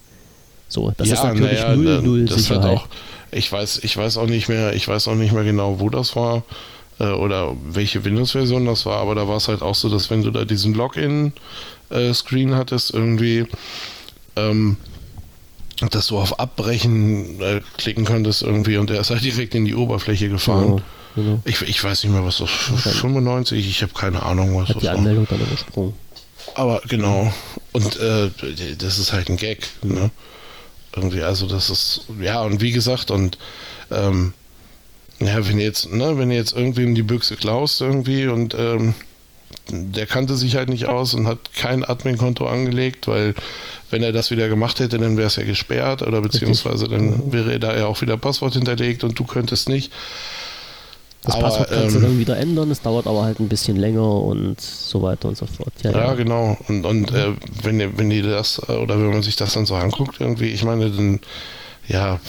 So, 0.69 0.91
das 0.97 1.07
ja, 1.07 1.15
ist 1.15 1.23
natürlich 1.23 1.59
ja, 1.59 1.75
null, 1.75 2.01
null 2.01 2.25
das 2.25 2.37
Sicherheit. 2.37 2.63
Hat 2.63 2.77
auch, 2.77 2.87
ich 3.31 3.51
weiß, 3.51 3.81
ich 3.83 3.95
weiß 3.95 4.17
auch 4.17 4.27
nicht 4.27 4.49
mehr, 4.49 4.73
ich 4.73 4.87
weiß 4.87 5.07
auch 5.07 5.15
nicht 5.15 5.33
mehr 5.33 5.43
genau, 5.43 5.79
wo 5.79 5.89
das 5.89 6.15
war 6.15 6.43
äh, 6.99 7.05
oder 7.05 7.55
welche 7.63 8.03
Windows-Version 8.05 8.65
das 8.65 8.85
war, 8.85 8.97
aber 8.97 9.15
da 9.15 9.27
war 9.27 9.37
es 9.37 9.47
halt 9.47 9.61
auch 9.61 9.75
so, 9.75 9.89
dass 9.89 10.09
wenn 10.09 10.23
du 10.23 10.31
da 10.31 10.45
diesen 10.45 10.73
Login 10.73 11.33
äh, 11.89 12.13
Screen 12.13 12.55
hattest, 12.55 12.93
irgendwie, 12.93 13.45
ähm, 14.35 14.77
dass 15.91 16.07
du 16.07 16.17
auf 16.17 16.39
Abbrechen 16.39 17.41
äh, 17.41 17.61
klicken 17.77 18.05
konntest 18.05 18.41
irgendwie 18.41 18.77
und 18.77 18.89
der 18.89 18.99
ist 18.99 19.09
halt 19.09 19.23
direkt 19.23 19.55
in 19.55 19.65
die 19.65 19.75
Oberfläche 19.75 20.29
gefahren. 20.29 20.77
Ja, 21.15 21.23
genau. 21.23 21.41
ich, 21.45 21.61
ich 21.61 21.83
weiß 21.83 22.03
nicht 22.03 22.13
mehr, 22.13 22.25
was 22.25 22.37
das 22.37 22.49
okay. 22.71 22.89
95, 22.89 23.67
ich 23.67 23.81
habe 23.81 23.93
keine 23.93 24.23
Ahnung, 24.23 24.55
was 24.55 24.69
Hat 24.69 24.77
das 24.77 24.83
die 24.83 24.89
Anmeldung 24.89 25.27
dann 25.29 25.39
übersprungen. 25.39 25.93
Aber 26.55 26.81
genau. 26.87 27.31
Und 27.71 27.99
äh, 27.99 28.29
das 28.77 28.97
ist 28.97 29.13
halt 29.13 29.29
ein 29.29 29.37
Gag, 29.37 29.67
ne? 29.83 30.09
Irgendwie, 30.95 31.21
also 31.21 31.47
das 31.47 31.69
ist, 31.69 32.01
ja, 32.19 32.41
und 32.41 32.61
wie 32.61 32.71
gesagt, 32.71 33.11
und 33.11 33.37
ähm, 33.91 34.33
ja, 35.19 35.47
wenn 35.47 35.59
jetzt, 35.59 35.91
ne, 35.91 36.17
wenn 36.17 36.31
ihr 36.31 36.37
jetzt 36.37 36.53
irgendwem 36.53 36.95
die 36.95 37.03
Büchse 37.03 37.35
klaust 37.35 37.79
irgendwie 37.81 38.27
und 38.27 38.55
ähm, 38.55 38.95
der 39.71 40.05
kannte 40.05 40.35
sich 40.35 40.55
halt 40.55 40.69
nicht 40.69 40.85
aus 40.85 41.13
und 41.13 41.27
hat 41.27 41.53
kein 41.53 41.83
Admin-Konto 41.83 42.47
angelegt, 42.47 43.07
weil 43.07 43.35
wenn 43.91 44.03
er 44.03 44.11
das 44.11 44.31
wieder 44.31 44.49
gemacht 44.49 44.79
hätte, 44.79 44.97
dann 44.97 45.17
wäre 45.17 45.27
es 45.27 45.35
ja 45.35 45.43
gesperrt 45.43 46.01
oder 46.01 46.21
beziehungsweise 46.21 46.87
dann 46.87 47.31
wäre 47.31 47.59
da 47.59 47.75
ja 47.75 47.85
auch 47.85 48.01
wieder 48.01 48.17
Passwort 48.17 48.53
hinterlegt 48.53 49.03
und 49.03 49.17
du 49.17 49.23
könntest 49.23 49.69
nicht. 49.69 49.91
Das 51.23 51.35
aber, 51.35 51.43
Passwort 51.43 51.69
kannst 51.69 51.95
ähm, 51.95 52.01
du 52.01 52.07
dann 52.07 52.19
wieder 52.19 52.37
ändern, 52.37 52.71
es 52.71 52.81
dauert 52.81 53.05
aber 53.05 53.23
halt 53.23 53.39
ein 53.39 53.49
bisschen 53.49 53.75
länger 53.75 54.09
und 54.09 54.59
so 54.61 55.01
weiter 55.01 55.27
und 55.27 55.37
so 55.37 55.45
fort. 55.45 55.73
Ja, 55.83 55.91
ja, 55.91 55.97
ja. 55.97 56.13
genau. 56.13 56.57
Und, 56.67 56.85
und 56.85 57.11
äh, 57.11 57.33
wenn, 57.63 57.79
ihr, 57.79 57.97
wenn 57.97 58.09
ihr 58.09 58.23
das 58.23 58.67
oder 58.69 58.99
wenn 58.99 59.09
man 59.09 59.21
sich 59.21 59.35
das 59.35 59.53
dann 59.53 59.65
so 59.65 59.75
anguckt, 59.75 60.21
irgendwie, 60.21 60.47
ich 60.49 60.63
meine, 60.63 60.89
dann, 60.89 61.19
ja, 61.87 62.19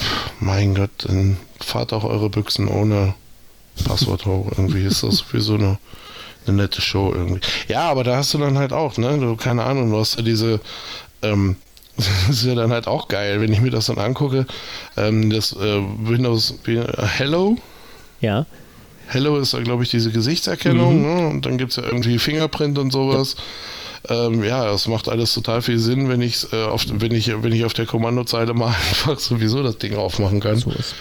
mein 0.40 0.74
Gott, 0.74 0.90
dann 1.04 1.36
fahrt 1.60 1.92
auch 1.92 2.04
eure 2.04 2.30
Büchsen 2.30 2.66
ohne 2.66 3.14
Passwort 3.84 4.26
hoch. 4.26 4.50
Irgendwie 4.50 4.82
ist 4.82 5.02
das 5.04 5.18
sowieso 5.30 5.54
eine 5.54 5.78
eine 6.50 6.62
nette 6.62 6.80
Show 6.80 7.12
irgendwie. 7.14 7.40
Ja, 7.68 7.90
aber 7.90 8.04
da 8.04 8.16
hast 8.16 8.34
du 8.34 8.38
dann 8.38 8.58
halt 8.58 8.72
auch, 8.72 8.96
ne? 8.98 9.18
Du, 9.18 9.36
keine 9.36 9.64
Ahnung, 9.64 9.90
du 9.90 9.98
hast 9.98 10.16
ja 10.16 10.22
diese, 10.22 10.60
ähm, 11.22 11.56
das 11.96 12.28
ist 12.28 12.44
ja 12.44 12.54
dann 12.54 12.72
halt 12.72 12.86
auch 12.86 13.08
geil, 13.08 13.40
wenn 13.40 13.52
ich 13.52 13.60
mir 13.60 13.70
das 13.70 13.86
dann 13.86 13.98
angucke. 13.98 14.46
Ähm, 14.96 15.30
das 15.30 15.52
äh, 15.52 15.80
Windows 16.02 16.54
Hello. 17.16 17.56
Ja. 18.20 18.46
Hello 19.08 19.38
ist 19.38 19.54
da, 19.54 19.60
glaube 19.60 19.82
ich, 19.82 19.90
diese 19.90 20.12
Gesichtserkennung, 20.12 20.98
mhm. 20.98 21.02
ne? 21.02 21.28
Und 21.28 21.46
dann 21.46 21.58
gibt 21.58 21.72
es 21.72 21.76
ja 21.76 21.84
irgendwie 21.84 22.18
Fingerprint 22.18 22.78
und 22.78 22.92
sowas. 22.92 23.34
Ja. 23.36 23.42
Ähm, 24.08 24.42
ja, 24.42 24.64
das 24.64 24.88
macht 24.88 25.08
alles 25.08 25.34
total 25.34 25.62
viel 25.62 25.78
Sinn, 25.78 26.08
wenn, 26.08 26.22
ich's, 26.22 26.48
äh, 26.52 26.64
auf, 26.64 26.84
wenn, 26.88 27.12
ich, 27.12 27.30
wenn 27.42 27.52
ich 27.52 27.64
auf 27.64 27.74
der 27.74 27.86
Kommandozeile 27.86 28.54
mal 28.54 28.68
einfach 28.90 29.18
sowieso 29.18 29.62
das 29.62 29.78
Ding 29.78 29.96
aufmachen 29.96 30.40
kann. 30.40 30.56
So 30.56 30.70
ist. 30.70 30.94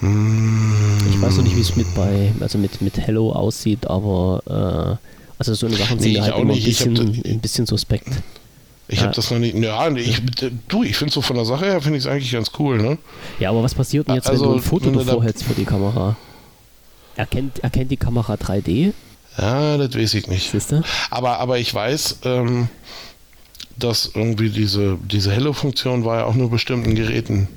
Ich 0.00 1.20
weiß 1.20 1.36
noch 1.38 1.44
nicht, 1.44 1.56
wie 1.56 1.60
es 1.60 1.74
mit 1.74 1.92
bei, 1.94 2.32
also 2.40 2.56
mit, 2.56 2.80
mit 2.80 2.98
Hello 2.98 3.32
aussieht, 3.32 3.86
aber 3.86 4.98
äh, 5.00 5.06
also 5.38 5.54
so 5.54 5.66
eine 5.66 5.76
Sachen 5.76 5.98
sind 5.98 6.12
nee, 6.12 6.20
halt 6.20 6.36
immer 6.36 6.54
ein 6.54 6.62
bisschen, 6.62 7.22
ein 7.24 7.40
bisschen 7.40 7.66
suspekt. 7.66 8.08
Ich 8.86 8.98
ja. 8.98 9.06
habe 9.06 9.14
das 9.14 9.30
noch 9.30 9.38
nicht. 9.38 9.56
Ja, 9.56 9.90
ich, 9.90 10.22
du, 10.68 10.82
ich 10.84 10.96
finde 10.96 11.12
so 11.12 11.20
von 11.20 11.36
der 11.36 11.44
Sache 11.44 11.66
her 11.66 11.80
finde 11.80 11.98
ich 11.98 12.04
es 12.04 12.10
eigentlich 12.10 12.32
ganz 12.32 12.52
cool, 12.58 12.78
ne? 12.78 12.96
Ja, 13.38 13.50
aber 13.50 13.62
was 13.62 13.74
passiert 13.74 14.08
denn 14.08 14.14
jetzt, 14.14 14.28
also, 14.28 14.44
wenn 14.44 14.50
du 14.52 14.56
ein 14.56 14.62
Foto 14.62 14.90
davor 14.90 15.22
hältst 15.22 15.44
für 15.44 15.54
die 15.54 15.64
Kamera? 15.64 16.16
Erkennt, 17.16 17.58
erkennt 17.58 17.90
die 17.90 17.96
Kamera 17.96 18.34
3D? 18.34 18.92
Ja, 19.36 19.76
das 19.76 19.94
weiß 19.94 20.14
ich 20.14 20.28
nicht. 20.28 20.50
Siehste? 20.50 20.82
Aber, 21.10 21.38
aber 21.38 21.58
ich 21.58 21.74
weiß, 21.74 22.20
ähm, 22.24 22.68
dass 23.76 24.12
irgendwie 24.14 24.50
diese, 24.50 24.96
diese 25.04 25.32
Hello-Funktion 25.32 26.04
war 26.04 26.18
ja 26.18 26.24
auch 26.24 26.34
nur 26.34 26.50
bestimmten 26.50 26.94
Geräten 26.94 27.48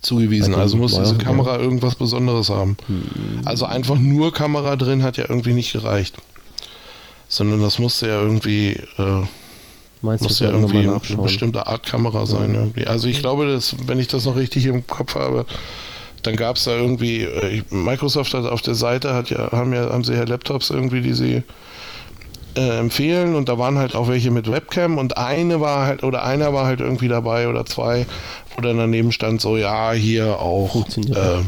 zugewiesen. 0.00 0.54
Also 0.54 0.76
muss 0.76 0.96
diese 0.96 1.16
Kamera 1.16 1.58
irgendwas 1.58 1.94
Besonderes 1.94 2.50
haben. 2.50 2.76
Hm. 2.86 3.42
Also 3.44 3.66
einfach 3.66 3.98
nur 3.98 4.32
Kamera 4.32 4.76
drin 4.76 5.02
hat 5.02 5.16
ja 5.16 5.24
irgendwie 5.28 5.52
nicht 5.52 5.72
gereicht. 5.72 6.16
Sondern 7.28 7.60
das 7.60 7.78
musste 7.78 8.08
ja 8.08 8.20
irgendwie, 8.20 8.72
äh, 8.98 9.22
Meinst 10.02 10.24
muss 10.24 10.40
ja 10.40 10.50
irgendwie 10.50 10.78
eine 10.78 11.00
bestimmte 11.22 11.66
Art 11.66 11.86
Kamera 11.86 12.26
sein. 12.26 12.54
Ja. 12.54 12.60
Irgendwie. 12.60 12.86
Also 12.86 13.08
ich 13.08 13.20
glaube, 13.20 13.46
dass, 13.46 13.76
wenn 13.86 13.98
ich 13.98 14.08
das 14.08 14.24
noch 14.24 14.36
richtig 14.36 14.66
im 14.66 14.86
Kopf 14.86 15.14
habe, 15.14 15.44
dann 16.22 16.36
gab 16.36 16.56
es 16.56 16.64
da 16.64 16.76
irgendwie, 16.76 17.22
äh, 17.22 17.62
Microsoft 17.70 18.34
hat 18.34 18.44
auf 18.44 18.62
der 18.62 18.74
Seite 18.74 19.14
hat 19.14 19.30
ja, 19.30 19.52
haben 19.52 19.72
ja, 19.72 19.90
haben 19.90 20.04
sie 20.04 20.14
ja 20.14 20.24
Laptops 20.24 20.70
irgendwie, 20.70 21.02
die 21.02 21.14
sie 21.14 21.42
äh, 22.56 22.78
empfehlen 22.78 23.34
und 23.34 23.48
da 23.48 23.58
waren 23.58 23.78
halt 23.78 23.94
auch 23.94 24.08
welche 24.08 24.30
mit 24.30 24.50
Webcam 24.50 24.98
und 24.98 25.16
eine 25.16 25.60
war 25.60 25.86
halt 25.86 26.02
oder 26.02 26.24
einer 26.24 26.52
war 26.52 26.66
halt 26.66 26.80
irgendwie 26.80 27.08
dabei 27.08 27.48
oder 27.48 27.64
zwei, 27.66 28.06
wo 28.54 28.62
dann 28.62 28.78
daneben 28.78 29.12
stand 29.12 29.40
so, 29.40 29.56
ja, 29.56 29.92
hier 29.92 30.38
auch 30.40 30.74
äh, 30.96 31.42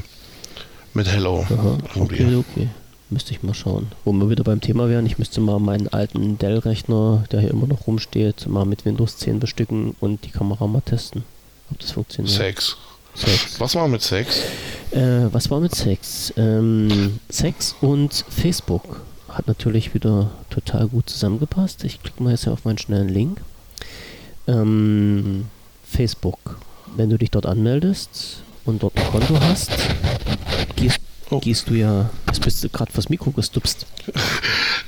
mit 0.95 1.11
Hello. 1.11 1.47
Aha, 1.49 1.79
okay, 1.97 2.37
okay. 2.37 2.69
Müsste 3.11 3.33
ich 3.33 3.43
mal 3.43 3.53
schauen. 3.53 3.89
Wo 4.05 4.13
wir 4.13 4.31
wieder 4.31 4.45
beim 4.45 4.61
Thema 4.61 4.89
wären, 4.89 5.05
ich 5.05 5.19
müsste 5.19 5.41
mal 5.41 5.59
meinen 5.59 5.89
alten 5.89 6.39
Dell-Rechner, 6.39 7.25
der 7.31 7.41
hier 7.41 7.51
immer 7.51 7.67
noch 7.67 7.87
rumsteht, 7.87 8.47
mal 8.47 8.65
mit 8.65 8.87
Windows 8.87 9.19
10 9.19 9.39
bestücken 9.39 9.95
und 10.01 10.25
die 10.25 10.31
Kamera 10.31 10.67
mal 10.67 10.81
testen, 10.81 11.23
ob 11.71 11.79
das 11.79 11.91
funktioniert. 11.91 12.35
Sex. 12.35 12.77
Sex. 13.15 13.61
Was 13.61 13.75
war 13.75 13.89
mit 13.89 14.01
Sex? 14.01 14.41
Äh, 14.93 15.27
was 15.31 15.51
war 15.51 15.61
mit 15.61 15.75
Sex? 15.75 16.33
Ähm, 16.39 17.19
Sex 17.29 17.75
und 17.83 18.25
Facebook 18.31 19.03
hat 19.33 19.49
natürlich 19.49 19.95
wieder 19.95 20.31
total 20.51 20.89
gut 20.89 21.09
zusammengepasst. 21.09 21.85
Ich 21.85 22.03
klicke 22.03 22.23
mal 22.23 22.31
jetzt 22.31 22.45
hier 22.45 22.53
auf 22.53 22.65
meinen 22.65 22.79
schnellen 22.79 23.09
Link. 23.09 23.41
Ähm, 24.47 25.47
Facebook. 25.85 26.59
Wenn 26.97 27.11
du 27.11 27.17
dich 27.17 27.31
dort 27.31 27.47
anmeldest 27.47 28.43
und 28.65 28.83
dort 28.83 28.97
ein 28.97 29.07
Konto 29.07 29.41
hast, 29.41 29.71
gehst, 30.77 31.01
oh. 31.31 31.41
gehst 31.41 31.71
du 31.71 31.75
ja, 31.75 32.11
jetzt 32.27 32.43
bist 32.43 32.63
du 32.63 32.69
gerade 32.69 32.93
fürs 32.93 33.09
Mikro 33.09 33.31
gestupst. 33.31 33.87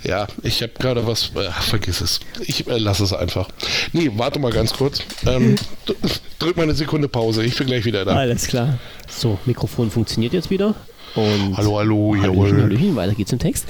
Ja, 0.06 0.26
ich 0.42 0.60
habe 0.60 0.72
gerade 0.78 1.06
was, 1.06 1.30
äh, 1.34 1.50
vergiss 1.50 2.02
es. 2.02 2.20
Ich 2.42 2.66
äh, 2.66 2.76
lasse 2.76 3.04
es 3.04 3.14
einfach. 3.14 3.48
Nee, 3.94 4.10
warte 4.16 4.38
mal 4.38 4.52
ganz 4.52 4.74
kurz. 4.74 5.02
Ähm, 5.24 5.56
drück 6.38 6.58
mal 6.58 6.64
eine 6.64 6.74
Sekunde 6.74 7.08
Pause, 7.08 7.42
ich 7.42 7.56
bin 7.56 7.68
gleich 7.68 7.86
wieder 7.86 8.04
da. 8.04 8.14
Alles 8.14 8.46
klar. 8.46 8.78
So, 9.08 9.38
Mikrofon 9.46 9.90
funktioniert 9.90 10.34
jetzt 10.34 10.50
wieder. 10.50 10.74
Und 11.14 11.56
hallo, 11.56 11.78
hallo, 11.78 12.14
jawohl. 12.16 12.62
Hallöchen, 12.62 12.96
weiter 12.96 13.14
geht's 13.14 13.32
im 13.32 13.38
Text. 13.38 13.66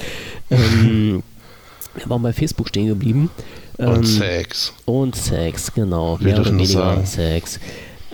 Ähm, 0.49 1.21
wir 1.95 2.09
waren 2.09 2.21
bei 2.21 2.33
Facebook 2.33 2.69
stehen 2.69 2.87
geblieben. 2.87 3.29
Ähm, 3.77 3.89
und 3.89 4.03
Sex. 4.05 4.73
Und 4.85 5.15
Sex, 5.15 5.73
genau. 5.73 6.19
Wir 6.19 6.27
Mehr 6.27 6.41
oder 6.41 6.51
weniger 6.51 6.71
sagen. 6.71 7.05
Sex. 7.05 7.59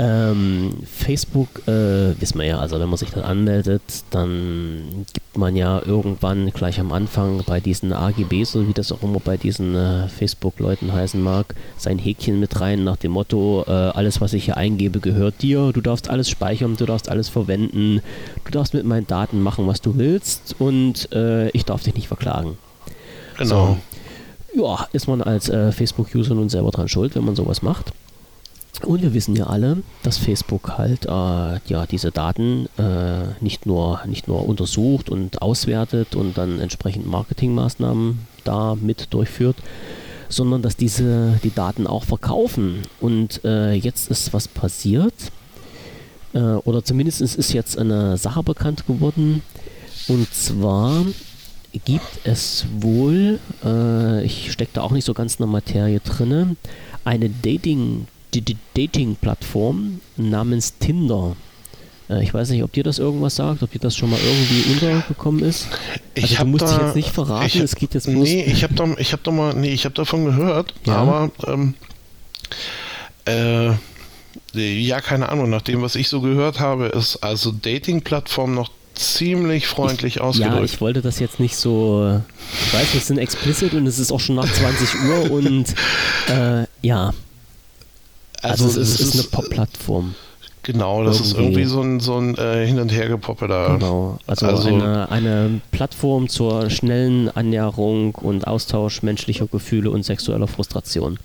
Ähm, 0.03 0.71
Facebook, 0.83 1.67
äh, 1.67 2.19
wissen 2.19 2.39
wir 2.39 2.45
ja, 2.45 2.57
also 2.57 2.79
wenn 2.79 2.89
man 2.89 2.97
sich 2.97 3.11
dann 3.11 3.23
anmeldet, 3.23 3.83
dann 4.09 5.05
gibt 5.13 5.37
man 5.37 5.55
ja 5.55 5.79
irgendwann 5.85 6.49
gleich 6.49 6.79
am 6.79 6.91
Anfang 6.91 7.43
bei 7.45 7.59
diesen 7.59 7.93
AGBs, 7.93 8.53
so 8.53 8.67
wie 8.67 8.73
das 8.73 8.91
auch 8.91 9.03
immer 9.03 9.19
bei 9.19 9.37
diesen 9.37 9.75
äh, 9.75 10.07
Facebook-Leuten 10.07 10.91
heißen 10.91 11.21
mag, 11.21 11.53
sein 11.77 11.99
Häkchen 11.99 12.39
mit 12.39 12.59
rein 12.59 12.83
nach 12.83 12.97
dem 12.97 13.11
Motto, 13.11 13.63
äh, 13.67 13.71
alles 13.71 14.19
was 14.21 14.33
ich 14.33 14.45
hier 14.45 14.57
eingebe 14.57 15.01
gehört 15.01 15.43
dir, 15.43 15.71
du 15.71 15.81
darfst 15.81 16.09
alles 16.09 16.31
speichern, 16.31 16.77
du 16.77 16.87
darfst 16.87 17.07
alles 17.07 17.29
verwenden, 17.29 18.01
du 18.43 18.51
darfst 18.51 18.73
mit 18.73 18.85
meinen 18.85 19.05
Daten 19.05 19.39
machen, 19.43 19.67
was 19.67 19.81
du 19.81 19.99
willst 19.99 20.55
und 20.57 21.11
äh, 21.13 21.49
ich 21.49 21.65
darf 21.65 21.83
dich 21.83 21.93
nicht 21.93 22.07
verklagen. 22.07 22.57
Genau. 23.37 23.77
So. 24.55 24.63
Ja, 24.63 24.87
ist 24.93 25.07
man 25.07 25.21
als 25.21 25.47
äh, 25.47 25.71
Facebook-User 25.71 26.33
nun 26.33 26.49
selber 26.49 26.71
dran 26.71 26.87
schuld, 26.87 27.15
wenn 27.15 27.23
man 27.23 27.35
sowas 27.35 27.61
macht. 27.61 27.93
Und 28.85 29.01
wir 29.01 29.13
wissen 29.13 29.35
ja 29.35 29.47
alle, 29.47 29.83
dass 30.03 30.17
Facebook 30.17 30.77
halt 30.77 31.05
äh, 31.05 31.09
ja 31.09 31.85
diese 31.89 32.11
Daten 32.11 32.67
äh, 32.77 33.33
nicht 33.39 33.65
nur 33.65 34.01
nicht 34.05 34.27
nur 34.27 34.47
untersucht 34.47 35.09
und 35.09 35.41
auswertet 35.41 36.15
und 36.15 36.37
dann 36.37 36.59
entsprechend 36.59 37.05
Marketingmaßnahmen 37.07 38.19
da 38.43 38.75
mit 38.75 39.13
durchführt, 39.13 39.57
sondern 40.29 40.61
dass 40.61 40.77
diese 40.77 41.39
die 41.43 41.53
Daten 41.53 41.87
auch 41.87 42.03
verkaufen. 42.03 42.81
Und 42.99 43.43
äh, 43.43 43.73
jetzt 43.73 44.09
ist 44.09 44.33
was 44.33 44.47
passiert, 44.47 45.13
äh, 46.33 46.39
oder 46.39 46.83
zumindest 46.83 47.21
ist 47.21 47.53
jetzt 47.53 47.77
eine 47.77 48.17
Sache 48.17 48.43
bekannt 48.43 48.87
geworden. 48.87 49.41
Und 50.07 50.33
zwar 50.33 51.05
gibt 51.85 52.25
es 52.25 52.65
wohl, 52.79 53.39
äh, 53.63 54.23
ich 54.23 54.51
stecke 54.51 54.71
da 54.73 54.81
auch 54.81 54.91
nicht 54.91 55.05
so 55.05 55.13
ganz 55.13 55.35
in 55.35 55.43
der 55.43 55.47
Materie 55.47 55.99
drinne, 55.99 56.55
eine 57.05 57.29
Dating 57.29 58.07
die, 58.33 58.41
die 58.41 58.57
Dating-Plattform 58.75 60.01
namens 60.17 60.77
Tinder. 60.79 61.35
Äh, 62.09 62.23
ich 62.23 62.33
weiß 62.33 62.49
nicht, 62.49 62.63
ob 62.63 62.71
dir 62.71 62.83
das 62.83 62.99
irgendwas 62.99 63.35
sagt, 63.35 63.63
ob 63.63 63.71
dir 63.71 63.79
das 63.79 63.95
schon 63.95 64.09
mal 64.09 64.19
irgendwie 64.19 64.73
untergekommen 64.73 65.43
ist. 65.43 65.67
Also 66.15 66.27
ich 66.27 66.37
du 66.37 66.45
musst 66.45 66.63
da, 66.63 66.77
dich 66.77 66.85
jetzt 66.85 66.95
nicht 66.95 67.09
verraten, 67.09 67.45
ich, 67.45 67.55
es 67.55 67.75
geht 67.75 67.93
jetzt 67.93 68.07
bloß... 68.07 68.23
Nee, 68.23 68.43
ich 68.43 68.63
habe 68.63 68.73
da, 68.73 68.85
hab 68.85 69.23
da 69.23 69.31
mal, 69.31 69.53
nee, 69.53 69.71
ich 69.71 69.85
habe 69.85 69.95
davon 69.95 70.25
gehört, 70.25 70.73
ja. 70.85 70.95
aber 70.95 71.31
ähm, 71.47 71.73
äh, 73.25 73.73
ja, 74.53 74.99
keine 75.01 75.29
Ahnung, 75.29 75.49
nach 75.49 75.61
dem, 75.61 75.81
was 75.81 75.95
ich 75.95 76.09
so 76.09 76.21
gehört 76.21 76.59
habe, 76.59 76.87
ist 76.87 77.17
also 77.17 77.51
Dating-Plattform 77.51 78.53
noch 78.53 78.69
ziemlich 78.93 79.67
freundlich 79.67 80.21
ausgedrückt. 80.21 80.57
Ja, 80.57 80.63
ich 80.63 80.81
wollte 80.81 81.01
das 81.01 81.19
jetzt 81.19 81.39
nicht 81.39 81.55
so. 81.55 82.21
Ich 82.65 82.73
weiß, 82.73 82.93
wir 82.93 82.99
sind 82.99 83.17
explicit 83.17 83.73
und 83.73 83.87
es 83.87 83.99
ist 83.99 84.11
auch 84.11 84.19
schon 84.19 84.35
nach 84.35 84.51
20 84.51 84.89
Uhr 85.05 85.31
und 85.31 85.65
äh, 86.29 86.65
ja, 86.81 87.13
also, 88.41 88.65
also 88.65 88.81
es, 88.81 88.99
ist, 88.99 88.99
ist 88.99 89.13
eine 89.13 89.23
Pop-Plattform. 89.23 90.15
Genau, 90.63 91.03
das 91.03 91.15
irgendwie. 91.15 91.31
ist 91.31 91.37
irgendwie 91.39 91.65
so 91.65 91.81
ein, 91.81 91.99
so 91.99 92.17
ein 92.17 92.37
äh, 92.37 92.67
Hin- 92.67 92.79
und 92.79 92.91
Hergepoppe 92.91 93.47
da. 93.47 93.73
Genau, 93.73 94.19
also, 94.27 94.45
also 94.45 94.67
eine, 94.67 95.09
eine, 95.09 95.61
Plattform 95.71 96.29
zur 96.29 96.69
schnellen 96.69 97.29
Annäherung 97.29 98.13
und 98.15 98.45
Austausch 98.45 99.01
menschlicher 99.01 99.47
Gefühle 99.47 99.89
und 99.89 100.03
sexueller 100.03 100.47
Frustration. 100.47 101.17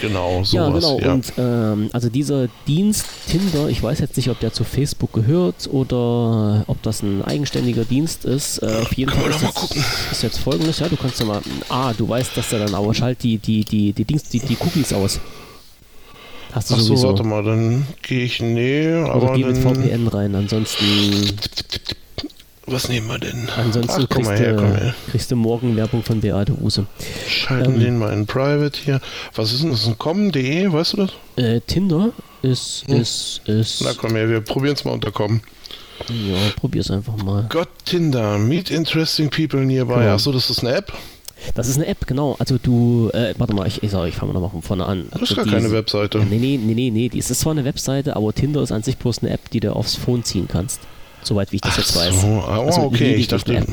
Genau, 0.00 0.42
sowas. 0.42 0.52
Ja, 0.52 0.68
genau. 0.70 0.98
Ja. 0.98 1.12
Und 1.12 1.32
ähm, 1.38 1.90
also 1.92 2.08
dieser 2.08 2.48
Dienst 2.66 3.06
Tinder, 3.28 3.68
ich 3.68 3.80
weiß 3.80 4.00
jetzt 4.00 4.16
nicht, 4.16 4.30
ob 4.30 4.40
der 4.40 4.52
zu 4.52 4.64
Facebook 4.64 5.12
gehört 5.12 5.68
oder 5.70 6.64
ob 6.66 6.82
das 6.82 7.02
ein 7.02 7.22
eigenständiger 7.22 7.84
Dienst 7.84 8.24
ist. 8.24 8.58
Äh, 8.58 8.80
auf 8.82 8.92
jeden 8.94 9.12
Fall 9.12 9.30
ist, 9.30 9.42
jetzt, 9.42 9.76
ist 10.10 10.22
jetzt 10.24 10.38
folgendes, 10.38 10.80
ja, 10.80 10.88
du 10.88 10.96
kannst 10.96 11.20
ja 11.20 11.26
mal, 11.26 11.40
ah, 11.68 11.92
du 11.96 12.08
weißt, 12.08 12.36
dass 12.36 12.52
er 12.52 12.58
dann 12.58 12.74
aber 12.74 12.92
schalt 12.94 13.22
die, 13.22 13.38
die, 13.38 13.64
die, 13.64 13.92
die 13.92 14.04
Dings, 14.04 14.24
die, 14.24 14.40
die 14.40 14.56
Cookies 14.58 14.92
aus. 14.92 15.20
Hast 16.52 16.70
du 16.70 16.74
Ach 16.74 16.80
so, 16.80 17.02
warte 17.02 17.24
mal, 17.24 17.42
dann 17.42 17.86
gehe 18.02 18.24
ich, 18.24 18.40
nee, 18.40 18.94
Oder 18.94 19.12
aber 19.12 19.32
geh 19.34 19.44
mit 19.44 19.56
VPN 19.56 20.06
rein, 20.08 20.34
ansonsten... 20.34 20.84
Was 22.66 22.88
nehmen 22.88 23.08
wir 23.08 23.18
denn? 23.18 23.48
Ansonsten 23.56 24.02
Ach, 24.04 24.08
kriegst, 24.08 24.30
her, 24.30 24.52
du, 24.52 24.94
kriegst, 25.10 25.30
du, 25.30 25.36
morgen 25.36 25.76
Werbung 25.76 26.02
von 26.02 26.20
Beate 26.20 26.52
Ruse. 26.52 26.86
Schalten 27.26 27.74
ähm, 27.74 27.80
den 27.80 27.98
mal 27.98 28.12
in 28.12 28.26
Private 28.26 28.78
hier. 28.82 29.00
Was 29.34 29.52
ist 29.52 29.62
denn 29.62 29.70
das? 29.70 29.86
Ein 29.86 29.98
com.de, 29.98 30.72
weißt 30.72 30.92
du 30.92 30.96
das? 30.98 31.10
Äh, 31.36 31.60
Tinder 31.66 32.12
ist, 32.42 32.84
hm. 32.86 33.00
ist, 33.00 33.40
ist... 33.46 33.82
Na 33.82 33.92
komm 33.96 34.14
her, 34.14 34.28
wir 34.28 34.40
probieren 34.42 34.74
es 34.74 34.84
mal 34.84 34.92
unter 34.92 35.10
com. 35.10 35.40
Ja, 36.08 36.38
probier's 36.56 36.90
einfach 36.90 37.16
mal. 37.16 37.46
Gott, 37.48 37.68
Tinder, 37.84 38.38
meet 38.38 38.70
interesting 38.70 39.30
people 39.30 39.64
nearby. 39.64 39.94
Genau. 39.94 40.14
Achso, 40.14 40.32
das 40.32 40.50
ist 40.50 40.60
eine 40.60 40.76
App? 40.76 40.92
Das 41.54 41.68
ist 41.68 41.76
eine 41.76 41.86
App, 41.86 42.06
genau. 42.06 42.36
Also 42.38 42.58
du, 42.58 43.10
äh, 43.12 43.34
warte 43.38 43.54
mal, 43.54 43.66
ich, 43.66 43.82
ich, 43.82 43.92
ich 43.92 44.14
fange 44.14 44.32
mal 44.32 44.40
nochmal 44.40 44.50
von 44.50 44.62
vorne 44.62 44.86
an. 44.86 45.06
Das 45.10 45.30
ist 45.30 45.36
gar 45.36 45.46
keine 45.46 45.70
Webseite. 45.70 46.18
Nee, 46.18 46.38
nee, 46.38 46.58
nee, 46.62 46.74
nee, 46.74 46.90
nee. 46.90 47.18
Es 47.18 47.30
ist 47.30 47.40
zwar 47.40 47.52
eine 47.52 47.64
Webseite, 47.64 48.16
aber 48.16 48.32
Tinder 48.32 48.62
ist 48.62 48.72
an 48.72 48.82
sich 48.82 48.96
bloß 48.96 49.22
eine 49.22 49.30
App, 49.30 49.50
die 49.50 49.60
du 49.60 49.74
aufs 49.74 49.96
Phone 49.96 50.24
ziehen 50.24 50.48
kannst. 50.48 50.80
Soweit 51.22 51.52
wie 51.52 51.56
ich 51.56 51.62
das 51.62 51.74
Ach 51.74 51.78
jetzt 51.78 51.92
so. 51.92 52.00
weiß. 52.00 52.14
Oh, 52.24 52.40
also, 52.40 52.82
okay, 52.82 53.14
ich 53.14 53.28
dachte, 53.28 53.64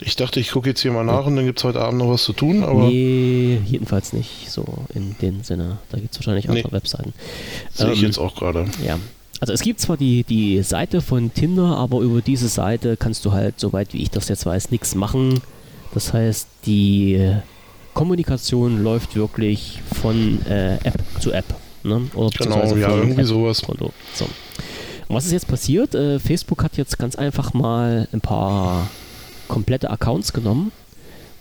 ich 0.00 0.16
dachte, 0.16 0.40
ich 0.40 0.50
gucke 0.50 0.70
jetzt 0.70 0.80
hier 0.80 0.92
mal 0.92 1.04
nach 1.04 1.26
und 1.26 1.36
dann 1.36 1.44
gibt 1.44 1.58
es 1.58 1.64
heute 1.64 1.80
Abend 1.80 1.98
noch 1.98 2.08
was 2.08 2.24
zu 2.24 2.32
tun, 2.32 2.64
aber. 2.64 2.88
Nee, 2.88 3.60
jedenfalls 3.66 4.12
nicht 4.12 4.50
so 4.50 4.64
in 4.94 5.14
dem 5.20 5.42
Sinne. 5.42 5.78
Da 5.90 5.98
gibt 5.98 6.12
es 6.12 6.18
wahrscheinlich 6.18 6.48
andere 6.48 6.68
nee. 6.68 6.72
Webseiten. 6.72 7.12
Sehe 7.72 7.86
ähm, 7.86 7.92
ich 7.92 8.00
jetzt 8.00 8.18
auch 8.18 8.34
gerade. 8.34 8.66
Ja. 8.84 8.98
Also 9.40 9.52
es 9.52 9.62
gibt 9.62 9.80
zwar 9.80 9.96
die, 9.96 10.24
die 10.24 10.62
Seite 10.62 11.00
von 11.00 11.34
Tinder, 11.34 11.76
aber 11.76 12.00
über 12.00 12.20
diese 12.20 12.48
Seite 12.48 12.96
kannst 12.96 13.24
du 13.24 13.32
halt, 13.32 13.58
soweit 13.58 13.92
wie 13.92 14.02
ich 14.02 14.10
das 14.10 14.28
jetzt 14.28 14.46
weiß, 14.46 14.70
nichts 14.70 14.94
machen. 14.94 15.40
Das 15.92 16.12
heißt, 16.12 16.48
die 16.66 17.36
Kommunikation 17.94 18.82
läuft 18.82 19.16
wirklich 19.16 19.80
von 20.00 20.44
äh, 20.46 20.76
App 20.76 21.00
zu 21.20 21.32
App. 21.32 21.44
Ne? 21.82 22.08
Oder 22.14 22.30
genau, 22.30 22.76
ja, 22.76 22.96
irgendwie 22.96 23.20
App 23.20 23.26
sowas. 23.26 23.62
Konto. 23.62 23.92
So. 24.14 24.24
Und 24.24 25.16
was 25.16 25.26
ist 25.26 25.32
jetzt 25.32 25.48
passiert? 25.48 25.94
Äh, 25.94 26.18
Facebook 26.18 26.64
hat 26.64 26.76
jetzt 26.76 26.98
ganz 26.98 27.16
einfach 27.16 27.52
mal 27.52 28.08
ein 28.12 28.20
paar 28.20 28.88
komplette 29.48 29.90
Accounts 29.90 30.32
genommen 30.32 30.72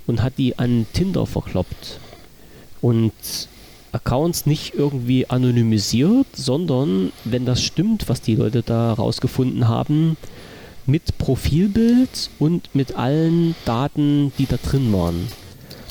und 0.07 0.21
hat 0.21 0.33
die 0.37 0.59
an 0.59 0.85
Tinder 0.93 1.25
verkloppt. 1.25 1.99
Und 2.81 3.13
Accounts 3.91 4.45
nicht 4.45 4.73
irgendwie 4.73 5.29
anonymisiert, 5.29 6.27
sondern 6.33 7.11
wenn 7.23 7.45
das 7.45 7.61
stimmt, 7.61 8.09
was 8.09 8.21
die 8.21 8.35
Leute 8.35 8.63
da 8.63 8.93
rausgefunden 8.93 9.67
haben, 9.67 10.17
mit 10.85 11.17
Profilbild 11.17 12.29
und 12.39 12.73
mit 12.73 12.95
allen 12.95 13.55
Daten, 13.65 14.31
die 14.37 14.45
da 14.45 14.57
drin 14.57 14.91
waren. 14.93 15.27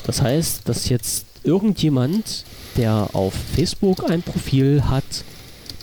Das 0.05 0.21
heißt, 0.21 0.67
dass 0.67 0.89
jetzt 0.89 1.25
irgendjemand, 1.43 2.45
der 2.77 3.09
auf 3.13 3.33
Facebook 3.33 4.09
ein 4.09 4.21
Profil 4.21 4.83
hat, 4.85 5.03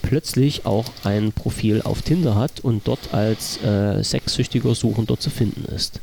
plötzlich 0.03 0.65
auch 0.65 0.87
ein 1.05 1.33
Profil 1.33 1.83
auf 1.83 2.03
Tinder 2.03 2.35
hat 2.35 2.61
und 2.61 2.87
dort 2.87 3.13
als 3.13 3.63
äh, 3.63 4.03
sexsüchtiger 4.03 4.75
Suchender 4.75 5.19
zu 5.19 5.31
finden 5.31 5.65
ist. 5.75 6.01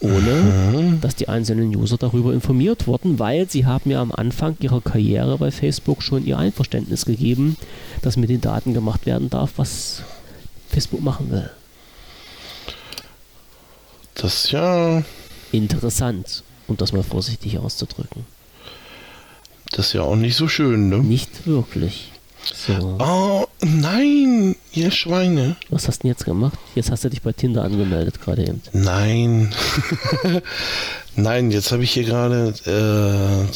Ohne 0.00 0.98
dass 1.00 1.14
die 1.14 1.28
einzelnen 1.28 1.74
User 1.76 1.96
darüber 1.96 2.34
informiert 2.34 2.88
wurden, 2.88 3.20
weil 3.20 3.48
sie 3.48 3.66
haben 3.66 3.88
ja 3.90 4.02
am 4.02 4.10
Anfang 4.10 4.56
ihrer 4.60 4.80
Karriere 4.80 5.38
bei 5.38 5.52
Facebook 5.52 6.02
schon 6.02 6.26
ihr 6.26 6.38
Einverständnis 6.38 7.04
gegeben, 7.04 7.56
dass 8.02 8.16
mit 8.16 8.28
den 8.28 8.40
Daten 8.40 8.74
gemacht 8.74 9.06
werden 9.06 9.30
darf, 9.30 9.52
was 9.56 10.02
Facebook 10.68 11.02
machen 11.02 11.30
will. 11.30 11.50
Das 14.14 14.44
ist 14.44 14.52
ja. 14.52 15.02
Interessant 15.52 16.42
um 16.72 16.76
das 16.76 16.92
mal 16.92 17.02
vorsichtig 17.02 17.58
auszudrücken. 17.58 18.24
Das 19.70 19.88
ist 19.88 19.92
ja 19.94 20.02
auch 20.02 20.16
nicht 20.16 20.36
so 20.36 20.48
schön, 20.48 20.88
ne? 20.88 20.98
Nicht 20.98 21.46
wirklich. 21.46 22.10
So. 22.44 22.98
Oh, 22.98 23.46
nein, 23.60 24.56
ihr 24.72 24.90
Schweine. 24.90 25.56
Was 25.70 25.86
hast 25.86 25.98
du 25.98 26.02
denn 26.02 26.10
jetzt 26.10 26.24
gemacht? 26.24 26.58
Jetzt 26.74 26.90
hast 26.90 27.04
du 27.04 27.08
dich 27.08 27.22
bei 27.22 27.32
Tinder 27.32 27.62
angemeldet 27.62 28.20
gerade 28.20 28.42
eben. 28.42 28.60
Nein. 28.72 29.54
nein, 31.16 31.52
jetzt 31.52 31.70
habe 31.70 31.84
ich 31.84 31.92
hier 31.92 32.04
gerade. 32.04 32.52
Äh, 32.66 33.48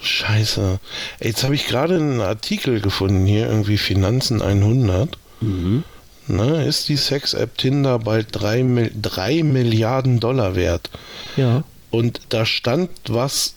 Scheiße. 0.00 0.80
Jetzt 1.20 1.44
habe 1.44 1.54
ich 1.54 1.66
gerade 1.66 1.96
einen 1.96 2.20
Artikel 2.20 2.80
gefunden 2.80 3.24
hier, 3.24 3.46
irgendwie 3.48 3.78
Finanzen 3.78 4.42
100. 4.42 5.16
Mhm. 5.40 5.84
Ne, 6.28 6.64
ist 6.66 6.88
die 6.88 6.96
Sex-App 6.96 7.56
Tinder 7.56 7.98
bald 7.98 8.28
3, 8.32 8.90
3 9.00 9.42
Milliarden 9.42 10.20
Dollar 10.20 10.54
wert? 10.56 10.90
Ja. 11.36 11.64
Und 11.90 12.20
da 12.28 12.44
stand 12.44 12.90
was 13.08 13.54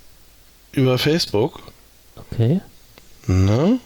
über 0.71 0.97
Facebook. 0.97 1.59
Okay. 2.31 2.61
Ne? 3.27 3.79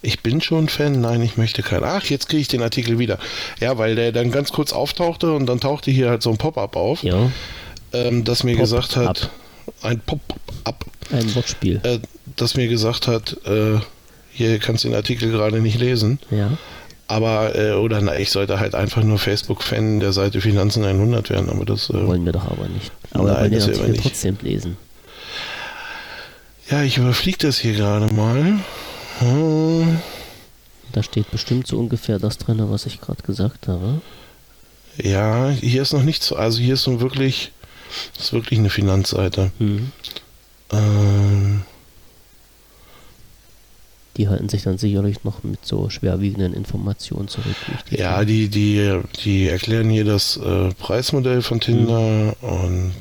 Ich 0.00 0.20
bin 0.22 0.40
schon 0.40 0.68
Fan, 0.68 1.00
nein, 1.00 1.20
ich 1.22 1.36
möchte 1.36 1.62
keinen. 1.62 1.84
Ach, 1.84 2.04
jetzt 2.04 2.28
kriege 2.28 2.40
ich 2.40 2.48
den 2.48 2.62
Artikel 2.62 2.98
wieder. 2.98 3.18
Ja, 3.60 3.76
weil 3.78 3.96
der 3.96 4.12
dann 4.12 4.30
ganz 4.30 4.52
kurz 4.52 4.72
auftauchte 4.72 5.32
und 5.34 5.46
dann 5.46 5.60
tauchte 5.60 5.90
hier 5.90 6.08
halt 6.08 6.22
so 6.22 6.30
ein 6.30 6.38
Pop-up 6.38 6.76
auf, 6.76 7.02
Ja. 7.02 7.30
ähm, 7.92 8.24
das 8.24 8.44
mir 8.44 8.52
Pop-up. 8.52 8.64
gesagt 8.64 8.96
hat, 8.96 9.30
ein 9.82 10.00
Pop-up, 10.00 10.86
Ein 11.12 11.34
Wortspiel. 11.34 11.80
äh, 11.82 11.98
das 12.36 12.54
mir 12.54 12.68
gesagt 12.68 13.08
hat, 13.08 13.36
äh, 13.44 13.80
hier 14.32 14.58
kannst 14.60 14.84
du 14.84 14.88
den 14.88 14.94
Artikel 14.94 15.30
gerade 15.32 15.60
nicht 15.60 15.78
lesen, 15.80 16.20
Ja. 16.30 16.52
Aber, 17.08 17.54
äh, 17.56 17.72
oder 17.72 18.00
na, 18.02 18.18
ich 18.18 18.30
sollte 18.30 18.60
halt 18.60 18.74
einfach 18.74 19.02
nur 19.02 19.18
Facebook-Fan 19.18 19.98
der 20.00 20.12
Seite 20.12 20.40
Finanzen 20.40 20.84
100 20.84 21.30
werden, 21.30 21.48
aber 21.48 21.64
das, 21.64 21.88
äh, 21.90 22.06
Wollen 22.06 22.24
wir 22.24 22.32
doch 22.32 22.50
aber 22.50 22.68
nicht. 22.68 22.92
Aber 23.12 23.32
Nein, 23.32 23.50
wir 23.50 23.60
wollen 23.62 23.70
das 23.70 23.80
wir 23.80 23.88
nicht. 23.88 24.02
trotzdem 24.02 24.36
lesen. 24.42 24.76
ja, 26.70 26.82
ich 26.82 26.98
überfliege 26.98 27.38
das 27.38 27.58
hier 27.58 27.72
gerade 27.72 28.12
mal. 28.14 28.58
Hm. 29.20 29.98
Da 30.92 31.02
steht 31.02 31.30
bestimmt 31.30 31.66
so 31.66 31.78
ungefähr 31.78 32.18
das 32.18 32.38
drin, 32.38 32.58
was 32.70 32.86
ich 32.86 33.00
gerade 33.00 33.22
gesagt 33.22 33.68
habe. 33.68 34.00
Ja, 34.96 35.48
hier 35.50 35.82
ist 35.82 35.92
noch 35.92 36.02
nichts, 36.02 36.32
also 36.32 36.58
hier 36.60 36.74
ist 36.74 36.82
so 36.82 37.00
wirklich, 37.00 37.52
das 38.14 38.26
ist 38.26 38.32
wirklich 38.32 38.58
eine 38.58 38.70
Finanzseite. 38.70 39.50
Hm. 39.58 39.92
Ähm, 40.72 41.62
Die 44.18 44.28
halten 44.28 44.48
sich 44.50 44.64
dann 44.64 44.76
sicherlich 44.78 45.24
noch 45.24 45.42
mit 45.44 45.64
so 45.64 45.88
schwerwiegenden 45.88 46.52
Informationen 46.52 47.28
zurück. 47.28 47.54
die 47.90 47.96
ja, 47.96 48.24
die, 48.24 48.48
die, 48.48 49.00
die 49.24 49.48
erklären 49.48 49.88
hier 49.88 50.04
das 50.04 50.36
äh, 50.36 50.68
Preismodell 50.74 51.40
von 51.40 51.60
Tinder 51.60 52.34
und 52.42 52.92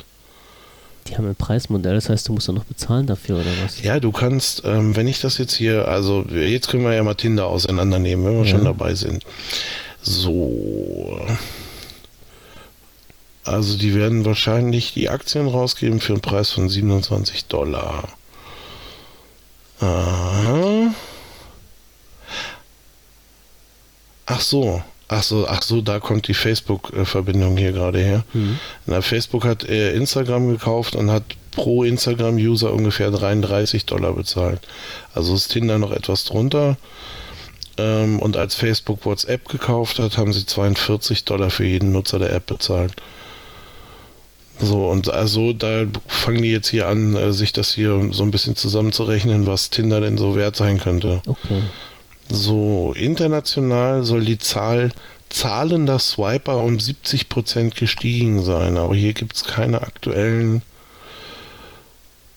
die 1.08 1.16
haben 1.18 1.28
ein 1.28 1.36
Preismodell, 1.36 1.96
das 1.96 2.10
heißt, 2.10 2.28
du 2.28 2.34
musst 2.34 2.50
dann 2.50 2.56
noch 2.56 2.66
bezahlen 2.66 3.08
dafür 3.08 3.38
oder 3.38 3.50
was? 3.64 3.82
ja, 3.82 4.00
du 4.00 4.12
kannst, 4.12 4.64
ähm, 4.66 4.96
wenn 4.98 5.08
ich 5.08 5.22
das 5.22 5.38
jetzt 5.38 5.56
hier, 5.56 5.88
also 5.88 6.26
jetzt 6.30 6.68
können 6.68 6.84
wir 6.84 6.94
ja 6.94 7.02
mal 7.04 7.16
Tinder 7.16 7.48
auseinandernehmen, 7.48 8.26
wenn 8.26 8.34
wir 8.40 8.44
Ja. 8.46 8.52
schon 8.52 8.66
dabei 8.66 8.94
sind. 8.94 9.24
So. 10.02 11.18
Also 13.46 13.78
die 13.78 13.96
werden 13.96 14.26
wahrscheinlich 14.26 14.94
die 14.94 15.10
Aktien 15.10 15.48
rausgeben 15.48 16.02
für 16.02 16.14
einen 16.14 16.22
Preis 16.22 16.52
von 16.52 16.68
27 16.70 17.46
Dollar. 17.46 18.10
Aha. 19.80 20.94
Ach 24.26 24.42
so, 24.42 24.84
ach 25.08 25.24
so, 25.24 25.48
ach 25.48 25.62
so, 25.62 25.82
da 25.82 26.00
kommt 26.00 26.28
die 26.28 26.34
Facebook-Verbindung 26.34 27.58
hier 27.58 27.72
gerade 27.72 28.00
her. 28.00 28.24
Hm. 28.34 28.60
Na, 28.86 29.02
Facebook 29.02 29.46
hat 29.46 29.64
äh, 29.64 29.94
Instagram 29.94 30.50
gekauft 30.50 30.96
und 30.96 31.10
hat 31.10 31.24
pro 31.52 31.84
Instagram-User 31.84 32.72
ungefähr 32.74 33.10
33 33.10 33.86
Dollar 33.86 34.14
bezahlt. 34.14 34.62
Also 35.16 35.34
ist 35.34 35.48
Tinder 35.50 35.80
noch 35.80 35.92
etwas 35.92 36.26
drunter. 36.26 36.78
Ähm, 37.78 38.20
und 38.20 38.38
als 38.38 38.56
Facebook 38.56 39.06
WhatsApp 39.06 39.48
gekauft 39.48 40.00
hat, 40.00 40.18
haben 40.18 40.34
sie 40.34 40.46
42 40.46 41.26
Dollar 41.26 41.50
für 41.50 41.66
jeden 41.66 41.92
Nutzer 41.92 42.20
der 42.20 42.34
App 42.34 42.48
bezahlt. 42.48 42.94
So, 44.60 44.88
und 44.88 45.12
also 45.12 45.54
da 45.54 45.86
fangen 46.08 46.42
die 46.42 46.52
jetzt 46.52 46.70
hier 46.70 46.88
an, 46.88 47.16
äh, 47.16 47.32
sich 47.32 47.54
das 47.54 47.74
hier 47.74 48.10
so 48.12 48.24
ein 48.24 48.32
bisschen 48.32 48.56
zusammenzurechnen, 48.56 49.46
was 49.46 49.70
Tinder 49.70 50.02
denn 50.02 50.18
so 50.18 50.36
wert 50.36 50.56
sein 50.56 50.80
könnte. 50.80 51.22
Okay. 51.28 51.62
So, 52.30 52.94
international 52.98 54.04
soll 54.04 54.26
die 54.26 54.40
Zahl 54.40 54.92
zahlender 55.30 56.00
Swiper 56.00 56.58
um 56.58 56.78
70% 56.78 57.76
gestiegen 57.76 58.44
sein, 58.44 58.78
aber 58.78 58.96
hier 58.96 59.14
gibt 59.14 59.36
es 59.36 59.44
keine 59.44 59.82
aktuellen. 59.82 60.62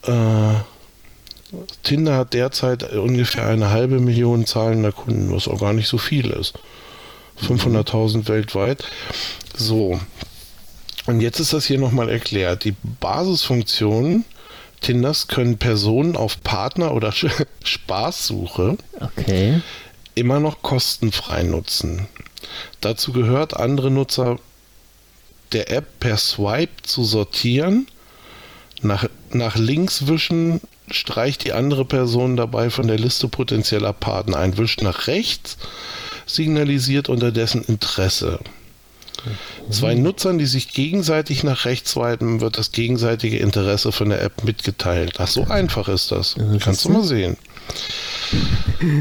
Äh, 0.03 0.53
Tinder 1.83 2.15
hat 2.15 2.33
derzeit 2.33 2.93
ungefähr 2.93 3.47
eine 3.47 3.71
halbe 3.71 3.99
Million 3.99 4.45
zahlender 4.45 4.91
Kunden, 4.91 5.33
was 5.33 5.47
auch 5.47 5.59
gar 5.59 5.73
nicht 5.73 5.87
so 5.87 5.97
viel 5.97 6.29
ist. 6.29 6.53
500.000 7.41 8.27
weltweit. 8.27 8.83
So. 9.55 9.99
Und 11.05 11.21
jetzt 11.21 11.39
ist 11.39 11.53
das 11.53 11.65
hier 11.65 11.79
nochmal 11.79 12.09
erklärt. 12.09 12.63
Die 12.63 12.75
Basisfunktionen 12.99 14.25
Tinders 14.81 15.27
können 15.27 15.57
Personen 15.57 16.15
auf 16.17 16.41
Partner- 16.43 16.93
oder 16.93 17.13
Spaßsuche 17.63 18.77
Okay. 18.99 19.61
immer 20.15 20.39
noch 20.39 20.61
kostenfrei 20.61 21.43
nutzen. 21.43 22.07
Dazu 22.81 23.13
gehört, 23.13 23.55
andere 23.55 23.91
Nutzer 23.91 24.39
der 25.51 25.69
App 25.71 25.99
per 25.99 26.17
Swipe 26.17 26.81
zu 26.83 27.03
sortieren, 27.03 27.87
nach, 28.81 29.05
nach 29.31 29.55
links 29.55 30.07
wischen, 30.07 30.61
streicht 30.89 31.45
die 31.45 31.53
andere 31.53 31.85
Person 31.85 32.35
dabei 32.35 32.69
von 32.69 32.87
der 32.87 32.97
Liste 32.97 33.27
potenzieller 33.27 33.93
Partner 33.93 34.37
ein, 34.37 34.57
wischt 34.57 34.81
nach 34.81 35.07
rechts, 35.07 35.57
signalisiert 36.25 37.09
unterdessen 37.09 37.63
Interesse. 37.63 38.39
Zwei 39.69 39.95
Nutzern, 39.95 40.37
die 40.37 40.45
sich 40.45 40.73
gegenseitig 40.73 41.43
nach 41.43 41.65
rechts 41.65 41.91
swipen, 41.91 42.41
wird 42.41 42.57
das 42.57 42.71
gegenseitige 42.71 43.37
Interesse 43.37 43.91
von 43.91 44.09
der 44.09 44.21
App 44.21 44.43
mitgeteilt. 44.43 45.15
Ach, 45.19 45.27
so 45.27 45.43
einfach 45.45 45.87
ist 45.87 46.11
das. 46.11 46.35
Ja, 46.37 46.57
Kannst 46.59 46.85
du 46.85 46.89
mal 46.89 47.03
sehen. 47.03 47.37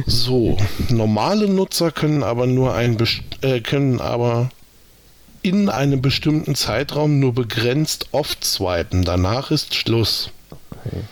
So, 0.07 0.57
normale 0.89 1.49
Nutzer 1.49 1.91
können 1.91 2.23
aber 2.23 2.47
nur 2.47 2.75
ein 2.75 2.99
äh, 3.41 3.61
können 3.61 4.01
aber 4.01 4.51
in 5.43 5.69
einem 5.69 6.03
bestimmten 6.03 6.55
Zeitraum 6.55 7.19
nur 7.19 7.33
begrenzt 7.33 8.09
oft 8.13 8.45
swipen. 8.45 9.05
Danach 9.05 9.51
ist 9.51 9.75
Schluss. 9.75 10.31
okay. 10.51 11.03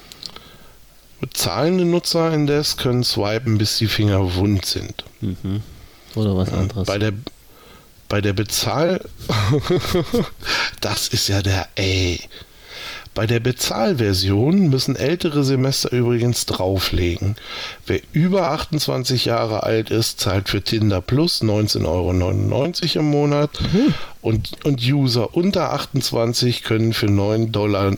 Bezahlende 1.20 1.85
Nutzer 1.85 2.32
indes 2.32 2.76
können 2.76 3.02
swipen, 3.02 3.59
bis 3.59 3.78
die 3.78 3.89
Finger 3.89 4.36
wund 4.36 4.64
sind. 4.64 5.05
Mhm. 5.20 5.62
Oder 6.14 6.36
was 6.36 6.52
anderes. 6.52 6.86
Bei 6.86 6.98
der 6.98 7.12
bei 8.09 8.20
der 8.20 8.32
Bezahl 8.32 9.01
das 10.80 11.09
ist 11.09 11.28
ja 11.28 11.43
der 11.43 11.68
ey. 11.74 12.20
Bei 13.14 13.26
der 13.26 13.40
Bezahlversion 13.40 14.68
müssen 14.68 14.94
ältere 14.94 15.43
Semester 15.43 15.90
übrigens 15.90 16.47
drauflegen. 16.47 17.35
Wer 17.85 18.01
über 18.12 18.52
28 18.52 19.24
Jahre 19.24 19.64
alt 19.64 19.90
ist, 19.90 20.20
zahlt 20.20 20.48
für 20.48 20.62
Tinder 20.62 21.01
Plus 21.01 21.43
19,99 21.43 21.85
Euro 21.89 23.01
im 23.01 23.10
Monat 23.10 23.51
und, 24.22 24.64
und 24.64 24.80
User 24.82 25.35
unter 25.35 25.72
28 25.72 26.62
können 26.62 26.93
für 26.93 27.06
9,99 27.06 27.51
Dollar 27.51 27.97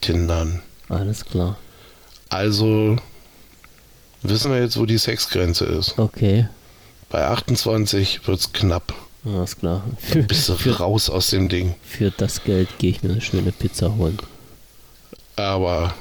tindern. 0.00 0.62
Alles 0.88 1.24
klar. 1.24 1.56
Also 2.28 2.96
wissen 4.22 4.50
wir 4.50 4.60
jetzt, 4.60 4.78
wo 4.78 4.84
die 4.86 4.98
Sexgrenze 4.98 5.64
ist. 5.64 5.96
Okay. 5.96 6.48
Bei 7.10 7.24
28 7.26 8.26
wird's 8.26 8.52
knapp. 8.52 8.94
Alles 9.24 9.56
klar. 9.56 9.82
Für, 9.98 10.22
Bist 10.22 10.48
du 10.48 10.54
für, 10.56 10.76
raus 10.78 11.08
aus 11.10 11.30
dem 11.30 11.48
Ding. 11.48 11.74
für 11.82 12.10
das 12.10 12.44
Geld 12.44 12.68
gehe 12.78 12.90
ich 12.90 13.02
mir 13.02 13.10
eine 13.12 13.20
schöne 13.20 13.52
Pizza 13.52 13.94
holen. 13.96 14.18
Aber 15.36 15.94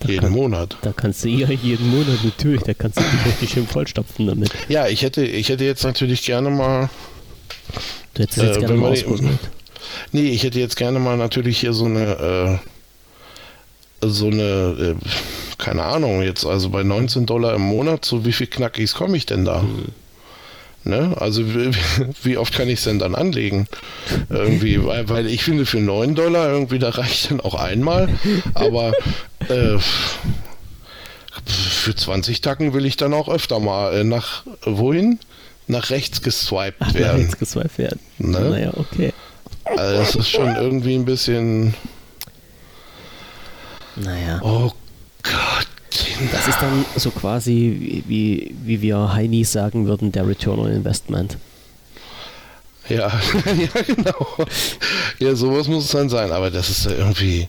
Da 0.00 0.08
jeden 0.08 0.20
kann- 0.22 0.32
Monat. 0.32 0.76
Da 0.82 0.92
kannst 0.92 1.24
du 1.24 1.28
ja 1.30 1.48
jeden 1.50 1.88
Monat 1.90 2.24
natürlich, 2.24 2.62
da 2.62 2.74
kannst 2.74 2.98
du 2.98 3.02
dich 3.02 3.26
richtig 3.26 3.50
schön 3.50 3.66
vollstopfen 3.66 4.26
damit. 4.26 4.50
Ja, 4.68 4.86
ich 4.88 5.02
hätte, 5.02 5.24
ich 5.24 5.48
hätte 5.48 5.64
jetzt 5.64 5.84
natürlich 5.84 6.22
gerne 6.24 6.50
mal. 6.50 6.88
Du 8.14 8.22
hättest 8.22 8.38
es 8.38 8.44
jetzt 8.44 8.56
Äh, 8.56 8.60
gerne 8.60 8.74
mal 8.76 8.92
ausprobiert. 8.92 9.38
Nee, 10.12 10.30
ich 10.30 10.42
hätte 10.42 10.58
jetzt 10.60 10.76
gerne 10.76 10.98
mal 10.98 11.16
natürlich 11.16 11.58
hier 11.60 11.72
so 11.72 11.84
eine. 11.86 12.60
Äh, 14.02 14.06
so 14.08 14.26
eine. 14.28 14.42
Äh, 14.42 14.94
keine 15.58 15.82
Ahnung, 15.82 16.22
jetzt 16.22 16.44
also 16.46 16.70
bei 16.70 16.82
19 16.84 17.26
Dollar 17.26 17.54
im 17.54 17.62
Monat, 17.62 18.04
so 18.04 18.24
wie 18.24 18.32
viel 18.32 18.46
Knackis 18.46 18.94
komme 18.94 19.16
ich 19.16 19.26
denn 19.26 19.44
da? 19.44 19.64
Ne? 20.84 21.14
Also 21.18 21.42
wie, 22.22 22.36
oft 22.36 22.54
kann 22.54 22.68
ich 22.68 22.78
es 22.78 22.84
denn 22.84 22.98
dann 22.98 23.14
anlegen? 23.14 23.66
Irgendwie, 24.28 24.84
weil, 24.84 25.08
weil 25.08 25.26
ich 25.26 25.44
finde 25.44 25.66
für 25.66 25.80
9 25.80 26.14
Dollar 26.14 26.50
irgendwie, 26.50 26.78
da 26.78 26.90
reicht 26.90 27.30
dann 27.30 27.40
auch 27.40 27.54
einmal, 27.54 28.08
aber 28.54 28.92
äh, 29.48 29.78
für 31.46 31.94
20 31.94 32.40
Tacken 32.40 32.72
will 32.74 32.86
ich 32.86 32.96
dann 32.96 33.14
auch 33.14 33.28
öfter 33.28 33.60
mal 33.60 33.94
äh, 33.94 34.04
nach 34.04 34.44
wohin? 34.62 35.18
Nach 35.66 35.90
rechts 35.90 36.22
geswiped 36.22 36.78
Ach, 36.80 36.94
werden. 36.94 37.22
jetzt 37.22 37.38
geswiped 37.38 37.76
werden. 37.76 38.00
Ne? 38.16 38.40
Naja, 38.40 38.70
okay. 38.74 39.12
Also 39.64 39.98
das 39.98 40.14
ist 40.14 40.30
schon 40.30 40.56
irgendwie 40.56 40.94
ein 40.94 41.04
bisschen. 41.04 41.74
Naja. 43.96 44.40
Oh 44.42 44.72
Gott. 45.22 45.67
Das 46.32 46.48
ist 46.48 46.60
dann 46.60 46.84
so 46.96 47.10
quasi, 47.10 48.02
wie, 48.08 48.54
wie 48.64 48.82
wir 48.82 49.12
Heinis 49.12 49.52
sagen 49.52 49.86
würden, 49.86 50.10
der 50.12 50.26
Return 50.26 50.58
on 50.58 50.70
Investment. 50.72 51.36
Ja, 52.88 53.08
ja, 53.44 53.82
genau. 53.82 54.26
Ja, 55.18 55.34
sowas 55.34 55.68
muss 55.68 55.84
es 55.84 55.90
dann 55.90 56.08
sein. 56.08 56.32
Aber 56.32 56.50
das 56.50 56.70
ist 56.70 56.86
ja 56.86 56.92
irgendwie. 56.92 57.48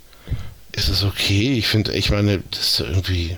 Ist 0.73 0.89
es 0.89 1.03
okay? 1.03 1.53
Ich 1.53 1.67
finde, 1.67 1.93
ich 1.93 2.11
meine, 2.11 2.43
das 2.51 2.59
ist 2.59 2.79
irgendwie. 2.81 3.37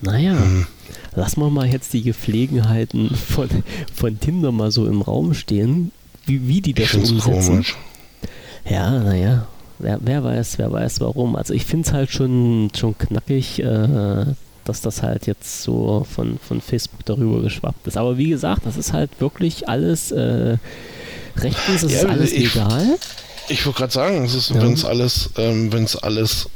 Naja, 0.00 0.32
Hm. 0.38 0.66
lass 1.14 1.36
mal 1.36 1.50
mal 1.50 1.66
jetzt 1.66 1.92
die 1.94 2.02
Gepflegenheiten 2.02 3.14
von, 3.14 3.48
von 3.94 4.20
Tinder 4.20 4.52
mal 4.52 4.70
so 4.70 4.86
im 4.86 5.00
Raum 5.00 5.32
stehen, 5.34 5.92
wie, 6.26 6.46
wie 6.46 6.60
die 6.60 6.74
das 6.74 6.92
ich 6.92 7.10
umsetzen. 7.10 7.50
Komisch. 7.52 7.76
Ja, 8.68 8.90
naja, 8.90 9.46
wer, 9.84 9.98
wer 10.00 10.24
weiß, 10.24 10.58
wer 10.58 10.72
weiß 10.72 11.00
warum. 11.00 11.36
Also 11.36 11.54
ich 11.54 11.64
finde 11.64 11.86
es 11.86 11.92
halt 11.92 12.10
schon, 12.10 12.70
schon 12.76 12.96
knackig, 12.98 13.60
äh, 13.60 14.24
dass 14.64 14.80
das 14.80 15.02
halt 15.02 15.26
jetzt 15.26 15.62
so 15.62 16.06
von, 16.10 16.38
von 16.38 16.60
Facebook 16.60 17.04
darüber 17.04 17.40
geschwappt 17.42 17.86
ist. 17.86 17.96
Aber 17.96 18.18
wie 18.18 18.30
gesagt, 18.30 18.62
das 18.64 18.76
ist 18.76 18.92
halt 18.92 19.10
wirklich 19.20 19.68
alles 19.68 20.10
äh, 20.10 20.56
rechtens, 21.36 21.82
das 21.82 21.92
ja, 21.92 21.98
ist 21.98 22.06
alles 22.06 22.32
ich, 22.32 22.54
legal. 22.54 22.98
Ich 23.48 23.64
wollte 23.66 23.78
gerade 23.78 23.92
sagen, 23.92 24.26
ja. 24.26 24.62
wenn 24.62 24.72
es 24.72 24.84
alles, 24.84 25.30
ähm, 25.36 25.72
wenn 25.72 25.84
es 25.84 25.96
alles 25.96 26.48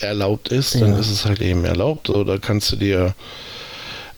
erlaubt 0.00 0.48
ist, 0.48 0.74
dann 0.74 0.92
ja. 0.92 0.98
ist 0.98 1.10
es 1.10 1.24
halt 1.24 1.40
eben 1.40 1.64
erlaubt. 1.64 2.10
Oder 2.10 2.40
kannst 2.40 2.72
du 2.72 2.76
dir, 2.76 3.14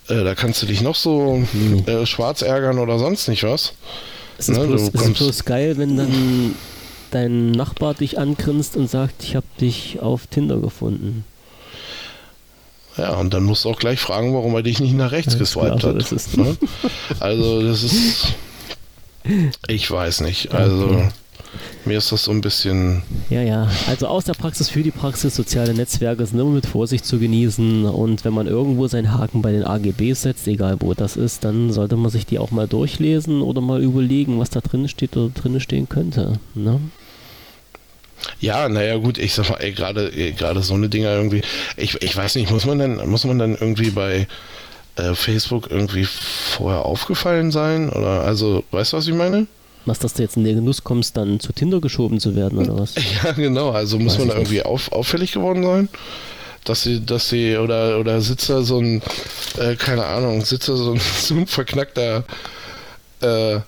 äh, 0.09 0.25
da 0.25 0.35
kannst 0.35 0.63
du 0.63 0.67
dich 0.67 0.81
noch 0.81 0.95
so 0.95 1.45
mhm. 1.53 1.85
äh, 1.87 2.07
schwarz 2.07 2.41
ärgern 2.41 2.79
oder 2.79 2.99
sonst 2.99 3.29
nicht 3.29 3.45
was. 3.45 3.75
Es 4.39 4.49
ist, 4.49 4.57
ne, 4.57 4.67
bloß, 4.67 4.91
es 4.93 5.03
ist 5.03 5.15
bloß 5.19 5.45
geil, 5.45 5.77
wenn 5.77 5.97
dann 5.99 6.55
dein 7.15 7.51
Nachbar 7.51 7.95
dich 7.95 8.19
angrinst 8.19 8.77
und 8.77 8.89
sagt, 8.89 9.23
ich 9.23 9.37
habe 9.37 9.47
dich 9.61 10.01
auf 10.01 10.27
Tinder 10.27 10.59
gefunden. 10.59 11.25
Ja, 12.97 13.17
und 13.17 13.35
dann 13.35 13.43
musst 13.45 13.65
du 13.65 13.71
auch 13.71 13.79
gleich 13.79 13.99
fragen, 13.99 14.35
warum 14.35 14.55
er 14.55 14.63
dich 14.63 14.81
nicht 14.81 14.95
nach 14.95 15.11
rechts 15.11 15.33
ja, 15.35 15.39
geswiped 15.39 15.81
klar, 15.81 15.95
hat. 15.95 16.07
So 16.07 16.43
ne? 16.43 16.57
Also 17.21 17.63
das 17.67 17.83
ist, 17.83 18.35
ich 19.67 19.91
weiß 19.91 20.21
nicht. 20.21 20.53
Also 20.53 20.85
okay. 20.85 21.09
Mir 21.85 21.99
ist 21.99 22.11
das 22.13 22.25
so 22.25 22.31
ein 22.31 22.41
bisschen. 22.41 23.03
Ja, 23.29 23.43
ja. 23.43 23.69
Also 23.87 24.07
aus 24.07 24.25
der 24.25 24.33
Praxis 24.33 24.71
für 24.71 24.83
die 24.83 24.91
Praxis, 24.91 25.37
soziale 25.37 25.75
Netzwerke 25.75 26.25
sind 26.25 26.39
immer 26.39 26.51
mit 26.51 26.67
Vorsicht 26.67 27.05
zu 27.05 27.19
genießen. 27.19 27.85
Und 27.85 28.25
wenn 28.25 28.33
man 28.33 28.47
irgendwo 28.47 28.87
seinen 28.87 29.13
Haken 29.13 29.43
bei 29.43 29.53
den 29.53 29.65
AGBs 29.65 30.23
setzt, 30.23 30.49
egal 30.49 30.77
wo 30.81 30.95
das 30.95 31.17
ist, 31.17 31.45
dann 31.45 31.73
sollte 31.73 31.97
man 31.97 32.11
sich 32.11 32.25
die 32.27 32.39
auch 32.39 32.51
mal 32.51 32.67
durchlesen 32.67 33.43
oder 33.43 33.61
mal 33.61 33.83
überlegen, 33.83 34.39
was 34.39 34.51
da 34.51 34.61
drin 34.61 34.89
steht 34.89 35.17
oder 35.17 35.29
drin 35.29 35.61
stehen 35.61 35.89
könnte. 35.89 36.35
Ne? 36.55 36.81
Ja, 38.41 38.69
naja, 38.69 38.97
gut, 38.97 39.19
ich 39.19 39.35
sag 39.35 39.51
mal, 39.51 39.57
ey, 39.57 39.73
gerade 39.73 40.11
gerade 40.33 40.63
so 40.63 40.75
eine 40.75 40.89
Dinger 40.89 41.15
irgendwie. 41.15 41.43
Ich, 41.77 42.01
ich 42.03 42.17
weiß 42.17 42.35
nicht, 42.37 42.51
muss 42.51 42.67
man 42.67 42.79
denn, 42.79 43.09
muss 43.09 43.25
man 43.25 43.39
dann 43.39 43.53
irgendwie 43.53 43.91
bei 43.91 44.27
äh, 44.97 45.15
Facebook 45.15 45.71
irgendwie 45.71 46.05
vorher 46.05 46.85
aufgefallen 46.85 47.51
sein? 47.51 47.91
Oder 47.91 48.23
also, 48.23 48.65
weißt 48.71 48.93
du, 48.93 48.97
was 48.97 49.09
ich 49.09 49.15
meine? 49.15 49.47
Was, 49.87 49.99
dass 49.99 50.15
du 50.15 50.23
jetzt 50.23 50.37
in 50.37 50.45
den 50.45 50.57
Genuss 50.57 50.83
kommst, 50.83 51.17
dann 51.17 51.41
zu 51.41 51.53
Tinder 51.53 51.81
geschoben 51.81 52.19
zu 52.19 52.35
werden 52.35 52.59
oder 52.59 52.79
was? 52.79 52.95
Ja, 53.25 53.33
genau. 53.33 53.71
Also 53.71 53.99
muss 53.99 54.15
Weiß 54.15 54.21
man 54.21 54.29
da 54.29 54.35
irgendwie 54.35 54.63
auf, 54.63 54.93
auffällig 54.93 55.33
geworden 55.33 55.63
sein? 55.63 55.89
Dass 56.65 56.83
sie, 56.83 57.05
dass 57.05 57.29
sie, 57.29 57.59
oder, 57.59 57.99
oder 57.99 58.23
sitzt 58.23 58.49
da 58.49 58.63
so 58.63 58.79
ein, 58.79 59.03
äh, 59.59 59.77
keine 59.77 60.07
Ahnung, 60.07 60.43
sitzt 60.45 60.69
da 60.69 60.77
so 60.77 60.93
ein, 60.93 61.01
so 61.21 61.35
ein 61.35 61.47
verknackter, 61.47 62.25
äh, 63.21 63.61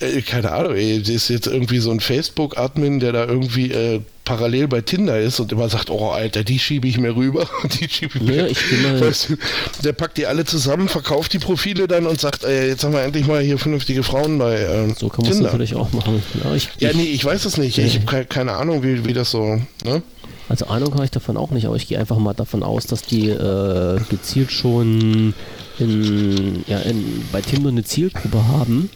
äh, 0.00 0.20
keine 0.20 0.52
Ahnung, 0.52 0.74
ey, 0.74 0.98
das 1.00 1.08
ist 1.08 1.28
jetzt 1.28 1.46
irgendwie 1.46 1.78
so 1.78 1.90
ein 1.90 2.00
Facebook-Admin, 2.00 3.00
der 3.00 3.12
da 3.12 3.24
irgendwie 3.24 3.70
äh, 3.70 4.00
parallel 4.24 4.68
bei 4.68 4.82
Tinder 4.82 5.18
ist 5.18 5.40
und 5.40 5.52
immer 5.52 5.68
sagt, 5.70 5.88
oh 5.88 6.10
Alter, 6.10 6.44
die 6.44 6.58
schiebe 6.58 6.86
ich 6.86 6.98
mir 6.98 7.16
rüber 7.16 7.48
und 7.62 7.80
die 7.80 7.88
schiebe 7.88 8.18
ich 8.18 8.22
mir. 8.22 8.36
Ja, 8.36 8.46
ich 8.46 8.58
mal 8.82 9.00
weißt 9.08 9.30
du, 9.30 9.36
der 9.84 9.92
packt 9.92 10.18
die 10.18 10.26
alle 10.26 10.44
zusammen, 10.44 10.88
verkauft 10.88 11.32
die 11.32 11.38
Profile 11.38 11.88
dann 11.88 12.06
und 12.06 12.20
sagt, 12.20 12.44
ey, 12.44 12.68
jetzt 12.68 12.84
haben 12.84 12.92
wir 12.92 13.02
endlich 13.02 13.26
mal 13.26 13.40
hier 13.40 13.58
vernünftige 13.58 14.02
Frauen 14.02 14.38
bei 14.38 14.56
äh, 14.56 14.94
So 14.98 15.08
kann 15.08 15.24
man 15.24 15.32
es 15.32 15.40
natürlich 15.40 15.74
auch 15.74 15.90
machen. 15.92 16.22
Ja, 16.44 16.54
ich, 16.54 16.68
ja 16.78 16.90
nee, 16.92 17.04
ich 17.04 17.24
weiß 17.24 17.46
es 17.46 17.56
nicht. 17.56 17.78
Ich 17.78 18.00
habe 18.06 18.26
keine 18.26 18.52
Ahnung, 18.52 18.82
wie, 18.82 19.04
wie 19.06 19.14
das 19.14 19.30
so, 19.30 19.60
ne? 19.84 20.02
Also 20.48 20.66
Ahnung 20.66 20.94
habe 20.94 21.04
ich 21.04 21.10
davon 21.10 21.36
auch 21.36 21.50
nicht, 21.50 21.66
aber 21.66 21.74
ich 21.74 21.88
gehe 21.88 21.98
einfach 21.98 22.18
mal 22.18 22.32
davon 22.32 22.62
aus, 22.62 22.86
dass 22.86 23.02
die 23.02 23.30
äh, 23.30 23.98
gezielt 24.10 24.52
schon 24.52 25.34
in, 25.78 26.64
ja, 26.68 26.78
in, 26.80 27.24
bei 27.32 27.40
Tinder 27.40 27.70
eine 27.70 27.82
Zielgruppe 27.82 28.46
haben 28.46 28.90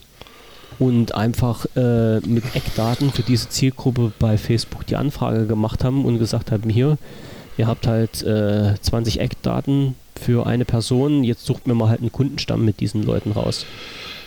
und 0.81 1.15
einfach 1.15 1.67
äh, 1.77 2.21
mit 2.21 2.57
Eckdaten 2.57 3.13
für 3.13 3.23
diese 3.23 3.51
Zielgruppe 3.51 4.13
bei 4.19 4.39
Facebook 4.39 4.87
die 4.87 4.97
Anfrage 4.97 5.47
gemacht 5.47 5.85
haben 5.85 6.07
und 6.07 6.19
gesagt 6.19 6.51
haben, 6.51 6.71
hier, 6.71 6.97
ihr 7.59 7.67
habt 7.67 7.87
halt 7.87 8.23
äh, 8.23 8.75
20 8.81 9.21
Eckdaten 9.21 9.95
für 10.19 10.47
eine 10.47 10.65
Person, 10.65 11.23
jetzt 11.23 11.45
sucht 11.45 11.67
mir 11.67 11.75
mal 11.75 11.91
halt 11.91 12.01
einen 12.01 12.11
Kundenstamm 12.11 12.65
mit 12.65 12.81
diesen 12.81 13.03
Leuten 13.03 13.33
raus. 13.33 13.67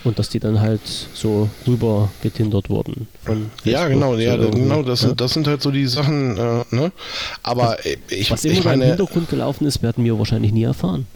Und 0.04 0.18
dass 0.18 0.28
die 0.28 0.38
dann 0.38 0.60
halt 0.60 0.82
so 1.14 1.48
rüber 1.66 2.10
getindert 2.22 2.68
wurden. 2.68 3.08
Von 3.24 3.50
ja, 3.64 3.88
genau, 3.88 4.14
ja, 4.16 4.36
genau, 4.36 4.82
das, 4.82 5.00
ja. 5.00 5.08
Sind, 5.08 5.20
das 5.20 5.32
sind 5.32 5.46
halt 5.46 5.62
so 5.62 5.70
die 5.70 5.86
Sachen, 5.86 6.36
äh, 6.36 6.64
ne? 6.70 6.92
Aber 7.42 7.78
was, 7.78 7.78
ich, 8.10 8.30
was 8.30 8.44
immer 8.44 8.52
ich 8.52 8.64
meine, 8.64 8.84
im 8.84 8.88
Hintergrund 8.90 9.30
gelaufen 9.30 9.66
ist, 9.66 9.82
werden 9.82 10.04
wir 10.04 10.18
wahrscheinlich 10.18 10.52
nie 10.52 10.64
erfahren. 10.64 11.06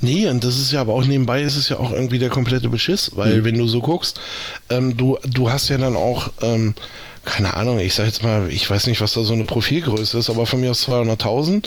Nee, 0.00 0.28
und 0.28 0.44
das 0.44 0.58
ist 0.58 0.72
ja 0.72 0.80
aber 0.80 0.94
auch 0.94 1.04
nebenbei 1.04 1.42
ist 1.42 1.56
es 1.56 1.68
ja 1.68 1.78
auch 1.78 1.92
irgendwie 1.92 2.18
der 2.18 2.30
komplette 2.30 2.68
Beschiss, 2.68 3.12
weil 3.16 3.38
mhm. 3.38 3.44
wenn 3.44 3.58
du 3.58 3.66
so 3.66 3.80
guckst, 3.80 4.20
ähm, 4.70 4.96
du, 4.96 5.18
du 5.26 5.50
hast 5.50 5.68
ja 5.68 5.78
dann 5.78 5.96
auch, 5.96 6.30
ähm, 6.40 6.74
keine 7.24 7.54
Ahnung, 7.54 7.78
ich 7.78 7.94
sag 7.94 8.06
jetzt 8.06 8.22
mal, 8.22 8.50
ich 8.50 8.68
weiß 8.68 8.86
nicht, 8.86 9.00
was 9.00 9.12
da 9.12 9.22
so 9.22 9.34
eine 9.34 9.44
Profilgröße 9.44 10.18
ist, 10.18 10.30
aber 10.30 10.46
von 10.46 10.60
mir 10.60 10.70
aus 10.70 10.88
200.000, 10.88 11.64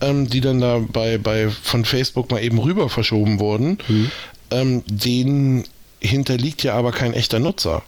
ähm, 0.00 0.28
die 0.28 0.40
dann 0.40 0.60
da 0.60 0.78
bei, 0.78 1.18
bei 1.18 1.48
von 1.50 1.84
Facebook 1.84 2.30
mal 2.30 2.42
eben 2.42 2.58
rüber 2.58 2.88
verschoben 2.88 3.40
wurden, 3.40 3.78
mhm. 3.88 4.10
ähm, 4.50 4.82
denen 4.86 5.64
hinterliegt 6.00 6.62
ja 6.62 6.74
aber 6.74 6.92
kein 6.92 7.12
echter 7.12 7.40
Nutzer. 7.40 7.82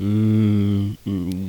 Mm, 0.00 0.96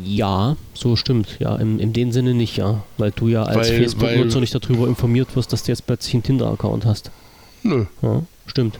ja, 0.03 0.57
so 0.73 0.97
stimmt. 0.97 1.37
Ja, 1.39 1.55
in, 1.55 1.79
in 1.79 1.93
dem 1.93 2.11
Sinne 2.11 2.33
nicht, 2.33 2.57
ja. 2.57 2.83
Weil 2.97 3.11
du 3.11 3.29
ja 3.29 3.43
als 3.43 3.69
Facebook-Nutzer 3.69 4.41
nicht 4.41 4.53
darüber 4.53 4.87
informiert 4.87 5.33
wirst, 5.37 5.53
dass 5.53 5.63
du 5.63 5.71
jetzt 5.71 5.87
plötzlich 5.87 6.15
einen 6.15 6.23
Tinder-Account 6.23 6.85
hast. 6.85 7.11
Nö. 7.63 7.85
Ja, 8.01 8.23
stimmt. 8.47 8.77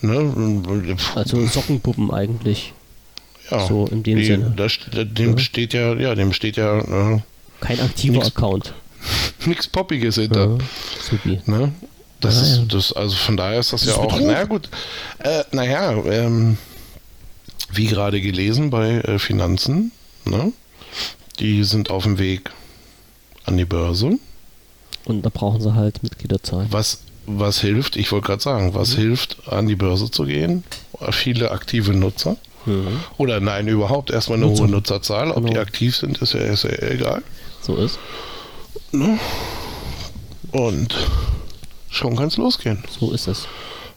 Ne? 0.00 0.62
Also 1.14 1.44
Sockenpuppen 1.44 2.10
eigentlich. 2.10 2.72
Ja. 3.50 3.66
So 3.66 3.86
in 3.86 4.02
dem 4.02 4.16
die, 4.16 4.24
Sinne. 4.24 4.54
Das, 4.56 4.78
dem 4.94 5.32
ja. 5.32 5.38
steht 5.38 5.74
ja, 5.74 5.94
ja, 5.94 6.14
dem 6.14 6.32
steht 6.32 6.56
ja. 6.56 6.78
Äh, 6.78 7.20
Kein 7.60 7.80
aktiver 7.80 8.14
nix, 8.14 8.28
Account. 8.28 8.72
Nichts 9.44 9.68
Poppiges 9.68 10.14
hinter. 10.14 10.56
Ja, 10.56 10.58
supi. 11.02 11.40
Ne? 11.44 11.72
Das 12.20 12.38
ah, 12.38 12.42
ist, 12.42 12.72
das, 12.72 12.92
also 12.94 13.14
von 13.14 13.36
daher 13.36 13.60
ist 13.60 13.74
das, 13.74 13.82
das 13.84 13.94
ja 13.94 14.02
ist 14.02 14.12
auch. 14.12 14.20
Na 14.20 14.44
gut. 14.44 14.70
Äh, 15.18 15.44
naja, 15.52 15.92
ähm, 16.04 16.56
wie 17.70 17.86
gerade 17.86 18.20
gelesen 18.20 18.70
bei 18.70 19.00
äh, 19.00 19.18
Finanzen, 19.18 19.92
ne? 20.24 20.52
die 21.38 21.64
sind 21.64 21.90
auf 21.90 22.04
dem 22.04 22.18
Weg 22.18 22.50
an 23.44 23.56
die 23.56 23.64
Börse. 23.64 24.18
Und 25.04 25.22
da 25.22 25.30
brauchen 25.30 25.60
sie 25.60 25.74
halt 25.74 26.02
Mitgliederzahl. 26.02 26.66
Was, 26.70 27.00
was 27.26 27.60
hilft, 27.60 27.96
ich 27.96 28.12
wollte 28.12 28.26
gerade 28.26 28.42
sagen, 28.42 28.74
was 28.74 28.96
mhm. 28.96 29.00
hilft, 29.00 29.48
an 29.48 29.66
die 29.66 29.76
Börse 29.76 30.10
zu 30.10 30.24
gehen? 30.24 30.64
Viele 31.10 31.50
aktive 31.50 31.92
Nutzer. 31.92 32.36
Mhm. 32.66 33.00
Oder 33.16 33.40
nein, 33.40 33.68
überhaupt 33.68 34.10
erstmal 34.10 34.38
eine 34.38 34.46
Nutzer. 34.46 34.64
hohe 34.64 34.70
Nutzerzahl. 34.70 35.30
Ob 35.30 35.36
genau. 35.36 35.52
die 35.52 35.58
aktiv 35.58 35.96
sind, 35.96 36.18
ist 36.18 36.34
ja, 36.34 36.40
ist 36.40 36.64
ja 36.64 36.70
egal. 36.82 37.22
So 37.62 37.76
ist. 37.76 37.98
Ne? 38.92 39.18
Und 40.52 40.94
schon 41.90 42.16
kann 42.16 42.28
es 42.28 42.36
losgehen. 42.36 42.84
So 42.98 43.12
ist 43.12 43.28
es. 43.28 43.46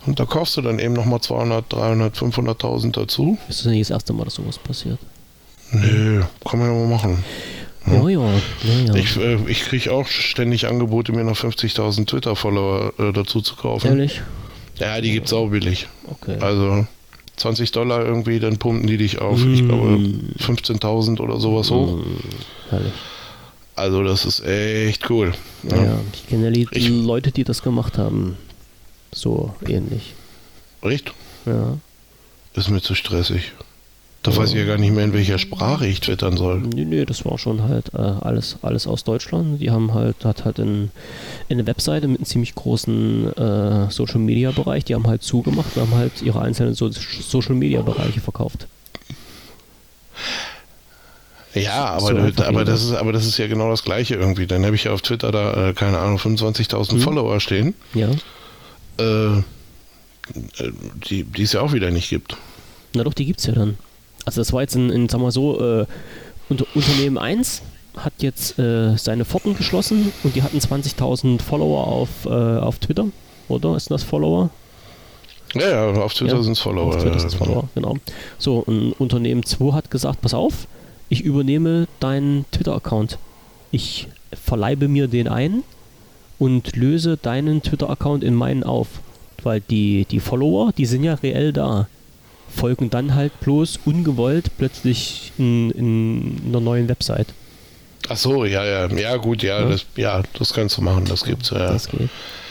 Und 0.05 0.19
da 0.19 0.25
kaufst 0.25 0.57
du 0.57 0.61
dann 0.61 0.79
eben 0.79 0.93
nochmal 0.93 1.21
200, 1.21 1.71
300, 1.71 2.15
500.000 2.17 2.91
dazu. 2.91 3.37
Ist 3.47 3.59
das 3.59 3.67
nicht 3.67 3.81
das 3.81 3.91
erste 3.91 4.13
Mal, 4.13 4.25
dass 4.25 4.35
sowas 4.35 4.57
passiert? 4.57 4.97
Nee, 5.71 6.21
kann 6.43 6.59
man 6.59 6.67
ja 6.69 6.73
mal 6.73 6.87
machen. 6.87 7.23
Ja, 7.87 8.09
ja. 8.09 8.19
ja, 8.19 8.33
ja. 8.87 8.95
Ich, 8.95 9.17
äh, 9.17 9.37
ich 9.47 9.61
kriege 9.63 9.91
auch 9.91 10.07
ständig 10.07 10.67
Angebote, 10.67 11.11
mir 11.13 11.23
noch 11.23 11.37
50.000 11.37 12.05
Twitter-Follower 12.05 12.93
äh, 12.99 13.11
dazu 13.13 13.41
zu 13.41 13.55
kaufen. 13.55 13.87
Ehrlich? 13.87 14.21
Ja, 14.79 14.99
die 15.01 15.11
gibt's 15.11 15.33
auch 15.33 15.49
billig. 15.49 15.87
Okay. 16.07 16.37
Also 16.39 16.85
20 17.37 17.71
Dollar 17.71 18.05
irgendwie, 18.05 18.39
dann 18.39 18.57
pumpen 18.57 18.87
die 18.87 18.97
dich 18.97 19.19
auf, 19.19 19.43
mm. 19.43 19.53
ich 19.53 19.67
glaube, 19.67 19.97
15.000 20.39 21.19
oder 21.19 21.39
sowas 21.39 21.69
mm. 21.69 21.73
hoch. 21.73 21.99
Herrlich. 22.69 22.93
Also 23.75 24.03
das 24.03 24.25
ist 24.25 24.45
echt 24.45 25.09
cool. 25.09 25.33
Ja, 25.63 25.83
ja. 25.83 25.99
ich 26.13 26.27
kenne 26.27 26.45
ja 26.45 26.51
die 26.51 26.87
Leute, 26.87 27.31
die 27.31 27.43
das 27.43 27.63
gemacht 27.63 27.97
haben. 27.97 28.37
So 29.13 29.53
ähnlich. 29.67 30.13
Echt? 30.81 31.13
Ja. 31.45 31.77
Ist 32.53 32.69
mir 32.69 32.81
zu 32.81 32.95
stressig. 32.95 33.53
Da 34.23 34.31
ja. 34.31 34.37
weiß 34.37 34.51
ich 34.51 34.55
ja 34.57 34.65
gar 34.65 34.77
nicht 34.77 34.93
mehr, 34.93 35.03
in 35.03 35.13
welcher 35.13 35.39
Sprache 35.39 35.87
ich 35.87 35.99
twittern 35.99 36.37
soll. 36.37 36.59
Nee, 36.59 36.85
nee, 36.85 37.05
das 37.05 37.25
war 37.25 37.39
schon 37.39 37.63
halt 37.63 37.93
äh, 37.93 37.97
alles, 37.97 38.57
alles 38.61 38.85
aus 38.85 39.03
Deutschland. 39.03 39.59
Die 39.59 39.71
haben 39.71 39.93
halt, 39.93 40.23
hat 40.25 40.45
halt 40.45 40.59
in, 40.59 40.91
in 41.49 41.57
eine 41.57 41.65
Webseite 41.65 42.07
mit 42.07 42.19
einem 42.19 42.25
ziemlich 42.25 42.53
großen 42.53 43.35
äh, 43.35 43.89
Social 43.89 44.19
Media 44.19 44.51
Bereich, 44.51 44.85
die 44.85 44.93
haben 44.93 45.07
halt 45.07 45.23
zugemacht 45.23 45.75
und 45.75 45.81
haben 45.81 45.95
halt 45.95 46.21
ihre 46.21 46.41
einzelnen 46.41 46.75
so 46.75 46.89
Social 46.91 47.55
Media 47.55 47.81
Bereiche 47.81 48.21
verkauft. 48.21 48.67
Ja, 51.55 51.85
aber, 51.85 52.31
so 52.31 52.43
aber, 52.43 52.63
das 52.63 52.83
ist, 52.83 52.93
aber 52.93 53.11
das 53.11 53.25
ist 53.25 53.37
ja 53.37 53.47
genau 53.47 53.69
das 53.71 53.83
Gleiche 53.83 54.15
irgendwie. 54.15 54.45
Dann 54.45 54.63
habe 54.65 54.75
ich 54.75 54.85
ja 54.85 54.93
auf 54.93 55.01
Twitter 55.01 55.31
da, 55.31 55.69
äh, 55.69 55.73
keine 55.73 55.97
Ahnung, 55.97 56.17
25.000 56.17 56.93
mhm. 56.93 56.99
Follower 56.99 57.39
stehen. 57.39 57.73
Ja 57.93 58.09
äh, 59.01 59.43
die, 61.09 61.23
die 61.23 61.43
es 61.43 61.53
ja 61.53 61.61
auch 61.61 61.73
wieder 61.73 61.91
nicht 61.91 62.09
gibt. 62.09 62.37
Na 62.93 63.03
doch, 63.03 63.13
die 63.13 63.25
gibt 63.25 63.39
es 63.39 63.45
ja 63.45 63.53
dann. 63.53 63.77
Also 64.25 64.41
das 64.41 64.53
war 64.53 64.61
jetzt 64.61 64.75
in, 64.75 64.89
in 64.89 65.09
sagen 65.09 65.23
wir 65.23 65.31
so, 65.31 65.59
äh, 65.59 65.85
unter, 66.49 66.65
Unternehmen 66.75 67.17
1 67.17 67.61
hat 67.97 68.13
jetzt 68.19 68.57
äh, 68.59 68.95
seine 68.97 69.25
Pforten 69.25 69.55
geschlossen 69.55 70.11
und 70.23 70.35
die 70.35 70.43
hatten 70.43 70.57
20.000 70.57 71.41
Follower 71.41 71.87
auf, 71.87 72.25
äh, 72.25 72.29
auf 72.29 72.79
Twitter, 72.79 73.07
oder? 73.49 73.75
Ist 73.75 73.91
das 73.91 74.03
Follower? 74.03 74.49
Ja, 75.53 75.69
ja, 75.69 75.91
auf 76.01 76.13
Twitter 76.13 76.37
ja, 76.37 76.43
sind 76.43 76.53
es 76.53 76.59
Follower. 76.59 76.95
Auf 76.95 77.01
Twitter 77.01 77.19
sind 77.19 77.33
Follower, 77.33 77.67
genau. 77.75 77.97
So, 78.37 78.63
ein 78.67 78.93
Unternehmen 78.93 79.45
2 79.45 79.73
hat 79.73 79.91
gesagt, 79.91 80.21
pass 80.21 80.33
auf, 80.33 80.67
ich 81.09 81.21
übernehme 81.21 81.87
deinen 81.99 82.45
Twitter-Account. 82.51 83.17
Ich 83.71 84.07
verleibe 84.31 84.87
mir 84.87 85.07
den 85.07 85.27
ein 85.27 85.63
und 86.41 86.75
löse 86.75 87.17
deinen 87.17 87.61
Twitter-Account 87.61 88.23
in 88.23 88.33
meinen 88.33 88.63
auf. 88.63 88.87
Weil 89.43 89.61
die, 89.61 90.05
die 90.09 90.19
Follower, 90.19 90.71
die 90.75 90.87
sind 90.87 91.03
ja 91.03 91.13
reell 91.13 91.53
da. 91.53 91.87
Folgen 92.49 92.89
dann 92.89 93.13
halt 93.13 93.39
bloß 93.41 93.81
ungewollt 93.85 94.49
plötzlich 94.57 95.33
in, 95.37 95.69
in 95.69 96.41
einer 96.47 96.59
neuen 96.59 96.89
Website. 96.89 97.27
Ach 98.09 98.17
so, 98.17 98.43
ja, 98.43 98.65
ja, 98.65 98.87
ja, 98.87 99.17
gut, 99.17 99.43
ja, 99.43 99.59
ja, 99.59 99.69
das, 99.69 99.85
ja, 99.95 100.23
das 100.37 100.51
kannst 100.51 100.77
du 100.77 100.81
machen, 100.81 101.05
das 101.05 101.23
gibt's 101.23 101.51
ja. 101.51 101.59
Das 101.59 101.87
geht. 101.87 102.09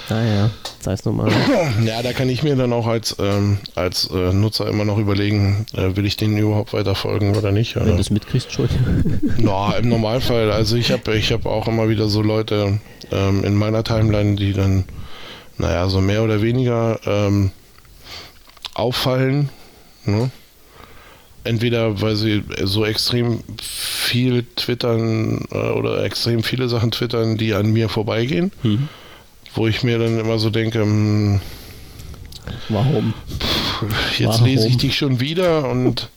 Naja, 0.08 0.46
ah, 0.46 0.68
sei 0.80 0.92
es 0.92 1.04
nochmal. 1.04 1.30
Ja, 1.84 2.02
da 2.02 2.12
kann 2.12 2.28
ich 2.28 2.44
mir 2.44 2.54
dann 2.54 2.72
auch 2.72 2.86
als, 2.86 3.16
ähm, 3.18 3.58
als 3.74 4.08
äh, 4.10 4.32
Nutzer 4.32 4.68
immer 4.68 4.84
noch 4.84 4.98
überlegen, 4.98 5.66
äh, 5.74 5.96
will 5.96 6.06
ich 6.06 6.16
denen 6.16 6.38
überhaupt 6.38 6.72
weiter 6.72 6.94
folgen 6.94 7.36
oder 7.36 7.50
nicht. 7.50 7.76
Oder? 7.76 7.86
Wenn 7.86 7.94
du 7.94 8.00
es 8.00 8.10
mitkriegst, 8.10 8.52
schon. 8.52 8.68
Na, 9.38 9.74
im 9.76 9.88
Normalfall. 9.88 10.50
Also 10.50 10.76
ich 10.76 10.92
habe 10.92 11.16
ich 11.16 11.32
hab 11.32 11.46
auch 11.46 11.68
immer 11.68 11.88
wieder 11.88 12.08
so 12.08 12.22
Leute 12.22 12.80
ähm, 13.10 13.44
in 13.44 13.54
meiner 13.54 13.84
Timeline, 13.84 14.36
die 14.36 14.52
dann, 14.52 14.84
naja, 15.58 15.88
so 15.88 16.00
mehr 16.00 16.22
oder 16.22 16.42
weniger 16.42 17.00
ähm, 17.04 17.50
auffallen. 18.74 19.48
Ne? 20.04 20.30
Entweder 21.44 22.00
weil 22.02 22.16
sie 22.16 22.44
so 22.64 22.84
extrem 22.84 23.42
viel 23.60 24.44
twittern 24.56 25.46
äh, 25.50 25.56
oder 25.56 26.04
extrem 26.04 26.42
viele 26.42 26.68
Sachen 26.68 26.90
twittern, 26.90 27.36
die 27.36 27.54
an 27.54 27.72
mir 27.72 27.88
vorbeigehen. 27.88 28.52
Mhm 28.62 28.88
wo 29.54 29.66
ich 29.66 29.82
mir 29.82 29.98
dann 29.98 30.18
immer 30.18 30.38
so 30.38 30.50
denke, 30.50 30.84
mh, 30.84 30.86
hm, 30.86 31.40
warum? 32.68 33.14
Jetzt 34.18 34.28
warum? 34.28 34.44
lese 34.44 34.68
ich 34.68 34.76
dich 34.76 34.96
schon 34.96 35.20
wieder 35.20 35.68
und 35.68 36.10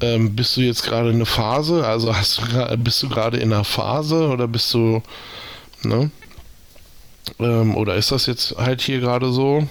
ähm, 0.00 0.36
bist 0.36 0.56
du 0.56 0.60
jetzt 0.60 0.82
gerade 0.82 1.10
in 1.10 1.16
einer 1.16 1.26
Phase? 1.26 1.86
Also 1.86 2.14
hast 2.14 2.38
du 2.38 2.76
bist 2.78 3.02
du 3.02 3.08
gerade 3.08 3.38
in 3.38 3.52
einer 3.52 3.64
Phase 3.64 4.28
oder 4.28 4.46
bist 4.46 4.72
du, 4.74 5.02
ne? 5.88 6.10
Ähm, 7.38 7.76
oder 7.76 7.96
ist 7.96 8.12
das 8.12 8.26
jetzt 8.26 8.56
halt 8.56 8.80
hier 8.80 9.00
gerade 9.00 9.32
so? 9.32 9.66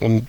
Und 0.00 0.28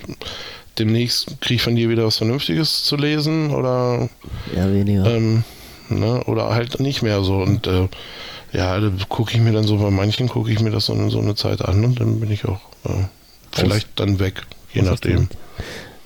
demnächst 0.80 1.40
kriege 1.42 1.56
ich 1.56 1.62
von 1.62 1.76
dir 1.76 1.90
wieder 1.90 2.06
was 2.06 2.18
Vernünftiges 2.18 2.84
zu 2.84 2.96
lesen 2.96 3.52
oder? 3.52 4.10
Ja, 4.56 4.72
weniger. 4.72 5.06
Ähm, 5.06 5.44
ne? 5.90 6.24
Oder 6.26 6.50
halt 6.50 6.80
nicht 6.80 7.02
mehr 7.02 7.24
so 7.24 7.38
und 7.38 7.68
äh, 7.68 7.88
ja, 8.54 8.80
da 8.80 8.92
gucke 9.08 9.34
ich 9.34 9.40
mir 9.40 9.54
dann 9.54 9.64
so, 9.64 9.78
bei 9.78 9.92
manchen 9.92 10.28
gucke 10.28 10.52
ich 10.52 10.60
mir 10.60 10.72
das 10.72 10.86
so, 10.86 11.10
so 11.10 11.20
eine 11.20 11.36
Zeit 11.36 11.62
an 11.62 11.86
und 11.86 12.00
dann 12.00 12.20
bin 12.20 12.32
ich 12.32 12.46
auch 12.46 12.60
äh, 12.86 13.06
vielleicht 13.52 13.88
Was? 13.88 13.96
dann 13.96 14.20
weg, 14.20 14.42
je 14.74 14.82
nachdem. 14.82 15.30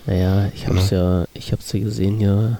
Naja, 0.06 0.52
ich 0.54 0.68
habe 0.68 0.78
es 0.78 0.92
ja. 0.92 1.22
ja, 1.22 1.28
ich 1.34 1.52
habe 1.52 1.62
es 1.62 1.72
ja 1.72 1.80
gesehen 1.80 2.20
hier 2.20 2.60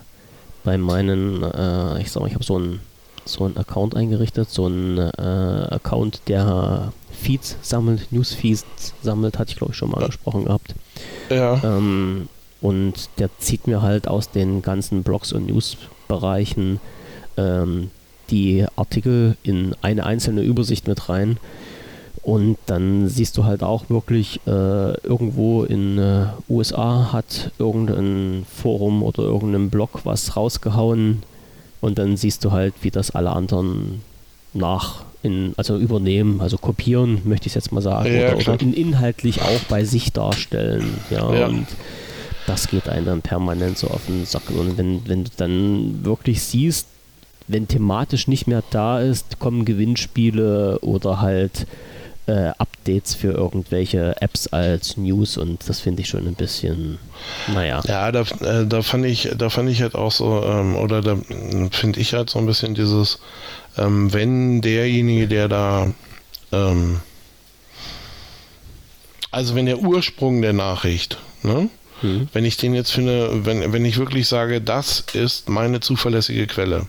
bei 0.64 0.78
meinen, 0.78 1.44
äh, 1.44 2.02
ich 2.02 2.12
sag 2.12 2.22
mal, 2.22 2.28
ich 2.28 2.34
habe 2.34 2.44
so 2.44 2.56
einen 2.56 2.80
so 3.26 3.46
einen 3.46 3.58
Account 3.58 3.96
eingerichtet, 3.96 4.50
so 4.50 4.66
einen 4.66 4.98
äh, 4.98 5.12
Account, 5.22 6.22
der 6.28 6.94
Feeds 7.12 7.58
sammelt, 7.62 8.12
Newsfeeds 8.12 8.94
sammelt, 9.02 9.40
hatte 9.40 9.52
ich 9.52 9.58
glaube 9.58 9.74
ich 9.74 9.78
schon 9.78 9.90
mal 9.90 10.02
ja. 10.02 10.08
gesprochen 10.08 10.46
gehabt. 10.46 10.76
Ja. 11.30 11.62
Ähm, 11.64 12.30
und 12.62 13.10
der 13.20 13.30
zieht 13.40 13.68
mir 13.68 13.82
halt 13.82 14.08
aus 14.08 14.32
den 14.32 14.62
ganzen 14.62 15.04
Blogs 15.04 15.34
und 15.34 15.48
Newsbereichen 15.48 16.80
ähm, 17.38 17.92
die 18.30 18.66
Artikel 18.76 19.38
in 19.44 19.76
eine 19.82 20.06
einzelne 20.06 20.42
Übersicht 20.42 20.88
mit 20.88 21.10
rein. 21.10 21.38
Und 22.24 22.58
dann 22.66 23.08
siehst 23.08 23.38
du 23.38 23.44
halt 23.44 23.62
auch 23.62 23.88
wirklich, 23.90 24.42
äh, 24.48 24.98
irgendwo 25.02 25.64
in 25.64 26.00
äh, 26.00 26.26
USA 26.50 27.14
hat 27.14 27.52
irgendein 27.60 28.48
Forum 28.52 29.04
oder 29.04 29.22
irgendein 29.22 29.70
Blog 29.70 30.02
was 30.06 30.36
rausgehauen 30.36 31.22
und 31.86 32.00
dann 32.00 32.18
siehst 32.18 32.44
du 32.44 32.52
halt, 32.52 32.74
wie 32.82 32.90
das 32.90 33.12
alle 33.12 33.30
anderen 33.30 34.02
nach, 34.54 35.04
in, 35.22 35.54
also 35.56 35.78
übernehmen, 35.78 36.42
also 36.42 36.58
kopieren, 36.58 37.22
möchte 37.26 37.46
ich 37.46 37.54
jetzt 37.54 37.72
mal 37.72 37.82
sagen, 37.82 38.12
ja, 38.12 38.34
oder, 38.34 38.38
oder 38.54 38.60
in, 38.60 38.74
inhaltlich 38.74 39.44
auch 39.44 39.60
bei 39.70 39.86
sich 39.86 40.12
darstellen. 40.12 40.98
Ja, 41.12 41.32
ja. 41.32 41.46
und 41.46 41.68
das 42.48 42.70
geht 42.70 42.90
einem 42.90 43.06
dann 43.06 43.22
permanent 43.22 43.78
so 43.78 43.88
auf 43.90 44.04
den 44.08 44.26
Sack. 44.26 44.50
Und 44.50 44.80
wenn, 44.80 45.08
wenn 45.08 45.26
du 45.26 45.30
dann 45.38 46.04
wirklich 46.04 46.42
siehst, 46.42 46.88
wenn 47.48 47.68
thematisch 47.68 48.28
nicht 48.28 48.48
mehr 48.48 48.64
da 48.72 49.00
ist, 49.00 49.38
kommen 49.38 49.64
Gewinnspiele 49.64 50.80
oder 50.80 51.22
halt 51.22 51.68
äh, 52.28 52.52
Updates 52.58 53.14
für 53.16 53.32
irgendwelche 53.32 54.20
Apps 54.22 54.48
als 54.48 54.98
News 54.98 55.38
und 55.38 55.68
das 55.68 55.80
finde 55.80 56.02
ich 56.02 56.10
schon 56.10 56.28
ein 56.28 56.34
bisschen, 56.34 56.98
naja. 57.54 57.82
Ja, 57.88 58.12
da, 58.12 58.22
äh, 58.22 58.66
da 58.66 58.82
fand 58.82 59.06
ich, 59.06 59.30
da 59.38 59.50
fand 59.50 59.70
ich 59.70 59.82
halt 59.82 59.96
auch 59.96 60.12
so, 60.12 60.44
ähm, 60.44 60.76
oder 60.76 61.02
da 61.02 61.18
finde 61.72 62.00
ich 62.00 62.14
halt 62.14 62.30
so 62.30 62.40
ein 62.40 62.46
bisschen 62.46 62.74
dieses, 62.74 63.20
ähm, 63.78 64.12
wenn 64.14 64.62
derjenige, 64.62 65.28
der 65.28 65.48
da, 65.48 65.92
ähm, 66.52 67.02
also 69.32 69.56
wenn 69.56 69.66
der 69.66 69.80
Ursprung 69.80 70.42
der 70.42 70.54
Nachricht, 70.54 71.18
ne? 71.44 71.70
Hm. 72.02 72.28
Wenn 72.34 72.44
ich 72.44 72.58
den 72.58 72.74
jetzt 72.76 72.92
finde, 72.92 73.46
wenn, 73.46 73.72
wenn 73.72 73.86
ich 73.86 73.98
wirklich 73.98 74.28
sage, 74.28 74.60
das 74.60 75.06
ist 75.14 75.48
meine 75.48 75.80
zuverlässige 75.80 76.46
Quelle, 76.46 76.88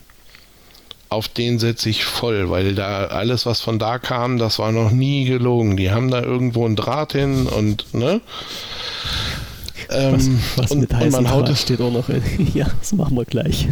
auf 1.08 1.28
den 1.28 1.58
setze 1.58 1.88
ich 1.88 2.04
voll, 2.04 2.50
weil 2.50 2.74
da 2.74 3.06
alles, 3.06 3.46
was 3.46 3.60
von 3.60 3.78
da 3.78 3.98
kam, 3.98 4.38
das 4.38 4.58
war 4.58 4.72
noch 4.72 4.90
nie 4.90 5.24
gelogen. 5.24 5.76
Die 5.76 5.90
haben 5.90 6.10
da 6.10 6.20
irgendwo 6.20 6.64
einen 6.64 6.76
Draht 6.76 7.12
hin 7.12 7.46
und, 7.46 7.94
ne? 7.94 8.20
Ähm, 9.88 10.14
was, 10.14 10.28
was 10.56 10.70
und, 10.72 10.80
mit 10.80 10.92
und 10.92 11.12
man 11.12 11.30
haut 11.30 11.48
es 11.48 11.62
steht 11.62 11.80
auch 11.80 11.92
noch 11.92 12.08
in. 12.08 12.22
Ja, 12.54 12.66
das 12.80 12.92
machen 12.92 13.16
wir 13.16 13.24
gleich. 13.24 13.68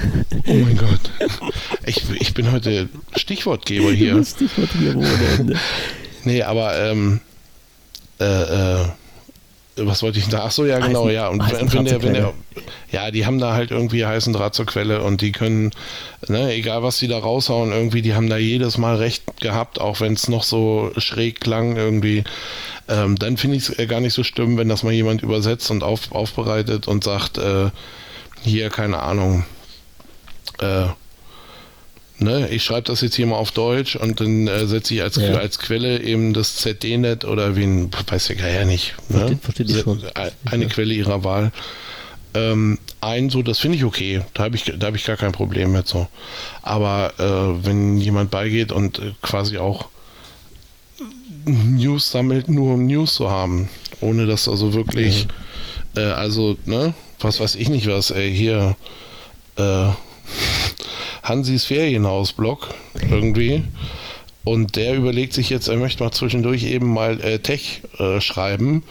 Oh 0.46 0.52
mein 0.52 0.76
Gott. 0.76 1.00
Ich, 1.86 2.04
ich 2.20 2.34
bin 2.34 2.52
heute 2.52 2.88
Stichwortgeber 3.16 3.90
hier. 3.92 4.22
Stichwortgeber 4.24 4.98
ohne 4.98 5.28
Ende. 5.38 5.56
Nee, 6.22 6.42
aber 6.42 6.78
ähm, 6.78 7.20
äh, 8.20 8.24
äh, 8.24 8.84
was 9.76 10.02
wollte 10.02 10.18
ich 10.18 10.28
da? 10.28 10.44
Ach 10.44 10.50
so, 10.50 10.64
ja, 10.64 10.78
genau, 10.78 11.04
heißen, 11.04 11.14
ja. 11.14 11.28
Und 11.28 11.50
wenn, 11.50 11.72
wenn 11.72 11.84
der, 11.84 12.02
wenn 12.02 12.14
der, 12.14 12.32
ja, 12.92 13.10
die 13.10 13.26
haben 13.26 13.38
da 13.38 13.54
halt 13.54 13.70
irgendwie 13.70 14.06
heißen 14.06 14.32
Draht 14.32 14.54
zur 14.54 14.66
Quelle 14.66 15.02
und 15.02 15.20
die 15.20 15.32
können, 15.32 15.72
ne, 16.28 16.52
egal 16.52 16.82
was 16.82 16.98
die 16.98 17.08
da 17.08 17.18
raushauen, 17.18 17.72
irgendwie, 17.72 18.02
die 18.02 18.14
haben 18.14 18.28
da 18.28 18.36
jedes 18.36 18.78
Mal 18.78 18.96
recht 18.96 19.40
gehabt, 19.40 19.80
auch 19.80 20.00
wenn 20.00 20.12
es 20.12 20.28
noch 20.28 20.44
so 20.44 20.92
schräg 20.96 21.40
klang 21.40 21.76
irgendwie. 21.76 22.24
Ähm, 22.88 23.16
dann 23.16 23.36
finde 23.36 23.56
ich 23.56 23.68
es 23.68 23.78
äh, 23.78 23.86
gar 23.86 24.00
nicht 24.00 24.14
so 24.14 24.22
schlimm, 24.22 24.56
wenn 24.58 24.68
das 24.68 24.82
mal 24.82 24.92
jemand 24.92 25.22
übersetzt 25.22 25.70
und 25.70 25.82
auf, 25.82 26.12
aufbereitet 26.12 26.86
und 26.86 27.02
sagt, 27.02 27.38
äh, 27.38 27.70
hier, 28.42 28.70
keine 28.70 29.00
Ahnung, 29.02 29.44
äh, 30.60 30.86
Ne, 32.18 32.48
ich 32.48 32.62
schreibe 32.62 32.82
das 32.82 33.00
jetzt 33.00 33.16
hier 33.16 33.26
mal 33.26 33.36
auf 33.36 33.50
Deutsch 33.50 33.96
und 33.96 34.20
dann 34.20 34.46
äh, 34.46 34.66
setze 34.66 34.94
ich 34.94 35.02
als, 35.02 35.16
ja. 35.16 35.34
als 35.34 35.58
Quelle 35.58 36.00
eben 36.00 36.32
das 36.32 36.56
ZDNet 36.56 37.24
oder 37.24 37.56
wie 37.56 37.64
ein, 37.64 37.90
weiß 38.06 38.32
gar 38.38 38.48
ja 38.48 38.64
nicht. 38.64 38.94
Ne? 39.08 39.36
Versteht, 39.42 39.70
versteht 39.70 39.82
schon. 39.82 40.02
Eine 40.44 40.64
ja. 40.64 40.68
Quelle 40.68 40.94
ihrer 40.94 41.24
Wahl. 41.24 41.50
Ähm, 42.34 42.78
ein, 43.00 43.30
so, 43.30 43.42
das 43.42 43.58
finde 43.58 43.78
ich 43.78 43.84
okay. 43.84 44.22
Da 44.34 44.44
habe 44.44 44.56
ich, 44.56 44.64
hab 44.66 44.94
ich 44.94 45.04
gar 45.04 45.16
kein 45.16 45.32
Problem 45.32 45.72
mit 45.72 45.88
so. 45.88 46.08
Aber 46.62 47.12
äh, 47.18 47.66
wenn 47.66 47.98
jemand 47.98 48.30
beigeht 48.30 48.70
und 48.70 49.00
äh, 49.00 49.12
quasi 49.20 49.58
auch 49.58 49.88
News 51.44 52.10
sammelt, 52.10 52.48
nur 52.48 52.74
um 52.74 52.86
News 52.86 53.14
zu 53.14 53.30
haben, 53.30 53.68
ohne 54.00 54.26
dass 54.26 54.48
also 54.48 54.72
wirklich, 54.72 55.26
äh, 55.96 56.00
also, 56.00 56.56
ne, 56.64 56.94
was 57.20 57.40
weiß 57.40 57.56
ich 57.56 57.68
nicht 57.68 57.86
was, 57.88 58.10
ey, 58.10 58.34
hier, 58.34 58.76
äh, 59.56 59.88
Hansis 61.22 61.64
Ferienhaus-Blog 61.64 62.68
irgendwie. 63.10 63.64
Und 64.44 64.76
der 64.76 64.94
überlegt 64.94 65.32
sich 65.32 65.48
jetzt, 65.48 65.68
er 65.68 65.76
möchte 65.76 66.04
mal 66.04 66.12
zwischendurch 66.12 66.64
eben 66.64 66.92
mal 66.92 67.18
äh, 67.20 67.38
Tech 67.38 67.80
äh, 67.98 68.20
schreiben. 68.20 68.82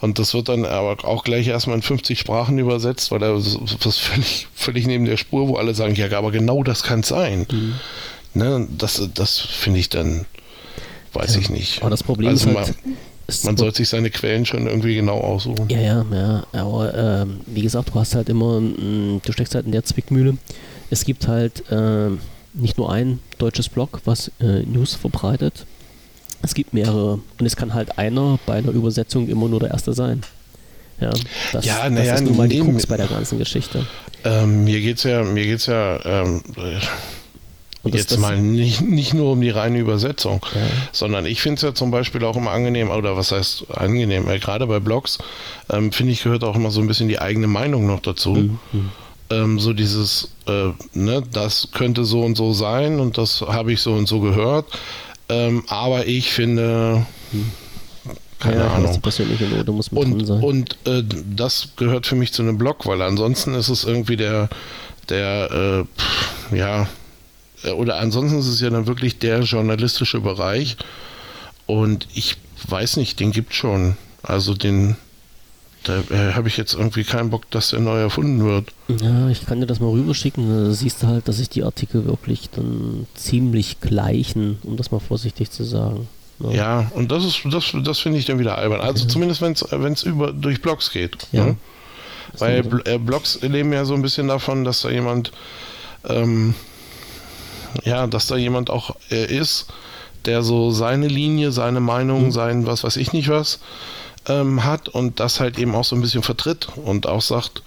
Und 0.00 0.18
das 0.18 0.32
wird 0.32 0.48
dann 0.48 0.64
aber 0.64 1.04
auch 1.04 1.22
gleich 1.22 1.46
erstmal 1.46 1.76
in 1.76 1.82
50 1.82 2.18
Sprachen 2.18 2.58
übersetzt, 2.58 3.10
weil 3.10 3.22
er 3.22 3.36
was 3.36 3.98
völlig, 3.98 4.48
völlig 4.54 4.86
neben 4.86 5.04
der 5.04 5.18
Spur, 5.18 5.48
wo 5.48 5.56
alle 5.56 5.74
sagen, 5.74 5.94
ja, 5.94 6.10
aber 6.16 6.32
genau 6.32 6.62
das 6.62 6.82
kann 6.82 7.00
es 7.00 7.08
sein. 7.08 7.46
Mhm. 7.52 7.74
Ne, 8.34 8.66
das 8.78 9.10
das 9.12 9.38
finde 9.38 9.78
ich 9.78 9.90
dann, 9.90 10.24
weiß 11.12 11.34
ja. 11.34 11.40
ich 11.42 11.50
nicht. 11.50 11.82
Aber 11.82 11.90
das 11.90 12.02
Problem 12.02 12.30
also 12.30 12.48
ist 12.48 12.56
halt, 12.56 12.74
man 13.44 13.56
sollte 13.58 13.76
sich 13.76 13.90
seine 13.90 14.08
Quellen 14.08 14.46
schon 14.46 14.66
irgendwie 14.66 14.94
genau 14.94 15.20
aussuchen. 15.20 15.68
Ja, 15.68 15.78
ja, 15.78 16.06
ja. 16.10 16.42
Aber 16.52 16.94
ähm, 16.94 17.40
wie 17.46 17.62
gesagt, 17.62 17.90
du 17.90 18.00
hast 18.00 18.14
halt 18.14 18.30
immer, 18.30 18.60
du 18.60 19.32
steckst 19.32 19.54
halt 19.54 19.66
in 19.66 19.72
der 19.72 19.84
Zwickmühle 19.84 20.38
es 20.92 21.06
gibt 21.06 21.26
halt 21.26 21.70
äh, 21.70 22.10
nicht 22.52 22.76
nur 22.76 22.92
ein 22.92 23.20
deutsches 23.38 23.70
Blog, 23.70 24.02
was 24.04 24.30
äh, 24.40 24.60
News 24.64 24.94
verbreitet. 24.94 25.64
Es 26.42 26.54
gibt 26.54 26.74
mehrere 26.74 27.14
und 27.38 27.46
es 27.46 27.56
kann 27.56 27.72
halt 27.72 27.98
einer 27.98 28.38
bei 28.44 28.54
einer 28.54 28.72
Übersetzung 28.72 29.28
immer 29.28 29.48
nur 29.48 29.60
der 29.60 29.70
erste 29.70 29.94
sein. 29.94 30.22
Ja, 31.00 31.10
das, 31.52 31.64
ja, 31.64 31.88
das 31.88 32.06
ja, 32.06 32.14
ist 32.14 32.24
nun 32.24 32.36
mal 32.36 32.46
die 32.46 32.60
Krux 32.60 32.86
bei 32.86 32.98
der 32.98 33.06
ganzen 33.06 33.38
Geschichte. 33.38 33.86
Ähm, 34.24 34.64
mir 34.64 34.80
geht's 34.80 35.02
ja, 35.04 35.24
mir 35.24 35.44
geht's 35.44 35.66
ja, 35.66 35.98
ähm, 36.04 36.42
Und 37.82 37.94
Jetzt 37.94 38.12
das, 38.12 38.18
mal 38.18 38.38
nicht, 38.38 38.82
nicht 38.82 39.14
nur 39.14 39.32
um 39.32 39.40
die 39.40 39.50
reine 39.50 39.78
Übersetzung, 39.78 40.44
ja. 40.54 40.60
sondern 40.92 41.24
ich 41.24 41.40
finde 41.40 41.56
es 41.56 41.62
ja 41.62 41.74
zum 41.74 41.90
Beispiel 41.90 42.22
auch 42.24 42.36
immer 42.36 42.50
angenehm, 42.50 42.90
oder 42.90 43.16
was 43.16 43.32
heißt 43.32 43.64
angenehm, 43.70 44.28
äh, 44.28 44.38
gerade 44.38 44.66
bei 44.66 44.78
Blogs, 44.78 45.18
ähm, 45.70 45.90
finde 45.90 46.12
ich, 46.12 46.22
gehört 46.22 46.44
auch 46.44 46.54
immer 46.54 46.70
so 46.70 46.82
ein 46.82 46.86
bisschen 46.86 47.08
die 47.08 47.18
eigene 47.18 47.46
Meinung 47.46 47.86
noch 47.86 48.00
dazu. 48.00 48.34
Mhm. 48.34 48.90
Ähm, 49.32 49.58
so 49.58 49.72
dieses, 49.72 50.28
äh, 50.46 50.70
ne, 50.94 51.22
das 51.32 51.68
könnte 51.72 52.04
so 52.04 52.22
und 52.22 52.36
so 52.36 52.52
sein 52.52 53.00
und 53.00 53.18
das 53.18 53.40
habe 53.40 53.72
ich 53.72 53.80
so 53.80 53.92
und 53.92 54.06
so 54.06 54.20
gehört. 54.20 54.66
Ähm, 55.28 55.64
aber 55.68 56.06
ich 56.06 56.32
finde, 56.32 57.06
keine 58.38 58.56
ja, 58.56 58.66
Ahnung. 58.72 59.00
und, 59.92 60.26
sein. 60.26 60.42
Und 60.42 60.76
äh, 60.84 61.02
das 61.34 61.68
gehört 61.76 62.06
für 62.06 62.16
mich 62.16 62.32
zu 62.32 62.42
einem 62.42 62.58
Blog, 62.58 62.86
weil 62.86 63.00
ansonsten 63.02 63.54
ist 63.54 63.68
es 63.68 63.84
irgendwie 63.84 64.16
der, 64.16 64.48
der, 65.08 65.50
äh, 65.50 66.00
pff, 66.00 66.52
ja, 66.52 66.88
äh, 67.62 67.70
oder 67.70 67.98
ansonsten 67.98 68.38
ist 68.38 68.48
es 68.48 68.60
ja 68.60 68.70
dann 68.70 68.86
wirklich 68.86 69.18
der 69.18 69.40
journalistische 69.40 70.20
Bereich. 70.20 70.76
Und 71.66 72.08
ich 72.14 72.36
weiß 72.68 72.96
nicht, 72.96 73.20
den 73.20 73.30
gibt 73.30 73.54
schon. 73.54 73.96
Also 74.22 74.54
den, 74.54 74.96
da 75.84 75.98
äh, 76.10 76.32
habe 76.34 76.48
ich 76.48 76.56
jetzt 76.56 76.74
irgendwie 76.74 77.04
keinen 77.04 77.30
Bock, 77.30 77.50
dass 77.50 77.70
der 77.70 77.80
neu 77.80 77.98
erfunden 77.98 78.44
wird. 78.44 78.72
Ja, 78.88 79.28
ich 79.28 79.46
kann 79.46 79.60
dir 79.60 79.66
das 79.66 79.80
mal 79.80 79.90
rüberschicken. 79.90 80.66
Da 80.66 80.72
siehst 80.72 81.02
du 81.02 81.06
halt, 81.06 81.28
dass 81.28 81.38
sich 81.38 81.48
die 81.48 81.64
Artikel 81.64 82.04
wirklich 82.04 82.50
dann 82.50 83.06
ziemlich 83.14 83.80
gleichen, 83.80 84.58
um 84.62 84.76
das 84.76 84.90
mal 84.90 85.00
vorsichtig 85.00 85.50
zu 85.50 85.64
sagen. 85.64 86.08
Ja, 86.40 86.50
ja 86.50 86.92
und 86.94 87.10
das 87.10 87.24
ist, 87.24 87.40
das, 87.50 87.72
das 87.84 87.98
finde 87.98 88.18
ich 88.18 88.26
dann 88.26 88.38
wieder 88.38 88.58
albern. 88.58 88.80
Also 88.80 89.04
ja. 89.04 89.08
zumindest 89.08 89.40
wenn 89.42 89.52
es 89.92 90.02
über 90.02 90.32
durch 90.32 90.62
Blogs 90.62 90.90
geht. 90.90 91.16
Ja. 91.32 91.46
Ne? 91.46 91.56
Weil 92.38 92.64
äh, 92.86 92.98
Blogs 92.98 93.40
leben 93.42 93.72
ja 93.72 93.84
so 93.84 93.94
ein 93.94 94.02
bisschen 94.02 94.28
davon, 94.28 94.64
dass 94.64 94.82
da 94.82 94.90
jemand 94.90 95.32
ähm, 96.08 96.54
ja, 97.84 98.06
dass 98.06 98.26
da 98.26 98.36
jemand 98.36 98.70
auch 98.70 98.96
äh, 99.10 99.24
ist, 99.24 99.66
der 100.24 100.42
so 100.42 100.70
seine 100.70 101.08
Linie, 101.08 101.52
seine 101.52 101.80
Meinung, 101.80 102.26
mhm. 102.26 102.32
sein 102.32 102.66
was 102.66 102.84
weiß 102.84 102.96
ich 102.96 103.12
nicht 103.12 103.28
was 103.28 103.58
ähm, 104.28 104.64
hat 104.64 104.88
und 104.88 105.20
das 105.20 105.40
halt 105.40 105.58
eben 105.58 105.74
auch 105.74 105.84
so 105.84 105.96
ein 105.96 106.02
bisschen 106.02 106.22
vertritt 106.22 106.68
und 106.84 107.06
auch 107.06 107.22
sagt, 107.22 107.62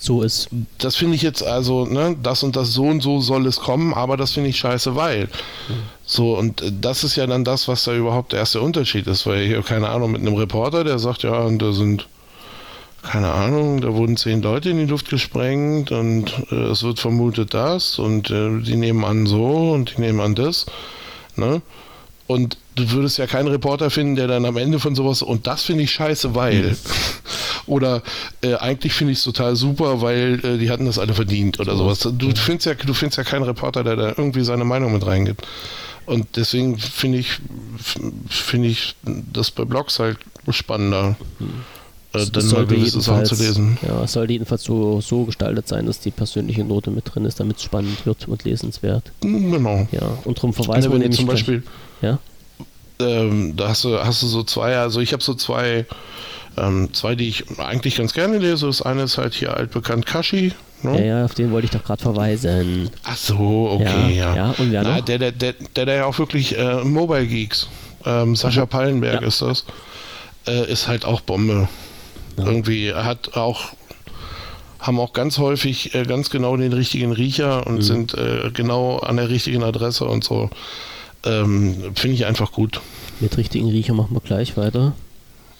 so 0.00 0.22
ist. 0.22 0.48
Das 0.78 0.96
finde 0.96 1.16
ich 1.16 1.22
jetzt 1.22 1.42
also, 1.42 1.86
ne, 1.86 2.16
das 2.22 2.42
und 2.42 2.56
das 2.56 2.72
so 2.72 2.84
und 2.84 3.00
so 3.00 3.20
soll 3.20 3.46
es 3.46 3.56
kommen, 3.56 3.94
aber 3.94 4.16
das 4.16 4.32
finde 4.32 4.50
ich 4.50 4.58
scheiße, 4.58 4.96
weil. 4.96 5.24
Mhm. 5.24 5.74
So, 6.04 6.36
und 6.36 6.62
das 6.80 7.04
ist 7.04 7.16
ja 7.16 7.26
dann 7.26 7.44
das, 7.44 7.68
was 7.68 7.84
da 7.84 7.94
überhaupt 7.94 8.32
der 8.32 8.40
erste 8.40 8.60
Unterschied 8.60 9.06
ist, 9.06 9.26
weil 9.26 9.46
hier, 9.46 9.62
keine 9.62 9.88
Ahnung, 9.88 10.12
mit 10.12 10.20
einem 10.20 10.34
Reporter, 10.34 10.84
der 10.84 10.98
sagt, 10.98 11.22
ja, 11.22 11.38
und 11.38 11.60
da 11.60 11.72
sind 11.72 12.06
keine 13.04 13.30
Ahnung, 13.32 13.80
da 13.80 13.92
wurden 13.94 14.16
zehn 14.16 14.42
Leute 14.42 14.70
in 14.70 14.78
die 14.78 14.86
Luft 14.86 15.10
gesprengt 15.10 15.92
und 15.92 16.32
äh, 16.50 16.54
es 16.54 16.82
wird 16.82 16.98
vermutet 16.98 17.52
das 17.52 17.98
und 17.98 18.30
äh, 18.30 18.60
die 18.60 18.76
nehmen 18.76 19.04
an 19.04 19.26
so 19.26 19.72
und 19.72 19.96
die 19.96 20.00
nehmen 20.00 20.20
an 20.20 20.34
das. 20.34 20.66
Ne? 21.36 21.60
Und 22.26 22.56
du 22.74 22.90
würdest 22.90 23.18
ja 23.18 23.26
keinen 23.26 23.48
Reporter 23.48 23.90
finden, 23.90 24.16
der 24.16 24.26
dann 24.26 24.46
am 24.46 24.56
Ende 24.56 24.80
von 24.80 24.94
sowas, 24.94 25.20
und 25.20 25.46
das 25.46 25.62
finde 25.62 25.84
ich 25.84 25.90
scheiße, 25.90 26.34
weil. 26.34 26.70
Mhm. 26.70 26.76
oder 27.66 28.02
äh, 28.42 28.54
eigentlich 28.54 28.92
finde 28.92 29.12
ich 29.12 29.18
es 29.18 29.24
total 29.24 29.56
super, 29.56 30.00
weil 30.00 30.40
äh, 30.44 30.58
die 30.58 30.70
hatten 30.70 30.86
das 30.86 30.98
alle 30.98 31.14
verdient 31.14 31.60
oder 31.60 31.76
sowas. 31.76 32.00
Du 32.00 32.34
findest 32.34 32.66
ja, 32.66 32.74
du 32.74 32.94
findest 32.94 33.18
ja 33.18 33.24
keinen 33.24 33.44
Reporter, 33.44 33.84
der 33.84 33.96
da 33.96 34.08
irgendwie 34.08 34.44
seine 34.44 34.64
Meinung 34.64 34.92
mit 34.92 35.06
reingibt. 35.06 35.46
Und 36.06 36.36
deswegen 36.36 36.78
finde 36.78 37.18
ich, 37.18 37.38
finde 38.28 38.68
ich 38.68 38.94
das 39.04 39.50
bei 39.50 39.64
Blogs 39.64 39.98
halt 39.98 40.18
spannender. 40.50 41.16
Mhm 41.38 41.64
äh, 42.14 42.26
dann 42.30 42.48
mal 42.48 42.66
gewisse 42.66 43.00
Sachen 43.00 43.26
zu 43.26 43.34
lesen. 43.34 43.78
Ja, 43.86 44.04
es 44.04 44.12
sollte 44.12 44.32
jedenfalls 44.32 44.62
so, 44.62 45.00
so 45.00 45.24
gestaltet 45.24 45.68
sein, 45.68 45.86
dass 45.86 46.00
die 46.00 46.10
persönliche 46.10 46.64
Note 46.64 46.90
mit 46.90 47.12
drin 47.12 47.24
ist, 47.24 47.40
damit 47.40 47.56
es 47.56 47.64
spannend 47.64 48.06
wird 48.06 48.28
und 48.28 48.44
lesenswert. 48.44 49.10
Genau. 49.20 49.88
Ja, 49.92 50.18
und 50.24 50.38
darum 50.38 50.52
verweisen 50.52 50.92
wir 50.92 50.98
nämlich 50.98 51.18
zum 51.18 51.26
Beispiel. 51.26 51.62
Ja? 52.02 52.18
Ähm, 53.00 53.56
da 53.56 53.68
hast 53.68 53.84
du, 53.84 53.98
hast 53.98 54.22
du 54.22 54.26
so 54.26 54.42
zwei, 54.42 54.76
also 54.76 55.00
ich 55.00 55.12
habe 55.12 55.22
so 55.22 55.34
zwei, 55.34 55.86
ähm, 56.56 56.92
zwei, 56.92 57.14
die 57.14 57.28
ich 57.28 57.44
eigentlich 57.58 57.96
ganz 57.96 58.14
gerne 58.14 58.38
lese. 58.38 58.66
Das 58.66 58.82
eine 58.82 59.02
ist 59.02 59.18
halt 59.18 59.34
hier 59.34 59.56
altbekannt 59.56 60.06
Kashi. 60.06 60.52
Ne? 60.82 60.98
Ja, 61.00 61.04
ja, 61.04 61.24
auf 61.24 61.34
den 61.34 61.50
wollte 61.50 61.64
ich 61.66 61.70
doch 61.70 61.82
gerade 61.82 62.02
verweisen. 62.02 62.90
Ach 63.04 63.16
so, 63.16 63.70
okay, 63.72 64.14
ja. 64.14 64.34
ja. 64.34 64.36
ja 64.36 64.54
und 64.58 64.70
wer 64.70 64.82
Na, 64.82 65.00
Der, 65.00 65.18
der, 65.18 65.32
der, 65.32 65.54
der, 65.74 65.86
der 65.86 65.94
ja 65.94 66.04
auch 66.04 66.18
wirklich 66.18 66.56
äh, 66.56 66.84
Mobile 66.84 67.26
Geeks, 67.26 67.68
ähm, 68.04 68.36
Sascha 68.36 68.62
mhm. 68.62 68.68
Pallenberg 68.68 69.22
ist 69.22 69.40
das, 69.42 69.64
äh, 70.46 70.70
ist 70.70 70.86
halt 70.86 71.04
auch 71.04 71.22
Bombe. 71.22 71.68
Ja. 72.36 72.44
Irgendwie 72.44 72.92
hat 72.92 73.36
auch 73.36 73.72
haben 74.78 75.00
auch 75.00 75.14
ganz 75.14 75.38
häufig 75.38 75.94
äh, 75.94 76.02
ganz 76.02 76.28
genau 76.28 76.56
den 76.58 76.74
richtigen 76.74 77.12
Riecher 77.12 77.66
und 77.66 77.76
mhm. 77.76 77.82
sind 77.82 78.14
äh, 78.14 78.50
genau 78.52 78.98
an 78.98 79.16
der 79.16 79.30
richtigen 79.30 79.62
Adresse 79.62 80.04
und 80.04 80.24
so. 80.24 80.50
Ähm, 81.24 81.92
Finde 81.94 82.14
ich 82.14 82.26
einfach 82.26 82.52
gut. 82.52 82.80
Mit 83.20 83.36
richtigen 83.36 83.68
Riecher 83.68 83.94
machen 83.94 84.14
wir 84.14 84.20
gleich 84.20 84.56
weiter. 84.56 84.92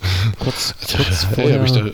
Kurz, 0.39 0.75
kurz 0.81 1.25
vorher. 1.25 1.55
Habe 1.55 1.67
ich, 1.67 1.73
da, 1.73 1.85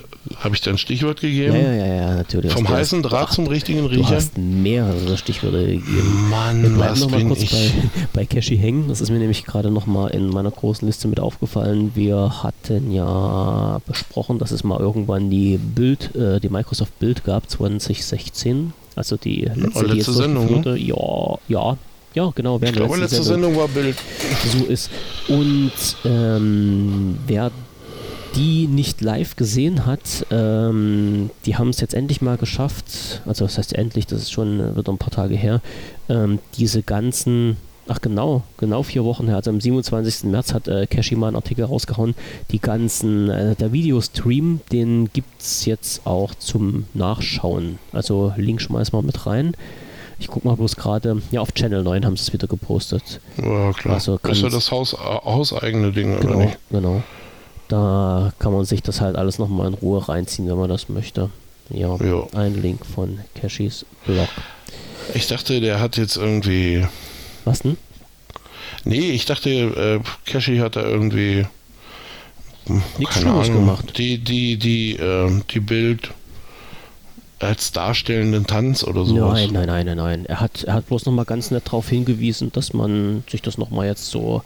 hab 0.42 0.52
ich 0.52 0.60
da 0.60 0.70
ein 0.70 0.78
Stichwort 0.78 1.20
gegeben? 1.20 1.54
Ja, 1.54 1.72
ja, 1.72 1.86
ja, 1.86 2.14
natürlich. 2.14 2.52
Vom 2.52 2.68
heißen 2.68 3.02
Draht 3.02 3.28
ach, 3.28 3.34
zum 3.34 3.46
richtigen 3.46 3.86
Riecher? 3.86 4.02
Du 4.02 4.14
hast 4.14 4.36
mehrere 4.36 5.16
Stichwörter 5.16 5.64
gegeben. 5.64 6.28
Mann, 6.28 6.62
Wir 6.62 6.70
bleiben 6.70 6.92
was 6.92 7.00
noch 7.00 7.10
mal 7.10 7.24
kurz 7.24 7.42
ich? 7.42 7.50
bei, 7.52 7.70
bei 8.12 8.26
Cashy 8.26 8.58
hängen. 8.58 8.88
Das 8.88 9.00
ist 9.00 9.10
mir 9.10 9.18
nämlich 9.18 9.44
gerade 9.44 9.70
noch 9.70 9.86
mal 9.86 10.08
in 10.08 10.28
meiner 10.28 10.50
großen 10.50 10.86
Liste 10.86 11.08
mit 11.08 11.20
aufgefallen. 11.20 11.92
Wir 11.94 12.42
hatten 12.42 12.90
ja 12.92 13.80
besprochen, 13.86 14.38
dass 14.38 14.50
es 14.50 14.64
mal 14.64 14.80
irgendwann 14.80 15.30
die 15.30 15.58
Bild, 15.58 16.14
äh, 16.16 16.40
die 16.40 16.48
Microsoft 16.48 16.98
Bild 16.98 17.24
gab 17.24 17.48
2016. 17.48 18.72
Also 18.96 19.16
die 19.16 19.42
letzte, 19.42 19.78
oh, 19.78 19.82
letzte 19.82 20.10
die 20.10 20.16
Sendung. 20.16 20.60
Ne? 20.62 20.76
Ja, 20.78 21.38
ja, 21.48 21.76
ja, 22.14 22.30
genau. 22.34 22.58
Ich 22.62 22.72
glaube, 22.72 22.96
letzte 22.96 23.22
Sendung. 23.22 23.52
Sendung 23.52 23.56
war 23.56 23.68
Bild. 23.68 23.96
So 24.46 24.64
ist. 24.64 24.90
Und 25.28 25.72
ähm, 26.04 27.18
wer 27.26 27.50
die 28.34 28.66
nicht 28.66 29.00
live 29.00 29.36
gesehen 29.36 29.86
hat, 29.86 30.26
ähm, 30.30 31.30
die 31.46 31.56
haben 31.56 31.70
es 31.70 31.80
jetzt 31.80 31.94
endlich 31.94 32.22
mal 32.22 32.36
geschafft, 32.36 33.22
also 33.26 33.44
das 33.44 33.58
heißt 33.58 33.72
endlich, 33.74 34.06
das 34.06 34.22
ist 34.22 34.32
schon 34.32 34.76
wieder 34.76 34.92
ein 34.92 34.98
paar 34.98 35.10
Tage 35.10 35.34
her, 35.34 35.60
ähm, 36.08 36.38
diese 36.56 36.82
ganzen, 36.82 37.56
ach 37.88 38.00
genau, 38.00 38.42
genau 38.56 38.82
vier 38.82 39.04
Wochen 39.04 39.26
her, 39.26 39.36
also 39.36 39.50
am 39.50 39.60
27. 39.60 40.30
März 40.30 40.54
hat 40.54 40.68
äh, 40.68 40.86
Kashima 40.86 41.26
einen 41.26 41.36
Artikel 41.36 41.64
rausgehauen, 41.64 42.14
die 42.52 42.60
ganzen, 42.60 43.30
äh, 43.30 43.56
der 43.56 43.72
Videostream, 43.72 44.60
den 44.70 45.10
gibt 45.12 45.40
es 45.40 45.64
jetzt 45.64 46.06
auch 46.06 46.34
zum 46.34 46.84
Nachschauen, 46.94 47.78
also 47.92 48.32
Link 48.36 48.60
schmeißen 48.60 48.96
wir 48.96 49.02
mit 49.02 49.26
rein. 49.26 49.56
Ich 50.20 50.28
guck 50.28 50.44
mal 50.44 50.54
bloß 50.54 50.76
gerade, 50.76 51.20
ja, 51.30 51.40
auf 51.40 51.52
Channel 51.52 51.82
9 51.82 52.04
haben 52.04 52.16
sie 52.16 52.24
es 52.24 52.32
wieder 52.32 52.46
gepostet. 52.46 53.20
Ja, 53.38 53.72
klar. 53.72 53.94
Also 53.94 54.18
das 54.22 54.36
ist 54.36 54.42
ja 54.42 54.50
das 54.50 54.70
Haus, 54.70 54.92
hauseigene 54.92 55.90
Ding, 55.92 56.20
genau, 56.20 56.34
oder 56.34 56.44
nicht? 56.44 56.58
Genau. 56.70 57.02
Da 57.68 58.32
kann 58.38 58.52
man 58.52 58.64
sich 58.64 58.82
das 58.82 59.00
halt 59.00 59.16
alles 59.16 59.38
nochmal 59.38 59.68
in 59.68 59.74
Ruhe 59.74 60.08
reinziehen, 60.08 60.48
wenn 60.48 60.58
man 60.58 60.68
das 60.68 60.88
möchte. 60.88 61.30
Ja, 61.70 61.96
ja. 61.96 62.26
ein 62.34 62.60
Link 62.60 62.84
von 62.84 63.20
Cashys 63.34 63.86
Blog. 64.04 64.28
Ich 65.14 65.26
dachte, 65.26 65.60
der 65.60 65.80
hat 65.80 65.96
jetzt 65.96 66.16
irgendwie. 66.16 66.86
Was 67.44 67.60
denn? 67.60 67.76
Nee, 68.84 69.10
ich 69.10 69.24
dachte, 69.24 69.50
äh, 69.50 70.00
Cashy 70.30 70.58
hat 70.58 70.76
da 70.76 70.82
irgendwie. 70.82 71.46
Hm, 72.66 72.82
Nichts 72.98 73.16
Schlimmes 73.18 73.48
Ahnung, 73.48 73.66
gemacht. 73.66 73.98
Die, 73.98 74.18
die, 74.18 74.56
die, 74.56 74.96
äh, 74.96 75.40
die 75.50 75.60
Bild 75.60 76.10
als 77.40 77.72
darstellenden 77.72 78.46
Tanz 78.46 78.84
oder 78.84 79.04
so. 79.04 79.14
Nein, 79.32 79.50
nein, 79.52 79.66
nein, 79.66 79.86
nein, 79.86 79.96
nein. 79.96 80.26
Er 80.26 80.40
hat, 80.40 80.64
er 80.64 80.74
hat 80.74 80.86
bloß 80.86 81.06
nochmal 81.06 81.24
ganz 81.24 81.50
nett 81.50 81.66
darauf 81.66 81.88
hingewiesen, 81.88 82.52
dass 82.52 82.72
man 82.72 83.24
sich 83.28 83.42
das 83.42 83.58
nochmal 83.58 83.86
jetzt 83.86 84.10
so 84.10 84.42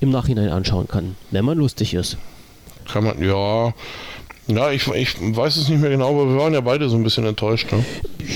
im 0.00 0.10
Nachhinein 0.10 0.48
anschauen 0.48 0.88
kann, 0.88 1.14
wenn 1.30 1.44
man 1.44 1.58
lustig 1.58 1.94
ist. 1.94 2.16
Kann 2.90 3.04
man, 3.04 3.22
ja. 3.22 3.72
Ja, 4.48 4.72
ich, 4.72 4.88
ich 4.88 5.16
weiß 5.20 5.56
es 5.56 5.68
nicht 5.68 5.80
mehr 5.80 5.90
genau, 5.90 6.10
aber 6.10 6.28
wir 6.28 6.36
waren 6.36 6.52
ja 6.52 6.60
beide 6.60 6.88
so 6.88 6.96
ein 6.96 7.04
bisschen 7.04 7.24
enttäuscht. 7.24 7.70
Ne? 7.70 7.84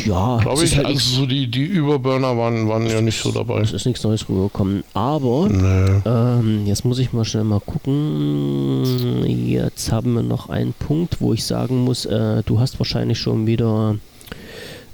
Ja, 0.04 0.38
glaube 0.40 0.62
ich. 0.62 0.76
Halt 0.76 0.86
also 0.86 0.98
so 0.98 1.26
die, 1.26 1.48
die 1.48 1.64
Überburner 1.64 2.36
waren, 2.38 2.68
waren 2.68 2.86
ja 2.86 3.00
nicht 3.00 3.20
so 3.20 3.32
dabei. 3.32 3.60
Es 3.60 3.72
ist 3.72 3.86
nichts 3.86 4.04
Neues 4.04 4.28
rübergekommen. 4.28 4.84
Aber 4.94 5.48
nee. 5.48 6.02
ähm, 6.04 6.66
jetzt 6.66 6.84
muss 6.84 7.00
ich 7.00 7.12
mal 7.12 7.24
schnell 7.24 7.42
mal 7.44 7.60
gucken. 7.60 9.24
Jetzt 9.48 9.90
haben 9.90 10.14
wir 10.14 10.22
noch 10.22 10.48
einen 10.48 10.74
Punkt, 10.74 11.20
wo 11.20 11.32
ich 11.32 11.44
sagen 11.44 11.78
muss, 11.78 12.04
äh, 12.04 12.42
du 12.44 12.60
hast 12.60 12.78
wahrscheinlich 12.78 13.18
schon 13.18 13.46
wieder 13.48 13.96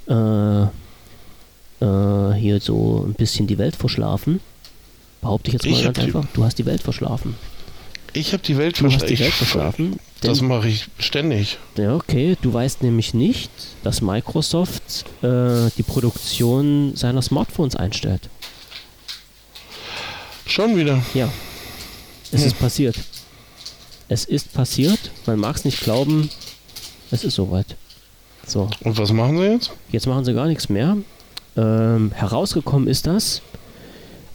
äh, 0.09 0.63
äh, 0.63 2.33
hier 2.35 2.59
so 2.59 3.05
ein 3.07 3.13
bisschen 3.13 3.45
die 3.45 3.59
Welt 3.59 3.75
verschlafen. 3.75 4.39
Behaupte 5.21 5.49
ich 5.49 5.53
jetzt 5.53 5.65
mal 5.65 5.77
ich 5.77 5.83
ganz 5.83 5.99
einfach. 5.99 6.25
Du 6.33 6.43
hast 6.43 6.57
die 6.57 6.65
Welt 6.65 6.81
verschlafen. 6.81 7.35
Ich 8.13 8.33
habe 8.33 8.43
die 8.43 8.57
Welt, 8.57 8.77
verschlafen. 8.77 9.07
die 9.07 9.19
Welt 9.19 9.33
verschlafen. 9.33 9.99
Das 10.21 10.41
mache 10.41 10.69
ich 10.69 10.87
ständig. 10.99 11.57
Ja, 11.77 11.95
okay. 11.95 12.37
Du 12.41 12.53
weißt 12.53 12.83
nämlich 12.83 13.13
nicht, 13.13 13.51
dass 13.83 14.01
Microsoft 14.01 15.05
äh, 15.21 15.69
die 15.77 15.83
Produktion 15.83 16.95
seiner 16.95 17.21
Smartphones 17.21 17.75
einstellt. 17.75 18.29
Schon 20.45 20.77
wieder? 20.77 21.01
Ja. 21.13 21.29
Es 22.31 22.41
hm. 22.41 22.47
ist 22.47 22.59
passiert. 22.59 22.95
Es 24.07 24.25
ist 24.25 24.53
passiert. 24.53 24.99
Man 25.25 25.39
mag 25.39 25.55
es 25.55 25.65
nicht 25.65 25.81
glauben. 25.81 26.29
Es 27.11 27.23
ist 27.23 27.35
soweit. 27.35 27.75
So. 28.45 28.69
Und 28.81 28.97
was 28.97 29.11
machen 29.11 29.37
sie 29.37 29.45
jetzt? 29.45 29.71
Jetzt 29.91 30.07
machen 30.07 30.25
sie 30.25 30.33
gar 30.33 30.47
nichts 30.47 30.69
mehr. 30.69 30.97
Ähm, 31.55 32.11
herausgekommen 32.13 32.87
ist 32.87 33.07
das, 33.07 33.41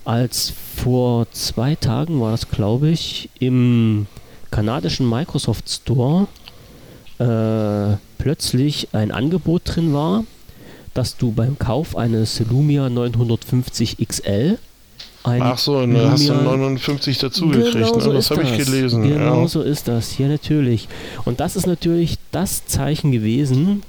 als 0.09 0.55
vor 0.76 1.30
zwei 1.32 1.74
Tagen 1.74 2.18
war 2.18 2.30
das, 2.30 2.48
glaube 2.48 2.89
ich, 2.89 3.28
im 3.40 4.06
kanadischen 4.51 5.06
Microsoft 5.06 5.68
Store 5.68 6.26
äh, 7.18 7.98
plötzlich 8.16 8.89
ein 8.93 9.10
Angebot 9.10 9.62
drin 9.66 9.93
war, 9.93 10.24
dass 10.94 11.18
du 11.18 11.30
beim 11.32 11.59
Kauf 11.59 11.94
eines 11.94 12.40
Lumia 12.40 12.89
950 12.89 13.98
XL 13.98 14.56
ein 15.24 15.43
Ach 15.43 15.59
so, 15.59 15.80
ne, 15.80 15.98
Lumia, 15.98 16.10
hast 16.12 16.26
du 16.26 16.32
59 16.32 17.18
dazugekriegt, 17.18 17.72
genau 17.74 17.97
ne? 17.97 18.01
so 18.01 18.12
das 18.14 18.30
habe 18.30 18.44
ich 18.44 18.64
gelesen. 18.64 19.02
Genau 19.02 19.43
ja. 19.43 19.48
so 19.48 19.60
ist 19.60 19.89
das, 19.89 20.16
ja 20.16 20.28
natürlich. 20.28 20.89
Und 21.26 21.40
das 21.40 21.55
ist 21.55 21.66
natürlich 21.66 22.16
das 22.32 22.64
Zeichen 22.64 23.12
gewesen, 23.12 23.82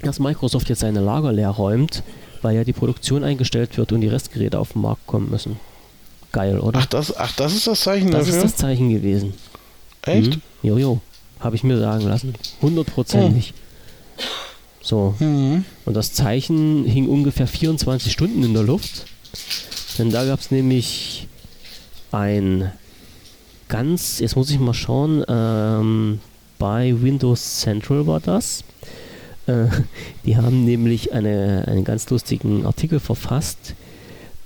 dass 0.00 0.18
Microsoft 0.18 0.68
jetzt 0.70 0.80
seine 0.80 0.98
Lager 0.98 1.30
leer 1.30 1.50
räumt, 1.50 2.02
weil 2.42 2.56
ja 2.56 2.64
die 2.64 2.72
Produktion 2.72 3.24
eingestellt 3.24 3.76
wird 3.78 3.92
und 3.92 4.00
die 4.00 4.08
Restgeräte 4.08 4.58
auf 4.58 4.72
den 4.72 4.82
Markt 4.82 5.06
kommen 5.06 5.30
müssen. 5.30 5.58
Geil, 6.32 6.58
oder? 6.58 6.80
Ach, 6.80 6.86
das, 6.86 7.16
ach, 7.16 7.32
das 7.36 7.54
ist 7.54 7.66
das 7.66 7.80
Zeichen 7.80 8.10
das 8.10 8.26
dafür? 8.26 8.34
Das 8.34 8.44
ist 8.44 8.52
das 8.52 8.56
Zeichen 8.60 8.90
gewesen. 8.90 9.34
Echt? 10.02 10.36
Mhm. 10.36 10.42
Jojo, 10.62 11.00
habe 11.40 11.56
ich 11.56 11.62
mir 11.62 11.78
sagen 11.78 12.06
lassen. 12.08 12.34
Hundertprozentig. 12.60 13.54
Oh. 13.56 14.22
So. 14.82 15.14
Mhm. 15.20 15.64
Und 15.84 15.94
das 15.94 16.12
Zeichen 16.12 16.84
hing 16.84 17.08
ungefähr 17.08 17.46
24 17.46 18.12
Stunden 18.12 18.42
in 18.42 18.54
der 18.54 18.64
Luft. 18.64 19.06
Denn 19.98 20.10
da 20.10 20.24
gab 20.24 20.40
es 20.40 20.50
nämlich 20.50 21.28
ein 22.10 22.72
ganz, 23.68 24.18
jetzt 24.18 24.36
muss 24.36 24.50
ich 24.50 24.58
mal 24.58 24.74
schauen, 24.74 25.24
ähm, 25.28 26.20
bei 26.58 26.94
Windows 27.00 27.60
Central 27.60 28.06
war 28.06 28.20
das. 28.20 28.64
Äh, 29.46 29.66
die 30.24 30.36
haben 30.36 30.64
nämlich 30.64 31.12
eine, 31.12 31.64
einen 31.66 31.84
ganz 31.84 32.08
lustigen 32.10 32.66
Artikel 32.66 33.00
verfasst. 33.00 33.74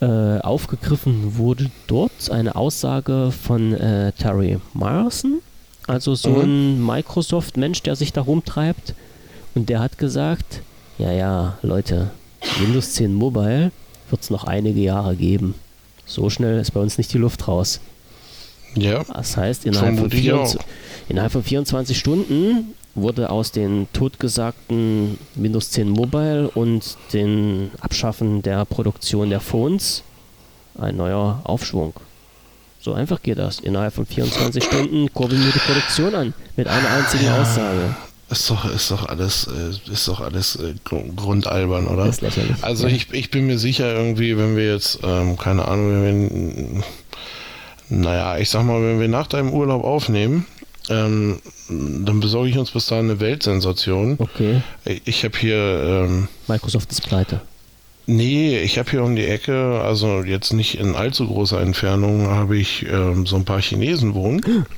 Äh, 0.00 0.40
aufgegriffen 0.40 1.36
wurde 1.38 1.70
dort 1.86 2.30
eine 2.30 2.54
Aussage 2.54 3.32
von 3.32 3.72
äh, 3.72 4.12
Terry 4.12 4.58
Myerson, 4.74 5.40
also 5.86 6.14
so 6.14 6.30
mhm. 6.30 6.42
ein 6.42 6.86
Microsoft-Mensch, 6.86 7.82
der 7.82 7.96
sich 7.96 8.12
da 8.12 8.20
rumtreibt. 8.20 8.94
Und 9.54 9.70
der 9.70 9.80
hat 9.80 9.96
gesagt, 9.96 10.60
ja, 10.98 11.12
ja, 11.12 11.58
Leute, 11.62 12.10
Windows 12.60 12.92
10 12.92 13.14
Mobile 13.14 13.70
wird 14.10 14.22
es 14.22 14.28
noch 14.28 14.44
einige 14.44 14.80
Jahre 14.80 15.16
geben. 15.16 15.54
So 16.04 16.28
schnell 16.28 16.60
ist 16.60 16.72
bei 16.72 16.80
uns 16.80 16.98
nicht 16.98 17.12
die 17.14 17.18
Luft 17.18 17.48
raus. 17.48 17.80
Ja. 18.74 19.02
Das 19.04 19.36
heißt, 19.36 19.64
innerhalb 19.64 19.98
von, 19.98 20.10
24, 20.10 20.60
innerhalb 21.08 21.32
von 21.32 21.42
24 21.42 21.98
Stunden 21.98 22.74
wurde 22.96 23.30
aus 23.30 23.52
den 23.52 23.86
totgesagten 23.92 25.18
Windows 25.34 25.70
10 25.70 25.88
Mobile 25.88 26.50
und 26.50 26.96
den 27.12 27.70
Abschaffen 27.80 28.42
der 28.42 28.64
Produktion 28.64 29.30
der 29.30 29.40
Phones 29.40 30.02
ein 30.78 30.96
neuer 30.96 31.40
Aufschwung. 31.44 31.94
So 32.80 32.92
einfach 32.92 33.22
geht 33.22 33.38
das. 33.38 33.60
Innerhalb 33.60 33.94
von 33.94 34.06
24 34.06 34.62
Stunden 34.62 35.12
kurbeln 35.12 35.44
wir 35.44 35.52
die 35.52 35.58
Produktion 35.58 36.14
an 36.14 36.34
mit 36.56 36.68
einer 36.68 36.88
einzigen 36.88 37.24
ja, 37.24 37.42
Aussage. 37.42 37.96
Ist 38.28 38.50
doch, 38.50 38.64
ist 38.64 38.90
doch 38.90 39.08
alles, 39.08 39.46
äh, 39.46 39.92
ist 39.92 40.08
doch 40.08 40.20
alles 40.20 40.56
äh, 40.56 40.74
grundalbern, 40.84 41.86
oder? 41.86 42.06
Ist 42.06 42.22
lächerlich. 42.22 42.56
Also 42.62 42.88
ja. 42.88 42.94
ich, 42.94 43.12
ich 43.12 43.30
bin 43.30 43.46
mir 43.46 43.58
sicher 43.58 43.92
irgendwie, 43.92 44.36
wenn 44.36 44.56
wir 44.56 44.72
jetzt, 44.72 45.00
ähm, 45.04 45.36
keine 45.36 45.66
Ahnung, 45.66 46.02
wenn 46.02 46.30
wir, 46.80 46.84
naja, 47.88 48.38
ich 48.38 48.50
sag 48.50 48.64
mal, 48.64 48.82
wenn 48.82 48.98
wir 48.98 49.08
nach 49.08 49.28
deinem 49.28 49.52
Urlaub 49.52 49.84
aufnehmen, 49.84 50.46
ähm, 50.88 51.40
dann 51.68 52.20
besorge 52.20 52.48
ich 52.48 52.58
uns 52.58 52.70
bis 52.70 52.86
dahin 52.86 53.10
eine 53.10 53.20
Weltsensation. 53.20 54.16
Okay. 54.18 54.62
Ich 55.04 55.24
habe 55.24 55.36
hier. 55.38 55.56
Ähm, 55.56 56.28
Microsoft 56.46 56.90
ist 56.92 57.02
pleite. 57.02 57.40
Nee, 58.08 58.60
ich 58.60 58.78
habe 58.78 58.88
hier 58.90 59.02
um 59.02 59.16
die 59.16 59.26
Ecke, 59.26 59.80
also 59.80 60.22
jetzt 60.22 60.52
nicht 60.52 60.78
in 60.78 60.94
allzu 60.94 61.26
großer 61.26 61.60
Entfernung, 61.60 62.28
habe 62.28 62.56
ich 62.56 62.86
ähm, 62.88 63.26
so 63.26 63.34
ein 63.34 63.44
paar 63.44 63.60
Chinesen 63.60 64.14
wohnen. 64.14 64.66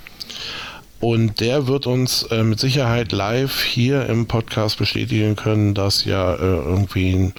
Und 1.01 1.39
der 1.39 1.69
wird 1.69 1.87
uns 1.87 2.25
äh, 2.25 2.43
mit 2.43 2.59
Sicherheit 2.59 3.13
live 3.13 3.63
hier 3.63 4.07
im 4.07 4.27
Podcast 4.27 4.79
bestätigen 4.79 5.37
können, 5.37 5.75
dass 5.75 6.05
ja 6.05 6.35
äh, 6.35 6.39
irgendwie 6.39 7.13
ein 7.13 7.35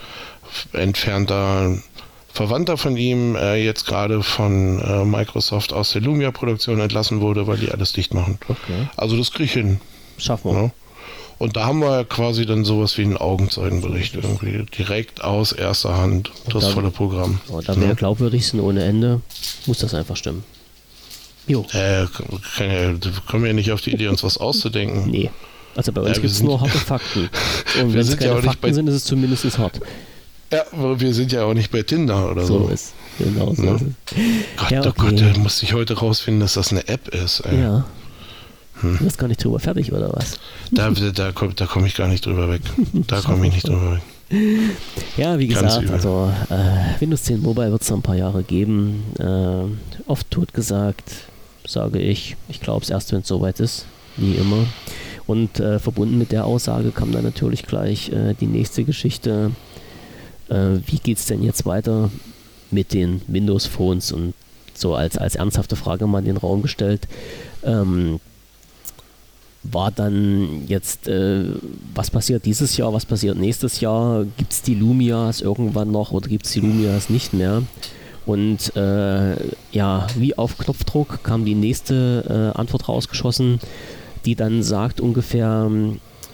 entfernter 0.71 1.77
Verwandter 2.39 2.77
von 2.77 2.95
ihm 2.95 3.35
äh, 3.35 3.61
jetzt 3.61 3.85
gerade 3.85 4.23
von 4.23 4.79
äh, 4.79 5.03
Microsoft 5.03 5.73
aus 5.73 5.91
der 5.91 6.01
Lumia-Produktion 6.01 6.79
entlassen 6.79 7.19
wurde, 7.19 7.47
weil 7.47 7.57
die 7.57 7.69
alles 7.69 7.91
dicht 7.91 8.13
machen. 8.13 8.39
Okay. 8.47 8.87
Also 8.95 9.17
das 9.17 9.31
kriege 9.31 9.43
ich 9.43 9.51
hin. 9.51 9.81
Schaffen 10.17 10.51
wir. 10.51 10.61
Ja. 10.61 10.71
Und 11.37 11.57
da 11.57 11.65
haben 11.65 11.79
wir 11.79 12.05
quasi 12.05 12.45
dann 12.45 12.63
sowas 12.63 12.97
wie 12.97 13.01
einen 13.01 13.17
Augenzeugenbericht 13.17 14.15
irgendwie 14.15 14.65
direkt 14.77 15.21
aus 15.21 15.51
erster 15.51 15.97
Hand, 15.97 16.31
das 16.49 16.63
da, 16.63 16.69
volle 16.69 16.91
Programm. 16.91 17.41
Oh, 17.49 17.59
da 17.59 17.75
wir 17.75 17.87
ja. 17.89 17.93
glaubwürdig 17.93 18.47
sind 18.47 18.61
ohne 18.61 18.85
Ende, 18.85 19.19
muss 19.65 19.79
das 19.79 19.93
einfach 19.93 20.15
stimmen. 20.15 20.45
Jo. 21.45 21.65
Äh, 21.73 22.03
ja, 22.03 22.09
kommen 23.27 23.47
ja 23.47 23.51
nicht 23.51 23.73
auf 23.73 23.81
die 23.81 23.91
Idee, 23.91 24.07
uns 24.07 24.23
was 24.23 24.37
auszudenken. 24.37 25.11
Nee. 25.11 25.29
Also 25.75 25.91
bei 25.91 25.99
uns 25.99 26.17
äh, 26.17 26.21
gibt 26.21 26.31
es 26.31 26.41
nur 26.41 26.61
harte 26.61 26.77
Fakten. 26.77 27.29
Und 27.81 27.93
wenn 27.93 27.99
es 27.99 28.15
keine 28.17 28.35
ja 28.35 28.41
Fakten 28.41 28.73
sind, 28.73 28.87
ist 28.87 28.95
es 28.95 29.03
zumindest 29.03 29.57
hart. 29.57 29.81
Ja, 30.51 30.63
wir 30.71 31.13
sind 31.13 31.31
ja 31.31 31.43
auch 31.43 31.53
nicht 31.53 31.71
bei 31.71 31.83
Tinder 31.83 32.31
oder 32.31 32.45
so. 32.45 32.65
So 32.65 32.69
ist 32.69 32.93
Genau 33.19 33.53
so. 33.53 33.63
Ja? 33.63 33.75
Ist 33.75 33.83
Gott, 34.57 34.71
ja, 34.71 34.81
oh 34.83 34.87
okay. 34.87 34.93
oh 34.97 35.09
Gott, 35.09 35.21
da 35.21 35.39
musste 35.39 35.65
ich 35.65 35.73
heute 35.73 35.97
rausfinden, 35.97 36.39
dass 36.39 36.53
das 36.53 36.71
eine 36.71 36.87
App 36.87 37.09
ist. 37.09 37.41
Ey. 37.41 37.61
Ja. 37.61 37.85
Hm. 38.81 38.97
Du 38.97 39.03
bist 39.03 39.17
gar 39.17 39.27
nicht 39.27 39.43
drüber 39.43 39.59
fertig, 39.59 39.91
oder 39.91 40.11
was? 40.13 40.39
Da, 40.71 40.89
da, 40.89 41.31
komme 41.33 41.53
da 41.53 41.65
komm 41.65 41.85
ich 41.85 41.95
gar 41.95 42.07
nicht 42.07 42.25
drüber 42.25 42.49
weg. 42.49 42.61
Da 43.07 43.19
komme 43.25 43.47
ich 43.47 43.53
nicht 43.53 43.67
drüber 43.67 43.93
weg. 43.93 44.01
Ja, 45.17 45.37
wie 45.39 45.47
gesagt, 45.47 45.89
also 45.89 46.31
äh, 46.49 47.01
Windows 47.01 47.23
10 47.23 47.41
Mobile 47.41 47.71
wird 47.71 47.81
es 47.81 47.89
noch 47.89 47.97
ein 47.97 48.03
paar 48.03 48.15
Jahre 48.15 48.43
geben. 48.43 49.03
Äh, 49.17 50.09
oft 50.09 50.29
tot 50.31 50.53
gesagt, 50.53 51.11
sage 51.67 51.99
ich. 51.99 52.37
Ich 52.47 52.61
glaube 52.61 52.83
es 52.83 52.89
erst, 52.89 53.11
wenn 53.11 53.21
es 53.21 53.27
soweit 53.27 53.59
ist. 53.59 53.85
Wie 54.17 54.35
immer. 54.35 54.65
Und 55.25 55.59
äh, 55.59 55.79
verbunden 55.79 56.17
mit 56.17 56.31
der 56.31 56.45
Aussage 56.45 56.91
kam 56.91 57.11
dann 57.11 57.23
natürlich 57.23 57.63
gleich 57.63 58.11
äh, 58.11 58.33
die 58.39 58.47
nächste 58.47 58.83
Geschichte 58.83 59.51
äh, 60.49 60.79
wie 60.85 60.97
geht 60.97 61.17
es 61.17 61.25
denn 61.25 61.43
jetzt 61.43 61.65
weiter 61.65 62.09
mit 62.71 62.93
den 62.93 63.21
Windows 63.27 63.65
Phones 63.65 64.11
und 64.11 64.33
so 64.73 64.95
als, 64.95 65.17
als 65.17 65.35
ernsthafte 65.35 65.75
Frage 65.75 66.07
mal 66.07 66.19
in 66.19 66.25
den 66.25 66.37
Raum 66.37 66.61
gestellt. 66.61 67.07
Ähm, 67.63 68.19
war 69.63 69.91
dann 69.91 70.65
jetzt, 70.67 71.07
äh, 71.07 71.43
was 71.93 72.09
passiert 72.09 72.45
dieses 72.45 72.77
Jahr, 72.77 72.93
was 72.93 73.05
passiert 73.05 73.37
nächstes 73.37 73.81
Jahr? 73.81 74.25
Gibt 74.37 74.53
es 74.53 74.61
die 74.61 74.75
Lumias 74.75 75.41
irgendwann 75.41 75.91
noch 75.91 76.11
oder 76.11 76.29
gibt 76.29 76.45
es 76.45 76.53
die 76.53 76.61
Lumias 76.61 77.09
nicht 77.09 77.33
mehr? 77.33 77.63
Und 78.25 78.75
äh, 78.75 79.35
ja, 79.71 80.07
wie 80.15 80.37
auf 80.37 80.57
Knopfdruck 80.57 81.23
kam 81.23 81.45
die 81.45 81.55
nächste 81.55 82.53
äh, 82.55 82.57
Antwort 82.57 82.87
rausgeschossen, 82.87 83.59
die 84.25 84.35
dann 84.35 84.63
sagt 84.63 85.01
ungefähr, 85.01 85.69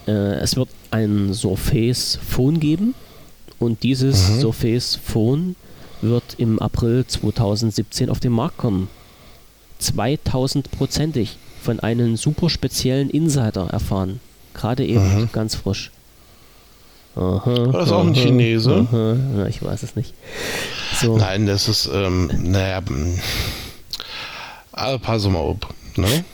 äh, 0.07 0.11
es 0.11 0.55
wird 0.55 0.69
ein 0.91 1.33
Surface 1.33 2.19
Phone 2.21 2.59
geben 2.59 2.93
und 3.59 3.83
dieses 3.83 4.29
mhm. 4.29 4.41
Surface 4.41 4.95
Phone 5.03 5.55
wird 6.01 6.35
im 6.37 6.59
April 6.59 7.05
2017 7.05 8.09
auf 8.09 8.19
den 8.19 8.31
Markt 8.31 8.57
kommen. 8.57 8.89
2000-prozentig 9.81 11.37
von 11.61 11.79
einem 11.79 12.15
super 12.15 12.49
speziellen 12.49 13.09
Insider 13.09 13.67
erfahren. 13.67 14.19
Gerade 14.53 14.85
eben, 14.85 15.21
mhm. 15.21 15.29
ganz 15.31 15.55
frisch. 15.55 15.91
Aha, 17.15 17.69
das 17.71 17.87
ist 17.87 17.91
auch 17.91 18.05
ein 18.05 18.13
Chinese. 18.13 18.87
Aha, 18.91 19.47
ich 19.47 19.63
weiß 19.63 19.83
es 19.83 19.95
nicht. 19.95 20.13
So. 20.99 21.17
Nein, 21.17 21.45
das 21.45 21.67
ist, 21.67 21.89
ähm, 21.91 22.29
naja, 22.43 22.81
also 24.73 24.99
pass 24.99 25.25
mal 25.27 25.39
auf. 25.39 25.57
Ne? 25.95 26.25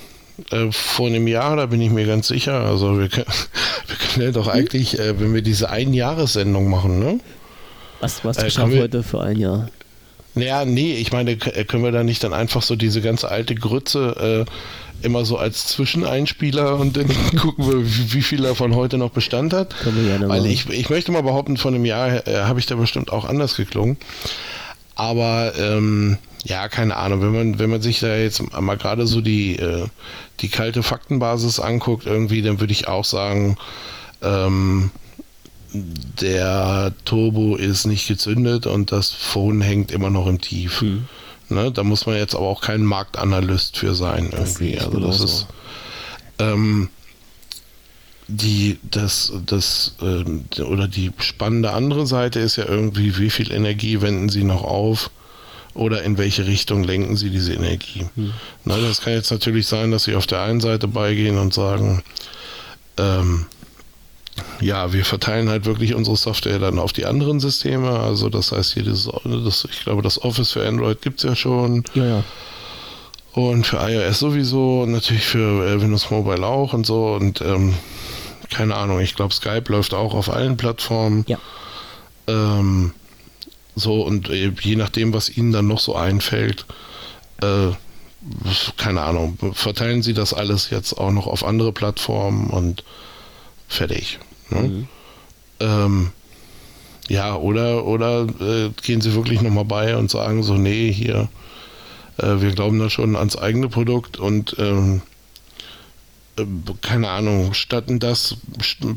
Äh, 0.51 0.71
vor 0.71 1.07
einem 1.07 1.27
Jahr, 1.27 1.55
da 1.55 1.65
bin 1.67 1.81
ich 1.81 1.91
mir 1.91 2.05
ganz 2.05 2.27
sicher. 2.27 2.61
Also 2.61 2.99
wir 2.99 3.09
können, 3.09 3.27
wir 3.87 3.95
können 3.95 4.25
ja 4.25 4.31
doch 4.31 4.47
hm? 4.47 4.53
eigentlich, 4.53 4.99
äh, 4.99 5.19
wenn 5.19 5.33
wir 5.33 5.41
diese 5.41 5.69
Einjahressendung 5.69 6.69
machen, 6.69 6.99
ne? 6.99 7.19
Was, 7.99 8.25
was 8.25 8.37
äh, 8.37 8.49
schaffen 8.49 8.73
wir 8.73 8.81
heute 8.81 9.03
für 9.03 9.21
ein 9.21 9.37
Jahr? 9.37 9.69
Naja, 10.33 10.65
nee, 10.65 10.93
ich 10.93 11.11
meine, 11.11 11.31
äh, 11.31 11.65
können 11.65 11.83
wir 11.83 11.91
da 11.91 12.03
nicht 12.03 12.23
dann 12.23 12.33
einfach 12.33 12.61
so 12.61 12.75
diese 12.75 13.01
ganze 13.01 13.29
alte 13.29 13.53
Grütze 13.53 14.45
äh, 14.47 15.05
immer 15.05 15.25
so 15.25 15.37
als 15.37 15.67
Zwischeneinspieler 15.67 16.77
und 16.77 16.97
dann 16.97 17.07
gucken 17.37 17.67
wir, 17.67 17.85
wie, 17.85 18.13
wie, 18.13 18.21
viel 18.21 18.41
davon 18.41 18.75
heute 18.75 18.97
noch 18.97 19.11
Bestand 19.11 19.53
hat? 19.53 19.77
Können 19.79 20.03
wir 20.03 20.09
gerne 20.09 20.29
Weil 20.29 20.45
ich, 20.45 20.69
ich 20.69 20.89
möchte 20.89 21.11
mal 21.11 21.23
behaupten, 21.23 21.57
von 21.57 21.75
einem 21.75 21.85
Jahr 21.85 22.27
äh, 22.27 22.43
habe 22.43 22.59
ich 22.59 22.65
da 22.65 22.75
bestimmt 22.75 23.11
auch 23.11 23.25
anders 23.25 23.55
geklungen. 23.55 23.97
Aber 24.95 25.53
ähm, 25.57 26.17
ja, 26.43 26.67
keine 26.69 26.95
Ahnung, 26.95 27.21
wenn 27.21 27.33
man, 27.33 27.59
wenn 27.59 27.69
man 27.69 27.81
sich 27.81 27.99
da 27.99 28.15
jetzt 28.15 28.41
mal 28.59 28.77
gerade 28.77 29.05
so 29.05 29.21
die, 29.21 29.57
äh, 29.57 29.85
die 30.39 30.49
kalte 30.49 30.83
Faktenbasis 30.83 31.59
anguckt, 31.59 32.05
irgendwie, 32.05 32.41
dann 32.41 32.59
würde 32.59 32.73
ich 32.73 32.87
auch 32.87 33.05
sagen, 33.05 33.57
ähm, 34.21 34.91
der 35.73 36.93
Turbo 37.05 37.55
ist 37.55 37.85
nicht 37.85 38.07
gezündet 38.07 38.65
und 38.65 38.91
das 38.91 39.11
Phone 39.11 39.61
hängt 39.61 39.91
immer 39.91 40.09
noch 40.09 40.27
im 40.27 40.41
Tief. 40.41 40.81
Hm. 40.81 41.07
Ne, 41.49 41.71
da 41.71 41.83
muss 41.83 42.05
man 42.05 42.15
jetzt 42.15 42.35
aber 42.35 42.47
auch 42.47 42.61
kein 42.61 42.83
Marktanalyst 42.83 43.77
für 43.77 43.93
sein 43.93 44.29
irgendwie. 44.31 44.73
Das 44.73 44.85
also 44.85 44.99
das 44.99 45.19
ist. 45.19 45.47
Ähm, 46.39 46.89
die, 48.27 48.79
das, 48.89 49.33
das, 49.45 49.95
äh, 50.01 50.61
oder 50.61 50.87
die 50.87 51.11
spannende 51.19 51.73
andere 51.73 52.07
Seite 52.07 52.39
ist 52.39 52.55
ja 52.55 52.65
irgendwie, 52.65 53.17
wie 53.17 53.29
viel 53.29 53.51
Energie 53.51 54.01
wenden 54.01 54.29
sie 54.29 54.45
noch 54.45 54.63
auf 54.63 55.11
oder 55.73 56.03
in 56.03 56.17
welche 56.17 56.45
Richtung 56.45 56.83
lenken 56.83 57.15
sie 57.15 57.29
diese 57.29 57.53
Energie. 57.53 58.05
Hm. 58.15 58.33
Na, 58.65 58.77
das 58.77 59.01
kann 59.01 59.13
jetzt 59.13 59.31
natürlich 59.31 59.67
sein, 59.67 59.91
dass 59.91 60.03
sie 60.03 60.15
auf 60.15 60.27
der 60.27 60.41
einen 60.41 60.59
Seite 60.59 60.87
beigehen 60.87 61.37
und 61.37 61.53
sagen, 61.53 62.03
ähm, 62.97 63.45
ja, 64.59 64.93
wir 64.93 65.05
verteilen 65.05 65.49
halt 65.49 65.65
wirklich 65.65 65.93
unsere 65.93 66.15
Software 66.15 66.59
dann 66.59 66.79
auf 66.79 66.93
die 66.93 67.05
anderen 67.05 67.39
Systeme. 67.39 67.99
Also 67.99 68.29
das 68.29 68.51
heißt, 68.51 68.75
jedes, 68.75 69.09
das, 69.23 69.67
ich 69.69 69.83
glaube, 69.83 70.01
das 70.01 70.21
Office 70.23 70.51
für 70.51 70.65
Android 70.65 71.01
gibt 71.01 71.19
es 71.19 71.23
ja 71.23 71.35
schon. 71.35 71.83
Ja, 71.93 72.05
ja. 72.05 72.23
Und 73.33 73.65
für 73.65 73.77
iOS 73.77 74.19
sowieso 74.19 74.81
und 74.81 74.91
natürlich 74.91 75.25
für 75.25 75.65
äh, 75.65 75.81
Windows 75.81 76.09
Mobile 76.09 76.45
auch 76.45 76.73
und 76.73 76.85
so. 76.85 77.13
Und 77.13 77.41
ähm, 77.41 77.75
keine 78.49 78.75
Ahnung, 78.75 78.99
ich 78.99 79.15
glaube, 79.15 79.33
Skype 79.33 79.71
läuft 79.71 79.93
auch 79.93 80.13
auf 80.13 80.29
allen 80.29 80.57
Plattformen. 80.57 81.23
Ja. 81.27 81.37
Ähm, 82.27 82.93
so, 83.75 84.01
und 84.01 84.29
äh, 84.29 84.51
je 84.61 84.75
nachdem, 84.75 85.13
was 85.13 85.35
Ihnen 85.35 85.51
dann 85.51 85.67
noch 85.67 85.79
so 85.79 85.95
einfällt, 85.95 86.65
äh, 87.41 87.71
keine 88.77 89.01
Ahnung, 89.01 89.37
verteilen 89.53 90.03
Sie 90.03 90.13
das 90.13 90.33
alles 90.33 90.69
jetzt 90.69 90.93
auch 90.93 91.11
noch 91.11 91.27
auf 91.27 91.43
andere 91.43 91.71
Plattformen 91.71 92.49
und 92.49 92.83
fertig. 93.67 94.19
Ne? 94.49 94.61
Mhm. 94.61 94.87
Ähm, 95.59 96.11
ja, 97.07 97.35
oder, 97.35 97.85
oder 97.85 98.27
äh, 98.39 98.69
gehen 98.83 99.01
Sie 99.01 99.15
wirklich 99.15 99.41
nochmal 99.41 99.65
bei 99.65 99.97
und 99.97 100.11
sagen 100.11 100.43
so, 100.43 100.53
nee, 100.53 100.91
hier, 100.91 101.29
äh, 102.17 102.41
wir 102.41 102.51
glauben 102.51 102.79
da 102.79 102.89
schon 102.89 103.15
ans 103.15 103.37
eigene 103.37 103.69
Produkt 103.69 104.17
und 104.17 104.55
ähm, 104.59 104.97
äh, 104.97 105.10
keine 106.81 107.09
Ahnung, 107.09 107.53
statten 107.53 107.99
das 107.99 108.37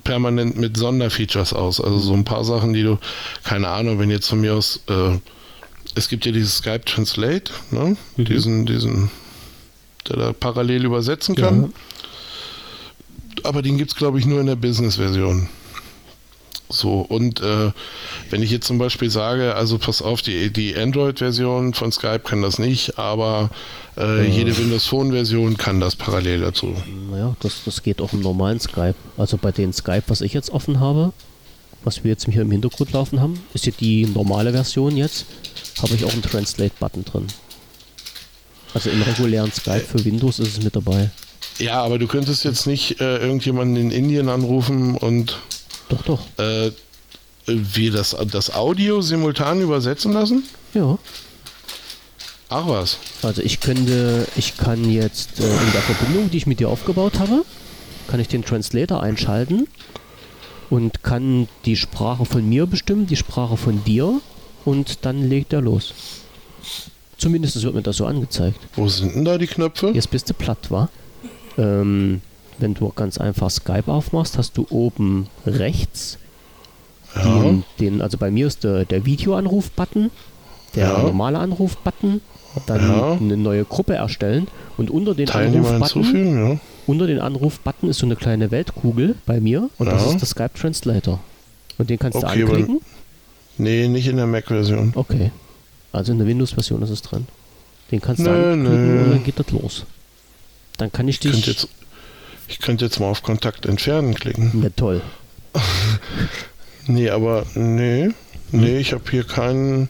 permanent 0.04 0.56
mit 0.56 0.76
Sonderfeatures 0.76 1.52
aus. 1.52 1.80
Also 1.80 1.98
so 1.98 2.14
ein 2.14 2.24
paar 2.24 2.44
Sachen, 2.44 2.72
die 2.72 2.82
du, 2.82 2.98
keine 3.42 3.68
Ahnung, 3.68 3.98
wenn 3.98 4.10
jetzt 4.10 4.28
von 4.28 4.40
mir 4.40 4.54
aus, 4.54 4.80
äh, 4.88 5.18
es 5.94 6.08
gibt 6.08 6.26
ja 6.26 6.32
dieses 6.32 6.58
Skype 6.58 6.84
Translate, 6.84 7.52
ne? 7.70 7.96
Mhm. 8.16 8.24
diesen, 8.24 8.66
diesen, 8.66 9.10
der 10.08 10.16
da 10.16 10.32
parallel 10.32 10.84
übersetzen 10.84 11.34
kann. 11.34 11.62
Ja. 11.62 11.68
Aber 13.44 13.62
den 13.62 13.78
gibt 13.78 13.92
es, 13.92 13.96
glaube 13.96 14.18
ich, 14.18 14.26
nur 14.26 14.40
in 14.40 14.46
der 14.46 14.56
Business-Version. 14.56 15.48
So, 16.74 17.00
und 17.00 17.40
äh, 17.40 17.70
wenn 18.30 18.42
ich 18.42 18.50
jetzt 18.50 18.66
zum 18.66 18.78
Beispiel 18.78 19.10
sage, 19.10 19.54
also 19.54 19.78
pass 19.78 20.02
auf, 20.02 20.22
die, 20.22 20.52
die 20.52 20.76
Android-Version 20.76 21.74
von 21.74 21.92
Skype 21.92 22.20
kann 22.20 22.42
das 22.42 22.58
nicht, 22.58 22.98
aber 22.98 23.50
äh, 23.96 24.28
jede 24.28 24.56
Windows 24.58 24.86
Phone-Version 24.86 25.56
kann 25.56 25.80
das 25.80 25.96
parallel 25.96 26.40
dazu. 26.40 26.74
Naja, 27.10 27.36
das, 27.40 27.62
das 27.64 27.82
geht 27.82 28.00
auch 28.00 28.12
im 28.12 28.20
normalen 28.20 28.60
Skype. 28.60 28.96
Also 29.16 29.36
bei 29.36 29.52
den 29.52 29.72
Skype, 29.72 30.04
was 30.08 30.20
ich 30.20 30.32
jetzt 30.32 30.50
offen 30.50 30.80
habe, 30.80 31.12
was 31.84 32.02
wir 32.02 32.10
jetzt 32.10 32.26
hier 32.26 32.42
im 32.42 32.50
Hintergrund 32.50 32.92
laufen 32.92 33.20
haben, 33.20 33.38
ist 33.52 33.64
hier 33.64 33.74
die 33.78 34.06
normale 34.06 34.52
Version 34.52 34.96
jetzt, 34.96 35.26
habe 35.80 35.94
ich 35.94 36.04
auch 36.04 36.12
einen 36.12 36.22
Translate-Button 36.22 37.04
drin. 37.04 37.26
Also 38.72 38.90
im 38.90 39.02
regulären 39.02 39.52
Skype 39.52 39.80
für 39.80 40.04
Windows 40.04 40.40
ist 40.40 40.58
es 40.58 40.64
mit 40.64 40.74
dabei. 40.74 41.10
Ja, 41.58 41.82
aber 41.82 41.98
du 41.98 42.08
könntest 42.08 42.44
jetzt 42.44 42.66
nicht 42.66 43.00
äh, 43.00 43.18
irgendjemanden 43.18 43.76
in 43.76 43.90
Indien 43.92 44.28
anrufen 44.28 44.96
und 44.96 45.38
doch, 45.88 46.02
doch. 46.02 46.20
Äh, 46.38 46.70
wie 47.46 47.90
das, 47.90 48.16
das 48.30 48.54
Audio 48.54 49.02
simultan 49.02 49.60
übersetzen 49.60 50.12
lassen? 50.12 50.44
Ja. 50.72 50.98
Ach 52.48 52.68
was. 52.68 52.98
Also 53.22 53.42
ich 53.42 53.60
könnte, 53.60 54.26
ich 54.36 54.56
kann 54.56 54.90
jetzt 54.90 55.40
äh, 55.40 55.44
in 55.44 55.72
der 55.72 55.82
Verbindung, 55.82 56.30
die 56.30 56.36
ich 56.36 56.46
mit 56.46 56.60
dir 56.60 56.68
aufgebaut 56.68 57.18
habe, 57.18 57.44
kann 58.08 58.20
ich 58.20 58.28
den 58.28 58.44
Translator 58.44 59.02
einschalten 59.02 59.66
und 60.70 61.02
kann 61.02 61.48
die 61.64 61.76
Sprache 61.76 62.24
von 62.24 62.48
mir 62.48 62.66
bestimmen, 62.66 63.06
die 63.06 63.16
Sprache 63.16 63.56
von 63.56 63.82
dir 63.84 64.20
und 64.64 65.04
dann 65.04 65.28
legt 65.28 65.52
er 65.52 65.60
los. 65.60 65.94
Zumindest 67.18 67.62
wird 67.62 67.74
mir 67.74 67.82
das 67.82 67.96
so 67.96 68.06
angezeigt. 68.06 68.58
Wo 68.74 68.88
sind 68.88 69.14
denn 69.14 69.24
da 69.24 69.38
die 69.38 69.46
Knöpfe? 69.46 69.90
Jetzt 69.94 70.10
bist 70.10 70.28
du 70.28 70.34
platt, 70.34 70.70
wa? 70.70 70.88
Ähm, 71.56 72.20
wenn 72.58 72.74
du 72.74 72.90
ganz 72.90 73.18
einfach 73.18 73.50
Skype 73.50 73.88
aufmachst, 73.88 74.38
hast 74.38 74.56
du 74.56 74.66
oben 74.70 75.28
rechts 75.46 76.18
ja. 77.16 77.42
den, 77.42 77.64
den, 77.80 78.02
also 78.02 78.18
bei 78.18 78.30
mir 78.30 78.46
ist 78.46 78.64
der, 78.64 78.84
der 78.84 79.04
Videoanruf-Button, 79.04 80.10
der 80.74 80.88
ja. 80.88 81.02
normale 81.02 81.38
Anruf-Button, 81.38 82.20
dann 82.66 82.88
ja. 82.88 83.12
eine 83.12 83.36
neue 83.36 83.64
Gruppe 83.64 83.94
erstellen 83.94 84.46
und 84.76 84.90
unter 84.90 85.14
den 85.14 85.28
Anruf-Button 85.28 86.60
unter 86.86 87.06
den 87.06 87.18
Anruf-Button 87.18 87.88
ist 87.88 87.98
so 87.98 88.06
eine 88.06 88.16
kleine 88.16 88.50
Weltkugel 88.50 89.14
bei 89.26 89.40
mir 89.40 89.70
und 89.78 89.86
das 89.86 90.06
ist 90.06 90.20
der 90.20 90.26
Skype 90.26 90.50
Translator. 90.54 91.20
Und 91.78 91.90
den 91.90 91.98
kannst 91.98 92.18
okay, 92.18 92.40
du 92.40 92.46
anklicken. 92.46 92.80
Nee, 93.56 93.88
nicht 93.88 94.06
in 94.06 94.16
der 94.16 94.26
Mac-Version. 94.26 94.92
Okay. 94.94 95.30
Also 95.92 96.12
in 96.12 96.18
der 96.18 96.26
Windows-Version 96.26 96.82
ist 96.82 96.90
es 96.90 97.02
drin. 97.02 97.26
Den 97.90 98.00
kannst 98.00 98.20
du 98.20 98.30
nö, 98.30 98.52
anklicken 98.52 98.96
nö. 98.96 99.02
und 99.04 99.10
dann 99.12 99.24
geht 99.24 99.38
das 99.38 99.50
los. 99.50 99.86
Dann 100.76 100.92
kann 100.92 101.08
ich 101.08 101.20
dich. 101.20 101.38
Ich 101.38 101.46
jetzt, 101.46 101.68
ich 102.48 102.58
könnte 102.58 102.84
jetzt 102.84 103.00
mal 103.00 103.06
auf 103.06 103.22
Kontakt 103.22 103.66
entfernen 103.66 104.14
klicken. 104.14 104.62
Ja, 104.62 104.70
toll. 104.70 105.02
nee, 106.86 107.10
aber 107.10 107.44
nee. 107.54 108.10
Nee, 108.52 108.78
ich 108.78 108.92
habe 108.92 109.04
hier 109.10 109.24
keinen. 109.24 109.88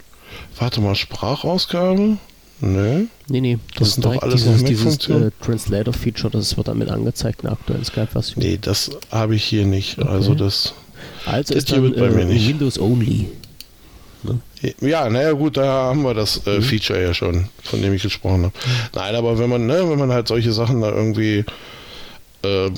Warte 0.59 0.81
mal, 0.81 0.95
Sprachausgabe? 0.95 2.17
Nee. 2.61 3.07
Nee, 3.29 3.41
nee. 3.41 3.59
Das, 3.71 3.79
das 3.79 3.95
sind 3.95 4.05
doch 4.05 4.23
alles 4.23 4.45
dieses, 4.45 4.65
dieses 4.65 5.09
äh, 5.09 5.31
Translator-Feature, 5.43 6.31
das 6.31 6.57
wird 6.57 6.69
damit 6.69 6.89
angezeigt 6.89 7.43
in 7.43 7.49
der 7.49 7.53
aktuellen 7.53 7.85
Skype-Version. 7.85 8.43
Nee, 8.43 8.59
das 8.61 8.91
habe 9.11 9.35
ich 9.35 9.45
hier 9.45 9.67
nicht. 9.67 9.99
Okay. 9.99 10.09
Also 10.09 10.35
das. 10.35 10.75
Also 11.27 11.55
das 11.55 11.65
ist 11.65 11.73
dann, 11.73 11.93
bei 11.93 12.07
äh, 12.07 12.11
mir 12.11 12.25
nicht. 12.25 12.49
Windows 12.49 12.79
Only. 12.79 13.29
Ne? 14.23 14.41
Ja, 14.81 15.11
naja 15.11 15.33
gut, 15.33 15.57
da 15.57 15.67
haben 15.67 16.03
wir 16.03 16.15
das 16.15 16.47
äh, 16.47 16.59
mhm. 16.59 16.63
Feature 16.63 17.03
ja 17.03 17.13
schon, 17.13 17.49
von 17.63 17.83
dem 17.83 17.93
ich 17.93 18.03
gesprochen 18.03 18.45
habe. 18.45 18.55
Nein, 18.95 19.15
aber 19.15 19.39
wenn 19.39 19.51
man, 19.51 19.67
ne, 19.67 19.89
wenn 19.89 19.99
man 19.99 20.13
halt 20.13 20.29
solche 20.29 20.53
Sachen 20.53 20.81
da 20.81 20.91
irgendwie 20.91 21.45
äh, 22.45 22.71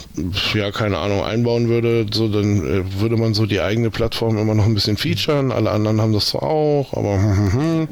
ja, 0.54 0.70
keine 0.70 0.98
Ahnung, 0.98 1.22
einbauen 1.22 1.68
würde, 1.68 2.06
so 2.12 2.28
dann 2.28 2.66
äh, 2.66 3.00
würde 3.00 3.16
man 3.16 3.34
so 3.34 3.46
die 3.46 3.60
eigene 3.60 3.90
Plattform 3.90 4.38
immer 4.38 4.54
noch 4.54 4.64
ein 4.64 4.74
bisschen 4.74 4.96
featuren. 4.96 5.52
Alle 5.52 5.70
anderen 5.70 6.00
haben 6.00 6.12
das 6.12 6.26
zwar 6.26 6.44
auch, 6.44 6.92
aber 6.92 7.20
hm, 7.20 7.36
hm, 7.36 7.52
hm. 7.52 7.88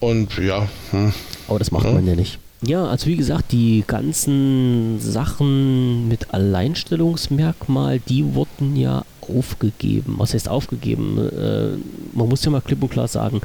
und 0.00 0.38
ja. 0.38 0.68
Hm. 0.90 1.12
Aber 1.48 1.58
das 1.58 1.70
macht 1.70 1.84
man 1.84 2.06
ja 2.06 2.14
nicht. 2.14 2.38
Ja, 2.66 2.86
also 2.86 3.06
wie 3.06 3.16
gesagt, 3.16 3.52
die 3.52 3.84
ganzen 3.86 4.98
Sachen 4.98 6.08
mit 6.08 6.32
Alleinstellungsmerkmal, 6.32 8.00
die 8.00 8.34
wurden 8.34 8.76
ja 8.76 9.04
aufgegeben. 9.20 10.14
Was 10.18 10.32
heißt 10.32 10.48
aufgegeben? 10.48 11.18
Äh, 11.18 12.16
man 12.16 12.28
muss 12.28 12.44
ja 12.44 12.50
mal 12.50 12.62
klipp 12.62 12.82
und 12.82 12.90
klar 12.90 13.08
sagen, 13.08 13.42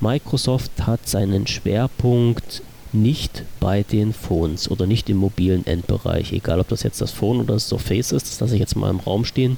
Microsoft 0.00 0.72
hat 0.86 1.08
seinen 1.08 1.46
Schwerpunkt 1.46 2.62
nicht 3.02 3.44
bei 3.60 3.82
den 3.82 4.12
Phones 4.12 4.70
oder 4.70 4.86
nicht 4.86 5.08
im 5.08 5.18
mobilen 5.18 5.66
Endbereich, 5.66 6.32
egal 6.32 6.60
ob 6.60 6.68
das 6.68 6.82
jetzt 6.82 7.00
das 7.00 7.12
Phone 7.12 7.40
oder 7.40 7.54
das 7.54 7.68
Surface 7.68 8.12
ist, 8.12 8.28
das 8.28 8.40
lasse 8.40 8.54
ich 8.54 8.60
jetzt 8.60 8.76
mal 8.76 8.90
im 8.90 9.00
Raum 9.00 9.24
stehen. 9.24 9.56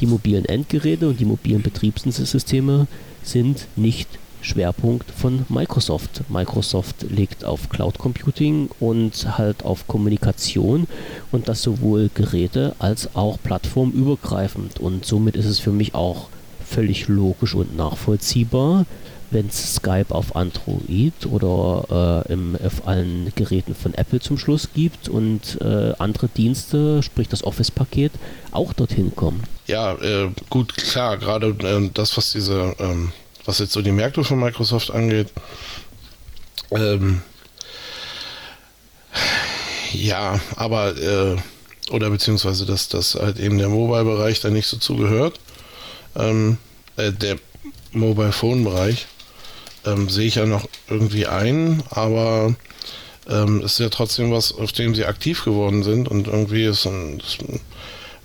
Die 0.00 0.06
mobilen 0.06 0.44
Endgeräte 0.44 1.08
und 1.08 1.20
die 1.20 1.24
mobilen 1.24 1.62
Betriebssysteme 1.62 2.86
sind 3.22 3.66
nicht 3.76 4.08
Schwerpunkt 4.42 5.10
von 5.10 5.46
Microsoft. 5.48 6.22
Microsoft 6.28 7.06
legt 7.08 7.44
auf 7.44 7.68
Cloud 7.68 7.98
Computing 7.98 8.68
und 8.80 9.38
halt 9.38 9.64
auf 9.64 9.86
Kommunikation 9.86 10.88
und 11.30 11.48
das 11.48 11.62
sowohl 11.62 12.10
Geräte 12.12 12.74
als 12.80 13.14
auch 13.14 13.38
plattformübergreifend 13.42 14.80
und 14.80 15.04
somit 15.04 15.36
ist 15.36 15.46
es 15.46 15.60
für 15.60 15.70
mich 15.70 15.94
auch 15.94 16.28
völlig 16.64 17.06
logisch 17.08 17.54
und 17.54 17.76
nachvollziehbar, 17.76 18.86
wenn 19.32 19.48
es 19.48 19.76
Skype 19.76 20.14
auf 20.14 20.36
Android 20.36 21.26
oder 21.26 22.24
äh, 22.28 22.32
im, 22.32 22.56
auf 22.62 22.86
allen 22.86 23.32
Geräten 23.34 23.74
von 23.74 23.94
Apple 23.94 24.20
zum 24.20 24.38
Schluss 24.38 24.68
gibt 24.74 25.08
und 25.08 25.58
äh, 25.60 25.92
andere 25.98 26.28
Dienste, 26.28 27.02
sprich 27.02 27.28
das 27.28 27.44
Office-Paket, 27.44 28.12
auch 28.50 28.72
dorthin 28.72 29.14
kommen. 29.14 29.42
Ja, 29.66 29.94
äh, 29.94 30.30
gut, 30.50 30.76
klar, 30.76 31.16
gerade 31.18 31.48
äh, 31.48 31.90
das, 31.94 32.16
was 32.16 32.32
diese, 32.32 32.74
ähm, 32.78 33.12
was 33.44 33.58
jetzt 33.58 33.72
so 33.72 33.82
die 33.82 33.92
Märkte 33.92 34.24
von 34.24 34.38
Microsoft 34.38 34.90
angeht, 34.90 35.28
ähm, 36.70 37.22
ja, 39.92 40.40
aber 40.56 40.96
äh, 40.96 41.36
oder 41.90 42.10
beziehungsweise 42.10 42.64
dass 42.64 42.88
das 42.88 43.14
halt 43.14 43.38
eben 43.38 43.58
der 43.58 43.68
Mobile-Bereich 43.68 44.40
da 44.40 44.50
nicht 44.50 44.66
so 44.66 44.78
zugehört. 44.78 45.38
Ähm, 46.16 46.58
äh, 46.96 47.12
der 47.12 47.38
Mobile 47.92 48.32
Phone 48.32 48.64
Bereich 48.64 49.06
ähm, 49.84 50.08
sehe 50.08 50.26
ich 50.26 50.36
ja 50.36 50.46
noch 50.46 50.68
irgendwie 50.88 51.26
ein, 51.26 51.82
aber 51.90 52.54
ähm, 53.28 53.62
ist 53.62 53.78
ja 53.78 53.88
trotzdem 53.88 54.32
was, 54.32 54.52
auf 54.52 54.72
dem 54.72 54.94
sie 54.94 55.04
aktiv 55.04 55.44
geworden 55.44 55.82
sind 55.82 56.08
und 56.08 56.26
irgendwie 56.26 56.64
ist 56.64 56.86
ein, 56.86 57.18
das, 57.18 57.38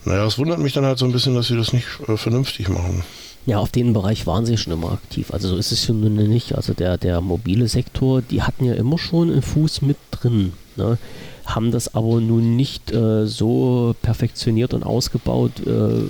naja, 0.05 0.25
es 0.25 0.37
wundert 0.37 0.59
mich 0.59 0.73
dann 0.73 0.85
halt 0.85 0.97
so 0.97 1.05
ein 1.05 1.11
bisschen, 1.11 1.35
dass 1.35 1.47
sie 1.47 1.57
das 1.57 1.73
nicht 1.73 1.87
äh, 2.07 2.17
vernünftig 2.17 2.69
machen. 2.69 3.03
Ja, 3.45 3.59
auf 3.59 3.71
den 3.71 3.93
Bereich 3.93 4.27
waren 4.27 4.45
sie 4.45 4.57
schon 4.57 4.73
immer 4.73 4.91
aktiv. 4.91 5.31
Also 5.31 5.47
so 5.47 5.55
ist 5.55 5.71
es 5.71 5.85
schon 5.85 6.01
nicht. 6.15 6.55
Also 6.55 6.73
der, 6.73 6.97
der 6.97 7.21
mobile 7.21 7.69
Sektor, 7.69 8.21
die 8.21 8.41
hatten 8.41 8.65
ja 8.65 8.73
immer 8.73 8.97
schon 8.97 9.31
einen 9.31 9.41
Fuß 9.41 9.83
mit 9.83 9.95
drin. 10.11 10.51
Ne? 10.75 10.97
Haben 11.45 11.71
das 11.71 11.95
aber 11.95 12.19
nun 12.19 12.57
nicht 12.57 12.91
äh, 12.91 13.25
so 13.25 13.95
perfektioniert 14.01 14.73
und 14.73 14.83
ausgebaut, 14.83 15.65
äh, 15.65 16.01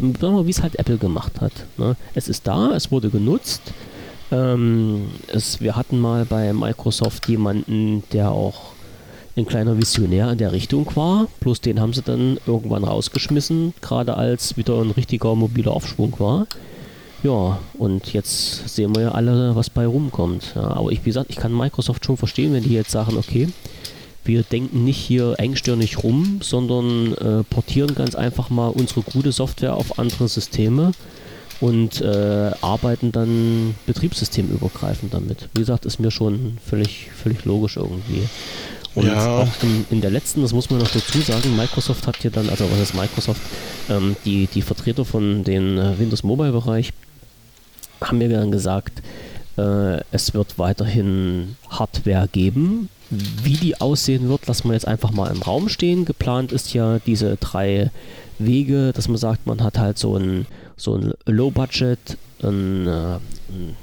wie 0.00 0.50
es 0.50 0.62
halt 0.62 0.78
Apple 0.78 0.98
gemacht 0.98 1.40
hat. 1.40 1.52
Ne? 1.76 1.96
Es 2.14 2.28
ist 2.28 2.46
da, 2.46 2.70
es 2.72 2.92
wurde 2.92 3.10
genutzt. 3.10 3.62
Ähm, 4.30 5.08
es, 5.28 5.60
wir 5.60 5.76
hatten 5.76 5.98
mal 5.98 6.24
bei 6.24 6.52
Microsoft 6.52 7.28
jemanden, 7.28 8.02
der 8.12 8.30
auch 8.30 8.72
ein 9.36 9.46
kleiner 9.46 9.78
Visionär 9.78 10.30
in 10.32 10.38
der 10.38 10.52
Richtung 10.52 10.90
war. 10.96 11.28
Plus 11.40 11.60
den 11.60 11.80
haben 11.80 11.92
sie 11.92 12.02
dann 12.02 12.38
irgendwann 12.46 12.84
rausgeschmissen, 12.84 13.74
gerade 13.80 14.16
als 14.16 14.56
wieder 14.56 14.80
ein 14.80 14.90
richtiger 14.90 15.34
mobiler 15.34 15.72
Aufschwung 15.72 16.14
war. 16.18 16.46
Ja, 17.22 17.58
und 17.74 18.12
jetzt 18.12 18.68
sehen 18.68 18.94
wir 18.94 19.02
ja 19.02 19.10
alle, 19.12 19.56
was 19.56 19.70
bei 19.70 19.86
rumkommt. 19.86 20.52
Ja, 20.54 20.68
aber 20.68 20.92
ich, 20.92 21.00
wie 21.00 21.10
gesagt, 21.10 21.30
ich 21.30 21.36
kann 21.36 21.56
Microsoft 21.56 22.04
schon 22.04 22.16
verstehen, 22.16 22.52
wenn 22.52 22.62
die 22.62 22.74
jetzt 22.74 22.90
sagen, 22.90 23.16
okay, 23.16 23.48
wir 24.24 24.42
denken 24.42 24.84
nicht 24.84 24.98
hier 24.98 25.34
engstirnig 25.38 26.02
rum, 26.04 26.40
sondern 26.42 27.14
äh, 27.14 27.44
portieren 27.44 27.94
ganz 27.94 28.14
einfach 28.14 28.50
mal 28.50 28.68
unsere 28.68 29.00
gute 29.02 29.32
Software 29.32 29.74
auf 29.74 29.98
andere 29.98 30.28
Systeme 30.28 30.92
und 31.60 32.00
äh, 32.00 32.50
arbeiten 32.60 33.12
dann 33.12 33.74
betriebssystemübergreifend 33.86 35.12
damit. 35.12 35.48
Wie 35.54 35.60
gesagt, 35.60 35.84
ist 35.86 35.98
mir 35.98 36.10
schon 36.10 36.58
völlig, 36.64 37.08
völlig 37.22 37.44
logisch 37.44 37.76
irgendwie. 37.76 38.22
Und 38.94 39.06
ja. 39.06 39.42
auch 39.42 39.48
in, 39.62 39.86
in, 39.90 40.00
der 40.00 40.10
letzten, 40.10 40.42
das 40.42 40.52
muss 40.52 40.70
man 40.70 40.80
noch 40.80 40.90
dazu 40.90 41.20
sagen, 41.20 41.56
Microsoft 41.56 42.06
hat 42.06 42.16
hier 42.16 42.30
dann, 42.30 42.48
also 42.48 42.68
was 42.70 42.80
ist 42.80 42.94
Microsoft, 42.94 43.40
ähm, 43.88 44.16
die, 44.24 44.46
die 44.46 44.62
Vertreter 44.62 45.04
von 45.04 45.44
den 45.44 45.78
äh, 45.78 45.98
Windows 45.98 46.22
Mobile 46.22 46.52
Bereich 46.52 46.92
haben 48.00 48.18
mir 48.18 48.28
dann 48.28 48.50
gesagt, 48.50 49.02
äh, 49.56 50.00
es 50.12 50.34
wird 50.34 50.58
weiterhin 50.58 51.56
Hardware 51.68 52.28
geben. 52.30 52.88
Wie 53.10 53.54
die 53.54 53.80
aussehen 53.80 54.28
wird, 54.28 54.46
lassen 54.46 54.68
wir 54.68 54.74
jetzt 54.74 54.86
einfach 54.86 55.10
mal 55.10 55.30
im 55.30 55.42
Raum 55.42 55.68
stehen. 55.68 56.04
Geplant 56.04 56.52
ist 56.52 56.74
ja 56.74 56.98
diese 57.00 57.36
drei 57.36 57.90
Wege, 58.38 58.92
dass 58.92 59.08
man 59.08 59.16
sagt, 59.16 59.46
man 59.46 59.62
hat 59.62 59.78
halt 59.78 59.98
so 59.98 60.16
ein, 60.16 60.46
so 60.76 60.94
ein 60.94 61.12
Low-Budget, 61.26 61.98
ein, 62.42 62.86
äh, 62.86 63.18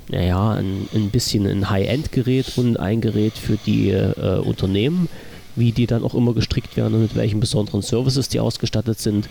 naja, 0.09 0.51
ein, 0.51 0.87
ein 0.93 1.09
bisschen 1.09 1.45
ein 1.45 1.69
High-End-Gerät 1.69 2.57
und 2.57 2.77
ein 2.77 3.01
Gerät 3.01 3.37
für 3.37 3.57
die 3.65 3.89
äh, 3.91 4.39
Unternehmen, 4.39 5.09
wie 5.55 5.71
die 5.71 5.87
dann 5.87 6.03
auch 6.03 6.15
immer 6.15 6.33
gestrickt 6.33 6.77
werden 6.77 6.95
und 6.95 7.01
mit 7.01 7.15
welchen 7.15 7.39
besonderen 7.39 7.81
Services 7.81 8.29
die 8.29 8.39
ausgestattet 8.39 8.99
sind. 8.99 9.27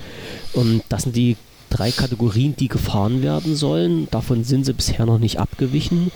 Und 0.53 0.83
das 0.89 1.03
sind 1.03 1.17
die 1.17 1.37
drei 1.71 1.91
Kategorien, 1.91 2.55
die 2.57 2.69
gefahren 2.69 3.23
werden 3.23 3.57
sollen. 3.57 4.09
Davon 4.11 4.45
sind 4.45 4.65
sie 4.65 4.73
bisher 4.73 5.07
noch 5.07 5.19
nicht 5.19 5.39
abgewichen 5.39 6.11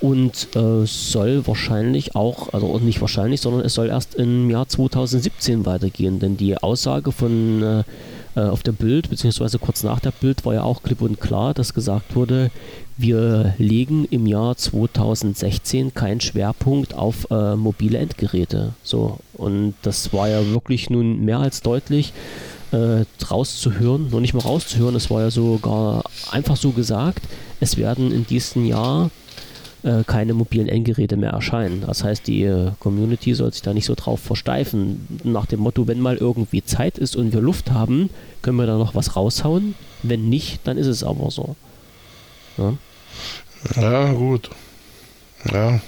und 0.00 0.48
äh, 0.54 0.86
soll 0.86 1.46
wahrscheinlich 1.46 2.14
auch, 2.14 2.52
also 2.52 2.78
nicht 2.78 3.00
wahrscheinlich, 3.00 3.40
sondern 3.40 3.64
es 3.64 3.74
soll 3.74 3.88
erst 3.88 4.14
im 4.14 4.50
Jahr 4.50 4.68
2017 4.68 5.66
weitergehen, 5.66 6.20
denn 6.20 6.36
die 6.36 6.56
Aussage 6.58 7.12
von 7.12 7.62
äh, 7.62 7.84
auf 8.40 8.62
der 8.62 8.72
Bild, 8.72 9.10
beziehungsweise 9.10 9.58
kurz 9.58 9.82
nach 9.82 10.00
der 10.00 10.10
Bild, 10.10 10.44
war 10.44 10.54
ja 10.54 10.62
auch 10.62 10.82
klipp 10.82 11.00
und 11.02 11.20
klar, 11.20 11.54
dass 11.54 11.74
gesagt 11.74 12.16
wurde, 12.16 12.50
wir 12.96 13.54
legen 13.58 14.06
im 14.10 14.26
Jahr 14.26 14.56
2016 14.56 15.94
keinen 15.94 16.20
Schwerpunkt 16.20 16.94
auf 16.94 17.30
äh, 17.30 17.56
mobile 17.56 17.98
Endgeräte. 17.98 18.74
So, 18.82 19.18
und 19.34 19.74
das 19.82 20.12
war 20.12 20.28
ja 20.28 20.46
wirklich 20.52 20.90
nun 20.90 21.24
mehr 21.24 21.40
als 21.40 21.60
deutlich 21.62 22.12
äh, 22.72 23.04
rauszuhören, 23.30 24.10
noch 24.10 24.20
nicht 24.20 24.34
mal 24.34 24.40
rauszuhören, 24.40 24.94
es 24.96 25.10
war 25.10 25.22
ja 25.22 25.30
sogar 25.30 26.04
einfach 26.30 26.56
so 26.56 26.70
gesagt, 26.70 27.22
es 27.60 27.76
werden 27.76 28.12
in 28.12 28.26
diesem 28.26 28.66
Jahr 28.66 29.10
äh, 29.84 30.02
keine 30.04 30.32
mobilen 30.32 30.68
Endgeräte 30.68 31.16
mehr 31.16 31.30
erscheinen. 31.30 31.84
Das 31.86 32.02
heißt, 32.02 32.26
die 32.26 32.42
äh, 32.42 32.70
Community 32.80 33.34
soll 33.34 33.52
sich 33.52 33.62
da 33.62 33.74
nicht 33.74 33.84
so 33.84 33.94
drauf 33.94 34.18
versteifen. 34.18 35.20
Nach 35.24 35.46
dem 35.46 35.60
Motto, 35.60 35.86
wenn 35.86 36.00
mal 36.00 36.16
irgendwie 36.16 36.64
Zeit 36.64 36.98
ist 36.98 37.16
und 37.16 37.32
wir 37.32 37.40
Luft 37.40 37.70
haben, 37.70 38.10
können 38.42 38.56
wir 38.56 38.66
da 38.66 38.78
noch 38.78 38.94
was 38.94 39.14
raushauen. 39.14 39.74
Wenn 40.02 40.28
nicht, 40.28 40.60
dann 40.64 40.78
ist 40.78 40.86
es 40.86 41.04
aber 41.04 41.30
so. 41.30 41.54
Ja, 42.56 42.74
ja 43.76 44.12
gut. 44.12 44.50
Ja. 45.52 45.80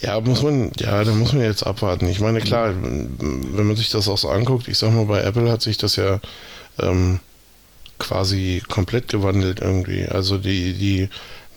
Ja, 0.00 0.20
muss 0.20 0.42
man, 0.42 0.70
ja, 0.78 1.02
da 1.02 1.12
muss 1.12 1.32
man 1.32 1.42
jetzt 1.42 1.66
abwarten. 1.66 2.06
Ich 2.06 2.20
meine, 2.20 2.40
klar, 2.40 2.72
wenn 2.80 3.66
man 3.66 3.76
sich 3.76 3.90
das 3.90 4.08
auch 4.08 4.18
so 4.18 4.28
anguckt, 4.28 4.68
ich 4.68 4.78
sag 4.78 4.92
mal, 4.92 5.06
bei 5.06 5.20
Apple 5.22 5.50
hat 5.50 5.62
sich 5.62 5.76
das 5.76 5.96
ja 5.96 6.20
ähm, 6.78 7.18
quasi 7.98 8.62
komplett 8.68 9.08
gewandelt 9.08 9.60
irgendwie. 9.60 10.06
Also 10.06 10.38
die, 10.38 10.74
die, 10.74 11.08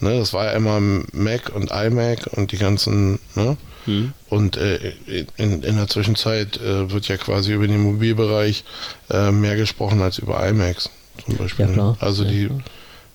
ne, 0.04 0.20
das 0.20 0.34
war 0.34 0.46
ja 0.46 0.52
immer 0.52 0.80
Mac 0.80 1.52
und 1.56 1.72
iMac 1.72 2.28
und 2.34 2.52
die 2.52 2.58
ganzen, 2.58 3.20
ne? 3.36 3.58
Hm. 3.86 4.14
Und 4.30 4.56
äh, 4.58 4.94
in, 5.36 5.62
in 5.62 5.76
der 5.76 5.88
Zwischenzeit 5.88 6.58
äh, 6.58 6.90
wird 6.92 7.08
ja 7.10 7.18
quasi 7.18 7.54
über 7.54 7.68
den 7.68 7.82
Mobilbereich 7.82 8.64
äh, 9.10 9.32
mehr 9.32 9.58
gesprochen 9.58 10.02
als 10.02 10.20
über 10.20 10.48
iMacs 10.48 10.90
zum 11.26 11.38
Beispiel. 11.38 11.66
Ja, 11.66 11.74
klar. 11.74 11.98
Also 12.00 12.24
ja, 12.24 12.30
die 12.30 12.46
klar. 12.46 12.60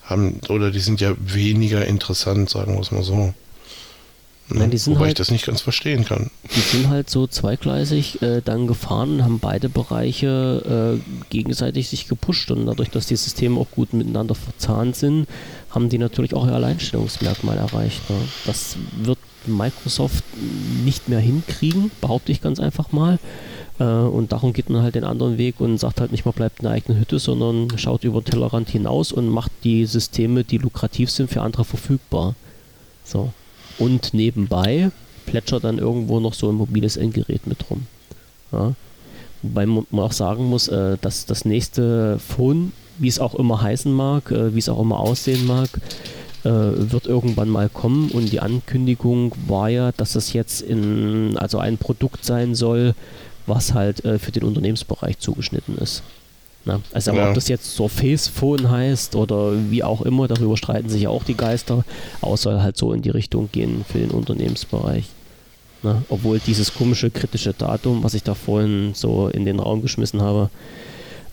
haben, 0.03 0.41
oder 0.49 0.71
die 0.71 0.81
sind 0.81 1.01
ja 1.01 1.15
weniger 1.19 1.87
interessant, 1.87 2.51
sagen 2.51 2.75
wir 2.75 2.81
es 2.81 2.91
mal 2.91 3.03
so. 3.03 3.33
Ne? 4.51 4.71
Wobei 4.87 5.01
halt, 5.01 5.09
ich 5.09 5.15
das 5.15 5.31
nicht 5.31 5.45
ganz 5.45 5.61
verstehen 5.61 6.07
kann. 6.07 6.31
Die 6.57 6.61
sind 6.61 6.89
halt 6.89 7.11
so 7.11 7.27
zweigleisig 7.27 8.23
äh, 8.23 8.41
dann 8.43 8.67
gefahren 8.67 9.17
und 9.17 9.25
haben 9.25 9.41
beide 9.41 9.69
Bereiche 9.69 10.99
äh, 10.99 11.25
gegenseitig 11.29 11.91
sich 11.91 12.09
gepusht 12.09 12.51
und 12.51 12.65
dadurch, 12.65 12.89
dass 12.89 13.07
die 13.07 13.17
Systeme 13.17 13.61
auch 13.61 13.71
gut 13.71 13.93
miteinander 13.93 14.35
verzahnt 14.35 14.97
sind, 14.97 15.27
haben 15.71 15.89
die 15.89 15.99
natürlich 15.99 16.35
auch 16.35 16.47
ihr 16.47 16.55
Alleinstellungsmerkmal 16.55 17.59
erreicht. 17.59 18.09
Ne? 18.11 18.17
Das 18.47 18.77
wird 19.03 19.19
Microsoft 19.47 20.25
nicht 20.85 21.09
mehr 21.09 21.21
hinkriegen, 21.21 21.91
behaupte 22.01 22.33
ich 22.33 22.41
ganz 22.41 22.61
einfach 22.61 22.93
mal. 22.93 23.19
Äh, 23.79 23.85
und 23.85 24.33
darum 24.33 24.53
geht 24.53 24.71
man 24.71 24.83
halt 24.83 24.95
den 24.95 25.05
anderen 25.05 25.39
Weg 25.39 25.61
und 25.61 25.79
sagt 25.79 26.01
halt 26.01 26.13
nicht, 26.13 26.25
man 26.25 26.35
bleibt 26.35 26.61
in 26.61 26.65
der 26.65 26.73
eigenen 26.73 27.01
Hütte, 27.01 27.19
sondern 27.19 27.77
schaut 27.79 28.05
über 28.05 28.25
Tellerrand 28.25 28.69
hinaus 28.69 29.13
und 29.13 29.29
macht 29.29 29.53
die 29.65 29.87
Systeme, 29.87 30.45
die 30.45 30.59
lukrativ 30.59 31.11
sind, 31.11 31.31
für 31.31 31.43
andere 31.43 31.65
verfügbar. 31.65 32.35
So. 33.05 33.33
Und 33.79 34.13
nebenbei 34.15 34.91
plätschert 35.27 35.65
dann 35.65 35.79
irgendwo 35.79 36.21
noch 36.21 36.35
so 36.35 36.49
ein 36.49 36.55
mobiles 36.55 36.97
Endgerät 36.97 37.47
mit 37.47 37.71
rum. 37.71 37.87
Ja. 38.53 38.75
Wobei 39.43 39.67
man 39.67 39.87
auch 39.93 40.13
sagen 40.13 40.45
muss, 40.45 40.69
äh, 40.69 40.97
dass 41.01 41.27
das 41.27 41.45
nächste 41.45 42.19
Phone, 42.19 42.73
wie 42.99 43.09
es 43.09 43.19
auch 43.19 43.35
immer 43.35 43.63
heißen 43.63 43.93
mag, 43.93 44.31
äh, 44.31 44.55
wie 44.55 44.59
es 44.59 44.69
auch 44.69 44.81
immer 44.81 44.99
aussehen 45.01 45.47
mag, 45.47 45.69
äh, 46.45 46.51
wird 46.51 47.07
irgendwann 47.07 47.49
mal 47.49 47.69
kommen. 47.69 48.11
Und 48.11 48.33
die 48.33 48.41
Ankündigung 48.41 49.33
war 49.47 49.69
ja, 49.69 49.93
dass 49.93 50.13
das 50.13 50.33
jetzt 50.33 50.61
in, 50.61 51.37
also 51.39 51.59
ein 51.59 51.79
Produkt 51.79 52.25
sein 52.25 52.55
soll, 52.55 52.95
was 53.47 53.75
halt 53.75 54.05
äh, 54.05 54.19
für 54.19 54.33
den 54.33 54.45
Unternehmensbereich 54.45 55.19
zugeschnitten 55.19 55.79
ist. 55.79 56.03
Na, 56.65 56.81
also 56.93 57.13
aber 57.13 57.21
ja. 57.21 57.29
ob 57.29 57.35
das 57.35 57.49
jetzt 57.49 57.75
Surface 57.75 58.29
Phone 58.29 58.71
heißt 58.71 59.17
oder 59.17 59.53
wie 59.71 59.83
auch 59.83 60.03
immer, 60.03 60.29
darüber 60.29 60.57
streiten 60.57 60.89
sich 60.89 61.03
ja 61.03 61.09
auch 61.09 61.25
die 61.25 61.37
Geister, 61.37 61.85
außer 62.21 62.63
halt 62.63 62.77
so 62.77 62.93
in 62.93 63.01
die 63.01 63.11
Richtung 63.11 63.49
gehen 63.51 63.85
für 63.91 63.99
den 63.99 64.11
Unternehmensbereich. 64.11 65.05
Na, 65.83 66.03
obwohl 66.09 66.41
dieses 66.41 66.75
komische 66.75 67.11
kritische 67.11 67.55
Datum, 67.55 68.03
was 68.03 68.15
ich 68.15 68.25
da 68.25 68.35
vorhin 68.35 68.91
so 68.95 69.29
in 69.29 69.45
den 69.45 69.61
Raum 69.61 69.81
geschmissen 69.81 70.21
habe, 70.21 70.51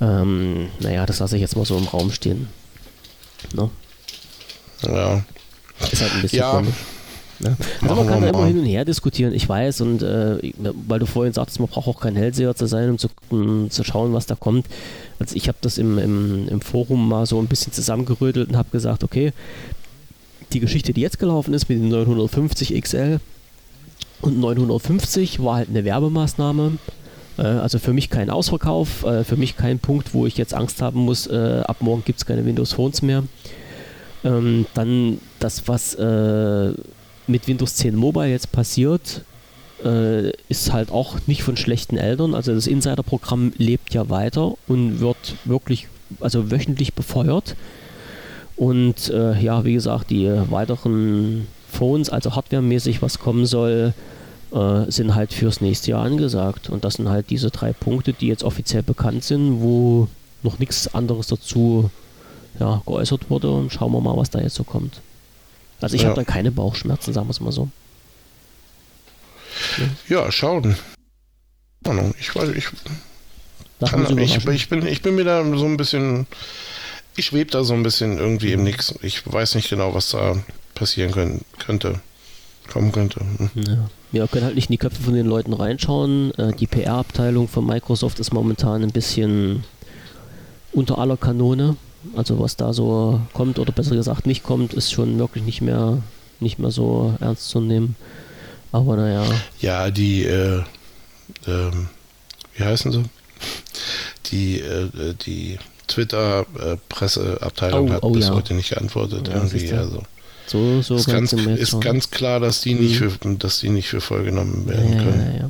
ähm, 0.01 0.69
naja, 0.79 1.05
das 1.05 1.19
lasse 1.19 1.35
ich 1.35 1.41
jetzt 1.41 1.55
mal 1.55 1.65
so 1.65 1.77
im 1.77 1.85
Raum 1.85 2.11
stehen. 2.11 2.47
Na? 3.53 3.69
Ja. 4.83 5.23
Ist 5.91 6.01
halt 6.01 6.13
ein 6.13 6.21
bisschen 6.21 6.39
ja. 6.39 6.51
komisch. 6.51 6.75
Ne? 7.39 7.57
Also 7.81 7.95
man 7.95 8.07
kann 8.07 8.21
da 8.21 8.29
immer 8.29 8.45
hin 8.45 8.59
und 8.59 8.65
her 8.65 8.85
diskutieren, 8.85 9.33
ich 9.33 9.47
weiß, 9.47 9.81
und 9.81 10.01
äh, 10.01 10.53
weil 10.87 10.99
du 10.99 11.05
vorhin 11.05 11.33
sagtest, 11.33 11.59
man 11.59 11.67
braucht 11.67 11.87
auch 11.87 11.99
kein 11.99 12.15
Hellseher 12.15 12.55
zu 12.55 12.65
sein, 12.65 12.89
um 12.89 12.97
zu, 12.97 13.09
um 13.29 13.69
zu 13.69 13.83
schauen, 13.83 14.13
was 14.13 14.25
da 14.25 14.35
kommt. 14.35 14.67
Also 15.19 15.35
ich 15.35 15.47
habe 15.47 15.57
das 15.61 15.77
im, 15.77 15.97
im, 15.97 16.47
im 16.47 16.61
Forum 16.61 17.09
mal 17.09 17.25
so 17.25 17.39
ein 17.39 17.47
bisschen 17.47 17.73
zusammengerödelt 17.73 18.49
und 18.49 18.57
habe 18.57 18.69
gesagt, 18.71 19.03
okay, 19.03 19.33
die 20.53 20.59
Geschichte, 20.61 20.93
die 20.93 21.01
jetzt 21.01 21.19
gelaufen 21.19 21.53
ist 21.53 21.67
mit 21.67 21.79
den 21.79 21.89
950 21.89 22.81
XL 22.81 23.19
und 24.21 24.39
950 24.39 25.43
war 25.43 25.55
halt 25.57 25.69
eine 25.69 25.83
Werbemaßnahme. 25.83 26.77
Äh, 27.37 27.43
also 27.43 27.79
für 27.79 27.93
mich 27.93 28.09
kein 28.09 28.29
Ausverkauf, 28.29 29.03
äh, 29.03 29.23
für 29.23 29.35
mich 29.35 29.57
kein 29.57 29.79
Punkt, 29.79 30.13
wo 30.13 30.25
ich 30.25 30.37
jetzt 30.37 30.53
Angst 30.53 30.81
haben 30.81 31.01
muss, 31.01 31.27
äh, 31.27 31.61
ab 31.65 31.77
morgen 31.79 32.03
gibt 32.05 32.19
es 32.19 32.25
keine 32.25 32.45
Windows 32.45 32.73
Phones 32.73 33.01
mehr. 33.01 33.23
Ähm, 34.23 34.65
dann 34.73 35.19
das, 35.39 35.67
was 35.67 35.97
mit 37.27 37.47
Windows 37.47 37.75
10 37.75 37.95
Mobile 37.95 38.27
jetzt 38.27 38.51
passiert, 38.51 39.21
ist 40.47 40.73
halt 40.73 40.89
auch 40.89 41.17
nicht 41.27 41.43
von 41.43 41.57
schlechten 41.57 41.97
Eltern. 41.97 42.33
Also 42.33 42.53
das 42.53 42.65
Insider-Programm 42.65 43.53
lebt 43.57 43.93
ja 43.93 44.09
weiter 44.09 44.53
und 44.67 44.99
wird 44.99 45.35
wirklich, 45.43 45.87
also 46.21 46.49
wöchentlich 46.49 46.93
befeuert. 46.93 47.55
Und 48.55 49.09
ja, 49.09 49.63
wie 49.63 49.73
gesagt, 49.73 50.09
die 50.09 50.31
weiteren 50.49 51.47
Phones, 51.69 52.09
also 52.09 52.35
hardwaremäßig, 52.35 53.01
was 53.03 53.19
kommen 53.19 53.45
soll, 53.45 53.93
äh, 54.55 54.89
sind 54.89 55.13
halt 55.13 55.33
fürs 55.33 55.61
nächste 55.61 55.91
Jahr 55.91 56.03
angesagt. 56.05 56.69
Und 56.69 56.83
das 56.83 56.95
sind 56.95 57.09
halt 57.09 57.29
diese 57.29 57.51
drei 57.51 57.73
Punkte, 57.73 58.13
die 58.13 58.27
jetzt 58.27 58.43
offiziell 58.43 58.81
bekannt 58.83 59.23
sind, 59.23 59.61
wo 59.61 60.07
noch 60.43 60.57
nichts 60.59 60.93
anderes 60.95 61.27
dazu 61.27 61.89
ja, 62.59 62.81
geäußert 62.85 63.29
wurde 63.29 63.51
und 63.51 63.71
schauen 63.73 63.91
wir 63.91 63.99
mal, 64.01 64.15
was 64.15 64.29
da 64.29 64.39
jetzt 64.39 64.55
so 64.55 64.63
kommt. 64.63 65.01
Also 65.81 65.95
ich 65.95 66.03
Ja. 66.03 66.09
habe 66.09 66.23
da 66.23 66.23
keine 66.23 66.51
Bauchschmerzen, 66.51 67.13
sagen 67.13 67.27
wir 67.27 67.31
es 67.31 67.41
mal 67.41 67.51
so. 67.51 67.69
Ja, 70.07 70.31
schauen. 70.31 70.75
Keine 71.83 71.99
Ahnung, 72.01 72.15
Ich 72.19 72.35
weiß, 72.35 72.49
ich, 72.49 72.65
kann, 73.79 74.19
ich, 74.19 74.35
ich, 74.37 74.69
bin, 74.69 74.87
ich 74.87 75.01
bin 75.01 75.15
mir 75.15 75.25
da 75.25 75.43
so 75.43 75.65
ein 75.65 75.77
bisschen, 75.77 76.27
ich 77.15 77.25
schwebe 77.27 77.51
da 77.51 77.63
so 77.63 77.73
ein 77.73 77.83
bisschen 77.83 78.17
irgendwie 78.17 78.53
im 78.53 78.63
Nix. 78.63 78.95
Ich 79.01 79.21
weiß 79.31 79.55
nicht 79.55 79.69
genau, 79.69 79.93
was 79.93 80.09
da 80.09 80.37
passieren 80.73 81.11
können, 81.11 81.43
könnte, 81.59 81.99
kommen 82.67 82.91
könnte. 82.91 83.19
Hm. 83.19 83.49
Ja. 83.67 83.89
Wir 84.11 84.27
können 84.27 84.45
halt 84.45 84.55
nicht 84.55 84.69
in 84.69 84.73
die 84.73 84.77
Köpfe 84.77 85.01
von 85.03 85.13
den 85.13 85.25
Leuten 85.25 85.53
reinschauen. 85.53 86.33
Äh, 86.37 86.53
die 86.53 86.67
PR-Abteilung 86.67 87.47
von 87.47 87.65
Microsoft 87.65 88.19
ist 88.19 88.33
momentan 88.33 88.83
ein 88.83 88.91
bisschen 88.91 89.63
unter 90.71 90.97
aller 90.97 91.17
Kanone. 91.17 91.75
Also 92.15 92.39
was 92.39 92.55
da 92.55 92.71
so 92.73 93.19
kommt 93.33 93.59
oder 93.59 93.71
besser 93.71 93.95
gesagt 93.95 94.27
nicht 94.27 94.43
kommt, 94.43 94.73
ist 94.73 94.91
schon 94.91 95.17
wirklich 95.17 95.43
nicht 95.43 95.61
mehr 95.61 95.97
nicht 96.39 96.59
mehr 96.59 96.71
so 96.71 97.15
ernst 97.19 97.49
zu 97.49 97.61
nehmen. 97.61 97.95
Aber 98.71 98.97
naja, 98.97 99.23
Ja, 99.61 99.89
die, 99.89 100.23
äh, 100.25 100.61
ähm, 101.47 101.87
wie 102.55 102.63
heißen 102.63 102.91
sie? 102.91 103.03
Die, 104.31 104.59
äh, 104.59 105.13
die 105.25 105.57
Twitter-Presseabteilung 105.87 107.89
Oh, 107.89 107.93
hat 107.93 108.03
oh 108.03 108.09
bis 108.11 108.27
ja. 108.27 108.33
heute 108.33 108.53
nicht 108.53 108.69
geantwortet. 108.69 109.27
Ja, 109.27 109.35
irgendwie. 109.35 109.71
Also 109.71 110.03
so 110.47 110.81
so 110.81 110.95
ist 110.95 111.07
ganz, 111.07 111.33
ist 111.33 111.81
ganz 111.81 112.09
klar, 112.11 112.39
dass 112.39 112.61
die 112.61 112.75
nicht 112.75 112.99
Mhm. 113.01 113.09
für, 113.11 113.35
dass 113.35 113.59
die 113.59 113.69
nicht 113.69 113.87
für 113.89 114.01
voll 114.01 114.23
genommen 114.23 114.65
ja, 114.67 114.73
werden 114.73 114.93
ja, 114.93 115.03
können. 115.03 115.31
ja, 115.35 115.41
ja. 115.41 115.49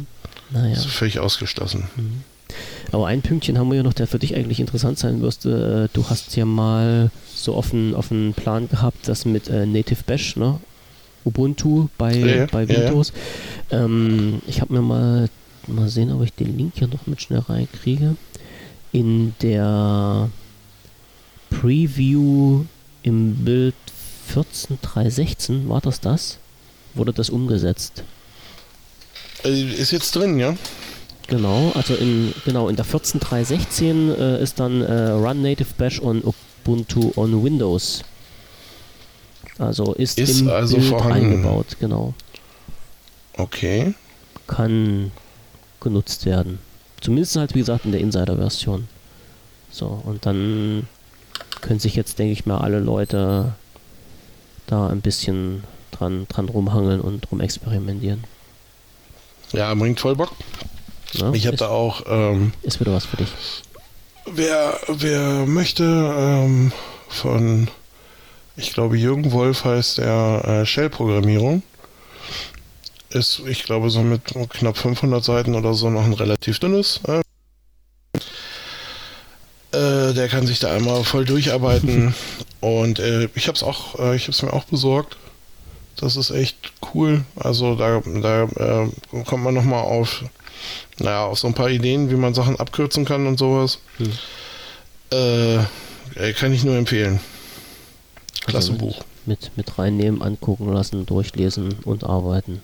Naja. 0.51 0.75
Das 0.75 0.85
ist 0.85 0.91
völlig 0.91 1.19
ausgeschlossen. 1.19 1.89
Aber 2.91 3.07
ein 3.07 3.21
Pünktchen 3.21 3.57
haben 3.57 3.69
wir 3.69 3.77
ja 3.77 3.83
noch, 3.83 3.93
der 3.93 4.07
für 4.07 4.19
dich 4.19 4.35
eigentlich 4.35 4.59
interessant 4.59 4.99
sein 4.99 5.19
müsste. 5.19 5.89
Äh, 5.91 5.95
Du 5.95 6.07
hast 6.09 6.35
ja 6.37 6.45
mal 6.45 7.09
so 7.33 7.55
auf 7.55 7.71
den, 7.71 7.93
auf 7.95 8.09
den 8.09 8.33
Plan 8.33 8.69
gehabt, 8.69 9.07
das 9.07 9.25
mit 9.25 9.49
äh, 9.49 9.65
Native 9.65 10.03
Bash, 10.05 10.35
ne? 10.37 10.59
Ubuntu 11.25 11.87
bei, 11.97 12.13
Ja, 12.15 12.27
ja, 12.27 12.45
bei 12.45 12.63
ja, 12.63 12.73
ja. 12.73 12.79
Windows. 12.85 13.11
Ähm, 13.71 14.41
ich 14.47 14.61
habe 14.61 14.73
mir 14.73 14.81
mal, 14.81 15.29
mal 15.67 15.89
sehen, 15.89 16.11
ob 16.11 16.21
ich 16.23 16.31
den 16.33 16.55
Link 16.55 16.73
hier 16.75 16.87
noch 16.87 17.07
mit 17.07 17.21
schnell 17.21 17.39
reinkriege. 17.39 18.15
In 18.91 19.33
der 19.41 20.29
Preview 21.49 22.63
im 23.03 23.35
Bild 23.43 23.73
14.316, 24.33 25.67
war 25.69 25.81
das 25.81 25.99
das? 26.01 26.37
Wurde 26.93 27.13
das 27.13 27.29
umgesetzt? 27.29 28.03
Äh, 29.43 29.73
Ist 29.73 29.91
jetzt 29.91 30.15
drin, 30.15 30.39
ja? 30.39 30.55
Genau, 31.27 31.71
also 31.73 31.95
in, 31.95 32.33
genau, 32.45 32.69
in 32.69 32.75
der 32.75 32.85
14.3.16 32.85 34.13
äh, 34.15 34.43
ist 34.43 34.59
dann 34.59 34.81
äh, 34.81 35.09
Run 35.11 35.41
Native 35.41 35.73
Bash 35.77 35.99
on 36.01 36.21
Ubuntu 36.23 37.11
on 37.15 37.43
Windows. 37.43 38.03
Also 39.57 39.93
ist, 39.93 40.19
Ist 40.19 40.41
im 40.41 40.49
also 40.49 40.77
Bild 40.77 40.89
vorhanden. 40.89 41.25
eingebaut, 41.31 41.77
genau. 41.79 42.13
Okay. 43.37 43.93
Kann 44.47 45.11
genutzt 45.81 46.25
werden. 46.25 46.59
Zumindest 47.01 47.35
halt, 47.37 47.55
wie 47.55 47.59
gesagt, 47.59 47.85
in 47.85 47.91
der 47.91 48.01
Insider-Version. 48.01 48.87
So, 49.71 50.01
und 50.05 50.25
dann 50.25 50.87
können 51.61 51.79
sich 51.79 51.95
jetzt, 51.95 52.19
denke 52.19 52.33
ich 52.33 52.45
mal, 52.45 52.59
alle 52.59 52.79
Leute 52.79 53.53
da 54.67 54.87
ein 54.87 55.01
bisschen 55.01 55.63
dran, 55.91 56.27
dran 56.27 56.49
rumhangeln 56.49 57.01
und 57.01 57.31
rum 57.31 57.41
experimentieren. 57.41 58.23
Ja, 59.51 59.73
bringt 59.73 59.99
voll 59.99 60.15
Bock. 60.15 60.31
Ne? 61.13 61.31
Ich 61.33 61.47
habe 61.47 61.57
da 61.57 61.69
auch, 61.69 62.03
ähm, 62.07 62.53
ist 62.63 62.79
wieder 62.79 62.93
was 62.93 63.05
für 63.05 63.17
dich. 63.17 63.29
wer, 64.25 64.79
wer 64.87 65.45
möchte 65.45 65.83
ähm, 65.83 66.71
von, 67.07 67.69
ich 68.57 68.73
glaube, 68.73 68.97
Jürgen 68.97 69.31
Wolf 69.31 69.63
heißt 69.63 69.99
der 69.99 70.43
äh, 70.45 70.65
Shell-Programmierung. 70.65 71.63
Ist, 73.11 73.41
ich 73.47 73.63
glaube, 73.63 73.89
so 73.89 74.01
mit 74.01 74.33
knapp 74.49 74.77
500 74.77 75.23
Seiten 75.23 75.55
oder 75.55 75.73
so 75.73 75.89
noch 75.89 76.03
ein 76.03 76.13
relativ 76.13 76.59
dünnes. 76.59 76.99
Äh, 77.07 77.21
äh, 79.71 80.13
der 80.13 80.27
kann 80.27 80.47
sich 80.47 80.59
da 80.59 80.73
einmal 80.73 81.03
voll 81.03 81.23
durcharbeiten. 81.23 82.13
Und 82.65 82.97
äh, 82.97 83.29
ich 83.35 83.47
habe 83.47 83.55
es 83.55 83.61
auch, 83.61 83.99
äh, 83.99 84.15
ich 84.15 84.23
habe 84.23 84.31
es 84.31 84.41
mir 84.41 84.51
auch 84.51 84.63
besorgt. 84.63 85.17
Das 85.97 86.15
ist 86.15 86.31
echt 86.31 86.57
cool. 86.95 87.23
Also 87.35 87.75
da, 87.75 88.01
da 88.03 88.43
äh, 88.43 89.23
kommt 89.23 89.43
man 89.43 89.53
nochmal 89.53 89.83
auf, 89.83 90.23
naja, 90.97 91.25
auf 91.25 91.37
so 91.37 91.45
ein 91.45 91.53
paar 91.53 91.69
Ideen, 91.69 92.09
wie 92.09 92.15
man 92.15 92.33
Sachen 92.33 92.59
abkürzen 92.59 93.05
kann 93.05 93.27
und 93.27 93.37
sowas. 93.37 93.77
Hm. 93.97 94.11
Äh, 95.13 95.55
äh, 96.15 96.33
kann 96.33 96.53
ich 96.53 96.63
nur 96.63 96.75
empfehlen. 96.75 97.19
Klasse 98.47 98.71
Also 98.71 98.79
Buch. 98.79 99.03
Mit, 99.27 99.51
mit 99.55 99.77
reinnehmen, 99.77 100.23
angucken 100.23 100.73
lassen, 100.73 101.05
durchlesen 101.05 101.75
und 101.83 102.03
arbeiten. 102.03 102.63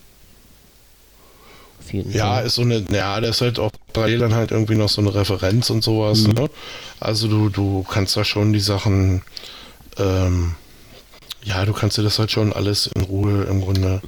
Auf 1.80 1.94
jeden 1.94 2.12
Ja, 2.12 2.36
Fall. 2.36 2.46
ist 2.48 2.56
so 2.56 2.64
eine, 2.64 2.84
ja, 2.92 3.22
da 3.22 3.30
ist 3.30 3.42
halt 3.42 3.60
auch 3.60 3.72
parallel 3.94 4.18
dann 4.18 4.34
halt 4.34 4.50
irgendwie 4.50 4.76
noch 4.76 4.90
so 4.90 5.02
eine 5.02 5.14
Referenz 5.14 5.70
und 5.70 5.84
sowas. 5.84 6.22
Mhm. 6.22 6.34
Ne? 6.34 6.50
Also 7.00 7.28
du, 7.28 7.50
du 7.50 7.84
kannst 7.84 8.18
da 8.18 8.24
schon 8.26 8.52
die 8.52 8.60
Sachen, 8.60 9.22
ähm, 9.98 10.56
ja, 11.44 11.66
du 11.66 11.74
kannst 11.74 11.98
dir 11.98 12.04
das 12.04 12.20
halt 12.20 12.32
schon 12.32 12.54
alles 12.54 12.88
in 12.88 13.02
Ruhe 13.02 13.44
im 13.44 13.62
Grunde 13.62 14.02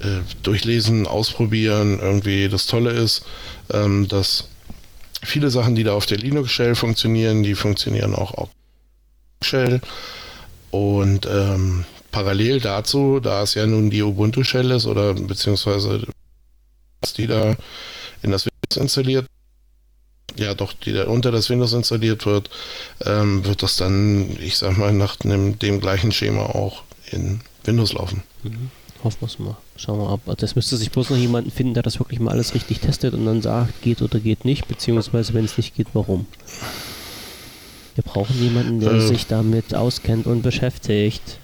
äh, 0.00 0.20
durchlesen, 0.42 1.06
ausprobieren. 1.06 1.98
Irgendwie 2.00 2.48
das 2.48 2.66
Tolle 2.66 2.90
ist, 2.90 3.24
ähm, 3.72 4.08
dass 4.08 4.48
viele 5.22 5.50
Sachen, 5.50 5.74
die 5.74 5.84
da 5.84 5.94
auf 5.94 6.06
der 6.06 6.18
Linux-Shell 6.18 6.74
funktionieren, 6.74 7.42
die 7.42 7.54
funktionieren 7.54 8.14
auch 8.14 8.34
auf 8.34 8.48
Shell. 9.42 9.80
Und 10.70 11.26
ähm, 11.26 11.84
parallel 12.10 12.60
dazu, 12.60 13.20
da 13.20 13.42
es 13.42 13.54
ja 13.54 13.66
nun 13.66 13.90
die 13.90 14.02
Ubuntu-Shell 14.02 14.70
ist 14.70 14.86
oder 14.86 15.14
beziehungsweise 15.14 16.06
die 17.16 17.26
da 17.26 17.56
in 18.22 18.30
das 18.30 18.46
Windows 18.46 18.76
installiert, 18.76 19.26
ja 20.36 20.54
doch, 20.54 20.72
die 20.72 20.92
da 20.92 21.04
unter 21.06 21.30
das 21.30 21.50
Windows 21.50 21.72
installiert 21.72 22.26
wird, 22.26 22.50
ähm, 23.04 23.44
wird 23.44 23.62
das 23.62 23.76
dann, 23.76 24.36
ich 24.40 24.56
sag 24.58 24.76
mal, 24.78 24.92
nach 24.92 25.16
dem, 25.16 25.58
dem 25.58 25.80
gleichen 25.80 26.12
Schema 26.12 26.42
auch 26.46 26.82
in 27.10 27.40
Windows 27.64 27.92
laufen. 27.92 28.22
Mhm. 28.42 28.70
Hoffen 29.04 29.16
wir 29.20 29.26
es 29.26 29.38
mal. 29.40 29.56
Schauen 29.76 29.98
wir 29.98 30.08
ab. 30.10 30.20
Also 30.26 30.36
Das 30.36 30.54
müsste 30.54 30.76
sich 30.76 30.90
bloß 30.92 31.10
noch 31.10 31.16
jemanden 31.16 31.50
finden, 31.50 31.74
der 31.74 31.82
das 31.82 31.98
wirklich 31.98 32.20
mal 32.20 32.30
alles 32.30 32.54
richtig 32.54 32.78
testet 32.80 33.14
und 33.14 33.26
dann 33.26 33.42
sagt, 33.42 33.82
geht 33.82 34.00
oder 34.00 34.20
geht 34.20 34.44
nicht, 34.44 34.68
beziehungsweise 34.68 35.34
wenn 35.34 35.44
es 35.44 35.56
nicht 35.56 35.74
geht, 35.74 35.88
warum. 35.92 36.26
Wir 37.94 38.04
brauchen 38.04 38.40
jemanden, 38.40 38.80
der 38.80 38.92
Äh. 38.92 39.00
sich 39.00 39.26
damit 39.26 39.74
auskennt 39.74 40.26
und 40.26 40.42
beschäftigt. 40.42 41.38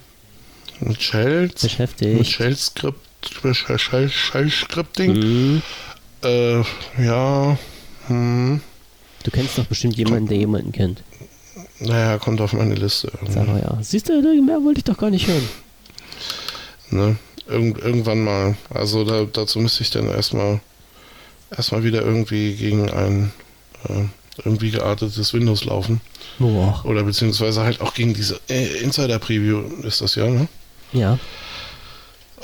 Mit 0.80 1.02
Shells, 1.02 1.62
mit 1.64 1.72
Beschäftigt. 1.72 2.26
Shell-Skript, 2.26 2.96
Shell- 3.42 3.78
Shell- 3.78 4.08
Shell-Scripting, 4.08 5.12
Mhm. 5.18 5.62
äh, 6.22 6.62
ja, 7.04 7.58
hm, 8.06 8.60
Du 9.24 9.30
kennst 9.30 9.58
doch 9.58 9.64
bestimmt 9.64 9.96
jemanden, 9.96 10.28
der 10.28 10.38
jemanden 10.38 10.72
kennt. 10.72 11.02
naja, 11.80 12.18
kommt 12.18 12.40
auf 12.40 12.52
meine 12.52 12.74
Liste. 12.74 13.10
Sag 13.28 13.46
mal 13.46 13.60
ja. 13.60 13.78
Siehst 13.82 14.08
du, 14.08 14.20
mehr 14.42 14.62
wollte 14.62 14.78
ich 14.78 14.84
doch 14.84 14.96
gar 14.98 15.10
nicht 15.10 15.26
hören. 15.26 15.48
Ne? 16.90 17.16
Irgend, 17.46 17.78
irgendwann 17.78 18.22
mal. 18.24 18.56
Also 18.70 19.04
da, 19.04 19.24
dazu 19.24 19.58
müsste 19.60 19.82
ich 19.82 19.90
dann 19.90 20.08
erstmal 20.08 20.60
erstmal 21.50 21.82
wieder 21.82 22.02
irgendwie 22.02 22.54
gegen 22.54 22.90
ein 22.90 23.32
äh, 23.88 24.04
irgendwie 24.44 24.70
geartetes 24.70 25.32
Windows 25.34 25.64
laufen. 25.64 26.00
Boah. 26.38 26.80
Oder 26.84 27.02
beziehungsweise 27.02 27.62
halt 27.62 27.80
auch 27.80 27.94
gegen 27.94 28.14
diese 28.14 28.40
äh, 28.48 28.78
Insider-Preview 28.82 29.62
ist 29.82 30.00
das 30.00 30.14
ja, 30.14 30.26
ne? 30.26 30.48
Ja. 30.92 31.18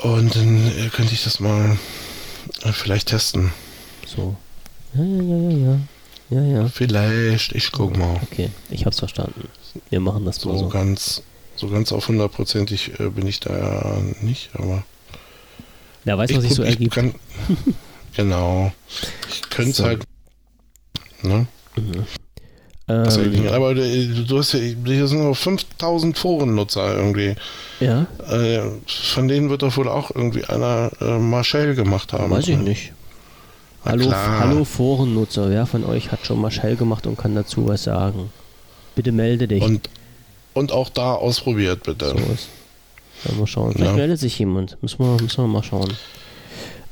Und 0.01 0.35
dann 0.35 0.67
äh, 0.77 0.89
könnte 0.89 1.13
ich 1.13 1.23
das 1.23 1.39
mal 1.39 1.77
äh, 2.63 2.71
vielleicht 2.71 3.07
testen. 3.07 3.51
So. 4.05 4.35
Ja, 4.93 5.03
ja, 5.03 5.21
ja, 5.21 5.49
ja, 5.71 5.79
ja. 6.35 6.41
Ja, 6.41 6.61
ja. 6.61 6.67
Vielleicht, 6.67 7.51
ich 7.53 7.71
guck 7.71 7.97
mal. 7.97 8.19
Okay, 8.31 8.49
ich 8.69 8.85
hab's 8.85 8.99
verstanden. 8.99 9.47
Wir 9.89 9.99
machen 9.99 10.25
das 10.25 10.37
So 10.37 10.55
so. 10.57 10.69
ganz, 10.69 11.21
so 11.55 11.67
ganz 11.69 11.91
auf 11.91 12.07
hundertprozentig 12.07 12.99
äh, 12.99 13.09
bin 13.09 13.27
ich 13.27 13.39
da 13.39 13.57
ja 13.57 13.97
nicht, 14.21 14.49
aber 14.53 14.83
Wer 16.03 16.17
weiß, 16.17 16.35
was 16.35 16.43
sich 16.43 16.53
so 16.53 16.63
ergibt. 16.63 16.93
kann, 16.93 17.15
genau. 18.15 18.71
Ich 19.29 19.41
könnte 19.49 19.71
es 19.71 19.77
So. 19.77 19.85
halt. 19.85 20.03
Ne? 21.23 21.47
Das 22.87 23.17
Ähm, 23.17 23.33
ähm, 23.33 23.47
aber 23.47 23.71
äh, 23.75 24.07
du 24.27 24.37
hast 24.37 24.53
ja, 24.53 24.59
hier 24.59 25.07
sind 25.07 25.17
nur 25.19 25.33
5000 25.35 26.15
Forennutzer 26.17 26.95
irgendwie. 26.95 27.35
ja, 27.79 28.05
Äh, 28.29 28.61
von 28.85 29.27
denen 29.27 29.49
wird 29.49 29.63
doch 29.63 29.75
wohl 29.77 29.87
auch 29.87 30.11
irgendwie 30.13 30.43
einer 30.45 30.91
äh, 31.01 31.17
Marshall 31.17 31.73
gemacht 31.73 32.13
haben. 32.13 32.29
weiß 32.29 32.47
ich 32.47 32.57
nicht. 32.57 32.93
Hallo, 33.85 34.11
hallo 34.11 34.65
Forennutzer, 34.65 35.49
wer 35.49 35.65
von 35.67 35.83
euch 35.85 36.11
hat 36.11 36.25
schon 36.25 36.41
mal 36.41 36.49
Shell 36.51 36.75
gemacht 36.75 37.05
und 37.05 37.17
kann 37.17 37.35
dazu 37.35 37.67
was 37.67 37.83
sagen? 37.83 38.31
Bitte 38.95 39.11
melde 39.11 39.47
dich. 39.47 39.61
Und, 39.61 39.89
und 40.53 40.71
auch 40.71 40.89
da 40.89 41.13
ausprobiert, 41.13 41.83
bitte. 41.83 42.09
so 42.09 42.15
ist. 42.33 42.49
Dann 43.23 43.37
mal 43.39 43.45
schauen. 43.47 43.73
Vielleicht 43.73 43.91
Ja. 43.91 43.95
meldet 43.97 44.19
sich 44.19 44.39
jemand. 44.39 44.81
Müssen 44.81 44.99
wir, 44.99 45.21
müssen 45.21 45.37
wir 45.43 45.47
mal 45.47 45.63
schauen. 45.63 45.93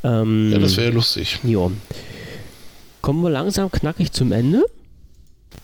Ähm, 0.03 0.51
Ja, 0.51 0.59
das 0.59 0.77
wäre 0.77 0.91
lustig. 0.91 1.39
jo. 1.43 1.71
Kommen 3.01 3.23
wir 3.23 3.29
langsam 3.31 3.71
knackig 3.71 4.11
zum 4.11 4.31
Ende. 4.31 4.63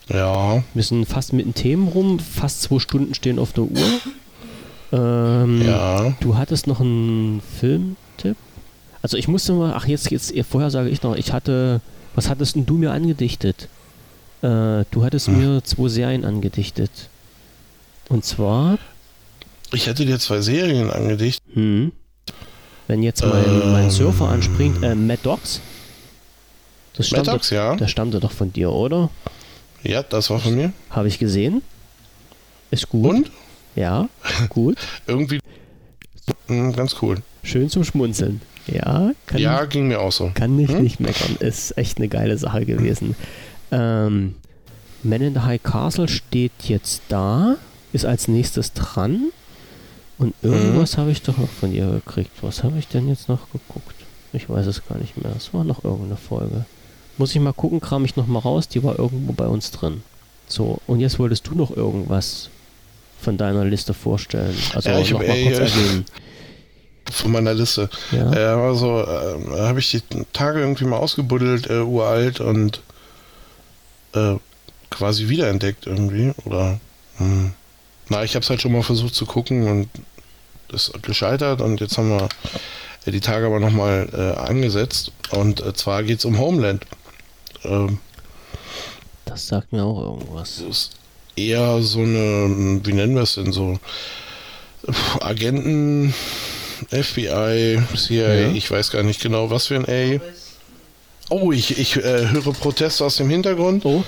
Ja. 0.08 0.64
Wir 0.74 0.84
sind 0.84 1.06
fast 1.06 1.34
mit 1.34 1.46
den 1.46 1.54
Themen 1.54 1.88
rum, 1.88 2.20
fast 2.20 2.64
zwei 2.64 2.80
Stunden 2.80 3.14
stehen 3.14 3.38
auf 3.40 3.54
der 3.54 3.64
Uhr. 3.66 4.00
Ähm, 4.92 5.62
Ja. 5.62 6.14
Du 6.22 6.36
hattest 6.38 6.66
noch 6.68 6.80
einen 6.82 7.42
Filmtipp? 7.60 8.36
Also 9.02 9.18
ich 9.18 9.28
musste 9.28 9.54
mal, 9.54 9.74
ach 9.76 9.86
jetzt, 9.88 10.12
jetzt 10.12 10.34
vorher 10.50 10.70
sage 10.72 10.90
ich 10.90 11.02
noch, 11.04 11.16
ich 11.16 11.32
hatte, 11.32 11.82
was 12.16 12.30
hattest 12.30 12.56
denn 12.56 12.66
du 12.66 12.76
mir 12.76 12.92
angedichtet? 12.92 13.68
Äh, 14.42 14.84
du 14.92 15.04
hattest 15.04 15.28
Hm. 15.28 15.38
mir 15.38 15.64
zwei 15.64 15.88
Serien 15.90 16.26
angedichtet. 16.26 16.92
Und 18.10 18.26
zwar, 18.26 18.78
Ich 19.72 19.88
hätte 19.88 20.06
dir 20.06 20.20
zwei 20.20 20.42
Serien 20.42 20.90
angedichtet. 20.90 21.44
hm, 21.54 21.92
wenn 22.88 23.04
jetzt 23.04 23.24
mein, 23.24 23.72
mein 23.72 23.84
Ähm. 23.86 23.90
Surfer 23.92 24.30
anspringt, 24.30 24.82
äh, 24.84 24.96
Mad 24.96 25.20
Dogs? 25.24 25.62
Das 26.94 27.12
Mad 27.12 27.22
stammte, 27.24 27.32
Dogs, 27.32 27.50
ja. 27.52 27.76
das 27.76 27.92
stammte 27.92 28.20
doch 28.20 28.32
von 28.32 28.52
dir, 28.52 28.72
oder? 28.72 29.10
Ja, 29.84 30.04
das 30.04 30.30
war 30.30 30.40
von 30.40 30.56
mir. 30.56 30.74
Habe 30.90 31.08
ich 31.08 31.20
gesehen. 31.20 31.62
Ist 32.72 32.90
gut. 32.90 33.10
Und 33.16 33.32
Ja, 33.76 34.10
gut. 34.50 34.78
irgendwie 35.08 35.40
ganz 36.48 36.96
cool. 37.02 37.18
Schön 37.44 37.70
zum 37.70 37.84
Schmunzeln. 37.84 38.42
Ja, 38.68 39.12
kann, 39.26 39.40
Ja, 39.42 39.66
ging 39.66 39.88
mir 39.88 40.00
auch 40.00 40.12
so. 40.12 40.32
kann 40.34 40.60
ich 40.60 40.70
Hm? 40.70 40.84
nicht 40.84 41.00
meckern. 41.00 41.38
Ist 41.40 41.78
echt 41.78 41.98
eine 41.98 42.08
geile 42.08 42.38
Sache 42.38 42.66
gewesen. 42.66 43.16
Ähm, 43.72 44.36
Man 45.02 45.22
in 45.22 45.34
the 45.34 45.40
High 45.40 45.64
Castle 45.64 46.10
steht 46.10 46.52
jetzt 46.64 47.04
da, 47.08 47.56
ist 47.94 48.06
als 48.06 48.28
nächstes 48.28 48.74
dran. 48.74 49.32
Und 50.18 50.34
irgendwas 50.42 50.98
Mhm. 50.98 51.02
habe 51.02 51.12
ich 51.12 51.22
doch 51.22 51.38
noch 51.38 51.48
von 51.48 51.74
ihr 51.74 51.90
gekriegt. 51.90 52.32
Was 52.42 52.64
habe 52.66 52.78
ich 52.78 52.90
denn 52.90 53.08
jetzt 53.08 53.30
noch 53.30 53.50
geguckt? 53.54 53.96
Ich 54.34 54.50
weiß 54.50 54.66
es 54.68 54.86
gar 54.86 54.98
nicht 54.98 55.16
mehr. 55.16 55.32
Es 55.38 55.54
war 55.54 55.64
noch 55.64 55.86
irgendeine 55.86 56.18
Folge. 56.18 56.66
Muss 57.18 57.34
ich 57.34 57.40
mal 57.42 57.54
gucken, 57.54 57.80
kram 57.80 58.04
ich 58.04 58.18
noch 58.18 58.28
mal 58.28 58.40
raus. 58.40 58.68
Die 58.68 58.84
war 58.84 59.00
irgendwo 59.00 59.32
bei 59.32 59.48
uns 59.48 59.72
drin. 59.72 60.04
So, 60.48 60.80
und 60.86 61.00
jetzt 61.00 61.18
wolltest 61.18 61.48
du 61.48 61.56
noch 61.56 61.72
irgendwas 61.76 62.50
von 63.22 63.38
deiner 63.38 63.66
Liste 63.66 63.94
vorstellen. 63.94 64.56
Also 64.74 64.90
Ja, 64.90 65.00
ich 65.00 65.12
noch 65.12 65.20
hab- 65.20 65.28
mal 65.28 65.34
ey, 65.36 65.44
kurz 65.46 65.58
äh, 65.58 65.62
erwähnen. 65.64 66.06
Von 67.12 67.32
meiner 67.32 67.56
Liste. 67.56 67.90
Ja. 68.12 68.32
Äh, 68.34 68.44
also 68.68 69.00
äh, 69.02 69.60
habe 69.62 69.80
ich 69.80 69.90
die 69.90 70.02
Tage 70.32 70.60
irgendwie 70.60 70.86
mal 70.86 70.98
ausgebuddelt, 70.98 71.68
äh, 71.68 71.80
uralt 71.80 72.40
und 72.40 72.82
äh, 74.14 74.36
quasi 74.92 75.28
wiederentdeckt 75.28 75.88
irgendwie. 75.88 76.34
Oder 76.46 76.80
hm. 77.18 77.54
na, 78.10 78.24
ich 78.24 78.36
habe 78.36 78.44
es 78.44 78.50
halt 78.52 78.62
schon 78.62 78.74
mal 78.74 78.84
versucht 78.84 79.16
zu 79.16 79.26
gucken 79.26 79.68
und 79.68 79.90
ist 80.72 81.02
gescheitert 81.02 81.62
und 81.62 81.82
jetzt 81.82 81.98
haben 81.98 82.10
wir 82.12 82.30
äh, 83.06 83.12
die 83.12 83.22
Tage 83.22 83.48
aber 83.48 83.60
nochmal 83.60 84.08
äh, 84.14 84.40
angesetzt. 84.40 85.12
Und 85.32 85.62
äh, 85.66 85.74
zwar 85.74 86.04
geht 86.04 86.20
es 86.20 86.26
um 86.26 86.38
Homeland. 86.38 86.86
Ähm, 87.64 87.98
Das 89.26 89.48
sagt 89.48 89.72
mir 89.74 89.84
auch 89.84 90.00
irgendwas. 90.20 90.62
das 90.68 90.92
eher 91.36 91.82
so 91.82 92.00
eine, 92.00 92.80
wie 92.84 92.94
nennen 92.94 93.16
wir 93.16 93.24
es 93.24 93.36
denn 93.36 93.52
so? 93.52 93.80
Agenten, 95.22 96.14
FBI, 96.90 97.80
CIA, 97.96 98.34
Ja. 98.34 98.52
ich 98.52 98.70
weiß 98.72 98.92
gar 98.92 99.04
nicht 99.04 99.22
genau, 99.22 99.50
was 99.50 99.68
für 99.68 99.76
ein 99.76 99.86
A. 99.88 100.22
Oh, 101.30 101.52
ich, 101.52 101.78
ich 101.78 101.96
äh, 101.98 102.28
höre 102.30 102.54
Proteste 102.54 103.06
aus 103.06 103.18
dem 103.18 103.30
Hintergrund. 103.30 103.86
Oh, 103.86 104.04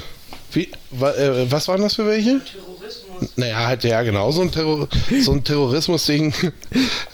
Wie, 0.54 0.70
wa, 0.92 1.12
äh, 1.12 1.52
was 1.52 1.68
waren 1.68 1.82
das 1.82 1.96
für 1.96 2.06
welche? 2.08 2.40
Terrorismus. 2.44 3.30
Naja, 3.36 3.68
halt 3.68 3.84
ja 3.84 4.02
genau, 4.02 4.32
so 4.32 4.42
ein, 4.42 4.52
Terror, 4.52 4.88
so 5.22 5.32
ein 5.34 5.44
Terrorismus-Ding. 5.44 6.34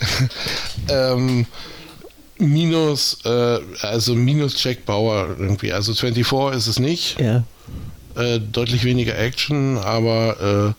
ähm, 0.90 1.46
minus, 2.38 3.18
äh, 3.26 3.60
also 3.82 4.16
minus 4.16 4.64
Jack 4.64 4.86
Bauer 4.86 5.36
irgendwie. 5.38 5.74
Also 5.74 5.94
24 5.94 6.58
ist 6.58 6.68
es 6.68 6.80
nicht. 6.80 7.20
ja. 7.20 7.44
Äh, 8.18 8.40
deutlich 8.40 8.84
weniger 8.84 9.18
Action, 9.18 9.78
aber 9.78 10.76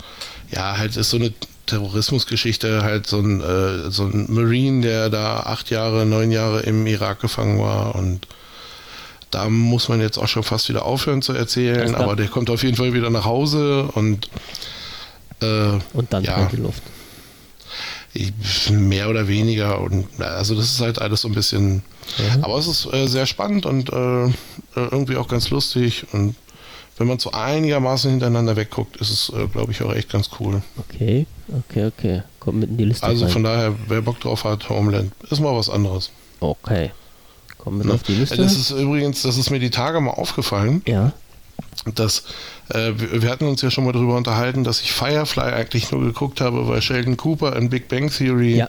äh, 0.51 0.55
ja, 0.57 0.77
halt 0.79 0.97
ist 0.97 1.11
so 1.11 1.17
eine 1.19 1.33
Terrorismusgeschichte, 1.67 2.83
halt 2.83 3.07
so 3.07 3.19
ein, 3.21 3.41
äh, 3.41 3.91
so 3.91 4.05
ein 4.05 4.27
Marine, 4.29 4.81
der 4.83 5.11
da 5.11 5.41
acht 5.41 5.71
Jahre, 5.71 6.07
neun 6.07 6.31
Jahre 6.33 6.61
im 6.61 6.87
Irak 6.87 7.21
gefangen 7.21 7.59
war 7.61 7.95
und 7.95 8.27
da 9.31 9.51
muss 9.51 9.89
man 9.91 10.01
jetzt 10.01 10.17
auch 10.17 10.27
schon 10.29 10.43
fast 10.43 10.71
wieder 10.71 10.87
aufhören 10.87 11.21
zu 11.21 11.35
erzählen, 11.35 11.95
aber 11.95 12.17
der 12.17 12.29
kommt 12.29 12.49
auf 12.49 12.63
jeden 12.63 12.77
Fall 12.77 12.95
wieder 12.95 13.11
nach 13.11 13.27
Hause 13.27 13.85
und 13.95 14.31
äh, 15.43 15.79
Und 15.93 16.11
dann 16.13 16.25
Ja. 16.25 16.47
die 16.51 16.57
Luft. 16.57 16.83
mehr 18.71 19.09
oder 19.11 19.29
weniger 19.29 19.81
und 19.81 20.07
also 20.21 20.55
das 20.57 20.65
ist 20.73 20.81
halt 20.81 21.01
alles 21.01 21.21
so 21.21 21.29
ein 21.29 21.35
bisschen 21.35 21.83
Ja. 22.17 22.39
aber 22.43 22.57
es 22.59 22.67
ist 22.67 22.93
äh, 22.93 23.07
sehr 23.07 23.27
spannend 23.27 23.67
und 23.67 23.93
äh, 23.93 24.25
äh, 24.27 24.31
irgendwie 24.75 25.17
auch 25.17 25.29
ganz 25.29 25.51
lustig 25.51 26.07
und 26.13 26.35
wenn 26.99 27.07
man 27.07 27.19
so 27.19 27.31
einigermaßen 27.33 28.11
hintereinander 28.11 28.57
wegguckt, 28.57 28.97
ist 28.97 29.11
es, 29.11 29.33
äh, 29.37 29.47
glaube 29.47 29.73
ich, 29.73 29.83
auch 29.83 29.95
echt 29.95 30.11
ganz 30.11 30.31
cool. 30.41 30.63
Okay, 30.79 31.27
okay, 31.59 31.87
okay. 31.87 32.23
Kommt 32.41 32.59
mit 32.61 32.71
in 32.71 32.77
die 32.77 32.85
Liste 32.85 33.07
Also 33.07 33.25
rein. 33.25 33.33
von 33.33 33.43
daher, 33.45 33.75
wer 33.89 34.03
Bock 34.03 34.21
drauf 34.21 34.45
hat, 34.45 34.69
Homeland, 34.69 35.13
ist 35.31 35.41
mal 35.41 35.55
was 35.57 35.71
anderes. 35.71 36.11
Okay. 36.41 36.91
Kommt 37.59 37.79
mit 37.79 37.87
Ne? 37.87 37.95
auf 37.95 38.03
die 38.03 38.15
Liste. 38.15 38.37
Das 38.37 38.53
ist 38.57 38.71
übrigens, 38.71 39.23
das 39.23 39.37
ist 39.39 39.51
mir 39.51 39.59
die 39.61 39.71
Tage 39.71 40.01
mal 40.01 40.13
aufgefallen, 40.13 40.83
ja. 40.87 41.13
dass 41.95 42.25
äh, 42.71 42.93
wir, 42.97 43.31
hatten 43.31 43.47
uns 43.47 43.63
ja 43.63 43.71
schon 43.71 43.85
mal 43.85 43.93
darüber 43.93 44.17
unterhalten, 44.17 44.63
dass 44.65 44.81
ich 44.81 44.93
Firefly 44.93 45.53
eigentlich 45.53 45.91
nur 45.91 46.01
geguckt 46.03 46.41
habe, 46.41 46.69
weil 46.69 46.83
Sheldon 46.83 47.17
Cooper 47.17 47.57
in 47.57 47.69
Big 47.71 47.89
Bang 47.89 48.11
Theory, 48.11 48.57
Ja. 48.59 48.69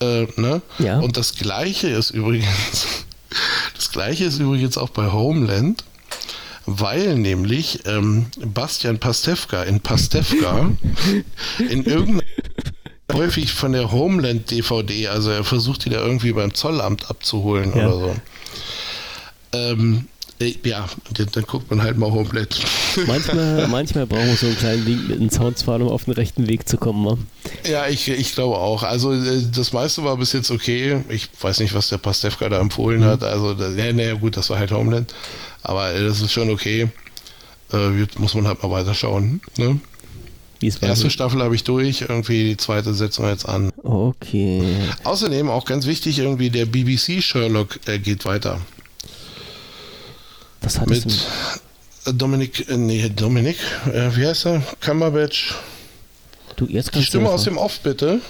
äh, 0.00 0.26
ne? 0.36 0.62
Ja. 0.78 0.98
Und 1.00 1.16
das 1.16 1.34
Gleiche 1.34 1.88
ist 1.88 2.10
übrigens, 2.10 2.86
das 3.76 3.90
Gleiche 3.92 4.24
ist 4.24 4.38
übrigens 4.38 4.78
auch 4.78 4.90
bei 4.90 5.10
Homeland, 5.12 5.84
weil 6.78 7.16
nämlich 7.16 7.80
ähm, 7.86 8.26
Bastian 8.44 8.98
Pastewka 8.98 9.62
in 9.64 9.80
Pastewka 9.80 10.70
in 11.58 11.84
irgendeiner 11.84 12.22
häufig 13.12 13.52
von 13.52 13.72
der 13.72 13.90
Homeland 13.90 14.50
DVD, 14.50 15.08
also 15.08 15.30
er 15.30 15.42
versucht 15.44 15.84
die 15.84 15.90
da 15.90 16.00
irgendwie 16.00 16.32
beim 16.32 16.54
Zollamt 16.54 17.10
abzuholen 17.10 17.72
Ja. 17.76 17.88
oder 17.88 17.98
so. 17.98 18.16
Ähm, 19.52 20.06
äh, 20.40 20.54
ja, 20.64 20.86
dann, 21.12 21.26
dann 21.32 21.42
guckt 21.44 21.68
man 21.70 21.82
halt 21.82 21.98
mal 21.98 22.10
Homeland. 22.12 22.48
Manchmal, 23.06 23.66
manchmal 23.68 24.06
brauchen 24.06 24.28
wir 24.28 24.36
so 24.36 24.46
einen 24.46 24.56
kleinen 24.56 24.84
Link 24.86 25.08
mit 25.08 25.18
einem 25.20 25.28
Soundfall, 25.30 25.82
um 25.82 25.88
auf 25.88 26.04
den 26.04 26.14
rechten 26.14 26.48
Weg 26.48 26.68
zu 26.68 26.78
kommen. 26.78 27.04
wa? 27.04 27.18
Ja, 27.68 27.88
ich, 27.88 28.08
ich 28.08 28.32
glaube 28.34 28.56
auch. 28.56 28.82
Also 28.84 29.12
äh, 29.12 29.42
das 29.54 29.72
meiste 29.72 30.04
war 30.04 30.16
bis 30.16 30.32
jetzt 30.32 30.50
okay. 30.50 31.02
Ich 31.08 31.28
weiß 31.40 31.58
nicht, 31.60 31.74
was 31.74 31.88
der 31.88 31.98
Pastewka 31.98 32.48
da 32.48 32.60
empfohlen 32.60 33.04
hat. 33.04 33.22
Also, 33.24 33.52
ja, 33.54 33.92
naja, 33.92 34.14
gut, 34.14 34.36
das 34.36 34.48
war 34.50 34.58
halt 34.58 34.70
Homeland. 34.70 35.12
Aber 35.62 35.92
das 35.92 36.20
ist 36.20 36.32
schon 36.32 36.50
okay. 36.50 36.88
Äh, 37.72 38.00
jetzt 38.00 38.18
muss 38.18 38.34
man 38.34 38.46
halt 38.46 38.62
mal 38.62 38.70
weiterschauen. 38.70 39.40
Ne? 39.56 39.80
Die 40.60 40.72
erste 40.82 41.08
Staffel 41.08 41.42
habe 41.42 41.54
ich 41.54 41.64
durch, 41.64 42.02
irgendwie 42.02 42.50
die 42.50 42.56
zweite 42.56 42.92
setzen 42.92 43.24
wir 43.24 43.30
jetzt 43.30 43.48
an. 43.48 43.70
Okay. 43.82 44.62
Außerdem 45.04 45.48
auch 45.48 45.64
ganz 45.64 45.86
wichtig, 45.86 46.18
irgendwie 46.18 46.50
der 46.50 46.66
BBC 46.66 47.22
Sherlock 47.22 47.80
äh, 47.86 47.98
geht 47.98 48.26
weiter. 48.26 48.60
Was 50.60 50.78
hat 50.78 50.90
es 50.90 51.06
Mit 51.06 52.20
Dominik, 52.20 52.68
äh, 52.68 52.76
nee, 52.76 53.08
Dominik, 53.08 53.56
äh, 53.86 54.14
wie 54.14 54.26
heißt 54.26 54.46
er? 54.46 54.62
Cumberbatch. 54.80 55.54
Du, 56.56 56.66
jetzt 56.66 56.88
Die 56.88 56.92
kannst 56.92 57.08
Stimme 57.08 57.24
du 57.24 57.30
aus 57.30 57.44
dem 57.44 57.56
Off, 57.56 57.80
bitte. 57.80 58.20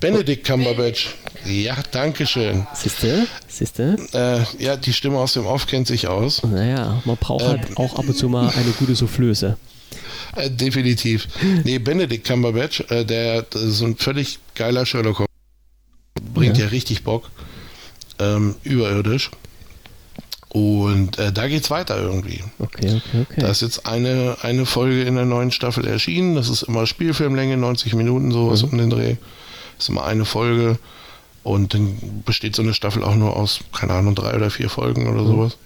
Benedict 0.00 0.44
Cumberbatch. 0.46 1.14
Ja, 1.46 1.76
danke 1.90 2.26
schön. 2.26 2.66
Siehste? 2.74 3.26
Siehste? 3.48 3.96
Äh, 4.12 4.62
ja, 4.62 4.76
die 4.76 4.92
Stimme 4.92 5.18
aus 5.18 5.32
dem 5.32 5.46
Off 5.46 5.66
kennt 5.66 5.86
sich 5.86 6.06
aus. 6.08 6.42
Naja, 6.42 7.00
man 7.04 7.16
braucht 7.16 7.42
Ähm. 7.44 7.48
halt 7.50 7.76
auch 7.76 7.98
ab 7.98 8.04
und 8.06 8.16
zu 8.16 8.28
mal 8.28 8.48
eine 8.50 8.70
gute 8.78 8.94
Soufflöse. 8.94 9.56
Äh, 10.34 10.50
definitiv. 10.50 11.28
Nee, 11.64 11.78
Benedict 11.78 12.26
Cumberbatch, 12.26 12.80
äh, 12.90 13.04
der 13.04 13.46
ist 13.54 13.78
so 13.78 13.86
ein 13.86 13.96
völlig 13.96 14.38
geiler 14.54 14.84
Sherlock 14.84 15.18
Holmes. 15.20 15.30
Bringt 16.34 16.58
Ja. 16.58 16.64
ja, 16.64 16.70
richtig 16.70 17.02
Bock. 17.04 17.30
Ähm, 18.18 18.56
überirdisch. 18.64 19.30
Und 20.48 21.18
äh, 21.18 21.32
da 21.32 21.48
geht's 21.48 21.70
weiter 21.70 21.98
irgendwie. 21.98 22.42
Okay, 22.58 22.96
okay, 22.96 23.26
okay. 23.30 23.40
Da 23.40 23.48
ist 23.48 23.62
jetzt 23.62 23.86
eine, 23.86 24.36
eine 24.42 24.64
Folge 24.64 25.02
in 25.02 25.16
der 25.16 25.26
neuen 25.26 25.50
Staffel 25.52 25.86
erschienen. 25.86 26.34
Das 26.34 26.48
ist 26.48 26.62
immer 26.62 26.86
Spielfilmlänge, 26.86 27.56
90 27.56 27.94
Minuten, 27.94 28.30
sowas 28.30 28.62
Mhm. 28.62 28.68
um 28.70 28.78
den 28.78 28.90
Dreh. 28.90 29.16
Das 29.76 29.84
ist 29.84 29.88
immer 29.90 30.04
eine 30.04 30.24
Folge. 30.24 30.78
Und 31.42 31.74
dann 31.74 32.22
besteht 32.24 32.56
so 32.56 32.62
eine 32.62 32.74
Staffel 32.74 33.04
auch 33.04 33.14
nur 33.14 33.36
aus, 33.36 33.60
keine 33.72 33.92
Ahnung, 33.92 34.14
drei 34.14 34.34
oder 34.34 34.50
vier 34.50 34.68
Folgen 34.68 35.06
oder 35.08 35.22
Mhm. 35.22 35.26
sowas. 35.26 35.56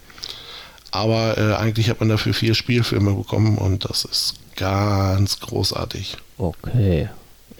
Aber 0.91 1.39
äh, 1.39 1.55
eigentlich 1.55 1.89
hat 1.89 2.01
man 2.01 2.09
dafür 2.09 2.35
vier 2.35 2.55
Spielfilme 2.55 3.15
bekommen 3.15 3.57
und 3.59 3.89
das 3.89 4.05
ist 4.05 4.35
ganz 4.57 5.39
großartig. 5.41 6.17
Okay. 6.37 7.09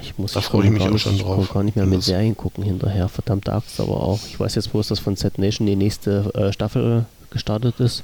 Ich 0.03 0.19
muss 0.19 0.33
Da 0.33 0.41
ich 0.41 0.47
freue 0.47 0.65
ich 0.65 0.71
mich 0.71 0.83
auch 0.83 0.91
nicht, 0.91 1.03
schon 1.03 1.15
ich 1.15 1.23
kann 1.23 1.37
drauf. 1.37 1.53
gar 1.53 1.63
nicht 1.63 1.77
mehr 1.77 1.87
mit 1.87 2.03
Serien 2.03 2.37
gucken 2.37 2.65
hinterher. 2.65 3.09
Verdammte 3.09 3.53
Axt 3.53 3.79
aber 3.81 4.01
auch. 4.01 4.19
Ich 4.27 4.41
weiß 4.41 4.55
jetzt, 4.57 4.75
wo 4.75 4.81
ist 4.81 4.91
das 4.91 4.99
von 4.99 5.17
Z 5.17 5.39
Nation 5.39 5.67
die 5.67 5.77
nächste 5.77 6.31
äh, 6.35 6.53
Staffel 6.53 7.05
gestartet 7.31 7.79
ist. 7.81 8.03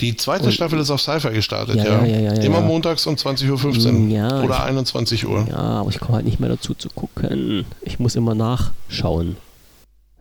Die 0.00 0.16
zweite 0.16 0.46
Und- 0.46 0.52
Staffel 0.52 0.78
ist 0.78 0.90
auf 0.90 1.00
Sci-Fi 1.00 1.30
gestartet, 1.30 1.76
Ja, 1.76 1.84
ja. 1.84 2.04
ja, 2.04 2.20
ja, 2.34 2.42
Immer 2.42 2.60
montags 2.62 3.06
um 3.06 3.16
20.15 3.16 4.06
Uhr. 4.06 4.08
Ja, 4.10 4.42
oder 4.42 4.54
ich- 4.56 4.60
21 4.62 5.26
Uhr. 5.26 5.46
Ja, 5.48 5.56
aber 5.58 5.90
ich 5.90 6.00
komme 6.00 6.16
halt 6.16 6.24
nicht 6.26 6.40
mehr 6.40 6.48
dazu 6.48 6.74
zu 6.74 6.88
gucken. 6.88 7.64
Ich 7.82 7.98
muss 7.98 8.16
immer 8.16 8.34
nachschauen. 8.34 9.36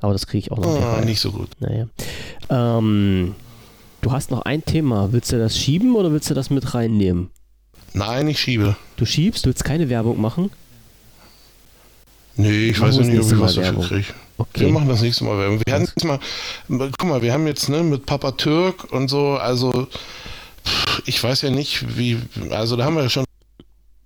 Aber 0.02 0.14
das 0.14 0.28
kriege 0.28 0.40
ich 0.40 0.52
auch 0.52 0.58
noch. 0.58 0.82
Ah, 0.82 1.02
nicht 1.04 1.20
so 1.20 1.32
gut. 1.32 1.50
Naja. 1.60 1.88
Ähm, 2.50 3.36
du 4.02 4.12
hast 4.12 4.32
noch 4.32 4.42
ein 4.44 4.64
Thema. 4.64 5.12
Willst 5.12 5.32
du 5.32 5.38
das 5.40 5.58
schieben 5.58 5.96
oder 5.96 6.12
willst 6.12 6.30
du 6.30 6.34
das 6.34 6.50
mit 6.50 6.74
reinnehmen? 6.74 7.30
Nein, 7.94 8.28
ich 8.28 8.40
schiebe. 8.40 8.76
Du 8.98 9.06
schiebst, 9.06 9.46
du 9.46 9.48
willst 9.50 9.64
keine 9.64 9.90
Werbung 9.90 10.22
machen? 10.22 10.52
Nee, 12.36 12.70
ich 12.70 12.80
Machen 12.80 12.90
weiß 12.90 12.98
ja 12.98 13.04
nicht, 13.14 13.20
ob 13.20 13.32
ich 13.32 13.40
was 13.40 13.56
dafür 13.56 13.82
kriege. 13.84 14.06
Okay. 14.40 14.62
Wir 14.62 14.70
machen 14.70 14.88
das 14.88 15.02
nächste 15.02 15.26
Mal 15.26 15.38
Werbung. 15.38 15.62
Wir 15.66 15.74
haben 15.74 15.82
jetzt 15.82 16.04
mal, 16.06 16.20
guck 16.68 17.10
mal, 17.10 17.22
wir 17.22 17.34
haben 17.34 17.46
jetzt 17.46 17.68
ne, 17.68 17.84
mit 17.84 18.06
Papa 18.06 18.32
Türk 18.32 18.92
und 18.92 19.10
so, 19.10 19.34
also 19.34 19.88
ich 21.06 21.22
weiß 21.22 21.42
ja 21.42 21.50
nicht, 21.50 21.98
wie, 21.98 22.18
also 22.50 22.78
da 22.78 22.86
haben 22.86 22.96
wir 22.96 23.04
ja 23.04 23.10
schon 23.10 23.26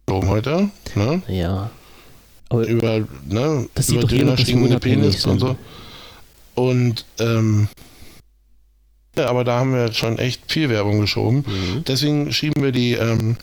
heute, 0.10 0.70
ne? 0.96 1.22
Ja. 1.28 1.70
Aber 2.50 2.68
Über, 2.68 3.02
ne, 3.28 3.70
Das 3.76 3.90
über 3.90 4.02
stinkende 4.02 4.34
unabhängig 4.34 4.80
Penis 4.80 5.26
und 5.26 5.40
so. 5.40 5.56
Und, 6.56 7.06
ähm, 7.20 7.68
ja, 9.16 9.28
aber 9.28 9.44
da 9.44 9.60
haben 9.60 9.74
wir 9.74 9.94
schon 9.94 10.18
echt 10.18 10.52
viel 10.52 10.70
Werbung 10.70 11.00
geschoben. 11.02 11.46
Mhm. 11.48 11.84
Deswegen 11.86 12.34
schieben 12.34 12.64
wir 12.64 12.72
die, 12.72 12.94
ähm, 12.94 13.38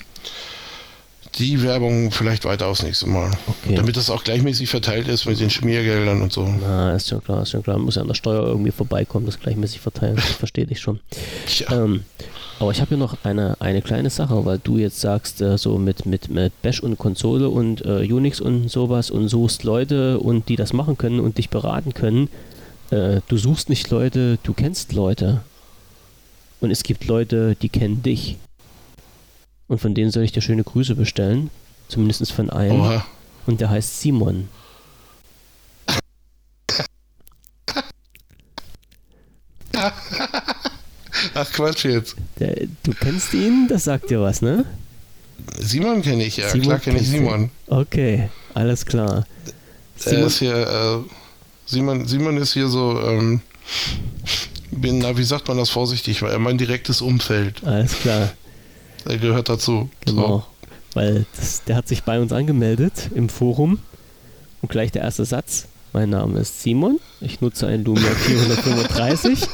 die 1.39 1.63
Werbung 1.63 2.11
vielleicht 2.11 2.45
weiter 2.45 2.67
aufs 2.67 2.83
nächste 2.83 3.09
Mal. 3.09 3.31
Okay. 3.47 3.75
Damit 3.75 3.97
das 3.97 4.11
auch 4.11 4.25
gleichmäßig 4.25 4.69
verteilt 4.69 5.09
ist 5.09 5.27
mit 5.27 5.41
den 5.41 5.51
Schmiergeldern 5.51 6.23
und 6.23 6.33
so. 6.33 6.53
Na, 6.61 6.95
ist 6.95 7.09
schon 7.09 7.23
klar, 7.23 7.43
ist 7.43 7.51
schon 7.51 7.63
klar. 7.63 7.79
Muss 7.79 7.95
ja 7.95 8.03
an 8.03 8.09
der 8.09 8.15
Steuer 8.15 8.47
irgendwie 8.47 8.71
vorbeikommen, 8.71 9.27
das 9.27 9.39
gleichmäßig 9.39 9.81
verteilen. 9.81 10.17
Das 10.17 10.27
verstehe 10.27 10.67
ich 10.69 10.81
schon. 10.81 11.01
Tja. 11.47 11.85
Ähm, 11.85 12.05
aber 12.59 12.73
ich 12.73 12.81
habe 12.81 12.91
hier 12.91 12.99
noch 12.99 13.17
eine, 13.23 13.57
eine 13.61 13.81
kleine 13.81 14.11
Sache, 14.11 14.45
weil 14.45 14.59
du 14.59 14.77
jetzt 14.77 15.01
sagst, 15.01 15.41
äh, 15.41 15.57
so 15.57 15.79
mit, 15.79 16.05
mit, 16.05 16.29
mit 16.29 16.53
Bash 16.61 16.81
und 16.81 16.99
Konsole 16.99 17.49
und 17.49 17.85
äh, 17.87 18.13
Unix 18.13 18.41
und 18.41 18.71
sowas 18.71 19.11
und 19.11 19.29
suchst 19.29 19.65
Leute 19.65 20.19
und 20.19 20.49
die 20.49 20.57
das 20.57 20.75
machen 20.75 20.99
können 20.99 21.21
und 21.21 21.39
dich 21.39 21.49
beraten 21.49 21.95
können. 21.95 22.29
Äh, 22.91 23.21
du 23.29 23.39
suchst 23.39 23.71
nicht 23.71 23.89
Leute, 23.91 24.39
du 24.43 24.53
kennst 24.53 24.93
Leute. 24.93 25.41
Und 26.61 26.71
es 26.71 26.83
gibt 26.83 27.07
Leute, 27.07 27.57
die 27.63 27.71
kennen 27.71 28.03
dich. 28.03 28.37
Und 29.71 29.79
von 29.79 29.95
denen 29.95 30.11
soll 30.11 30.25
ich 30.25 30.33
dir 30.33 30.43
schöne 30.43 30.65
Grüße 30.65 30.97
bestellen. 30.97 31.49
Zumindest 31.87 32.33
von 32.33 32.51
einem. 32.51 32.81
Oha. 32.81 33.07
Und 33.47 33.61
der 33.61 33.71
heißt 33.71 34.01
Simon. 34.01 34.49
Ach 41.35 41.53
Quatsch 41.53 41.85
jetzt. 41.85 42.17
Der, 42.41 42.67
du 42.83 42.93
kennst 42.99 43.33
ihn? 43.33 43.69
Das 43.69 43.85
sagt 43.85 44.11
dir 44.11 44.21
was, 44.21 44.43
ne? 44.43 44.65
Simon 45.57 46.03
kenne 46.03 46.25
ich, 46.25 46.39
ja. 46.39 46.49
Simon 46.49 46.67
klar 46.67 46.79
kenne 46.81 46.99
ich. 46.99 47.09
Simon. 47.09 47.53
Okay, 47.69 48.29
alles 48.55 48.85
klar. 48.85 49.25
Simon, 49.95 50.27
ist 50.27 50.39
hier, 50.41 50.57
äh, 50.57 50.99
Simon, 51.67 52.09
Simon 52.09 52.37
ist 52.39 52.55
hier 52.55 52.67
so, 52.67 53.01
ähm, 53.01 53.41
bin, 54.73 54.99
na, 54.99 55.17
wie 55.17 55.23
sagt 55.23 55.47
man 55.47 55.59
das 55.59 55.71
vorsichtig, 55.71 56.23
weil 56.23 56.33
er 56.33 56.41
mein 56.41 56.59
direktes 56.59 57.01
Umfeld. 57.01 57.63
alles 57.65 57.93
klar, 58.01 58.33
Er 59.05 59.19
gehört 59.19 59.49
dazu. 59.49 59.89
genau. 60.05 60.47
Weil 60.95 61.25
das, 61.37 61.63
der 61.65 61.77
hat 61.77 61.87
sich 61.87 62.03
bei 62.03 62.19
uns 62.21 62.33
angemeldet 62.33 63.11
im 63.15 63.29
Forum 63.29 63.79
und 64.61 64.71
gleich 64.71 64.91
der 64.91 65.03
erste 65.03 65.25
Satz. 65.25 65.67
Mein 65.93 66.11
Name 66.11 66.41
ist 66.41 66.63
Simon, 66.63 67.01
ich 67.21 67.41
nutze 67.41 67.67
ein 67.67 67.85
Lumia 67.85 68.11
435. 68.11 69.41
So. 69.41 69.47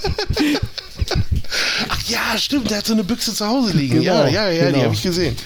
Ach 1.89 2.03
ja, 2.09 2.39
stimmt, 2.39 2.71
der 2.71 2.79
hat 2.79 2.87
so 2.87 2.93
eine 2.93 3.05
Büchse 3.05 3.35
zu 3.35 3.47
Hause 3.47 3.73
liegen. 3.73 4.01
Genau, 4.01 4.25
ja, 4.25 4.29
ja, 4.29 4.51
ja, 4.51 4.67
die 4.67 4.73
genau. 4.73 4.85
habe 4.85 4.95
ich 4.95 5.03
gesehen. 5.03 5.37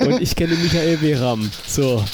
und 0.00 0.20
ich 0.20 0.36
kenne 0.36 0.54
Michael 0.54 0.98
Behram. 0.98 1.50
So, 1.66 2.04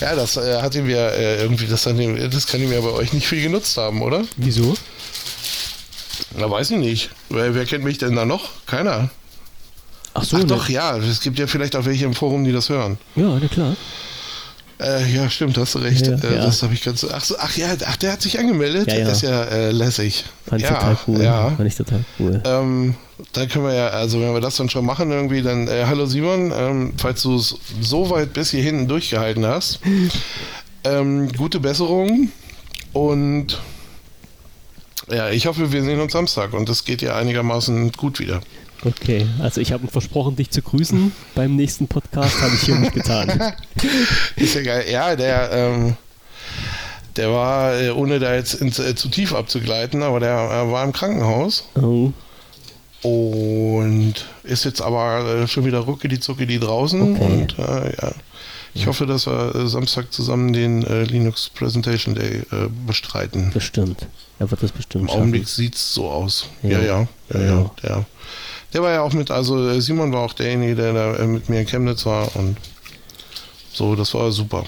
Ja, 0.00 0.14
das 0.16 0.36
äh, 0.36 0.60
hat 0.60 0.74
ihm 0.74 0.88
ja 0.88 1.08
äh, 1.10 1.42
irgendwie, 1.42 1.66
das, 1.66 1.86
ihm, 1.86 2.30
das 2.30 2.46
kann 2.46 2.60
ihm 2.60 2.72
ja 2.72 2.80
bei 2.80 2.90
euch 2.90 3.12
nicht 3.12 3.26
viel 3.26 3.42
genutzt 3.42 3.76
haben, 3.76 4.02
oder? 4.02 4.24
wieso? 4.36 4.74
Na, 6.38 6.50
weiß 6.50 6.70
ich 6.70 6.78
nicht. 6.78 7.10
Wer, 7.28 7.54
wer 7.54 7.64
kennt 7.64 7.84
mich 7.84 7.98
denn 7.98 8.16
da 8.16 8.24
noch? 8.24 8.50
Keiner. 8.66 9.10
Ach 10.14 10.24
so, 10.24 10.36
Ach 10.36 10.40
ne? 10.40 10.46
doch, 10.46 10.68
ja, 10.68 10.96
es 10.98 11.20
gibt 11.20 11.38
ja 11.38 11.46
vielleicht 11.46 11.76
auch 11.76 11.84
welche 11.84 12.04
im 12.04 12.14
Forum, 12.14 12.44
die 12.44 12.52
das 12.52 12.68
hören. 12.68 12.98
Ja, 13.16 13.38
na 13.40 13.48
klar. 13.48 13.76
Äh, 14.82 15.14
ja, 15.14 15.30
stimmt, 15.30 15.56
hast 15.58 15.74
du 15.74 15.78
recht. 15.78 16.06
Ja, 16.06 16.14
äh, 16.14 16.36
ja. 16.36 16.44
Das 16.44 16.62
habe 16.62 16.74
ich 16.74 16.82
ganz. 16.82 17.06
Ach, 17.10 17.22
so, 17.22 17.36
ach 17.38 17.56
ja, 17.56 17.68
ach, 17.86 17.96
der 17.96 18.12
hat 18.12 18.22
sich 18.22 18.38
angemeldet. 18.38 18.88
Ja, 18.88 18.98
ja. 18.98 19.04
Das 19.04 19.18
ist 19.18 19.22
ja 19.22 19.44
äh, 19.44 19.70
lässig. 19.70 20.24
Fand 20.46 20.60
ich 20.60 20.68
ja, 20.68 20.74
total 20.74 20.98
cool. 21.06 21.22
Ja. 21.22 21.50
Fand 21.50 21.68
ich 21.68 21.76
total 21.76 22.04
cool. 22.18 22.42
Ähm, 22.44 22.94
dann 23.32 23.48
können 23.48 23.64
wir 23.64 23.74
ja, 23.74 23.88
also 23.88 24.20
wenn 24.20 24.34
wir 24.34 24.40
das 24.40 24.56
dann 24.56 24.68
schon 24.68 24.84
machen 24.84 25.12
irgendwie, 25.12 25.42
dann, 25.42 25.68
äh, 25.68 25.84
hallo 25.86 26.06
Simon, 26.06 26.52
ähm, 26.54 26.94
falls 26.96 27.22
du 27.22 27.36
es 27.36 27.54
so 27.80 28.10
weit 28.10 28.32
bis 28.32 28.50
hier 28.50 28.62
hinten 28.62 28.88
durchgehalten 28.88 29.46
hast, 29.46 29.78
ähm, 30.84 31.30
gute 31.32 31.60
Besserung 31.60 32.30
und 32.92 33.60
ja, 35.10 35.30
ich 35.30 35.46
hoffe, 35.46 35.72
wir 35.72 35.82
sehen 35.82 36.00
uns 36.00 36.12
Samstag 36.12 36.52
und 36.52 36.68
das 36.68 36.84
geht 36.84 37.02
ja 37.02 37.16
einigermaßen 37.16 37.92
gut 37.92 38.18
wieder. 38.20 38.40
Okay, 38.84 39.26
also 39.40 39.60
ich 39.60 39.70
habe 39.72 39.86
versprochen, 39.86 40.34
dich 40.36 40.50
zu 40.50 40.60
grüßen. 40.60 41.12
Beim 41.36 41.54
nächsten 41.54 41.86
Podcast 41.86 42.40
habe 42.42 42.54
ich 42.56 42.62
hiermit 42.62 42.92
getan. 42.92 43.30
Ist 44.36 44.54
ja 44.56 44.62
geil. 44.62 44.84
Ja, 44.90 45.14
der, 45.14 45.50
ähm, 45.52 45.96
der 47.16 47.30
war, 47.30 47.80
äh, 47.80 47.90
ohne 47.90 48.18
da 48.18 48.34
jetzt 48.34 48.54
ins, 48.54 48.80
äh, 48.80 48.94
zu 48.96 49.08
tief 49.08 49.34
abzugleiten, 49.34 50.02
aber 50.02 50.18
der 50.18 50.34
äh, 50.36 50.72
war 50.72 50.82
im 50.84 50.92
Krankenhaus 50.92 51.64
Oh, 51.80 52.12
und 53.02 54.14
ist 54.44 54.64
jetzt 54.64 54.80
aber 54.80 55.42
äh, 55.42 55.48
schon 55.48 55.64
wieder 55.64 55.80
ruckeli 55.80 56.18
zuckeli 56.20 56.58
draußen 56.58 57.14
Okay. 57.16 57.24
und 57.24 57.58
äh, 57.58 57.92
ja. 58.02 58.12
Ich 58.74 58.86
hoffe, 58.86 59.04
dass 59.06 59.26
wir 59.26 59.54
äh, 59.54 59.68
Samstag 59.68 60.12
zusammen 60.12 60.52
den 60.52 60.82
äh, 60.86 61.04
Linux 61.04 61.50
Presentation 61.50 62.14
Day 62.14 62.38
äh, 62.50 62.68
bestreiten. 62.86 63.50
bestimmt. 63.52 64.06
Er 64.38 64.50
wird 64.50 64.62
das 64.62 64.72
bestimmt 64.72 65.02
Im 65.02 65.08
schaffen. 65.08 65.20
Augenblick 65.20 65.46
sieht 65.48 65.74
es 65.74 65.92
so 65.94 66.08
aus. 66.08 66.46
Ja. 66.62 66.80
Ja, 66.80 66.82
ja, 66.82 67.08
ja, 67.34 67.40
ja. 67.40 67.70
Der, 67.82 68.04
der 68.72 68.82
war 68.82 68.90
ja 68.92 69.02
auch 69.02 69.12
mit, 69.12 69.30
also 69.30 69.68
äh, 69.68 69.80
Simon 69.80 70.12
war 70.12 70.20
auch 70.22 70.32
derjenige, 70.32 70.74
der 70.74 70.92
da 70.94 71.16
äh, 71.16 71.26
mit 71.26 71.48
mir 71.48 71.60
in 71.60 71.66
Chemnitz 71.66 72.06
war 72.06 72.34
und 72.34 72.56
so, 73.72 73.94
das 73.94 74.12
war 74.14 74.32
super. 74.32 74.64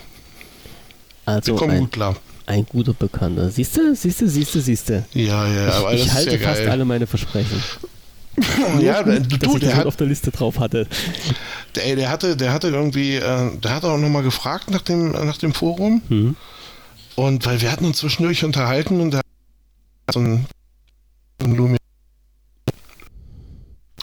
Also 1.25 1.53
Wir 1.53 1.59
kommen 1.59 1.71
ein, 1.73 1.81
gut 1.81 1.93
klar. 1.93 2.17
ein 2.47 2.67
guter 2.67 2.93
Bekannter. 2.93 3.49
Siehst 3.51 3.77
du, 3.77 3.95
siehst 3.95 4.21
du, 4.21 4.29
siehst 4.29 4.55
du, 4.55 4.61
siehst 4.61 4.89
du. 4.91 5.05
Ja, 5.15 5.47
ja, 5.47 5.73
aber 5.73 5.95
Ich, 5.95 6.01
das 6.03 6.09
ich 6.09 6.15
halte 6.15 6.37
ja 6.37 6.49
fast 6.49 6.61
geil. 6.61 6.71
alle 6.71 6.85
meine 6.85 7.07
Versprechen. 7.07 7.63
Ja, 8.81 9.02
gut, 9.02 9.32
dass 9.32 9.39
du 9.39 9.55
ich 9.56 9.61
der 9.61 9.77
hat, 9.77 9.86
auf 9.86 9.97
der 9.97 10.06
Liste 10.06 10.31
drauf 10.31 10.59
hatte. 10.59 10.86
der, 11.74 11.97
der 11.97 12.09
hatte, 12.11 12.36
der 12.36 12.52
hatte 12.52 12.69
irgendwie, 12.69 13.16
äh, 13.16 13.56
der 13.59 13.70
hat 13.74 13.85
auch 13.85 13.98
nochmal 13.98 14.23
gefragt 14.23 14.70
nach 14.70 14.82
dem, 14.82 15.12
nach 15.12 15.39
dem 15.39 15.52
Forum 15.55 16.02
Hm. 16.09 16.36
und 17.16 17.47
weil 17.47 17.61
wir 17.61 17.70
hatten 17.70 17.85
uns 17.85 17.98
zwischendurch 17.98 18.44
unterhalten 18.44 19.01
und 19.01 19.12
der 19.12 19.19
hat 19.19 20.15
so 20.15 20.20
ein, 20.20 20.47
ein 21.43 21.56
Lumia 21.56 21.78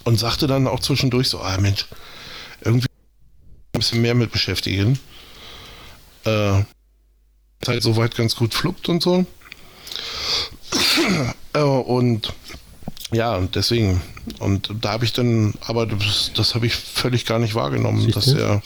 und 0.03 0.17
sagte 0.19 0.47
dann 0.47 0.67
auch 0.67 0.79
zwischendurch 0.79 1.29
so, 1.29 1.39
ah 1.41 1.57
Mensch, 1.59 1.85
irgendwie 2.61 2.87
ein 3.73 3.79
bisschen 3.79 4.01
mehr 4.01 4.15
mit 4.15 4.31
beschäftigen. 4.31 4.99
Äh, 6.25 6.59
ist 6.59 7.67
halt 7.67 7.83
soweit 7.83 8.15
ganz 8.15 8.35
gut 8.35 8.53
fluppt 8.53 8.89
und 8.89 9.03
so. 9.03 9.25
äh, 11.53 11.59
und 11.61 12.33
ja, 13.11 13.35
und 13.35 13.55
deswegen. 13.55 14.01
Und 14.39 14.71
da 14.81 14.91
habe 14.91 15.05
ich 15.05 15.13
dann, 15.13 15.53
aber 15.65 15.85
das, 15.85 16.31
das 16.35 16.55
habe 16.55 16.65
ich 16.67 16.75
völlig 16.75 17.25
gar 17.25 17.39
nicht 17.39 17.55
wahrgenommen, 17.55 18.01
Siehst 18.01 18.15
dass 18.17 18.25
du? 18.25 18.37
er 18.37 18.61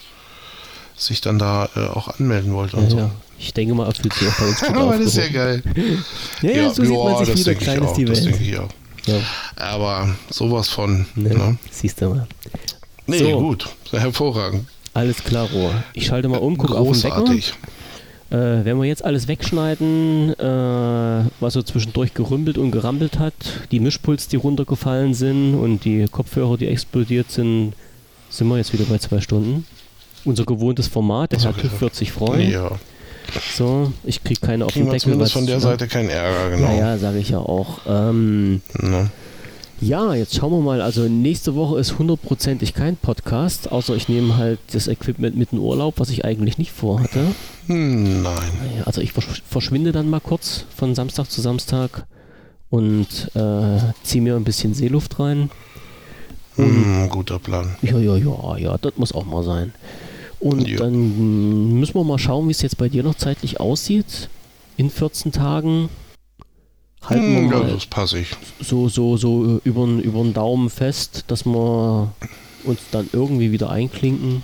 sich 0.96 1.20
dann 1.20 1.38
da 1.38 1.68
äh, 1.76 1.80
auch 1.88 2.08
anmelden 2.18 2.52
wollte 2.54 2.76
Ja, 2.76 2.82
und 2.82 2.90
so. 2.90 2.98
ja. 2.98 3.10
Ich 3.38 3.52
denke 3.52 3.74
mal, 3.74 3.86
er 3.86 3.94
fühlt 3.94 4.14
sich 4.14 4.28
auch 4.28 4.38
bei 4.38 4.46
uns 4.46 4.60
gut 4.66 4.76
Aber 4.76 4.96
das 4.96 5.06
ist 5.08 5.16
ja 5.16 5.28
geil. 5.28 5.62
Ja, 6.42 6.50
ja, 6.50 6.70
so 6.70 6.82
sieht 6.84 6.92
man 6.94 7.24
sich 7.26 7.36
wieder. 7.38 7.54
Klein 7.54 7.82
ist 7.84 7.92
die 7.94 8.04
das 8.06 8.22
denke 8.22 8.38
Welt. 8.40 8.48
ich 8.48 8.58
auch. 8.58 8.68
Ja, 9.06 9.20
Aber 9.56 10.08
sowas 10.30 10.68
von. 10.68 11.06
ne? 11.14 11.28
Ne? 11.34 11.58
Siehst 11.70 12.00
du 12.00 12.08
mal. 12.10 12.26
Nee, 13.06 13.18
So. 13.18 13.38
gut. 13.40 13.68
Hervorragend. 13.90 14.66
Alles 14.94 15.22
klar, 15.22 15.48
Rohr. 15.50 15.84
Ich 15.92 16.06
schalte 16.06 16.28
mal 16.28 16.38
um, 16.38 16.56
gucke 16.56 16.74
auf 16.74 16.90
den 16.92 17.02
Wecker. 17.04 17.24
Äh, 18.36 18.64
wenn 18.64 18.76
wir 18.78 18.84
jetzt 18.84 19.04
alles 19.04 19.28
wegschneiden, 19.28 20.38
äh, 20.38 21.24
was 21.40 21.54
so 21.54 21.62
zwischendurch 21.62 22.12
gerümpelt 22.12 22.58
und 22.58 22.70
gerampelt 22.70 23.18
hat, 23.18 23.34
die 23.70 23.80
Mischpuls, 23.80 24.28
die 24.28 24.36
runtergefallen 24.36 25.14
sind 25.14 25.54
und 25.54 25.84
die 25.84 26.06
Kopfhörer, 26.10 26.56
die 26.56 26.68
explodiert 26.68 27.30
sind, 27.30 27.72
sind 28.28 28.48
wir 28.48 28.58
jetzt 28.58 28.72
wieder 28.72 28.84
bei 28.84 28.98
zwei 28.98 29.20
Stunden. 29.20 29.66
Unser 30.24 30.44
gewohntes 30.44 30.88
Format, 30.88 31.32
der 31.32 31.38
TÜV 31.38 31.80
wird 31.80 31.94
sich 31.94 32.12
freuen. 32.12 32.50
Ja. 32.50 32.72
So, 33.54 33.92
ich 34.04 34.22
krieg 34.22 34.40
keine 34.40 34.64
auf 34.64 34.72
den 34.72 34.84
Deckel. 34.84 35.00
zumindest 35.00 35.32
von 35.32 35.46
der? 35.46 35.60
Seite 35.60 35.88
keinen 35.88 36.10
Ärger, 36.10 36.50
genau. 36.50 36.68
Ja, 36.68 36.78
ja, 36.94 36.98
sage 36.98 37.18
ich 37.18 37.30
ja 37.30 37.38
auch. 37.38 37.80
Ähm, 37.88 38.60
Ne? 38.80 39.10
Ja, 39.80 40.14
jetzt 40.14 40.34
schauen 40.34 40.52
wir 40.52 40.60
mal. 40.60 40.80
Also 40.80 41.02
nächste 41.08 41.54
Woche 41.54 41.78
ist 41.78 41.98
hundertprozentig 41.98 42.74
kein 42.74 42.96
Podcast, 42.96 43.70
außer 43.70 43.94
ich 43.96 44.08
nehme 44.08 44.36
halt 44.36 44.58
das 44.72 44.88
Equipment 44.88 45.36
mit 45.36 45.52
in 45.52 45.58
Urlaub, 45.58 45.98
was 45.98 46.10
ich 46.10 46.24
eigentlich 46.24 46.58
nicht 46.58 46.72
vorhatte. 46.72 47.34
Hm, 47.66 48.22
Nein. 48.22 48.52
Also 48.84 49.00
ich 49.00 49.12
versch 49.12 49.42
verschwinde 49.48 49.92
dann 49.92 50.08
mal 50.08 50.20
kurz 50.20 50.64
von 50.74 50.94
Samstag 50.94 51.30
zu 51.30 51.40
Samstag 51.40 52.06
und 52.70 53.30
äh, 53.34 53.78
ziehe 54.02 54.22
mir 54.22 54.36
ein 54.36 54.44
bisschen 54.44 54.74
Seeluft 54.74 55.18
rein. 55.20 55.50
Hm, 56.56 57.08
guter 57.10 57.38
Plan. 57.38 57.76
Ja, 57.82 57.98
ja, 57.98 58.16
ja, 58.16 58.56
ja, 58.56 58.78
das 58.78 58.94
muss 58.96 59.12
auch 59.12 59.26
mal 59.26 59.42
sein. 59.42 59.72
Und 60.40 60.66
Ja. 60.68 60.78
dann 60.78 61.78
müssen 61.78 61.94
wir 61.94 62.04
mal 62.04 62.18
schauen, 62.18 62.46
wie 62.48 62.52
es 62.52 62.62
jetzt 62.62 62.78
bei 62.78 62.88
dir 62.88 63.02
noch 63.02 63.14
zeitlich 63.14 63.60
aussieht. 63.60 64.28
In 64.78 64.90
14 64.90 65.32
Tagen. 65.32 65.88
Halten 67.08 67.36
Hm, 67.36 67.48
mal 67.50 67.66
das 67.72 67.86
passe 67.86 68.18
ich. 68.18 68.28
so, 68.60 68.88
so, 68.88 69.16
so 69.16 69.60
über 69.64 69.86
den 69.86 70.34
Daumen 70.34 70.70
fest, 70.70 71.24
dass 71.28 71.44
wir 71.46 72.12
uns 72.64 72.80
dann 72.90 73.08
irgendwie 73.12 73.52
wieder 73.52 73.70
einklinken. 73.70 74.42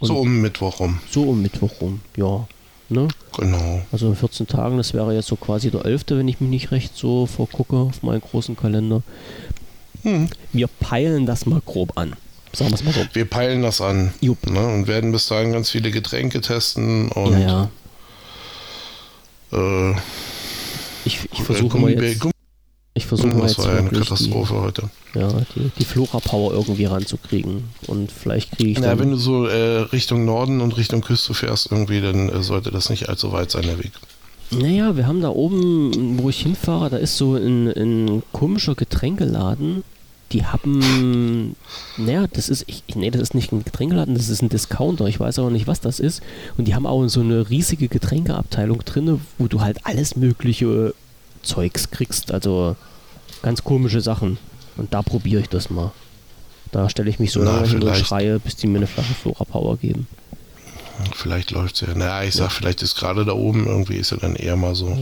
Und 0.00 0.06
So 0.08 0.18
um 0.18 0.40
Mittwoch 0.40 0.80
rum. 0.80 0.98
so 1.10 1.22
um 1.22 1.42
Mittwoch 1.42 1.80
rum, 1.80 2.00
ja. 2.16 2.46
Ne? 2.88 3.08
Genau. 3.38 3.80
Also 3.90 4.08
in 4.08 4.16
14 4.16 4.46
Tagen, 4.48 4.76
das 4.76 4.92
wäre 4.92 5.14
jetzt 5.14 5.28
so 5.28 5.36
quasi 5.36 5.70
der 5.70 5.84
11., 5.86 6.02
wenn 6.08 6.28
ich 6.28 6.40
mich 6.40 6.50
nicht 6.50 6.70
recht 6.72 6.94
so 6.94 7.24
vorgucke 7.26 7.76
auf 7.76 8.02
meinen 8.02 8.20
großen 8.20 8.54
Kalender. 8.56 9.02
Hm. 10.02 10.28
Wir 10.52 10.66
peilen 10.66 11.24
das 11.24 11.46
mal 11.46 11.62
grob 11.64 11.96
an. 11.96 12.12
Sagen 12.52 12.70
wir 12.70 12.74
es 12.74 12.84
mal 12.84 12.92
so. 12.92 13.00
Wir 13.14 13.24
peilen 13.24 13.62
das 13.62 13.80
an 13.80 14.12
Jupp. 14.20 14.44
ne, 14.50 14.66
und 14.66 14.88
werden 14.88 15.10
bis 15.12 15.26
dahin 15.28 15.52
ganz 15.52 15.70
viele 15.70 15.90
Getränke 15.90 16.42
testen 16.42 17.08
und 17.12 17.32
Ja, 17.40 17.70
ja. 19.52 19.90
äh, 19.90 19.94
Ich, 21.04 21.28
ich 21.32 21.42
versuche 21.42 21.78
mal 21.78 21.90
jetzt, 21.90 22.26
ich 22.94 23.06
versuche 23.06 23.34
mal 23.34 23.48
jetzt 23.48 23.60
eine 23.60 23.88
Katastrophe 23.88 24.54
heute. 24.54 24.90
die, 25.14 25.18
ja, 25.18 25.28
die, 25.54 25.70
die 25.78 25.84
Flora-Power 25.84 26.52
irgendwie 26.52 26.84
ranzukriegen. 26.84 27.64
Und 27.86 28.12
vielleicht 28.12 28.52
kriege 28.52 28.70
ich 28.70 28.80
dann... 28.80 28.98
wenn 28.98 29.10
du 29.10 29.16
so 29.16 29.46
äh, 29.46 29.80
Richtung 29.80 30.24
Norden 30.24 30.60
und 30.60 30.76
Richtung 30.76 31.00
Küste 31.00 31.34
fährst 31.34 31.70
irgendwie, 31.70 32.00
dann 32.00 32.28
äh, 32.28 32.42
sollte 32.42 32.70
das 32.70 32.90
nicht 32.90 33.08
allzu 33.08 33.32
weit 33.32 33.50
sein, 33.50 33.62
der 33.62 33.78
Weg. 33.78 33.92
Naja, 34.50 34.96
wir 34.96 35.06
haben 35.06 35.22
da 35.22 35.30
oben, 35.30 36.18
wo 36.22 36.28
ich 36.28 36.42
hinfahre, 36.42 36.90
da 36.90 36.96
ist 36.98 37.16
so 37.16 37.34
ein, 37.34 37.68
ein 37.68 38.22
komischer 38.32 38.74
Getränkeladen. 38.74 39.82
Die 40.32 40.46
haben, 40.46 41.56
naja, 41.96 42.26
das 42.26 42.48
ist, 42.48 42.64
ich, 42.66 42.84
nee, 42.94 43.10
das 43.10 43.20
ist 43.20 43.34
nicht 43.34 43.52
ein 43.52 43.64
Getränkeladen, 43.64 44.14
das 44.14 44.28
ist 44.28 44.42
ein 44.42 44.48
Discounter. 44.48 45.06
Ich 45.06 45.20
weiß 45.20 45.38
aber 45.38 45.50
nicht, 45.50 45.66
was 45.66 45.80
das 45.80 46.00
ist. 46.00 46.22
Und 46.56 46.66
die 46.66 46.74
haben 46.74 46.86
auch 46.86 47.06
so 47.08 47.20
eine 47.20 47.50
riesige 47.50 47.88
Getränkeabteilung 47.88 48.84
drin, 48.84 49.20
wo 49.38 49.46
du 49.46 49.60
halt 49.60 49.84
alles 49.84 50.16
mögliche 50.16 50.94
Zeugs 51.42 51.90
kriegst. 51.90 52.32
Also 52.32 52.76
ganz 53.42 53.62
komische 53.62 54.00
Sachen. 54.00 54.38
Und 54.76 54.94
da 54.94 55.02
probiere 55.02 55.42
ich 55.42 55.48
das 55.48 55.68
mal. 55.68 55.92
Da 56.70 56.88
stelle 56.88 57.10
ich 57.10 57.18
mich 57.18 57.32
so 57.32 57.42
lange 57.42 57.68
hin 57.68 57.82
und 57.82 57.96
schreie, 57.96 58.38
bis 58.38 58.56
die 58.56 58.66
mir 58.66 58.78
eine 58.78 58.86
Flasche 58.86 59.12
Flora 59.12 59.44
Power 59.44 59.76
geben. 59.76 60.06
Vielleicht 61.14 61.50
läuft 61.50 61.74
es 61.74 61.80
ja. 61.82 61.94
Naja, 61.94 62.22
ich 62.22 62.34
sag, 62.34 62.52
vielleicht 62.52 62.80
ist 62.80 62.96
gerade 62.96 63.26
da 63.26 63.32
oben 63.32 63.66
irgendwie 63.66 63.96
ist 63.96 64.10
ja 64.10 64.16
dann 64.16 64.36
eher 64.36 64.56
mal 64.56 64.74
so 64.74 64.96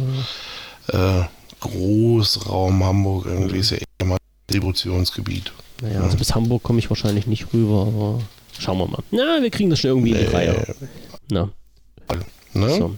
äh, 0.88 1.22
Großraum 1.60 2.82
Hamburg, 2.82 3.26
irgendwie 3.26 3.58
ist 3.58 3.70
ja 3.70 3.76
eher 3.76 4.06
mal 4.06 4.18
Distributionsgebiet. 4.50 5.52
Naja, 5.82 6.00
also 6.02 6.16
bis 6.16 6.34
Hamburg 6.34 6.62
komme 6.62 6.78
ich 6.78 6.90
wahrscheinlich 6.90 7.26
nicht 7.26 7.52
rüber, 7.54 7.82
aber 7.86 8.20
schauen 8.58 8.78
wir 8.78 8.86
mal. 8.88 9.02
Na, 9.10 9.40
wir 9.40 9.50
kriegen 9.50 9.70
das 9.70 9.78
schon 9.80 9.90
irgendwie 9.90 10.10
in 10.10 10.18
die 10.18 10.24
Nee. 10.24 10.30
Reihe. 10.34 10.74
Na, 11.30 11.48
Ne? 12.52 12.68
so. 12.68 12.96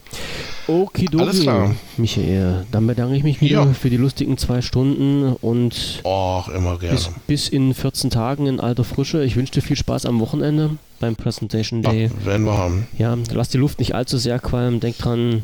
Okidoki, 0.66 1.22
Alles 1.22 1.40
klar. 1.42 1.74
Michael. 1.98 2.64
Dann 2.72 2.86
bedanke 2.86 3.14
ich 3.16 3.22
mich 3.22 3.42
wieder 3.42 3.64
Ja. 3.66 3.72
für 3.74 3.90
die 3.90 3.98
lustigen 3.98 4.38
zwei 4.38 4.62
Stunden 4.62 5.34
und 5.42 6.00
Och, 6.04 6.48
immer 6.48 6.78
gerne. 6.78 6.94
bis, 6.94 7.10
bis 7.26 7.48
in 7.50 7.74
14 7.74 8.08
Tagen 8.08 8.46
in 8.46 8.60
alter 8.60 8.82
Frische. 8.84 9.22
Ich 9.24 9.36
wünsche 9.36 9.52
dir 9.52 9.60
viel 9.60 9.76
Spaß 9.76 10.06
am 10.06 10.20
Wochenende 10.20 10.70
beim 11.00 11.16
Presentation 11.16 11.82
Day. 11.82 12.04
Ja, 12.04 12.24
werden 12.26 12.46
wir 12.46 12.56
haben. 12.56 12.86
Ja, 12.96 13.18
lass 13.30 13.50
die 13.50 13.58
Luft 13.58 13.78
nicht 13.78 13.94
allzu 13.94 14.16
sehr 14.16 14.38
qualmen. 14.38 14.80
Denk 14.80 14.96
dran, 14.96 15.42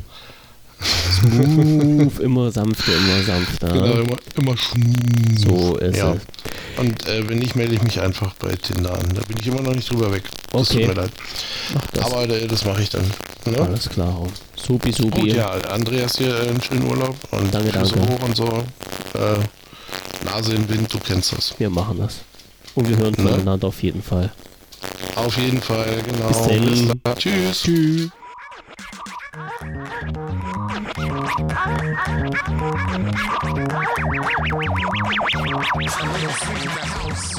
smooth, 0.81 2.19
immer 2.19 2.51
sanfter, 2.51 2.91
immer 2.95 3.23
sanfter. 3.23 3.67
Genau, 3.67 3.93
immer, 3.99 4.17
immer 4.37 4.57
schmu. 4.57 4.93
So 5.37 5.77
ist 5.77 5.97
ja. 5.97 6.13
es. 6.13 6.21
Und 6.77 7.07
äh, 7.07 7.27
wenn 7.27 7.39
nicht, 7.39 7.55
melde 7.55 7.75
ich 7.75 7.81
mich 7.81 7.99
einfach 7.99 8.33
bei 8.35 8.55
Tinder 8.55 8.93
an. 8.93 9.09
Da 9.13 9.21
bin 9.23 9.37
ich 9.39 9.47
immer 9.47 9.61
noch 9.61 9.73
nicht 9.73 9.89
drüber 9.91 10.11
weg. 10.13 10.23
Das 10.51 10.69
Okay. 10.71 10.85
tut 10.85 10.95
mir 10.95 11.01
leid. 11.01 11.11
Das. 11.93 12.05
Aber 12.05 12.29
äh, 12.29 12.47
das 12.47 12.63
mache 12.65 12.81
ich 12.81 12.89
dann. 12.89 13.03
Ne? 13.45 13.59
Alles 13.61 13.89
klar. 13.89 14.25
Supi, 14.55 14.91
supi. 14.91 15.21
Gut, 15.21 15.33
ja, 15.33 15.49
Andreas 15.51 16.17
hier 16.17 16.33
äh, 16.37 16.49
einen 16.49 16.61
schönen 16.61 16.87
Urlaub 16.87 17.15
und 17.31 17.53
Danke, 17.53 17.71
Füße 17.79 17.95
danke. 17.95 18.13
hoch 18.13 18.23
und 18.27 18.35
so. 18.35 18.45
Äh, 19.15 20.25
Nase 20.25 20.53
im 20.55 20.67
Wind, 20.69 20.93
du 20.93 20.99
kennst 20.99 21.33
das. 21.33 21.53
Wir 21.57 21.69
machen 21.69 21.97
das. 21.99 22.19
Und 22.75 22.87
wir 22.89 22.97
hören 22.97 23.15
Ne? 23.17 23.29
voneinander 23.29 23.67
auf 23.67 23.81
jeden 23.83 24.03
Fall. 24.03 24.31
Auf 25.15 25.37
jeden 25.37 25.61
Fall, 25.61 26.01
genau. 26.05 26.27
Bis 26.27 26.41
dann. 26.87 26.99
dann. 27.03 27.15
Tschüss. 27.17 27.61
Tschüss. 27.63 28.09
Somebody 35.79 35.87
sing 35.87 36.65
the 36.65 36.81
house. 36.81 37.38